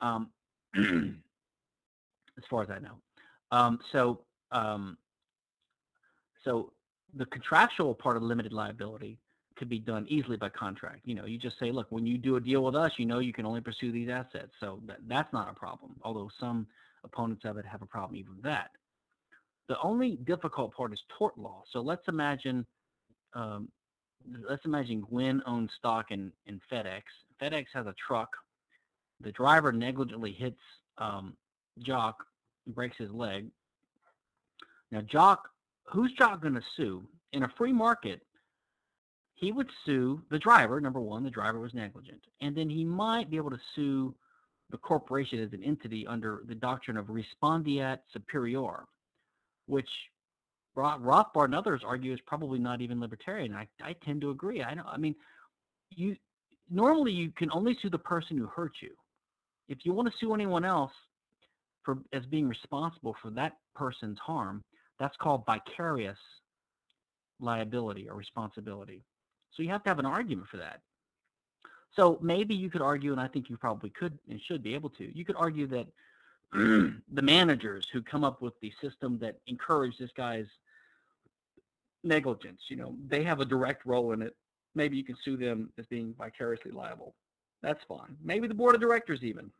um, 0.00 0.30
as 0.76 2.44
far 2.50 2.62
as 2.62 2.70
I 2.70 2.78
know. 2.78 2.98
Um, 3.50 3.78
so, 3.92 4.20
um, 4.50 4.98
so 6.44 6.72
the 7.14 7.26
contractual 7.26 7.94
part 7.94 8.16
of 8.16 8.22
limited 8.22 8.52
liability 8.52 9.18
could 9.58 9.68
be 9.68 9.78
done 9.78 10.06
easily 10.08 10.36
by 10.36 10.48
contract. 10.48 11.00
You 11.04 11.14
know, 11.14 11.26
you 11.26 11.38
just 11.38 11.58
say, 11.58 11.70
look, 11.70 11.86
when 11.90 12.06
you 12.06 12.16
do 12.16 12.36
a 12.36 12.40
deal 12.40 12.64
with 12.64 12.74
us, 12.74 12.92
you 12.96 13.06
know 13.06 13.18
you 13.18 13.32
can 13.32 13.44
only 13.44 13.60
pursue 13.60 13.92
these 13.92 14.08
assets. 14.08 14.52
So 14.60 14.80
that, 14.86 14.98
that's 15.06 15.32
not 15.32 15.50
a 15.50 15.54
problem, 15.54 15.96
although 16.02 16.30
some 16.40 16.66
opponents 17.04 17.44
of 17.44 17.58
it 17.58 17.64
have 17.66 17.82
a 17.82 17.86
problem 17.86 18.16
even 18.16 18.36
with 18.36 18.44
that. 18.44 18.70
The 19.68 19.78
only 19.82 20.16
difficult 20.24 20.74
part 20.74 20.92
is 20.92 21.00
tort 21.18 21.36
law. 21.36 21.62
So 21.72 21.80
let's 21.80 22.08
imagine 22.08 22.64
um, 23.34 23.68
let's 24.48 24.64
imagine 24.64 25.00
Gwen 25.02 25.42
owns 25.46 25.70
stock 25.78 26.10
in, 26.10 26.32
in 26.46 26.60
FedEx. 26.70 27.02
FedEx 27.40 27.66
has 27.74 27.86
a 27.86 27.94
truck. 28.06 28.30
The 29.20 29.32
driver 29.32 29.72
negligently 29.72 30.32
hits 30.32 30.60
um, 30.98 31.36
Jock, 31.80 32.24
breaks 32.68 32.96
his 32.96 33.10
leg. 33.10 33.50
Now, 34.90 35.02
Jock, 35.02 35.48
who's 35.84 36.12
Jock 36.12 36.42
going 36.42 36.54
to 36.54 36.62
sue? 36.76 37.06
In 37.32 37.42
a 37.42 37.52
free 37.58 37.72
market, 37.72 38.22
he 39.38 39.52
would 39.52 39.70
sue 39.84 40.20
the 40.30 40.38
driver. 40.38 40.80
Number 40.80 41.00
one, 41.00 41.22
the 41.22 41.30
driver 41.30 41.60
was 41.60 41.72
negligent. 41.72 42.20
And 42.40 42.56
then 42.56 42.68
he 42.68 42.84
might 42.84 43.30
be 43.30 43.36
able 43.36 43.50
to 43.50 43.60
sue 43.74 44.14
the 44.70 44.78
corporation 44.78 45.40
as 45.40 45.52
an 45.52 45.62
entity 45.62 46.06
under 46.06 46.42
the 46.46 46.54
doctrine 46.54 46.96
of 46.96 47.06
respondeat 47.06 47.98
superior, 48.12 48.84
which 49.66 49.88
Rothbard 50.76 51.46
and 51.46 51.54
others 51.54 51.82
argue 51.84 52.12
is 52.12 52.20
probably 52.26 52.58
not 52.58 52.80
even 52.80 53.00
libertarian. 53.00 53.54
I, 53.54 53.66
I 53.82 53.94
tend 54.04 54.20
to 54.22 54.30
agree. 54.30 54.62
I 54.62 54.74
know. 54.74 54.84
I 54.86 54.96
mean, 54.96 55.14
you 55.90 56.16
normally 56.70 57.12
you 57.12 57.30
can 57.36 57.50
only 57.52 57.76
sue 57.80 57.90
the 57.90 57.98
person 57.98 58.36
who 58.36 58.46
hurt 58.46 58.72
you. 58.82 58.90
If 59.68 59.78
you 59.84 59.92
want 59.92 60.08
to 60.08 60.14
sue 60.18 60.34
anyone 60.34 60.64
else 60.64 60.92
for 61.84 61.98
as 62.12 62.24
being 62.26 62.48
responsible 62.48 63.16
for 63.22 63.30
that 63.30 63.56
person's 63.74 64.18
harm, 64.18 64.62
that's 65.00 65.16
called 65.16 65.44
vicarious 65.46 66.18
liability 67.40 68.08
or 68.08 68.16
responsibility. 68.16 69.02
So 69.54 69.62
you 69.62 69.70
have 69.70 69.82
to 69.84 69.90
have 69.90 69.98
an 69.98 70.06
argument 70.06 70.48
for 70.48 70.58
that. 70.58 70.80
So 71.94 72.18
maybe 72.20 72.54
you 72.54 72.70
could 72.70 72.82
argue, 72.82 73.12
and 73.12 73.20
I 73.20 73.28
think 73.28 73.48
you 73.48 73.56
probably 73.56 73.90
could 73.90 74.18
and 74.30 74.40
should 74.40 74.62
be 74.62 74.74
able 74.74 74.90
to, 74.90 75.16
you 75.16 75.24
could 75.24 75.36
argue 75.36 75.66
that 75.68 75.86
the 76.52 77.22
managers 77.22 77.86
who 77.92 78.02
come 78.02 78.24
up 78.24 78.40
with 78.40 78.54
the 78.60 78.72
system 78.80 79.18
that 79.20 79.38
encouraged 79.46 79.98
this 79.98 80.10
guy's 80.16 80.46
negligence. 82.04 82.60
You 82.68 82.76
know, 82.76 82.94
they 83.06 83.24
have 83.24 83.40
a 83.40 83.44
direct 83.44 83.84
role 83.84 84.12
in 84.12 84.22
it. 84.22 84.36
Maybe 84.74 84.96
you 84.96 85.04
can 85.04 85.16
sue 85.24 85.36
them 85.36 85.70
as 85.78 85.86
being 85.86 86.14
vicariously 86.18 86.70
liable. 86.70 87.14
That's 87.62 87.80
fine. 87.88 88.16
Maybe 88.22 88.46
the 88.46 88.54
board 88.54 88.74
of 88.74 88.80
directors 88.80 89.20
even. 89.22 89.50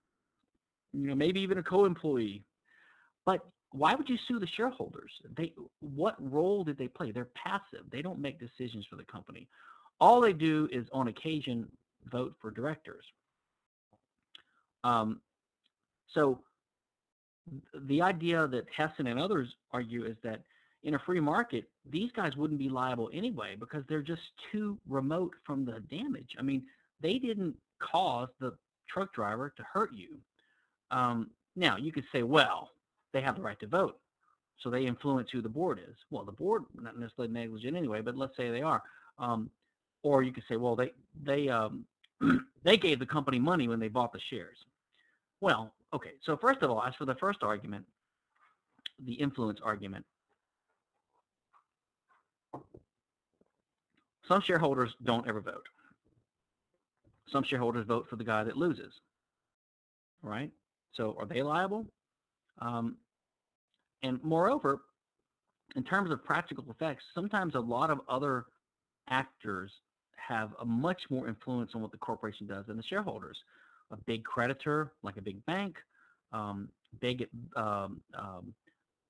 You 0.93 1.09
know, 1.09 1.15
maybe 1.15 1.41
even 1.41 1.59
a 1.59 1.63
co-employee. 1.63 2.45
But 3.27 3.41
why 3.73 3.95
would 3.95 4.09
you 4.09 4.17
sue 4.27 4.39
the 4.39 4.47
shareholders? 4.47 5.13
They 5.37 5.53
what 5.81 6.17
role 6.19 6.65
did 6.65 6.79
they 6.79 6.89
play? 6.89 7.11
They're 7.11 7.29
passive. 7.35 7.85
They 7.91 8.01
don't 8.01 8.21
make 8.21 8.39
decisions 8.41 8.87
for 8.89 8.97
the 8.97 9.05
company. 9.05 9.49
All 10.01 10.21
they 10.21 10.33
do 10.33 10.69
is 10.71 10.87
on 10.93 11.09
occasion 11.09 11.69
vote 12.11 12.35
for 12.41 12.51
directors. 12.51 13.05
Um, 14.85 15.21
so 16.15 16.41
the 17.75 18.03
idea 18.03 18.47
that 18.49 18.67
Hessen 18.77 19.07
and 19.07 19.19
others 19.19 19.55
argue 19.73 20.05
is 20.05 20.17
that 20.23 20.41
in 20.85 20.95
a 20.95 20.99
free 20.99 21.21
market, 21.21 21.69
these 21.91 22.11
guys 22.13 22.37
wouldn't 22.37 22.59
be 22.59 22.69
liable 22.69 23.11
anyway 23.13 23.57
because 23.59 23.83
they're 23.89 24.03
just 24.03 24.23
too 24.53 24.79
remote 24.89 25.35
from 25.45 25.65
the 25.65 25.81
damage. 25.91 26.37
I 26.39 26.43
mean, 26.43 26.63
they 27.01 27.19
didn't 27.19 27.57
cause 27.81 28.29
the 28.41 28.55
truck 28.89 29.13
driver 29.13 29.53
to 29.57 29.63
hurt 29.63 29.91
you. 29.93 30.19
Um, 30.91 31.31
now, 31.57 31.77
you 31.77 31.93
could 31.93 32.05
say, 32.13 32.23
well, 32.23 32.71
they 33.13 33.21
have 33.21 33.37
the 33.37 33.43
right 33.43 33.59
to 33.61 33.67
vote, 33.67 33.99
so 34.61 34.71
they 34.71 34.87
influence 34.87 35.31
who 35.31 35.43
the 35.43 35.49
board 35.49 35.81
is. 35.87 35.97
Well, 36.11 36.25
the 36.25 36.33
board 36.33 36.65
not 36.81 36.99
necessarily 36.99 37.33
negligent 37.33 37.77
anyway, 37.77 38.01
but 38.01 38.17
let's 38.17 38.37
say 38.37 38.51
they 38.51 38.63
are. 38.63 38.83
Um, 39.19 39.51
or 40.03 40.23
you 40.23 40.33
could 40.33 40.45
say, 40.49 40.57
well, 40.57 40.77
they 40.77 40.93
they 41.23 41.49
um, 41.49 41.85
they 42.65 42.77
gave 42.77 42.99
the 42.99 43.07
company 43.07 43.39
money 43.39 43.69
when 43.69 43.81
they 43.81 43.89
bought 43.89 44.13
the 44.13 44.21
shares. 44.31 44.57
Well, 45.41 45.73
okay. 45.95 46.13
So 46.23 46.37
first 46.37 46.63
of 46.63 46.71
all, 46.71 46.83
as 46.83 46.95
for 46.95 47.05
the 47.05 47.15
first 47.17 47.43
argument, 47.43 47.85
the 49.05 49.15
influence 49.15 49.61
argument, 49.63 50.05
Some 54.29 54.43
shareholders 54.43 54.95
don't 55.05 55.27
ever 55.27 55.41
vote. 55.41 55.67
Some 57.33 57.43
shareholders 57.43 57.87
vote 57.87 58.07
for 58.09 58.17
the 58.17 58.25
guy 58.25 58.45
that 58.45 58.57
loses, 58.57 58.93
right? 60.23 60.51
So 60.93 61.17
are 61.19 61.27
they 61.27 61.43
liable? 61.43 61.87
Um, 62.61 62.97
and 64.03 64.23
moreover, 64.23 64.83
in 65.77 65.83
terms 65.83 66.11
of 66.11 66.25
practical 66.25 66.65
effects, 66.71 67.05
sometimes 67.15 67.55
a 67.55 67.61
lot 67.61 67.91
of 67.91 68.01
other 68.09 68.45
actors 69.09 69.73
have 70.27 70.51
a 70.61 70.65
much 70.65 71.03
more 71.11 71.29
influence 71.29 71.73
on 71.75 71.83
what 71.83 71.91
the 71.91 71.99
corporation 71.99 72.47
does 72.47 72.67
than 72.67 72.77
the 72.77 72.83
shareholders. 72.83 73.39
A 73.91 73.97
big 73.97 74.25
creditor, 74.25 74.93
like 75.03 75.17
a 75.17 75.23
big 75.23 75.45
bank, 75.47 75.77
um, 76.33 76.69
big 77.01 77.29
um, 77.57 78.01
um, 78.15 78.55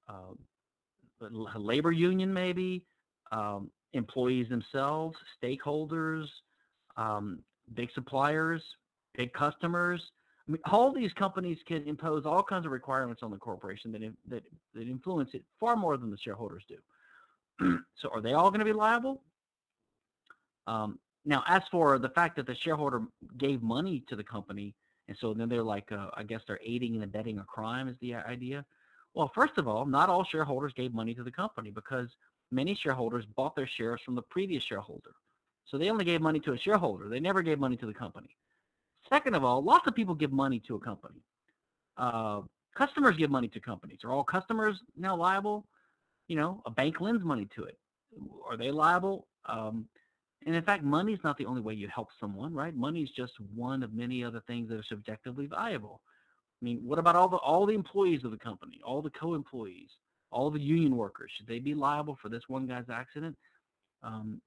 uh, 0.09 1.59
labor 1.59 1.93
union 1.93 2.32
maybe, 2.32 2.85
um, 3.32 3.70
employees 3.93 4.48
themselves, 4.48 5.16
stakeholders, 5.43 6.26
um, 6.97 7.40
big 7.74 7.90
suppliers, 7.94 8.62
big 9.14 9.32
customers. 9.32 10.02
I 10.48 10.52
mean, 10.52 10.60
all 10.70 10.93
these 10.93 11.12
companies 11.12 11.59
can 11.66 11.86
impose 11.86 12.24
all 12.24 12.43
kinds 12.43 12.64
of 12.64 12.72
requirements 12.72 13.22
on 13.22 13.30
the 13.30 13.36
corporation 13.36 13.93
that, 13.93 14.01
that, 14.28 14.43
that 14.74 14.82
influence 14.82 15.30
it 15.35 15.43
far 15.60 15.76
more 15.76 15.97
than 15.97 16.10
the 16.10 16.18
shareholders 16.18 16.64
do. 16.68 17.78
so 18.01 18.09
are 18.10 18.20
they 18.20 18.32
all 18.32 18.51
going 18.51 18.60
to 18.60 18.64
be 18.64 18.72
liable? 18.72 19.22
Um, 20.68 20.98
now, 21.24 21.42
as 21.48 21.62
for 21.70 21.98
the 21.98 22.10
fact 22.10 22.36
that 22.36 22.46
the 22.46 22.54
shareholder 22.54 23.02
gave 23.38 23.62
money 23.62 24.04
to 24.08 24.16
the 24.16 24.22
company, 24.22 24.74
and 25.08 25.16
so 25.20 25.32
then 25.32 25.48
they're 25.48 25.62
like, 25.62 25.90
uh, 25.90 26.08
I 26.14 26.22
guess 26.22 26.42
they're 26.46 26.60
aiding 26.64 26.94
and 26.94 27.04
abetting 27.04 27.38
a 27.38 27.44
crime 27.44 27.88
is 27.88 27.96
the 28.00 28.14
idea. 28.14 28.64
Well, 29.14 29.30
first 29.34 29.56
of 29.56 29.66
all, 29.66 29.86
not 29.86 30.10
all 30.10 30.24
shareholders 30.24 30.72
gave 30.76 30.92
money 30.92 31.14
to 31.14 31.24
the 31.24 31.30
company 31.30 31.70
because 31.70 32.08
many 32.52 32.74
shareholders 32.74 33.24
bought 33.34 33.56
their 33.56 33.66
shares 33.66 34.00
from 34.04 34.14
the 34.14 34.22
previous 34.22 34.62
shareholder. 34.62 35.14
So 35.64 35.78
they 35.78 35.90
only 35.90 36.04
gave 36.04 36.20
money 36.20 36.40
to 36.40 36.52
a 36.52 36.58
shareholder. 36.58 37.08
They 37.08 37.20
never 37.20 37.42
gave 37.42 37.58
money 37.58 37.76
to 37.78 37.86
the 37.86 37.94
company. 37.94 38.36
Second 39.08 39.34
of 39.34 39.44
all, 39.44 39.62
lots 39.62 39.86
of 39.86 39.94
people 39.94 40.14
give 40.14 40.32
money 40.32 40.60
to 40.66 40.76
a 40.76 40.80
company. 40.80 41.22
Uh, 41.96 42.42
customers 42.76 43.16
give 43.16 43.30
money 43.30 43.48
to 43.48 43.60
companies. 43.60 44.00
Are 44.04 44.12
all 44.12 44.24
customers 44.24 44.76
now 44.96 45.16
liable? 45.16 45.66
You 46.28 46.36
know, 46.36 46.62
a 46.66 46.70
bank 46.70 47.00
lends 47.00 47.24
money 47.24 47.48
to 47.56 47.64
it. 47.64 47.78
Are 48.48 48.56
they 48.56 48.70
liable? 48.70 49.26
Um, 49.46 49.88
and 50.47 50.55
in 50.55 50.62
fact, 50.62 50.85
money 50.85 51.12
is 51.12 51.20
not 51.24 51.36
the 51.36 51.47
only 51.47 51.60
way 51.60 51.74
you 51.74 51.89
help 51.89 52.09
someone, 52.20 52.55
right? 52.55 52.74
Money 52.74 53.02
is 53.02 53.10
just 53.10 53.32
one 53.55 53.82
of 53.82 53.93
many 53.93 54.23
other 54.23 54.43
things 54.47 54.69
that 54.69 54.78
are 54.78 54.85
subjectively 54.89 55.47
valuable. 55.47 56.01
I 56.60 56.65
mean, 56.65 56.81
what 56.85 56.98
about 56.98 57.16
all 57.16 57.28
the 57.28 57.36
all 57.36 57.66
the 57.66 57.74
employees 57.74 58.24
of 58.24 58.31
the 58.31 58.39
company, 58.39 58.81
all 58.85 59.02
the 59.02 59.10
co-employees, 59.10 59.90
all 60.31 60.51
the 60.51 60.60
union 60.60 60.97
workers? 60.97 61.31
Should 61.36 61.47
they 61.47 61.59
be 61.59 61.74
liable 61.74 62.19
for 62.20 62.28
this 62.28 62.43
one 62.48 62.66
guy's 62.66 62.89
accident? 62.90 63.36
Um, 64.02 64.40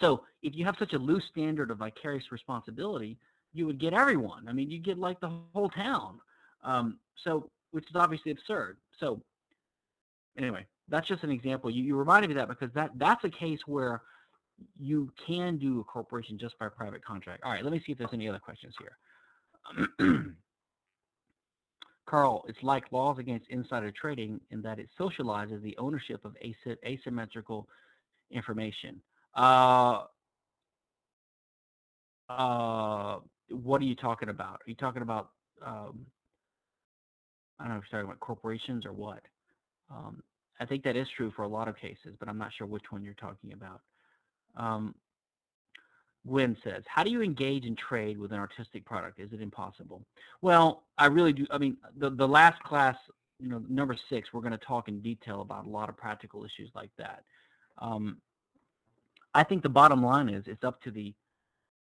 so 0.00 0.24
if 0.42 0.54
you 0.54 0.64
have 0.64 0.76
such 0.78 0.92
a 0.92 0.98
loose 0.98 1.24
standard 1.30 1.70
of 1.70 1.78
vicarious 1.78 2.30
responsibility, 2.30 3.18
you 3.52 3.66
would 3.66 3.78
get 3.78 3.92
everyone. 3.92 4.48
I 4.48 4.52
mean, 4.52 4.70
you 4.70 4.78
get 4.78 4.98
like 4.98 5.20
the 5.20 5.30
whole 5.54 5.68
town. 5.68 6.18
Um, 6.64 6.98
so, 7.24 7.50
which 7.72 7.84
is 7.84 7.96
obviously 7.96 8.32
absurd. 8.32 8.78
So, 8.98 9.20
anyway, 10.38 10.66
that's 10.88 11.08
just 11.08 11.24
an 11.24 11.30
example. 11.30 11.70
You, 11.70 11.82
you 11.82 11.96
reminded 11.96 12.28
me 12.28 12.34
of 12.36 12.48
that 12.48 12.48
because 12.48 12.74
that 12.74 12.90
that's 12.96 13.24
a 13.24 13.30
case 13.30 13.60
where 13.66 14.02
you 14.78 15.12
can 15.26 15.58
do 15.58 15.80
a 15.80 15.84
corporation 15.84 16.38
just 16.38 16.58
by 16.58 16.68
private 16.68 17.04
contract. 17.04 17.42
All 17.44 17.52
right, 17.52 17.62
let 17.62 17.72
me 17.72 17.82
see 17.84 17.92
if 17.92 17.98
there's 17.98 18.10
any 18.12 18.28
other 18.28 18.38
questions 18.38 18.74
here. 18.78 18.96
Carl, 22.06 22.44
it's 22.48 22.62
like 22.62 22.84
laws 22.92 23.18
against 23.18 23.48
insider 23.48 23.92
trading 23.92 24.40
in 24.50 24.60
that 24.62 24.78
it 24.78 24.88
socializes 24.98 25.62
the 25.62 25.76
ownership 25.78 26.24
of 26.24 26.36
asymmetrical 26.84 27.68
information. 28.30 29.00
Uh, 29.34 30.02
uh, 32.28 33.18
what 33.50 33.80
are 33.80 33.84
you 33.84 33.94
talking 33.94 34.28
about? 34.28 34.54
Are 34.54 34.66
you 34.66 34.74
talking 34.74 35.02
about, 35.02 35.30
um, 35.64 36.06
I 37.58 37.64
don't 37.64 37.74
know 37.74 37.78
if 37.78 37.84
you're 37.90 38.00
talking 38.00 38.10
about 38.10 38.20
corporations 38.20 38.84
or 38.84 38.92
what? 38.92 39.20
Um, 39.90 40.22
I 40.60 40.66
think 40.66 40.84
that 40.84 40.96
is 40.96 41.06
true 41.16 41.32
for 41.34 41.42
a 41.42 41.48
lot 41.48 41.68
of 41.68 41.76
cases, 41.76 42.14
but 42.18 42.28
I'm 42.28 42.38
not 42.38 42.52
sure 42.56 42.66
which 42.66 42.84
one 42.90 43.02
you're 43.02 43.14
talking 43.14 43.52
about. 43.52 43.80
Um, 44.56 44.94
Gwen 46.26 46.56
says, 46.62 46.84
how 46.86 47.02
do 47.02 47.10
you 47.10 47.22
engage 47.22 47.64
in 47.64 47.74
trade 47.74 48.16
with 48.18 48.32
an 48.32 48.38
artistic 48.38 48.84
product? 48.84 49.18
Is 49.18 49.32
it 49.32 49.40
impossible? 49.40 50.04
Well, 50.40 50.84
I 50.96 51.06
really 51.06 51.32
do. 51.32 51.46
I 51.50 51.58
mean, 51.58 51.76
the, 51.96 52.10
the 52.10 52.28
last 52.28 52.62
class, 52.62 52.96
you 53.40 53.48
know, 53.48 53.62
number 53.68 53.96
six, 54.08 54.32
we're 54.32 54.40
going 54.40 54.52
to 54.52 54.58
talk 54.58 54.86
in 54.88 55.00
detail 55.00 55.40
about 55.40 55.66
a 55.66 55.68
lot 55.68 55.88
of 55.88 55.96
practical 55.96 56.44
issues 56.44 56.70
like 56.74 56.90
that. 56.96 57.24
Um, 57.78 58.18
I 59.34 59.42
think 59.42 59.62
the 59.62 59.68
bottom 59.68 60.02
line 60.02 60.28
is 60.28 60.44
it's 60.46 60.62
up 60.64 60.80
to 60.82 60.90
the 60.90 61.14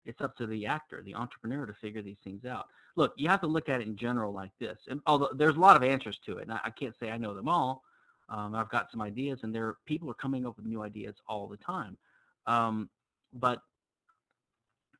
it's 0.05 0.21
up 0.21 0.35
to 0.37 0.47
the 0.47 0.65
actor, 0.65 1.03
the 1.03 1.13
entrepreneur 1.13 1.65
to 1.65 1.73
figure 1.73 2.01
these 2.01 2.17
things 2.23 2.45
out. 2.45 2.65
Look, 2.95 3.13
you 3.17 3.27
have 3.27 3.41
to 3.41 3.47
look 3.47 3.69
at 3.69 3.81
it 3.81 3.87
in 3.87 3.97
general 3.97 4.33
like 4.33 4.51
this. 4.59 4.77
And 4.87 5.01
although 5.05 5.29
there's 5.35 5.57
a 5.57 5.59
lot 5.59 5.75
of 5.75 5.83
answers 5.83 6.17
to 6.25 6.37
it, 6.37 6.43
and 6.43 6.53
I, 6.53 6.59
I 6.65 6.69
can't 6.69 6.95
say 6.99 7.11
I 7.11 7.17
know 7.17 7.35
them 7.35 7.49
all. 7.49 7.83
Um, 8.29 8.55
I've 8.55 8.69
got 8.69 8.89
some 8.91 9.01
ideas, 9.01 9.39
and 9.43 9.53
there 9.53 9.75
people 9.85 10.09
are 10.09 10.15
coming 10.15 10.45
up 10.45 10.55
with 10.55 10.65
new 10.65 10.81
ideas 10.81 11.15
all 11.27 11.47
the 11.47 11.57
time. 11.57 11.97
Um, 12.47 12.89
but 13.33 13.59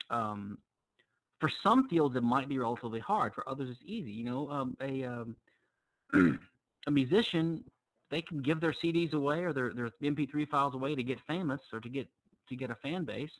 um, 0.10 0.57
for 1.40 1.49
some 1.64 1.88
fields, 1.88 2.16
it 2.16 2.24
might 2.24 2.49
be 2.49 2.57
relatively 2.57 2.99
hard. 2.99 3.34
For 3.34 3.48
others, 3.48 3.70
it's 3.70 3.80
easy. 3.84 4.11
You 4.11 4.26
know, 4.26 4.49
um, 4.49 4.78
a 4.82 5.03
um, 5.03 5.36
a 6.88 6.91
musician, 6.91 7.64
they 8.11 8.22
can 8.22 8.41
give 8.41 8.60
their 8.60 8.74
CDs 8.74 9.14
away 9.14 9.44
or 9.44 9.53
their 9.53 9.74
their 9.74 9.90
MP3 10.03 10.48
files 10.49 10.74
away 10.74 10.95
to 10.95 11.03
get 11.03 11.20
famous 11.28 11.61
or 11.72 11.80
to 11.80 11.90
get 11.90 12.07
to 12.49 12.56
get 12.56 12.72
a 12.72 12.76
fan 12.76 13.06
base, 13.06 13.32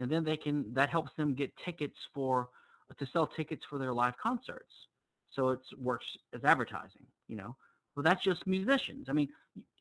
and 0.00 0.10
then 0.10 0.24
they 0.24 0.36
can 0.36 0.72
that 0.74 0.90
helps 0.90 1.12
them 1.16 1.34
get 1.34 1.52
tickets 1.64 1.96
for 2.14 2.48
to 2.98 3.06
sell 3.06 3.26
tickets 3.26 3.64
for 3.68 3.78
their 3.78 3.94
live 3.94 4.16
concerts. 4.18 4.72
So 5.32 5.50
it 5.50 5.60
works 5.78 6.06
as 6.34 6.44
advertising. 6.44 7.06
You 7.28 7.36
know, 7.36 7.56
well 7.96 8.02
that's 8.02 8.22
just 8.22 8.46
musicians. 8.46 9.06
I 9.08 9.12
mean, 9.12 9.28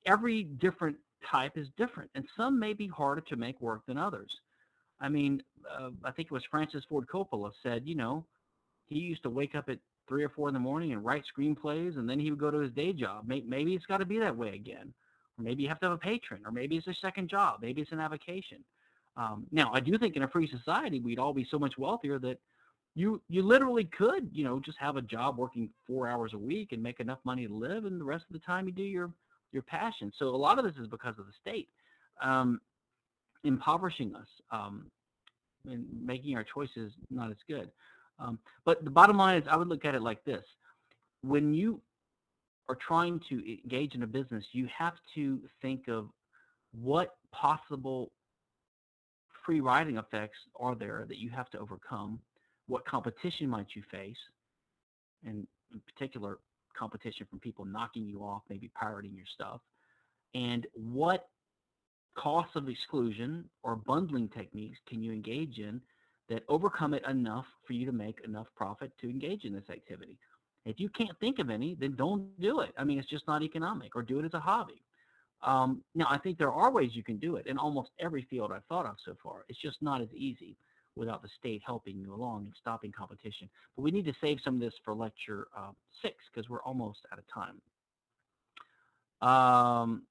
every 0.05 0.43
different 0.43 0.97
type 1.29 1.57
is 1.57 1.67
different, 1.77 2.09
and 2.15 2.25
some 2.35 2.59
may 2.59 2.73
be 2.73 2.87
harder 2.87 3.21
to 3.21 3.35
make 3.35 3.59
work 3.61 3.85
than 3.85 3.97
others. 3.97 4.31
I 5.01 5.09
mean, 5.09 5.41
uh, 5.69 5.89
I 6.03 6.11
think 6.11 6.27
it 6.27 6.31
was 6.31 6.43
Francis 6.51 6.83
Ford 6.89 7.07
Coppola 7.07 7.51
said, 7.63 7.83
you 7.85 7.95
know, 7.95 8.25
he 8.87 8.99
used 8.99 9.23
to 9.23 9.29
wake 9.29 9.55
up 9.55 9.69
at 9.69 9.79
three 10.07 10.23
or 10.23 10.29
four 10.29 10.47
in 10.47 10.53
the 10.53 10.59
morning 10.59 10.91
and 10.91 11.05
write 11.05 11.23
screenplays, 11.37 11.97
and 11.97 12.09
then 12.09 12.19
he 12.19 12.31
would 12.31 12.39
go 12.39 12.51
to 12.51 12.57
his 12.59 12.71
day 12.71 12.91
job. 12.91 13.25
Maybe 13.27 13.75
it's 13.75 13.85
got 13.85 13.97
to 13.97 14.05
be 14.05 14.19
that 14.19 14.35
way 14.35 14.55
again, 14.55 14.93
or 15.37 15.43
maybe 15.43 15.63
you 15.63 15.69
have 15.69 15.79
to 15.81 15.85
have 15.85 15.93
a 15.93 15.97
patron, 15.97 16.41
or 16.45 16.51
maybe 16.51 16.75
it's 16.75 16.87
a 16.87 16.93
second 16.95 17.29
job, 17.29 17.59
maybe 17.61 17.81
it's 17.81 17.91
an 17.91 17.99
avocation. 17.99 18.63
Um, 19.15 19.45
now, 19.51 19.71
I 19.73 19.79
do 19.79 19.97
think 19.97 20.15
in 20.15 20.23
a 20.23 20.27
free 20.27 20.49
society, 20.49 20.99
we'd 20.99 21.19
all 21.19 21.33
be 21.33 21.47
so 21.49 21.59
much 21.59 21.77
wealthier 21.77 22.19
that 22.19 22.39
you 22.95 23.21
you 23.29 23.43
literally 23.43 23.85
could, 23.85 24.29
you 24.33 24.43
know, 24.43 24.59
just 24.59 24.77
have 24.79 24.97
a 24.97 25.01
job 25.01 25.37
working 25.37 25.69
four 25.85 26.07
hours 26.07 26.33
a 26.33 26.37
week 26.37 26.71
and 26.71 26.81
make 26.81 26.99
enough 26.99 27.19
money 27.23 27.47
to 27.47 27.53
live, 27.53 27.85
and 27.85 28.01
the 28.01 28.05
rest 28.05 28.25
of 28.29 28.33
the 28.33 28.45
time 28.45 28.65
you 28.65 28.73
do 28.73 28.83
your 28.83 29.11
your 29.51 29.63
passion. 29.63 30.11
So 30.17 30.29
a 30.29 30.37
lot 30.37 30.59
of 30.59 30.65
this 30.65 30.75
is 30.81 30.87
because 30.87 31.15
of 31.19 31.25
the 31.25 31.33
state. 31.41 31.69
Um, 32.21 32.59
impoverishing 33.43 34.13
us 34.15 34.27
um, 34.51 34.85
and 35.65 35.85
making 36.03 36.35
our 36.35 36.43
choices 36.43 36.91
not 37.09 37.29
as 37.29 37.37
good. 37.47 37.69
Um, 38.19 38.37
but 38.65 38.83
the 38.83 38.89
bottom 38.89 39.17
line 39.17 39.41
is, 39.41 39.47
I 39.49 39.55
would 39.55 39.69
look 39.69 39.85
at 39.85 39.95
it 39.95 40.01
like 40.01 40.23
this: 40.25 40.43
when 41.21 41.53
you 41.53 41.81
are 42.67 42.75
trying 42.75 43.19
to 43.29 43.59
engage 43.63 43.95
in 43.95 44.03
a 44.03 44.07
business, 44.07 44.43
you 44.51 44.67
have 44.77 44.93
to 45.15 45.39
think 45.61 45.87
of 45.87 46.09
what 46.71 47.15
possible 47.31 48.11
free 49.45 49.61
riding 49.61 49.97
effects 49.97 50.37
are 50.59 50.75
there 50.75 51.05
that 51.07 51.17
you 51.17 51.29
have 51.29 51.49
to 51.51 51.59
overcome. 51.59 52.19
What 52.67 52.85
competition 52.85 53.49
might 53.49 53.67
you 53.75 53.81
face, 53.89 54.17
and 55.25 55.47
in 55.73 55.81
particular, 55.91 56.39
competition 56.77 57.25
from 57.29 57.39
people 57.39 57.65
knocking 57.65 58.05
you 58.05 58.21
off, 58.21 58.43
maybe 58.49 58.69
pirating 58.75 59.13
your 59.15 59.25
stuff, 59.33 59.61
and 60.33 60.67
what 60.73 61.29
costs 62.15 62.55
of 62.55 62.67
exclusion 62.67 63.45
or 63.63 63.75
bundling 63.75 64.29
techniques 64.29 64.77
can 64.87 65.01
you 65.01 65.11
engage 65.11 65.57
in 65.57 65.81
that 66.27 66.43
overcome 66.47 66.93
it 66.93 67.03
enough 67.07 67.45
for 67.65 67.73
you 67.73 67.85
to 67.85 67.91
make 67.91 68.19
enough 68.25 68.47
profit 68.55 68.91
to 69.01 69.09
engage 69.09 69.45
in 69.45 69.53
this 69.53 69.69
activity? 69.69 70.17
If 70.65 70.79
you 70.79 70.89
can't 70.89 71.17
think 71.19 71.39
of 71.39 71.49
any, 71.49 71.75
then 71.75 71.95
don't 71.95 72.39
do 72.39 72.59
it. 72.59 72.73
I 72.77 72.83
mean, 72.83 72.99
it's 72.99 73.09
just 73.09 73.27
not 73.27 73.41
economic 73.41 73.95
or 73.95 74.03
do 74.03 74.19
it 74.19 74.25
as 74.25 74.33
a 74.33 74.39
hobby. 74.39 74.83
Um, 75.41 75.81
now, 75.95 76.07
I 76.09 76.17
think 76.17 76.37
there 76.37 76.51
are 76.51 76.69
ways 76.69 76.91
you 76.93 77.03
can 77.03 77.17
do 77.17 77.37
it 77.37 77.47
in 77.47 77.57
almost 77.57 77.91
every 77.99 78.27
field 78.29 78.51
I've 78.51 78.65
thought 78.65 78.85
of 78.85 78.97
so 79.05 79.15
far. 79.23 79.45
It's 79.47 79.61
just 79.61 79.77
not 79.81 80.01
as 80.01 80.09
easy 80.13 80.57
without 80.99 81.23
the 81.23 81.29
state 81.39 81.61
helping 81.65 81.97
you 81.97 82.13
along 82.13 82.45
and 82.45 82.53
stopping 82.59 82.91
competition. 82.91 83.49
But 83.75 83.83
we 83.83 83.91
need 83.91 84.05
to 84.05 84.13
save 84.21 84.39
some 84.43 84.55
of 84.55 84.59
this 84.59 84.73
for 84.83 84.93
lecture 84.93 85.47
uh, 85.57 85.71
six 86.01 86.15
because 86.31 86.49
we're 86.49 86.61
almost 86.63 86.99
out 87.11 87.17
of 87.17 87.25
time. 87.33 87.61
Um, 89.27 90.03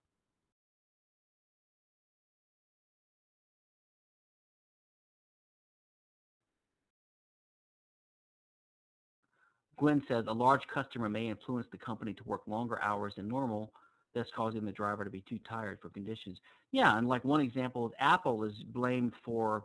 Gwen 9.77 10.03
says 10.09 10.25
a 10.27 10.33
large 10.33 10.67
customer 10.73 11.09
may 11.09 11.29
influence 11.29 11.67
the 11.71 11.79
company 11.79 12.13
to 12.13 12.25
work 12.25 12.43
longer 12.47 12.83
hours 12.83 13.15
than 13.17 13.29
normal, 13.29 13.73
thus 14.15 14.27
causing 14.35 14.65
the 14.65 14.73
driver 14.73 15.05
to 15.05 15.11
be 15.11 15.23
too 15.29 15.39
tired 15.49 15.79
for 15.81 15.91
conditions. 15.91 16.39
Yeah, 16.73 16.99
and 16.99 17.09
like 17.09 17.25
one 17.25 17.41
example 17.41 17.87
is 17.87 17.93
Apple 18.01 18.43
is 18.45 18.55
blamed 18.73 19.13
for 19.25 19.65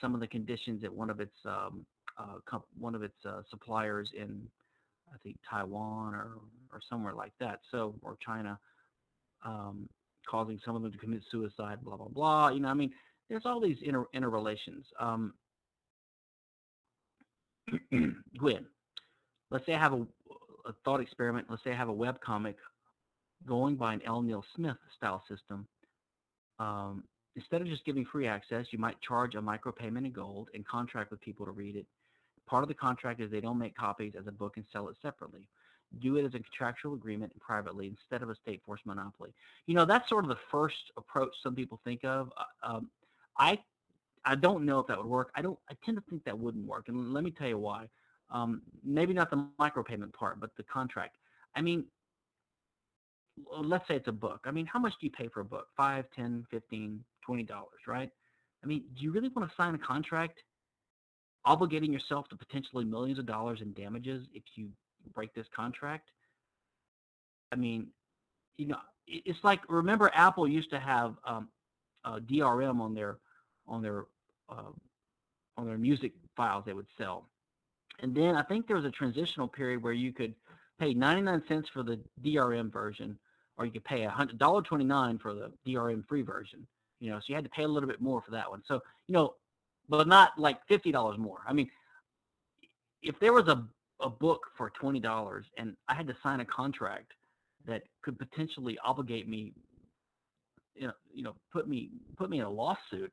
some 0.00 0.14
of 0.14 0.20
the 0.20 0.26
conditions 0.26 0.84
at 0.84 0.92
one 0.92 1.10
of 1.10 1.20
its 1.20 1.36
um, 1.44 1.84
uh, 2.18 2.58
one 2.78 2.94
of 2.94 3.02
its 3.02 3.16
uh, 3.24 3.42
suppliers 3.50 4.10
in 4.16 4.42
I 5.12 5.18
think 5.22 5.36
Taiwan 5.48 6.14
or 6.14 6.38
or 6.72 6.80
somewhere 6.88 7.14
like 7.14 7.32
that. 7.40 7.60
So 7.70 7.94
or 8.02 8.16
China, 8.24 8.58
um, 9.44 9.88
causing 10.28 10.60
some 10.64 10.76
of 10.76 10.82
them 10.82 10.92
to 10.92 10.98
commit 10.98 11.22
suicide. 11.30 11.78
Blah 11.82 11.96
blah 11.96 12.08
blah. 12.08 12.48
You 12.48 12.60
know, 12.60 12.68
I 12.68 12.74
mean, 12.74 12.92
there's 13.28 13.46
all 13.46 13.60
these 13.60 13.78
inter 13.82 14.04
interrelations. 14.14 14.86
Um, 14.98 15.34
Gwen, 18.38 18.66
let's 19.50 19.66
say 19.66 19.74
I 19.74 19.78
have 19.78 19.92
a, 19.92 20.06
a 20.66 20.72
thought 20.84 21.00
experiment. 21.00 21.46
Let's 21.50 21.62
say 21.64 21.72
I 21.72 21.76
have 21.76 21.88
a 21.88 21.92
web 21.92 22.20
comic 22.20 22.56
going 23.46 23.76
by 23.76 23.94
an 23.94 24.00
L. 24.06 24.22
Neil 24.22 24.44
Smith 24.56 24.76
style 24.96 25.22
system. 25.28 25.66
Um, 26.58 27.04
instead 27.38 27.60
of 27.60 27.68
just 27.68 27.84
giving 27.84 28.04
free 28.04 28.26
access, 28.26 28.66
you 28.72 28.78
might 28.78 29.00
charge 29.00 29.36
a 29.36 29.40
micropayment 29.40 30.04
in 30.04 30.10
gold 30.10 30.48
and 30.54 30.66
contract 30.66 31.12
with 31.12 31.20
people 31.20 31.46
to 31.46 31.52
read 31.52 31.76
it. 31.76 31.86
Part 32.46 32.64
of 32.64 32.68
the 32.68 32.74
contract 32.74 33.20
is 33.20 33.30
they 33.30 33.40
don't 33.40 33.58
make 33.58 33.76
copies 33.76 34.14
as 34.18 34.26
a 34.26 34.32
book 34.32 34.56
and 34.56 34.64
sell 34.72 34.88
it 34.88 34.96
separately. 35.00 35.46
Do 36.00 36.16
it 36.16 36.24
as 36.24 36.34
a 36.34 36.40
contractual 36.40 36.94
agreement 36.94 37.32
privately 37.38 37.86
instead 37.86 38.22
of 38.22 38.28
a 38.28 38.34
state 38.34 38.60
force 38.66 38.80
monopoly. 38.84 39.30
You 39.66 39.74
know, 39.76 39.84
that's 39.84 40.08
sort 40.08 40.24
of 40.24 40.30
the 40.30 40.38
first 40.50 40.90
approach 40.96 41.30
some 41.42 41.54
people 41.54 41.80
think 41.84 42.04
of. 42.04 42.32
Uh, 42.36 42.66
um, 42.74 42.90
I 43.38 43.58
I 44.24 44.34
don't 44.34 44.64
know 44.64 44.80
if 44.80 44.88
that 44.88 44.98
would 44.98 45.06
work. 45.06 45.30
I 45.36 45.42
don't. 45.42 45.58
I 45.70 45.74
tend 45.84 45.96
to 45.96 46.02
think 46.10 46.24
that 46.24 46.36
wouldn't 46.36 46.66
work, 46.66 46.88
and 46.88 47.14
let 47.14 47.22
me 47.24 47.30
tell 47.30 47.48
you 47.48 47.58
why. 47.58 47.86
Um, 48.30 48.62
maybe 48.84 49.14
not 49.14 49.30
the 49.30 49.46
micropayment 49.58 50.12
part, 50.12 50.40
but 50.40 50.50
the 50.56 50.64
contract. 50.64 51.16
I 51.54 51.62
mean, 51.62 51.84
let's 53.60 53.86
say 53.88 53.96
it's 53.96 54.08
a 54.08 54.12
book. 54.12 54.40
I 54.44 54.50
mean, 54.50 54.66
how 54.66 54.78
much 54.78 54.92
do 55.00 55.06
you 55.06 55.10
pay 55.10 55.28
for 55.28 55.40
a 55.40 55.44
book? 55.44 55.66
Five, 55.76 56.06
ten, 56.14 56.46
fifteen, 56.50 57.02
twenty 57.24 57.42
dollars, 57.42 57.80
right? 57.86 58.10
I 58.62 58.66
mean, 58.66 58.84
do 58.96 59.04
you 59.04 59.12
really 59.12 59.28
want 59.28 59.48
to 59.48 59.54
sign 59.56 59.74
a 59.74 59.78
contract 59.78 60.42
obligating 61.46 61.92
yourself 61.92 62.28
to 62.28 62.36
potentially 62.36 62.84
millions 62.84 63.18
of 63.18 63.26
dollars 63.26 63.60
in 63.62 63.72
damages 63.72 64.26
if 64.34 64.42
you 64.54 64.68
break 65.14 65.34
this 65.34 65.46
contract? 65.54 66.10
I 67.52 67.56
mean, 67.56 67.88
you 68.56 68.66
know, 68.66 68.78
it's 69.06 69.42
like 69.42 69.60
remember 69.68 70.10
Apple 70.14 70.48
used 70.48 70.70
to 70.70 70.80
have 70.80 71.14
um, 71.24 71.48
DRM 72.06 72.80
on 72.80 72.94
their 72.94 73.18
on 73.66 73.82
their 73.82 74.04
uh, 74.48 74.72
on 75.56 75.66
their 75.66 75.78
music 75.78 76.12
files 76.36 76.64
they 76.66 76.72
would 76.72 76.86
sell, 76.98 77.28
and 78.00 78.14
then 78.14 78.36
I 78.36 78.42
think 78.42 78.66
there 78.66 78.76
was 78.76 78.84
a 78.84 78.90
transitional 78.90 79.48
period 79.48 79.82
where 79.82 79.92
you 79.92 80.12
could 80.12 80.34
pay 80.78 80.94
99 80.94 81.42
cents 81.48 81.68
for 81.72 81.82
the 81.82 81.98
DRM 82.22 82.72
version, 82.72 83.18
or 83.58 83.66
you 83.66 83.72
could 83.72 83.84
pay 83.84 84.04
a 84.04 84.10
hundred 84.10 84.38
dollar 84.38 84.62
twenty 84.62 84.84
nine 84.84 85.18
for 85.18 85.34
the 85.34 85.52
DRM 85.66 86.06
free 86.08 86.22
version. 86.22 86.66
You 87.00 87.10
know, 87.10 87.18
so 87.18 87.24
you 87.28 87.34
had 87.34 87.44
to 87.44 87.50
pay 87.50 87.64
a 87.64 87.68
little 87.68 87.88
bit 87.88 88.00
more 88.00 88.22
for 88.22 88.30
that 88.30 88.48
one. 88.48 88.62
So 88.66 88.80
you 89.06 89.12
know, 89.12 89.34
but 89.88 90.08
not 90.08 90.38
like 90.38 90.58
fifty 90.68 90.92
dollars 90.92 91.18
more. 91.18 91.40
I 91.46 91.52
mean, 91.52 91.68
if 93.02 93.18
there 93.20 93.32
was 93.32 93.48
a 93.48 93.66
a 94.00 94.08
book 94.08 94.46
for 94.56 94.70
twenty 94.70 95.00
dollars 95.00 95.44
and 95.58 95.76
I 95.88 95.94
had 95.94 96.06
to 96.06 96.16
sign 96.22 96.40
a 96.40 96.44
contract 96.44 97.12
that 97.66 97.82
could 98.02 98.18
potentially 98.18 98.78
obligate 98.84 99.28
me, 99.28 99.52
you 100.74 100.86
know, 100.86 100.92
you 101.12 101.22
know, 101.22 101.34
put 101.52 101.68
me 101.68 101.90
put 102.16 102.30
me 102.30 102.38
in 102.38 102.44
a 102.44 102.50
lawsuit. 102.50 103.12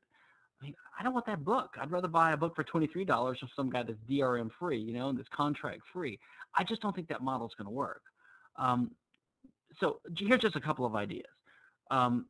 I 0.60 0.64
mean, 0.64 0.74
I 0.98 1.02
don't 1.02 1.12
want 1.12 1.26
that 1.26 1.44
book. 1.44 1.70
I'd 1.78 1.90
rather 1.90 2.08
buy 2.08 2.32
a 2.32 2.36
book 2.36 2.54
for 2.54 2.64
twenty 2.64 2.86
three 2.86 3.04
dollars 3.04 3.40
from 3.40 3.50
some 3.56 3.68
guy 3.68 3.82
that's 3.82 3.98
DRM 4.08 4.50
free, 4.58 4.78
you 4.78 4.92
know, 4.92 5.08
and 5.08 5.18
that's 5.18 5.28
contract 5.28 5.82
free. 5.92 6.18
I 6.54 6.62
just 6.62 6.80
don't 6.82 6.94
think 6.94 7.08
that 7.08 7.20
model 7.20 7.46
is 7.46 7.54
going 7.58 7.66
to 7.66 7.72
work. 7.72 8.02
Um, 8.58 8.92
so 9.80 10.00
here's 10.16 10.40
just 10.40 10.56
a 10.56 10.60
couple 10.60 10.86
of 10.86 10.94
ideas. 10.94 11.26
Um, 11.90 12.26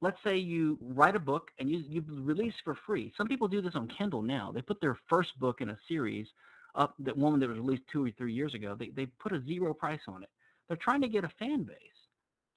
let's 0.00 0.18
say 0.24 0.36
you 0.36 0.78
write 0.80 1.16
a 1.16 1.20
book 1.20 1.50
and 1.58 1.70
you, 1.70 1.82
you 1.88 2.04
release 2.08 2.54
for 2.64 2.76
free. 2.86 3.12
Some 3.16 3.28
people 3.28 3.48
do 3.48 3.60
this 3.60 3.74
on 3.74 3.88
Kindle 3.88 4.22
now. 4.22 4.50
They 4.54 4.62
put 4.62 4.80
their 4.80 4.98
first 5.08 5.38
book 5.38 5.60
in 5.60 5.70
a 5.70 5.78
series 5.88 6.26
up 6.74 6.94
that 7.00 7.16
one 7.16 7.40
that 7.40 7.48
was 7.48 7.58
released 7.58 7.82
two 7.92 8.04
or 8.06 8.10
three 8.16 8.32
years 8.32 8.54
ago. 8.54 8.76
They, 8.78 8.90
they 8.90 9.06
put 9.06 9.32
a 9.32 9.42
zero 9.44 9.74
price 9.74 10.00
on 10.08 10.22
it. 10.22 10.30
They're 10.68 10.76
trying 10.76 11.02
to 11.02 11.08
get 11.08 11.24
a 11.24 11.30
fan 11.38 11.64
base. 11.64 11.76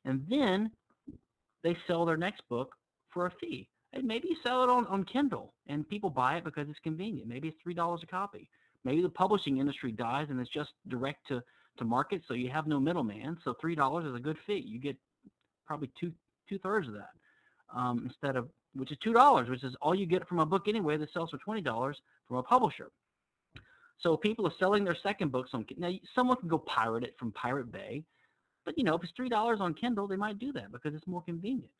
And 0.05 0.25
then 0.29 0.71
they 1.63 1.75
sell 1.87 2.05
their 2.05 2.17
next 2.17 2.43
book 2.49 2.75
for 3.11 3.25
a 3.25 3.31
fee. 3.41 3.67
And 3.93 4.05
maybe 4.05 4.27
you 4.29 4.35
sell 4.43 4.63
it 4.63 4.69
on, 4.69 4.87
on 4.87 5.03
Kindle 5.05 5.53
and 5.67 5.87
people 5.87 6.09
buy 6.09 6.37
it 6.37 6.43
because 6.43 6.67
it's 6.69 6.79
convenient. 6.79 7.27
Maybe 7.27 7.47
it's 7.47 7.57
$3 7.65 8.03
a 8.03 8.05
copy. 8.07 8.49
Maybe 8.83 9.01
the 9.01 9.09
publishing 9.09 9.59
industry 9.59 9.91
dies 9.91 10.27
and 10.29 10.39
it's 10.39 10.49
just 10.49 10.71
direct 10.87 11.27
to, 11.27 11.43
to 11.77 11.85
market, 11.85 12.21
so 12.27 12.33
you 12.33 12.49
have 12.49 12.67
no 12.67 12.79
middleman. 12.79 13.37
So 13.43 13.55
$3 13.63 14.09
is 14.09 14.15
a 14.15 14.19
good 14.19 14.37
fee. 14.45 14.63
You 14.65 14.79
get 14.79 14.97
probably 15.65 15.89
two 15.99 16.11
two 16.49 16.59
thirds 16.59 16.87
of 16.87 16.93
that 16.93 17.09
um, 17.75 18.03
instead 18.05 18.35
of 18.35 18.49
which 18.75 18.91
is 18.91 18.97
two 19.03 19.13
dollars, 19.13 19.49
which 19.49 19.63
is 19.63 19.75
all 19.81 19.93
you 19.93 20.05
get 20.05 20.27
from 20.27 20.39
a 20.39 20.45
book 20.45 20.67
anyway 20.67 20.97
that 20.97 21.11
sells 21.13 21.29
for 21.29 21.37
twenty 21.37 21.61
dollars 21.61 21.97
from 22.27 22.37
a 22.37 22.43
publisher. 22.43 22.89
So 23.99 24.17
people 24.17 24.45
are 24.47 24.53
selling 24.59 24.83
their 24.83 24.97
second 25.01 25.31
books 25.31 25.51
on 25.53 25.65
now. 25.77 25.91
Someone 26.15 26.37
can 26.37 26.49
go 26.49 26.57
pirate 26.57 27.03
it 27.03 27.15
from 27.17 27.31
Pirate 27.31 27.71
Bay, 27.71 28.03
but 28.65 28.77
you 28.77 28.83
know 28.83 28.95
if 28.95 29.03
it's 29.03 29.13
three 29.15 29.29
dollars 29.29 29.59
on 29.61 29.73
Kindle, 29.73 30.07
they 30.07 30.15
might 30.15 30.39
do 30.39 30.51
that 30.53 30.71
because 30.71 30.93
it's 30.95 31.07
more 31.07 31.21
convenient, 31.21 31.71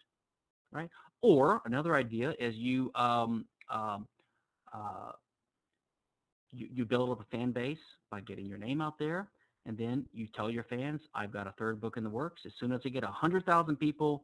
right? 0.71 0.89
Or 1.21 1.61
another 1.65 1.95
idea 1.95 2.33
is 2.39 2.55
you 2.55 2.91
um, 2.95 3.45
um, 3.69 4.07
uh, 4.73 5.11
you, 6.51 6.67
you 6.71 6.85
build 6.85 7.09
up 7.09 7.21
a 7.21 7.35
fan 7.35 7.51
base 7.51 7.77
by 8.11 8.21
getting 8.21 8.45
your 8.45 8.59
name 8.59 8.81
out 8.81 8.99
there, 8.99 9.27
and 9.65 9.77
then 9.77 10.05
you 10.13 10.27
tell 10.27 10.49
your 10.49 10.63
fans, 10.63 11.01
I've 11.15 11.31
got 11.31 11.47
a 11.47 11.53
third 11.57 11.79
book 11.79 11.97
in 11.97 12.03
the 12.03 12.09
works. 12.09 12.41
As 12.45 12.51
soon 12.59 12.71
as 12.71 12.81
they 12.83 12.89
get 12.89 13.03
a 13.03 13.07
hundred 13.07 13.45
thousand 13.45 13.77
people 13.77 14.23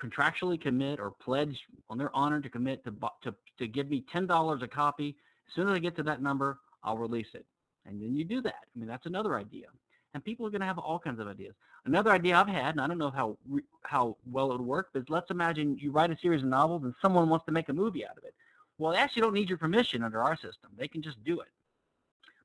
contractually 0.00 0.60
commit 0.60 1.00
or 1.00 1.10
pledge 1.10 1.60
on 1.88 1.98
their 1.98 2.14
honor 2.14 2.40
to 2.40 2.48
commit 2.48 2.84
to, 2.84 2.94
to, 3.22 3.34
to 3.58 3.66
give 3.66 3.88
me 3.88 4.04
$10 4.12 4.62
a 4.62 4.68
copy, 4.68 5.16
as 5.48 5.54
soon 5.54 5.68
as 5.68 5.74
I 5.74 5.78
get 5.78 5.96
to 5.96 6.02
that 6.04 6.22
number, 6.22 6.58
I'll 6.82 6.98
release 6.98 7.28
it. 7.34 7.46
And 7.86 8.00
then 8.00 8.14
you 8.14 8.24
do 8.24 8.40
that. 8.42 8.54
I 8.74 8.78
mean, 8.78 8.88
that's 8.88 9.06
another 9.06 9.36
idea. 9.36 9.66
And 10.14 10.24
people 10.24 10.46
are 10.46 10.50
going 10.50 10.60
to 10.60 10.66
have 10.66 10.78
all 10.78 10.98
kinds 10.98 11.20
of 11.20 11.26
ideas. 11.26 11.54
Another 11.84 12.10
idea 12.10 12.36
I've 12.36 12.46
had, 12.46 12.74
and 12.74 12.80
I 12.80 12.86
don't 12.86 12.98
know 12.98 13.10
how 13.10 13.36
how 13.82 14.16
well 14.30 14.52
it 14.52 14.58
would 14.58 14.66
work, 14.66 14.90
but 14.92 15.10
let's 15.10 15.30
imagine 15.30 15.78
you 15.78 15.90
write 15.90 16.12
a 16.12 16.18
series 16.18 16.42
of 16.42 16.48
novels 16.48 16.84
and 16.84 16.94
someone 17.02 17.28
wants 17.28 17.44
to 17.46 17.52
make 17.52 17.68
a 17.70 17.72
movie 17.72 18.06
out 18.06 18.16
of 18.16 18.22
it. 18.24 18.34
Well, 18.78 18.92
they 18.92 18.98
actually 18.98 19.22
don't 19.22 19.34
need 19.34 19.48
your 19.48 19.58
permission 19.58 20.04
under 20.04 20.22
our 20.22 20.36
system. 20.36 20.70
They 20.78 20.86
can 20.86 21.02
just 21.02 21.22
do 21.24 21.40
it. 21.40 21.48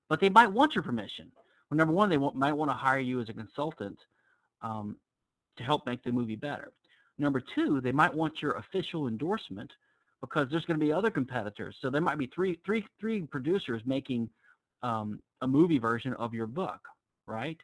But 0.10 0.20
they 0.20 0.30
might 0.30 0.52
want 0.52 0.74
your 0.74 0.84
permission. 0.84 1.32
Well, 1.70 1.78
number 1.78 1.94
one, 1.94 2.10
they 2.10 2.18
might 2.18 2.54
want 2.54 2.72
to 2.72 2.76
hire 2.76 3.00
you 3.00 3.20
as 3.22 3.30
a 3.30 3.34
consultant 3.34 4.00
um, 4.62 4.96
to 5.58 5.64
help 5.64 5.86
make 5.86 6.04
the 6.04 6.12
movie 6.12 6.36
better. 6.36 6.72
Number 7.18 7.42
two, 7.56 7.82
they 7.82 7.92
might 7.92 8.14
want 8.14 8.42
your 8.42 8.54
official 8.54 9.08
endorsement 9.08 9.72
because 10.22 10.48
there's 10.50 10.66
going 10.66 10.80
to 10.80 10.86
be 10.86 10.94
other 10.94 11.12
competitors. 11.12 11.76
So 11.82 11.90
there 11.90 12.02
might 12.02 12.18
be 12.18 12.28
three, 12.28 12.60
three, 12.66 12.86
three 13.00 13.22
producers 13.22 13.82
making 13.86 14.30
um, 14.84 15.20
a 15.42 15.48
movie 15.48 15.80
version 15.80 16.14
of 16.14 16.34
your 16.34 16.48
book, 16.48 16.80
right? 17.26 17.58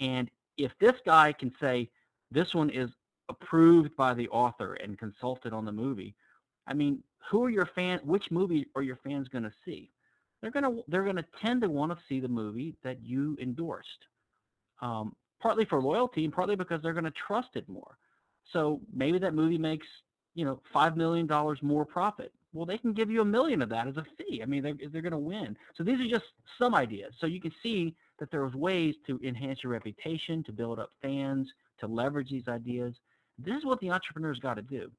And 0.00 0.30
if 0.56 0.72
this 0.80 0.94
guy 1.04 1.32
can 1.32 1.52
say 1.60 1.90
this 2.30 2.54
one 2.54 2.70
is 2.70 2.90
approved 3.28 3.96
by 3.96 4.14
the 4.14 4.28
author 4.28 4.74
and 4.74 4.98
consulted 4.98 5.52
on 5.52 5.64
the 5.64 5.72
movie, 5.72 6.14
I 6.66 6.74
mean, 6.74 7.02
who 7.30 7.44
are 7.44 7.50
your 7.50 7.66
fans? 7.66 8.02
Which 8.04 8.30
movie 8.30 8.66
are 8.74 8.82
your 8.82 8.98
fans 9.04 9.28
going 9.28 9.44
to 9.44 9.52
see? 9.64 9.90
They're 10.40 10.50
to 10.64 10.82
they're 10.88 11.04
to 11.16 11.24
tend 11.42 11.62
to 11.62 11.68
want 11.68 11.92
to 11.92 11.98
see 12.08 12.20
the 12.20 12.28
movie 12.28 12.74
that 12.82 13.02
you 13.02 13.36
endorsed, 13.40 14.06
um, 14.80 15.14
partly 15.40 15.64
for 15.64 15.80
loyalty 15.80 16.24
and 16.24 16.32
partly 16.32 16.56
because 16.56 16.82
they're 16.82 16.92
to 17.04 17.12
trust 17.26 17.50
it 17.54 17.68
more. 17.68 17.96
So 18.52 18.80
maybe 18.92 19.18
that 19.18 19.34
movie 19.34 19.58
makes, 19.58 19.86
you 20.34 20.44
know, 20.44 20.60
$5 20.74 20.96
million 20.96 21.28
more 21.62 21.84
profit. 21.84 22.32
Well, 22.52 22.66
they 22.66 22.78
can 22.78 22.92
give 22.92 23.10
you 23.10 23.20
a 23.20 23.24
million 23.24 23.62
of 23.62 23.68
that 23.68 23.86
as 23.86 23.96
a 23.96 24.04
fee. 24.18 24.42
I 24.42 24.46
mean, 24.46 24.62
they're, 24.62 24.74
they're 24.90 25.02
to 25.12 25.18
win. 25.18 25.56
So 25.76 25.84
these 25.84 26.00
are 26.00 26.08
just 26.08 26.24
some 26.58 26.74
ideas. 26.74 27.14
So 27.20 27.26
you 27.26 27.40
can 27.40 27.52
see 27.62 27.94
that 28.18 28.30
there's 28.30 28.54
ways 28.54 28.96
to 29.06 29.20
enhance 29.22 29.62
your 29.62 29.72
reputation, 29.72 30.42
to 30.44 30.52
build 30.52 30.80
up 30.80 30.90
fans, 31.00 31.48
to 31.78 31.86
leverage 31.86 32.30
these 32.30 32.48
ideas. 32.48 32.94
This 33.38 33.56
is 33.56 33.64
what 33.64 33.80
the 33.80 33.90
entrepreneur's 33.90 34.40
got 34.40 34.54
to 34.54 34.62
do. 34.62 34.90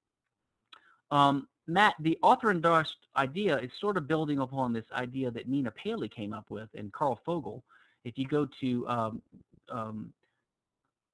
Um, 1.11 1.47
Matt, 1.67 1.95
the 1.99 2.17
author 2.21 2.51
endorsed 2.51 2.97
idea 3.15 3.57
is 3.57 3.69
sort 3.79 3.97
of 3.97 4.07
building 4.07 4.39
upon 4.39 4.73
this 4.73 4.85
idea 4.93 5.31
that 5.31 5.47
Nina 5.47 5.71
Paley 5.71 6.09
came 6.09 6.33
up 6.33 6.49
with 6.49 6.69
and 6.75 6.91
Karl 6.91 7.19
Fogel. 7.25 7.63
If 8.03 8.17
you 8.17 8.27
go 8.27 8.47
to 8.61 8.87
um, 8.87 9.21
um, 9.69 10.11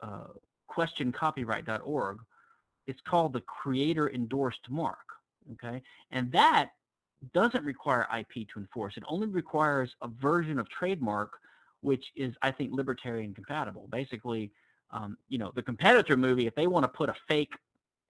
uh, 0.02 0.28
questioncopyright.org. 0.70 2.20
It's 2.86 3.02
called 3.02 3.34
the 3.34 3.42
creator 3.42 4.10
endorsed 4.10 4.70
mark. 4.70 4.98
Okay, 5.54 5.82
and 6.12 6.32
that 6.32 6.72
doesn't 7.34 7.64
require 7.64 8.08
IP 8.18 8.48
to 8.50 8.60
enforce. 8.60 8.96
It 8.98 9.04
only 9.08 9.28
requires 9.28 9.96
a 10.02 10.08
version 10.08 10.60
of 10.60 10.70
trademark 10.70 11.32
which 11.82 12.06
is, 12.16 12.34
I 12.42 12.52
think, 12.52 12.72
libertarian 12.74 13.34
compatible. 13.34 13.88
Basically, 13.92 14.52
um, 14.92 15.18
you 15.30 15.38
know, 15.38 15.52
the 15.56 15.62
competitor 15.62 16.18
movie, 16.18 16.48
if 16.48 16.56
they 16.56 16.68
want 16.68 16.84
to 16.84 16.88
put 16.88 17.08
a 17.10 17.16
fake, 17.28 17.54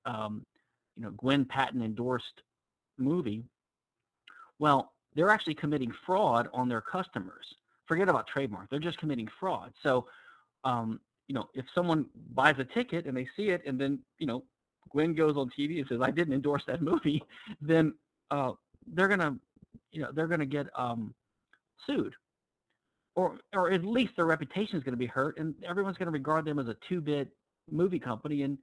um, 0.06 0.46
you 0.98 1.04
know, 1.04 1.12
Gwen 1.12 1.46
Patton 1.46 1.82
endorsed 1.82 2.42
movie, 2.98 3.46
well, 4.60 4.94
they're 5.16 5.30
actually 5.30 5.56
committing 5.56 5.94
fraud 6.06 6.50
on 6.54 6.68
their 6.68 6.82
customers. 6.82 7.46
Forget 7.88 8.10
about 8.10 8.28
trademark. 8.28 8.70
They're 8.70 8.80
just 8.80 8.98
committing 8.98 9.30
fraud. 9.40 9.72
So 9.82 10.08
um, 10.64 11.00
you 11.28 11.36
know, 11.36 11.50
if 11.54 11.66
someone 11.76 12.06
buys 12.34 12.56
a 12.60 12.64
ticket 12.64 13.06
and 13.06 13.16
they 13.16 13.28
see 13.36 13.50
it, 13.50 13.62
and 13.66 13.80
then 13.80 14.00
you 14.20 14.28
know, 14.28 14.44
Gwen 14.92 15.14
goes 15.14 15.36
on 15.36 15.52
TV 15.58 15.80
and 15.80 15.88
says, 15.88 16.00
"I 16.02 16.12
didn't 16.12 16.34
endorse 16.34 16.64
that 16.68 16.82
movie," 16.82 17.22
then 17.62 17.94
uh, 18.32 18.52
they're 18.88 19.08
gonna, 19.08 19.36
you 19.92 20.02
know, 20.02 20.10
they're 20.14 20.28
gonna 20.28 20.46
get 20.46 20.68
um, 20.76 21.14
sued, 21.86 22.14
or 23.16 23.38
or 23.54 23.72
at 23.72 23.84
least 23.84 24.14
their 24.16 24.26
reputation 24.26 24.78
is 24.78 24.84
gonna 24.84 24.98
be 24.98 25.06
hurt, 25.06 25.38
and 25.38 25.54
everyone's 25.68 25.98
gonna 25.98 26.12
regard 26.12 26.46
them 26.46 26.60
as 26.60 26.68
a 26.68 26.76
two-bit 26.88 27.30
movie 27.70 28.00
company, 28.00 28.44
and 28.44 28.58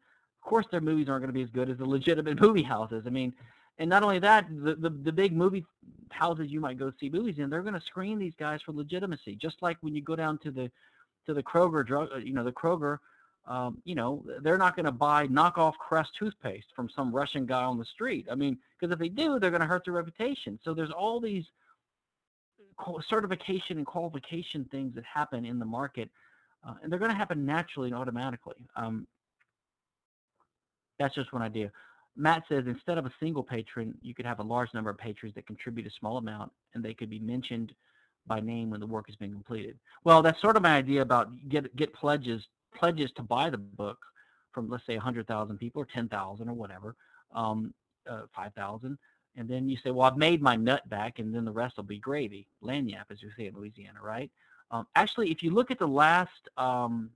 course 0.45 0.67
their 0.71 0.81
movies 0.81 1.09
aren't 1.09 1.23
gonna 1.23 1.33
be 1.33 1.43
as 1.43 1.51
good 1.51 1.69
as 1.69 1.79
the 1.79 1.87
legitimate 1.87 2.41
movie 2.41 2.63
houses. 2.63 3.05
I 3.07 3.11
mean, 3.11 3.35
and 3.79 3.91
not 3.91 4.03
only 4.03 4.19
that, 4.21 4.47
the, 4.49 4.77
the, 4.77 4.91
the 4.91 5.13
big 5.13 5.33
movie 5.33 5.65
houses 6.11 6.51
you 6.51 6.61
might 6.61 6.79
go 6.79 6.93
see 7.01 7.11
movies 7.11 7.39
in, 7.39 7.51
they're 7.51 7.63
going 7.63 7.75
to 7.75 7.81
screen 7.81 8.19
these 8.19 8.35
guys 8.39 8.61
for 8.63 8.73
legitimacy. 8.73 9.37
Just 9.37 9.57
like 9.63 9.77
when 9.81 9.95
you 9.95 10.03
go 10.03 10.17
down 10.17 10.39
to 10.39 10.51
the 10.51 10.71
to 11.27 11.35
the 11.35 11.43
Kroger 11.43 11.85
drug, 11.87 12.11
uh, 12.15 12.19
you 12.19 12.35
know, 12.35 12.45
the 12.45 12.53
Kroger, 12.53 12.99
um, 13.47 13.79
you 13.85 13.95
know, 13.95 14.23
they're 14.43 14.59
not 14.59 14.77
going 14.77 14.85
to 14.85 14.93
buy 14.93 15.27
knockoff 15.27 15.73
Crest 15.75 16.11
toothpaste 16.19 16.67
from 16.77 16.89
some 16.95 17.15
Russian 17.15 17.47
guy 17.47 17.65
on 17.65 17.79
the 17.79 17.85
street. 17.85 18.27
I 18.31 18.35
mean, 18.35 18.59
because 18.79 18.93
if 18.93 18.99
they 18.99 19.09
do, 19.09 19.39
they're 19.39 19.51
going 19.51 19.63
to 19.63 19.67
hurt 19.67 19.85
their 19.85 19.95
reputation. 19.95 20.59
So 20.63 20.75
there's 20.75 20.91
all 20.91 21.21
these 21.21 21.47
certification 23.09 23.79
and 23.79 23.87
qualification 23.87 24.67
things 24.71 24.95
that 24.95 25.05
happen 25.05 25.47
in 25.47 25.59
the 25.59 25.65
market, 25.65 26.11
uh, 26.67 26.75
and 26.83 26.93
they're 26.93 26.99
going 26.99 27.11
to 27.11 27.17
happen 27.17 27.47
naturally 27.47 27.89
and 27.89 27.97
automatically. 27.97 28.57
Um, 28.77 29.07
that's 30.99 31.15
just 31.15 31.33
one 31.33 31.43
idea. 31.43 31.71
Matt 32.17 32.45
says 32.49 32.65
instead 32.67 32.99
of 32.99 33.07
a 33.07 33.13
single 33.19 33.43
patron, 33.43 33.95
you 34.01 34.15
could 34.15 34.27
have 34.27 34.39
a 34.39 34.43
large 34.43 34.73
number 34.73 34.91
of 34.91 34.99
patrons 34.99 35.35
that 35.35 35.47
contribute 35.47 35.87
a 35.87 35.91
small 35.99 36.17
amount, 36.17 36.53
and 36.75 36.85
they 36.85 36.95
could 36.95 37.11
be 37.11 37.19
mentioned 37.19 37.73
by 38.27 38.41
name 38.41 38.71
when 38.71 38.81
the 38.81 38.87
work 38.87 39.07
has 39.07 39.17
been 39.17 39.33
completed. 39.33 39.79
Well, 40.05 40.23
that's 40.23 40.41
sort 40.41 40.57
of 40.57 40.63
my 40.63 40.77
idea 40.77 41.03
about 41.03 41.29
get 41.49 41.75
get 41.77 41.93
pledges 41.93 42.43
pledges 42.75 43.11
to 43.17 43.23
buy 43.23 43.51
the 43.51 43.59
book 43.59 43.99
from 44.53 44.69
let's 44.69 44.87
say 44.87 44.95
100,000 44.95 45.59
people 45.59 45.83
or 45.83 45.87
10,000 45.93 46.49
or 46.49 46.55
whatever, 46.55 46.95
um, 47.35 47.75
uh, 48.09 48.23
5,000, 48.35 48.97
and 49.37 49.49
then 49.49 49.69
you 49.69 49.77
say, 49.83 49.91
well, 49.91 50.07
I've 50.09 50.17
made 50.17 50.41
my 50.41 50.55
nut 50.55 50.89
back, 50.89 51.19
and 51.19 51.35
then 51.35 51.45
the 51.45 51.53
rest 51.53 51.77
will 51.77 51.85
be 51.85 51.99
gravy, 51.99 52.47
lagniappe, 52.63 53.11
as 53.11 53.19
we 53.23 53.31
say 53.37 53.49
in 53.49 53.55
Louisiana, 53.55 53.99
right? 54.03 54.31
Um, 54.71 54.87
actually, 54.95 55.31
if 55.31 55.43
you 55.43 55.51
look 55.51 55.71
at 55.71 55.79
the 55.79 55.89
last 55.89 56.31
um, 56.57 57.11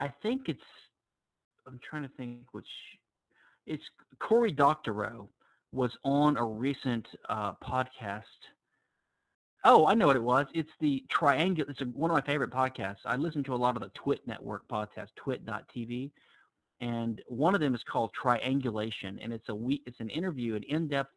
I 0.00 0.12
think 0.22 0.48
it's 0.48 0.60
I'm 1.66 1.80
trying 1.88 2.02
to 2.02 2.10
think 2.16 2.40
which 2.52 2.68
it's 3.66 3.82
Cory 4.20 4.52
Doctorow 4.52 5.28
was 5.72 5.90
on 6.04 6.36
a 6.36 6.44
recent 6.44 7.06
uh, 7.28 7.52
podcast. 7.54 8.22
Oh, 9.64 9.86
I 9.86 9.94
know 9.94 10.06
what 10.06 10.16
it 10.16 10.22
was. 10.22 10.46
It's 10.54 10.70
the 10.80 11.04
Triangle. 11.10 11.64
It's 11.68 11.80
a, 11.80 11.86
one 11.86 12.10
of 12.10 12.14
my 12.14 12.20
favorite 12.20 12.52
podcasts. 12.52 13.04
I 13.04 13.16
listen 13.16 13.42
to 13.44 13.54
a 13.54 13.56
lot 13.56 13.74
of 13.76 13.82
the 13.82 13.90
Twit 13.94 14.20
Network 14.26 14.66
podcasts, 14.68 15.08
Twit.tv, 15.16 16.12
and 16.80 17.20
one 17.26 17.54
of 17.54 17.60
them 17.60 17.74
is 17.74 17.82
called 17.82 18.12
Triangulation, 18.14 19.18
and 19.20 19.32
it's 19.32 19.48
a 19.48 19.54
week. 19.54 19.82
It's 19.86 19.98
an 19.98 20.08
interview, 20.10 20.54
an 20.54 20.62
in-depth 20.62 21.10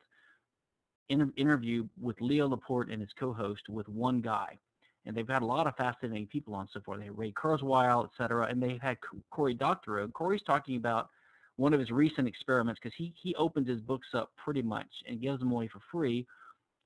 inter- 1.09 1.31
interview 1.37 1.87
with 2.01 2.19
Leo 2.21 2.47
Laporte 2.47 2.89
and 2.89 3.01
his 3.01 3.11
co-host 3.19 3.69
with 3.69 3.87
one 3.87 4.19
guy 4.19 4.57
and 5.05 5.15
they've 5.15 5.27
had 5.27 5.41
a 5.41 5.45
lot 5.45 5.67
of 5.67 5.75
fascinating 5.75 6.27
people 6.27 6.53
on 6.53 6.67
so 6.71 6.81
far. 6.85 6.97
They 6.97 7.05
had 7.05 7.17
Ray 7.17 7.31
Kurzweil, 7.31 8.05
et 8.05 8.11
cetera, 8.17 8.45
and 8.45 8.61
they've 8.61 8.81
had 8.81 8.97
Cory 9.31 9.53
Doctorow. 9.53 10.07
Cory's 10.09 10.43
talking 10.43 10.75
about 10.75 11.09
one 11.55 11.73
of 11.73 11.79
his 11.79 11.91
recent 11.91 12.27
experiments 12.27 12.79
because 12.81 12.95
he 12.95 13.13
he 13.21 13.35
opens 13.35 13.67
his 13.67 13.81
books 13.81 14.07
up 14.13 14.31
pretty 14.37 14.61
much 14.61 14.87
and 15.07 15.21
gives 15.21 15.39
them 15.39 15.51
away 15.51 15.67
for 15.67 15.81
free. 15.91 16.25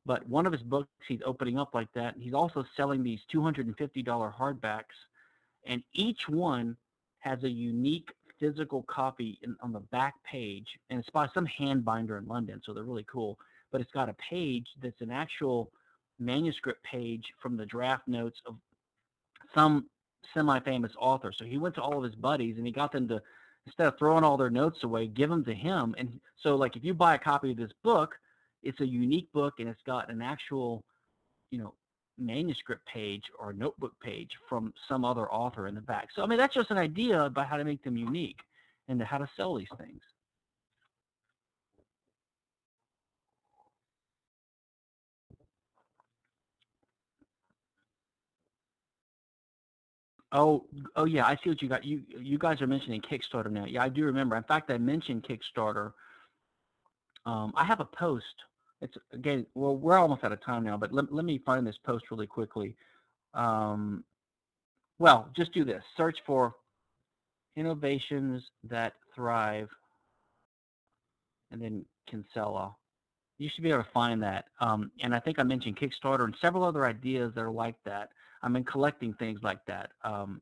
But 0.06 0.27
one 0.27 0.45
of 0.45 0.52
his 0.52 0.64
books 0.64 0.90
he's 1.07 1.22
opening 1.26 1.57
up 1.57 1.73
like 1.73 1.91
that. 1.94 2.15
And 2.15 2.23
He's 2.23 2.34
also 2.34 2.65
selling 2.76 3.03
these 3.03 3.22
$250 3.34 3.73
hardbacks, 4.34 4.84
and 5.65 5.84
each 5.94 6.27
one 6.27 6.76
has 7.19 7.44
a 7.44 7.49
unique 7.49 8.11
physical 8.40 8.84
copy 8.84 9.40
in, 9.44 9.56
on 9.61 9.72
the 9.72 9.80
back 9.80 10.15
page, 10.23 10.68
and 10.90 10.99
it's 10.99 11.10
by 11.10 11.27
some 11.34 11.45
hand 11.45 11.85
binder 11.85 12.18
in 12.18 12.27
London, 12.27 12.61
so 12.65 12.73
they're 12.73 12.84
really 12.84 13.06
cool. 13.10 13.40
But 13.72 13.80
it's 13.80 13.91
got 13.91 14.10
a 14.10 14.15
page 14.15 14.68
that's 14.81 15.02
an 15.02 15.11
actual 15.11 15.72
manuscript 16.19 16.84
page 16.84 17.34
from 17.41 17.57
the 17.57 17.65
draft 17.65 18.07
notes 18.07 18.40
of 18.45 18.56
some 19.53 19.85
semi-famous 20.34 20.91
author. 20.98 21.31
So 21.31 21.45
he 21.45 21.57
went 21.57 21.76
to 21.76 21.81
all 21.81 21.98
of 21.98 22.03
his 22.03 22.15
buddies 22.15 22.57
and 22.57 22.65
he 22.65 22.72
got 22.72 22.91
them 22.91 23.07
to 23.10 23.22
instead 23.65 23.88
of 23.88 23.98
throwing 23.98 24.23
all 24.26 24.35
their 24.35 24.49
notes 24.49 24.84
away, 24.84 25.07
give 25.07 25.30
them 25.30 25.44
to 25.45 25.53
him. 25.53 25.95
And 25.98 26.19
so 26.41 26.56
like 26.56 26.76
if 26.76 26.84
you 26.84 26.94
buy 26.94 27.15
a 27.15 27.19
copy 27.19 27.52
of 27.52 27.57
this 27.57 27.72
book, 27.84 28.15
it's 28.61 28.81
a 28.81 28.88
unique 28.88 29.31
book 29.31 29.56
and 29.60 29.69
it's 29.69 29.81
got 29.85 30.11
an 30.11 30.22
actual, 30.22 30.84
you 31.49 31.60
know, 31.60 31.73
manuscript 32.18 32.85
page 32.85 33.23
or 33.40 33.53
notebook 33.53 33.94
page 34.02 34.31
from 34.48 34.73
some 34.88 35.03
other 35.03 35.31
author 35.31 35.68
in 35.68 35.76
the 35.76 35.81
back. 35.81 36.10
So 36.15 36.23
I 36.23 36.27
mean 36.27 36.38
that's 36.38 36.53
just 36.53 36.72
an 36.72 36.77
idea 36.77 37.23
about 37.23 37.48
how 37.48 37.57
to 37.57 37.64
make 37.64 37.84
them 37.84 37.98
unique 37.98 38.40
and 38.88 39.02
how 39.02 39.18
to 39.18 39.30
sell 39.35 39.56
these 39.56 39.68
things. 39.77 40.02
Oh, 50.34 50.65
oh 50.95 51.05
yeah, 51.05 51.27
I 51.27 51.35
see 51.35 51.49
what 51.49 51.61
you 51.61 51.69
got. 51.69 51.85
You 51.85 52.01
you 52.19 52.39
guys 52.39 52.60
are 52.61 52.68
mentioning 52.68 53.01
Kickstarter 53.01 53.51
now. 53.51 53.65
Yeah, 53.65 53.84
I 53.84 53.89
do 53.89 54.03
remember. 54.03 54.35
In 54.35 54.43
fact, 54.43 54.72
I 54.72 54.80
mentioned 54.80 55.23
Kickstarter. 55.23 55.93
Um, 57.27 57.53
I 57.55 57.64
have 57.64 57.80
a 57.80 57.85
post. 57.85 58.26
It's 58.81 58.97
again, 59.14 59.45
well, 59.53 59.77
we're 59.77 59.97
almost 59.97 60.23
out 60.23 60.31
of 60.31 60.43
time 60.43 60.64
now, 60.64 60.76
but 60.76 60.91
let, 60.91 61.14
let 61.14 61.23
me 61.23 61.38
find 61.38 61.65
this 61.65 61.77
post 61.85 62.05
really 62.10 62.26
quickly. 62.26 62.76
Um, 63.35 64.03
well, 64.97 65.30
just 65.35 65.53
do 65.53 65.64
this. 65.64 65.84
Search 65.95 66.18
for 66.26 66.55
innovations 67.55 68.43
that 68.64 68.93
thrive, 69.15 69.69
and 71.51 71.61
then 71.61 71.85
Kinsella. 72.10 72.76
You 73.38 73.49
should 73.49 73.64
be 73.64 73.69
able 73.69 73.84
to 73.84 73.89
find 73.91 74.23
that. 74.23 74.45
Um, 74.60 74.91
and 75.01 75.14
I 75.14 75.19
think 75.19 75.38
I 75.38 75.43
mentioned 75.43 75.77
Kickstarter 75.77 76.23
and 76.23 76.35
several 76.41 76.64
other 76.64 76.85
ideas 76.85 77.34
that 77.35 77.41
are 77.41 77.51
like 77.51 77.76
that. 77.85 78.10
I 78.43 78.49
mean, 78.49 78.63
collecting 78.65 79.13
things 79.13 79.39
like 79.41 79.65
that. 79.65 79.91
Um, 80.03 80.41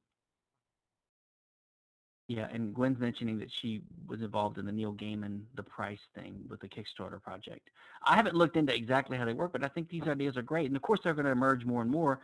yeah, 2.28 2.48
and 2.52 2.74
Gwen's 2.74 3.00
mentioning 3.00 3.38
that 3.40 3.50
she 3.62 3.82
was 4.08 4.22
involved 4.22 4.58
in 4.58 4.66
the 4.66 4.72
Neil 4.72 4.94
Gaiman, 4.94 5.42
the 5.56 5.64
price 5.64 6.00
thing 6.16 6.40
with 6.50 6.62
the 6.62 6.68
Kickstarter 6.68 7.22
project. 7.22 7.70
I 8.06 8.16
haven't 8.16 8.36
looked 8.36 8.58
into 8.58 8.74
exactly 8.74 9.18
how 9.18 9.26
they 9.26 9.34
work, 9.34 9.52
but 9.52 9.64
I 9.64 9.68
think 9.68 9.90
these 9.90 10.08
ideas 10.08 10.38
are 10.38 10.42
great. 10.42 10.68
And 10.68 10.76
of 10.76 10.82
course, 10.82 11.02
they're 11.04 11.14
going 11.14 11.26
to 11.26 11.32
emerge 11.32 11.66
more 11.66 11.82
and 11.82 11.92
more 11.92 12.22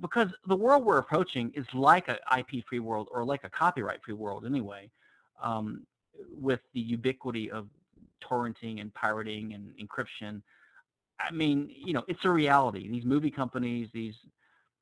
because 0.00 0.28
the 0.48 0.56
world 0.56 0.84
we're 0.84 0.98
approaching 0.98 1.52
is 1.54 1.64
like 1.72 2.08
an 2.08 2.16
IP-free 2.36 2.80
world 2.80 3.08
or 3.12 3.24
like 3.24 3.44
a 3.44 3.48
copyright-free 3.48 4.14
world 4.14 4.44
anyway, 4.44 4.90
um, 5.42 5.86
with 6.36 6.60
the 6.72 6.80
ubiquity 6.80 7.50
of 7.50 7.68
torrenting 8.20 8.80
and 8.80 8.92
pirating 8.94 9.54
and 9.54 9.72
encryption. 9.78 10.42
I 11.20 11.30
mean, 11.30 11.70
you 11.72 11.92
know, 11.92 12.02
it's 12.08 12.24
a 12.24 12.30
reality. 12.30 12.88
These 12.88 13.04
movie 13.04 13.30
companies, 13.30 13.88
these 13.94 14.16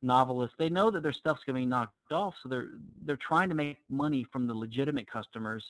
novelists, 0.02 0.56
they 0.58 0.68
know 0.68 0.90
that 0.90 1.02
their 1.02 1.12
stuff's 1.12 1.42
going 1.44 1.54
to 1.54 1.60
be 1.62 1.66
knocked 1.66 2.12
off, 2.12 2.34
so 2.42 2.48
they're 2.48 2.70
they're 3.04 3.16
trying 3.16 3.48
to 3.48 3.54
make 3.54 3.78
money 3.88 4.26
from 4.32 4.46
the 4.46 4.54
legitimate 4.54 5.10
customers, 5.10 5.64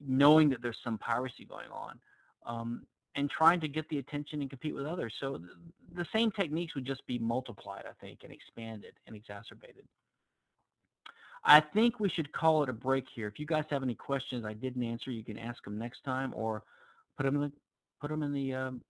knowing 0.00 0.48
that 0.50 0.62
there's 0.62 0.78
some 0.84 0.98
piracy 0.98 1.44
going 1.44 1.70
on, 1.72 1.98
um, 2.46 2.86
and 3.14 3.30
trying 3.30 3.60
to 3.60 3.68
get 3.68 3.88
the 3.88 3.98
attention 3.98 4.40
and 4.40 4.50
compete 4.50 4.74
with 4.74 4.86
others. 4.86 5.14
So 5.20 5.38
th- 5.38 5.50
the 5.94 6.06
same 6.12 6.30
techniques 6.30 6.74
would 6.74 6.84
just 6.84 7.06
be 7.06 7.18
multiplied, 7.18 7.84
I 7.86 7.92
think, 8.04 8.20
and 8.22 8.32
expanded 8.32 8.92
and 9.06 9.16
exacerbated. 9.16 9.84
I 11.42 11.60
think 11.60 12.00
we 12.00 12.10
should 12.10 12.30
call 12.32 12.62
it 12.62 12.68
a 12.68 12.72
break 12.72 13.06
here. 13.14 13.26
If 13.26 13.38
you 13.38 13.46
guys 13.46 13.64
have 13.70 13.82
any 13.82 13.94
questions 13.94 14.44
I 14.44 14.52
didn't 14.52 14.82
answer, 14.82 15.10
you 15.10 15.24
can 15.24 15.38
ask 15.38 15.64
them 15.64 15.78
next 15.78 16.04
time 16.04 16.32
or 16.36 16.62
put 17.16 17.24
them 17.24 17.36
in 17.36 17.40
the, 17.42 17.52
put 18.00 18.10
them 18.10 18.22
in 18.22 18.32
the 18.32 18.52
um, 18.54 18.82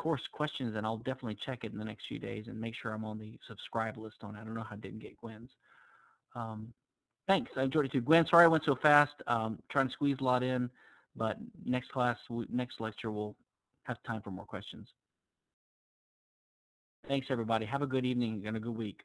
course 0.00 0.22
questions, 0.32 0.76
and 0.76 0.86
I'll 0.86 0.96
definitely 0.96 1.36
check 1.44 1.58
it 1.62 1.72
in 1.72 1.78
the 1.78 1.84
next 1.84 2.06
few 2.08 2.18
days 2.18 2.46
and 2.48 2.58
make 2.58 2.74
sure 2.74 2.92
I'm 2.92 3.04
on 3.04 3.18
the 3.18 3.38
subscribe 3.46 3.98
list 3.98 4.16
on. 4.22 4.34
I 4.34 4.42
don't 4.42 4.54
know 4.54 4.62
how 4.62 4.74
I 4.74 4.78
didn't 4.78 5.00
get 5.00 5.14
Gwen's. 5.18 5.50
Um, 6.34 6.72
thanks. 7.28 7.50
I 7.54 7.64
enjoyed 7.64 7.84
it 7.84 7.92
too. 7.92 8.00
Gwen, 8.00 8.24
sorry 8.26 8.44
I 8.44 8.48
went 8.48 8.64
so 8.64 8.76
fast. 8.76 9.12
Um, 9.26 9.58
trying 9.70 9.88
to 9.88 9.92
squeeze 9.92 10.16
a 10.20 10.24
lot 10.24 10.42
in, 10.42 10.70
but 11.16 11.36
next 11.66 11.90
class, 11.90 12.16
next 12.50 12.80
lecture, 12.80 13.10
we'll 13.10 13.36
have 13.82 14.02
time 14.04 14.22
for 14.22 14.30
more 14.30 14.46
questions. 14.46 14.88
Thanks, 17.06 17.26
everybody. 17.28 17.66
Have 17.66 17.82
a 17.82 17.86
good 17.86 18.06
evening 18.06 18.44
and 18.46 18.56
a 18.56 18.60
good 18.60 18.76
week. 18.76 19.00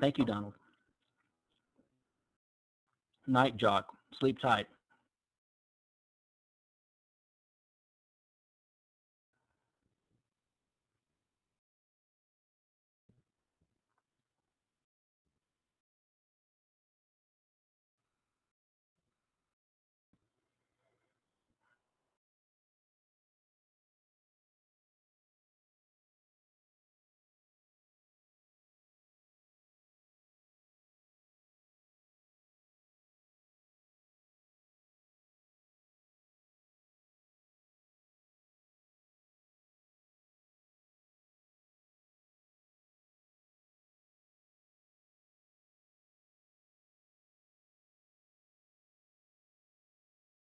Thank 0.00 0.16
you, 0.16 0.24
Donald. 0.24 0.54
Night, 3.26 3.56
Jock. 3.56 3.86
Sleep 4.18 4.38
tight. 4.40 4.66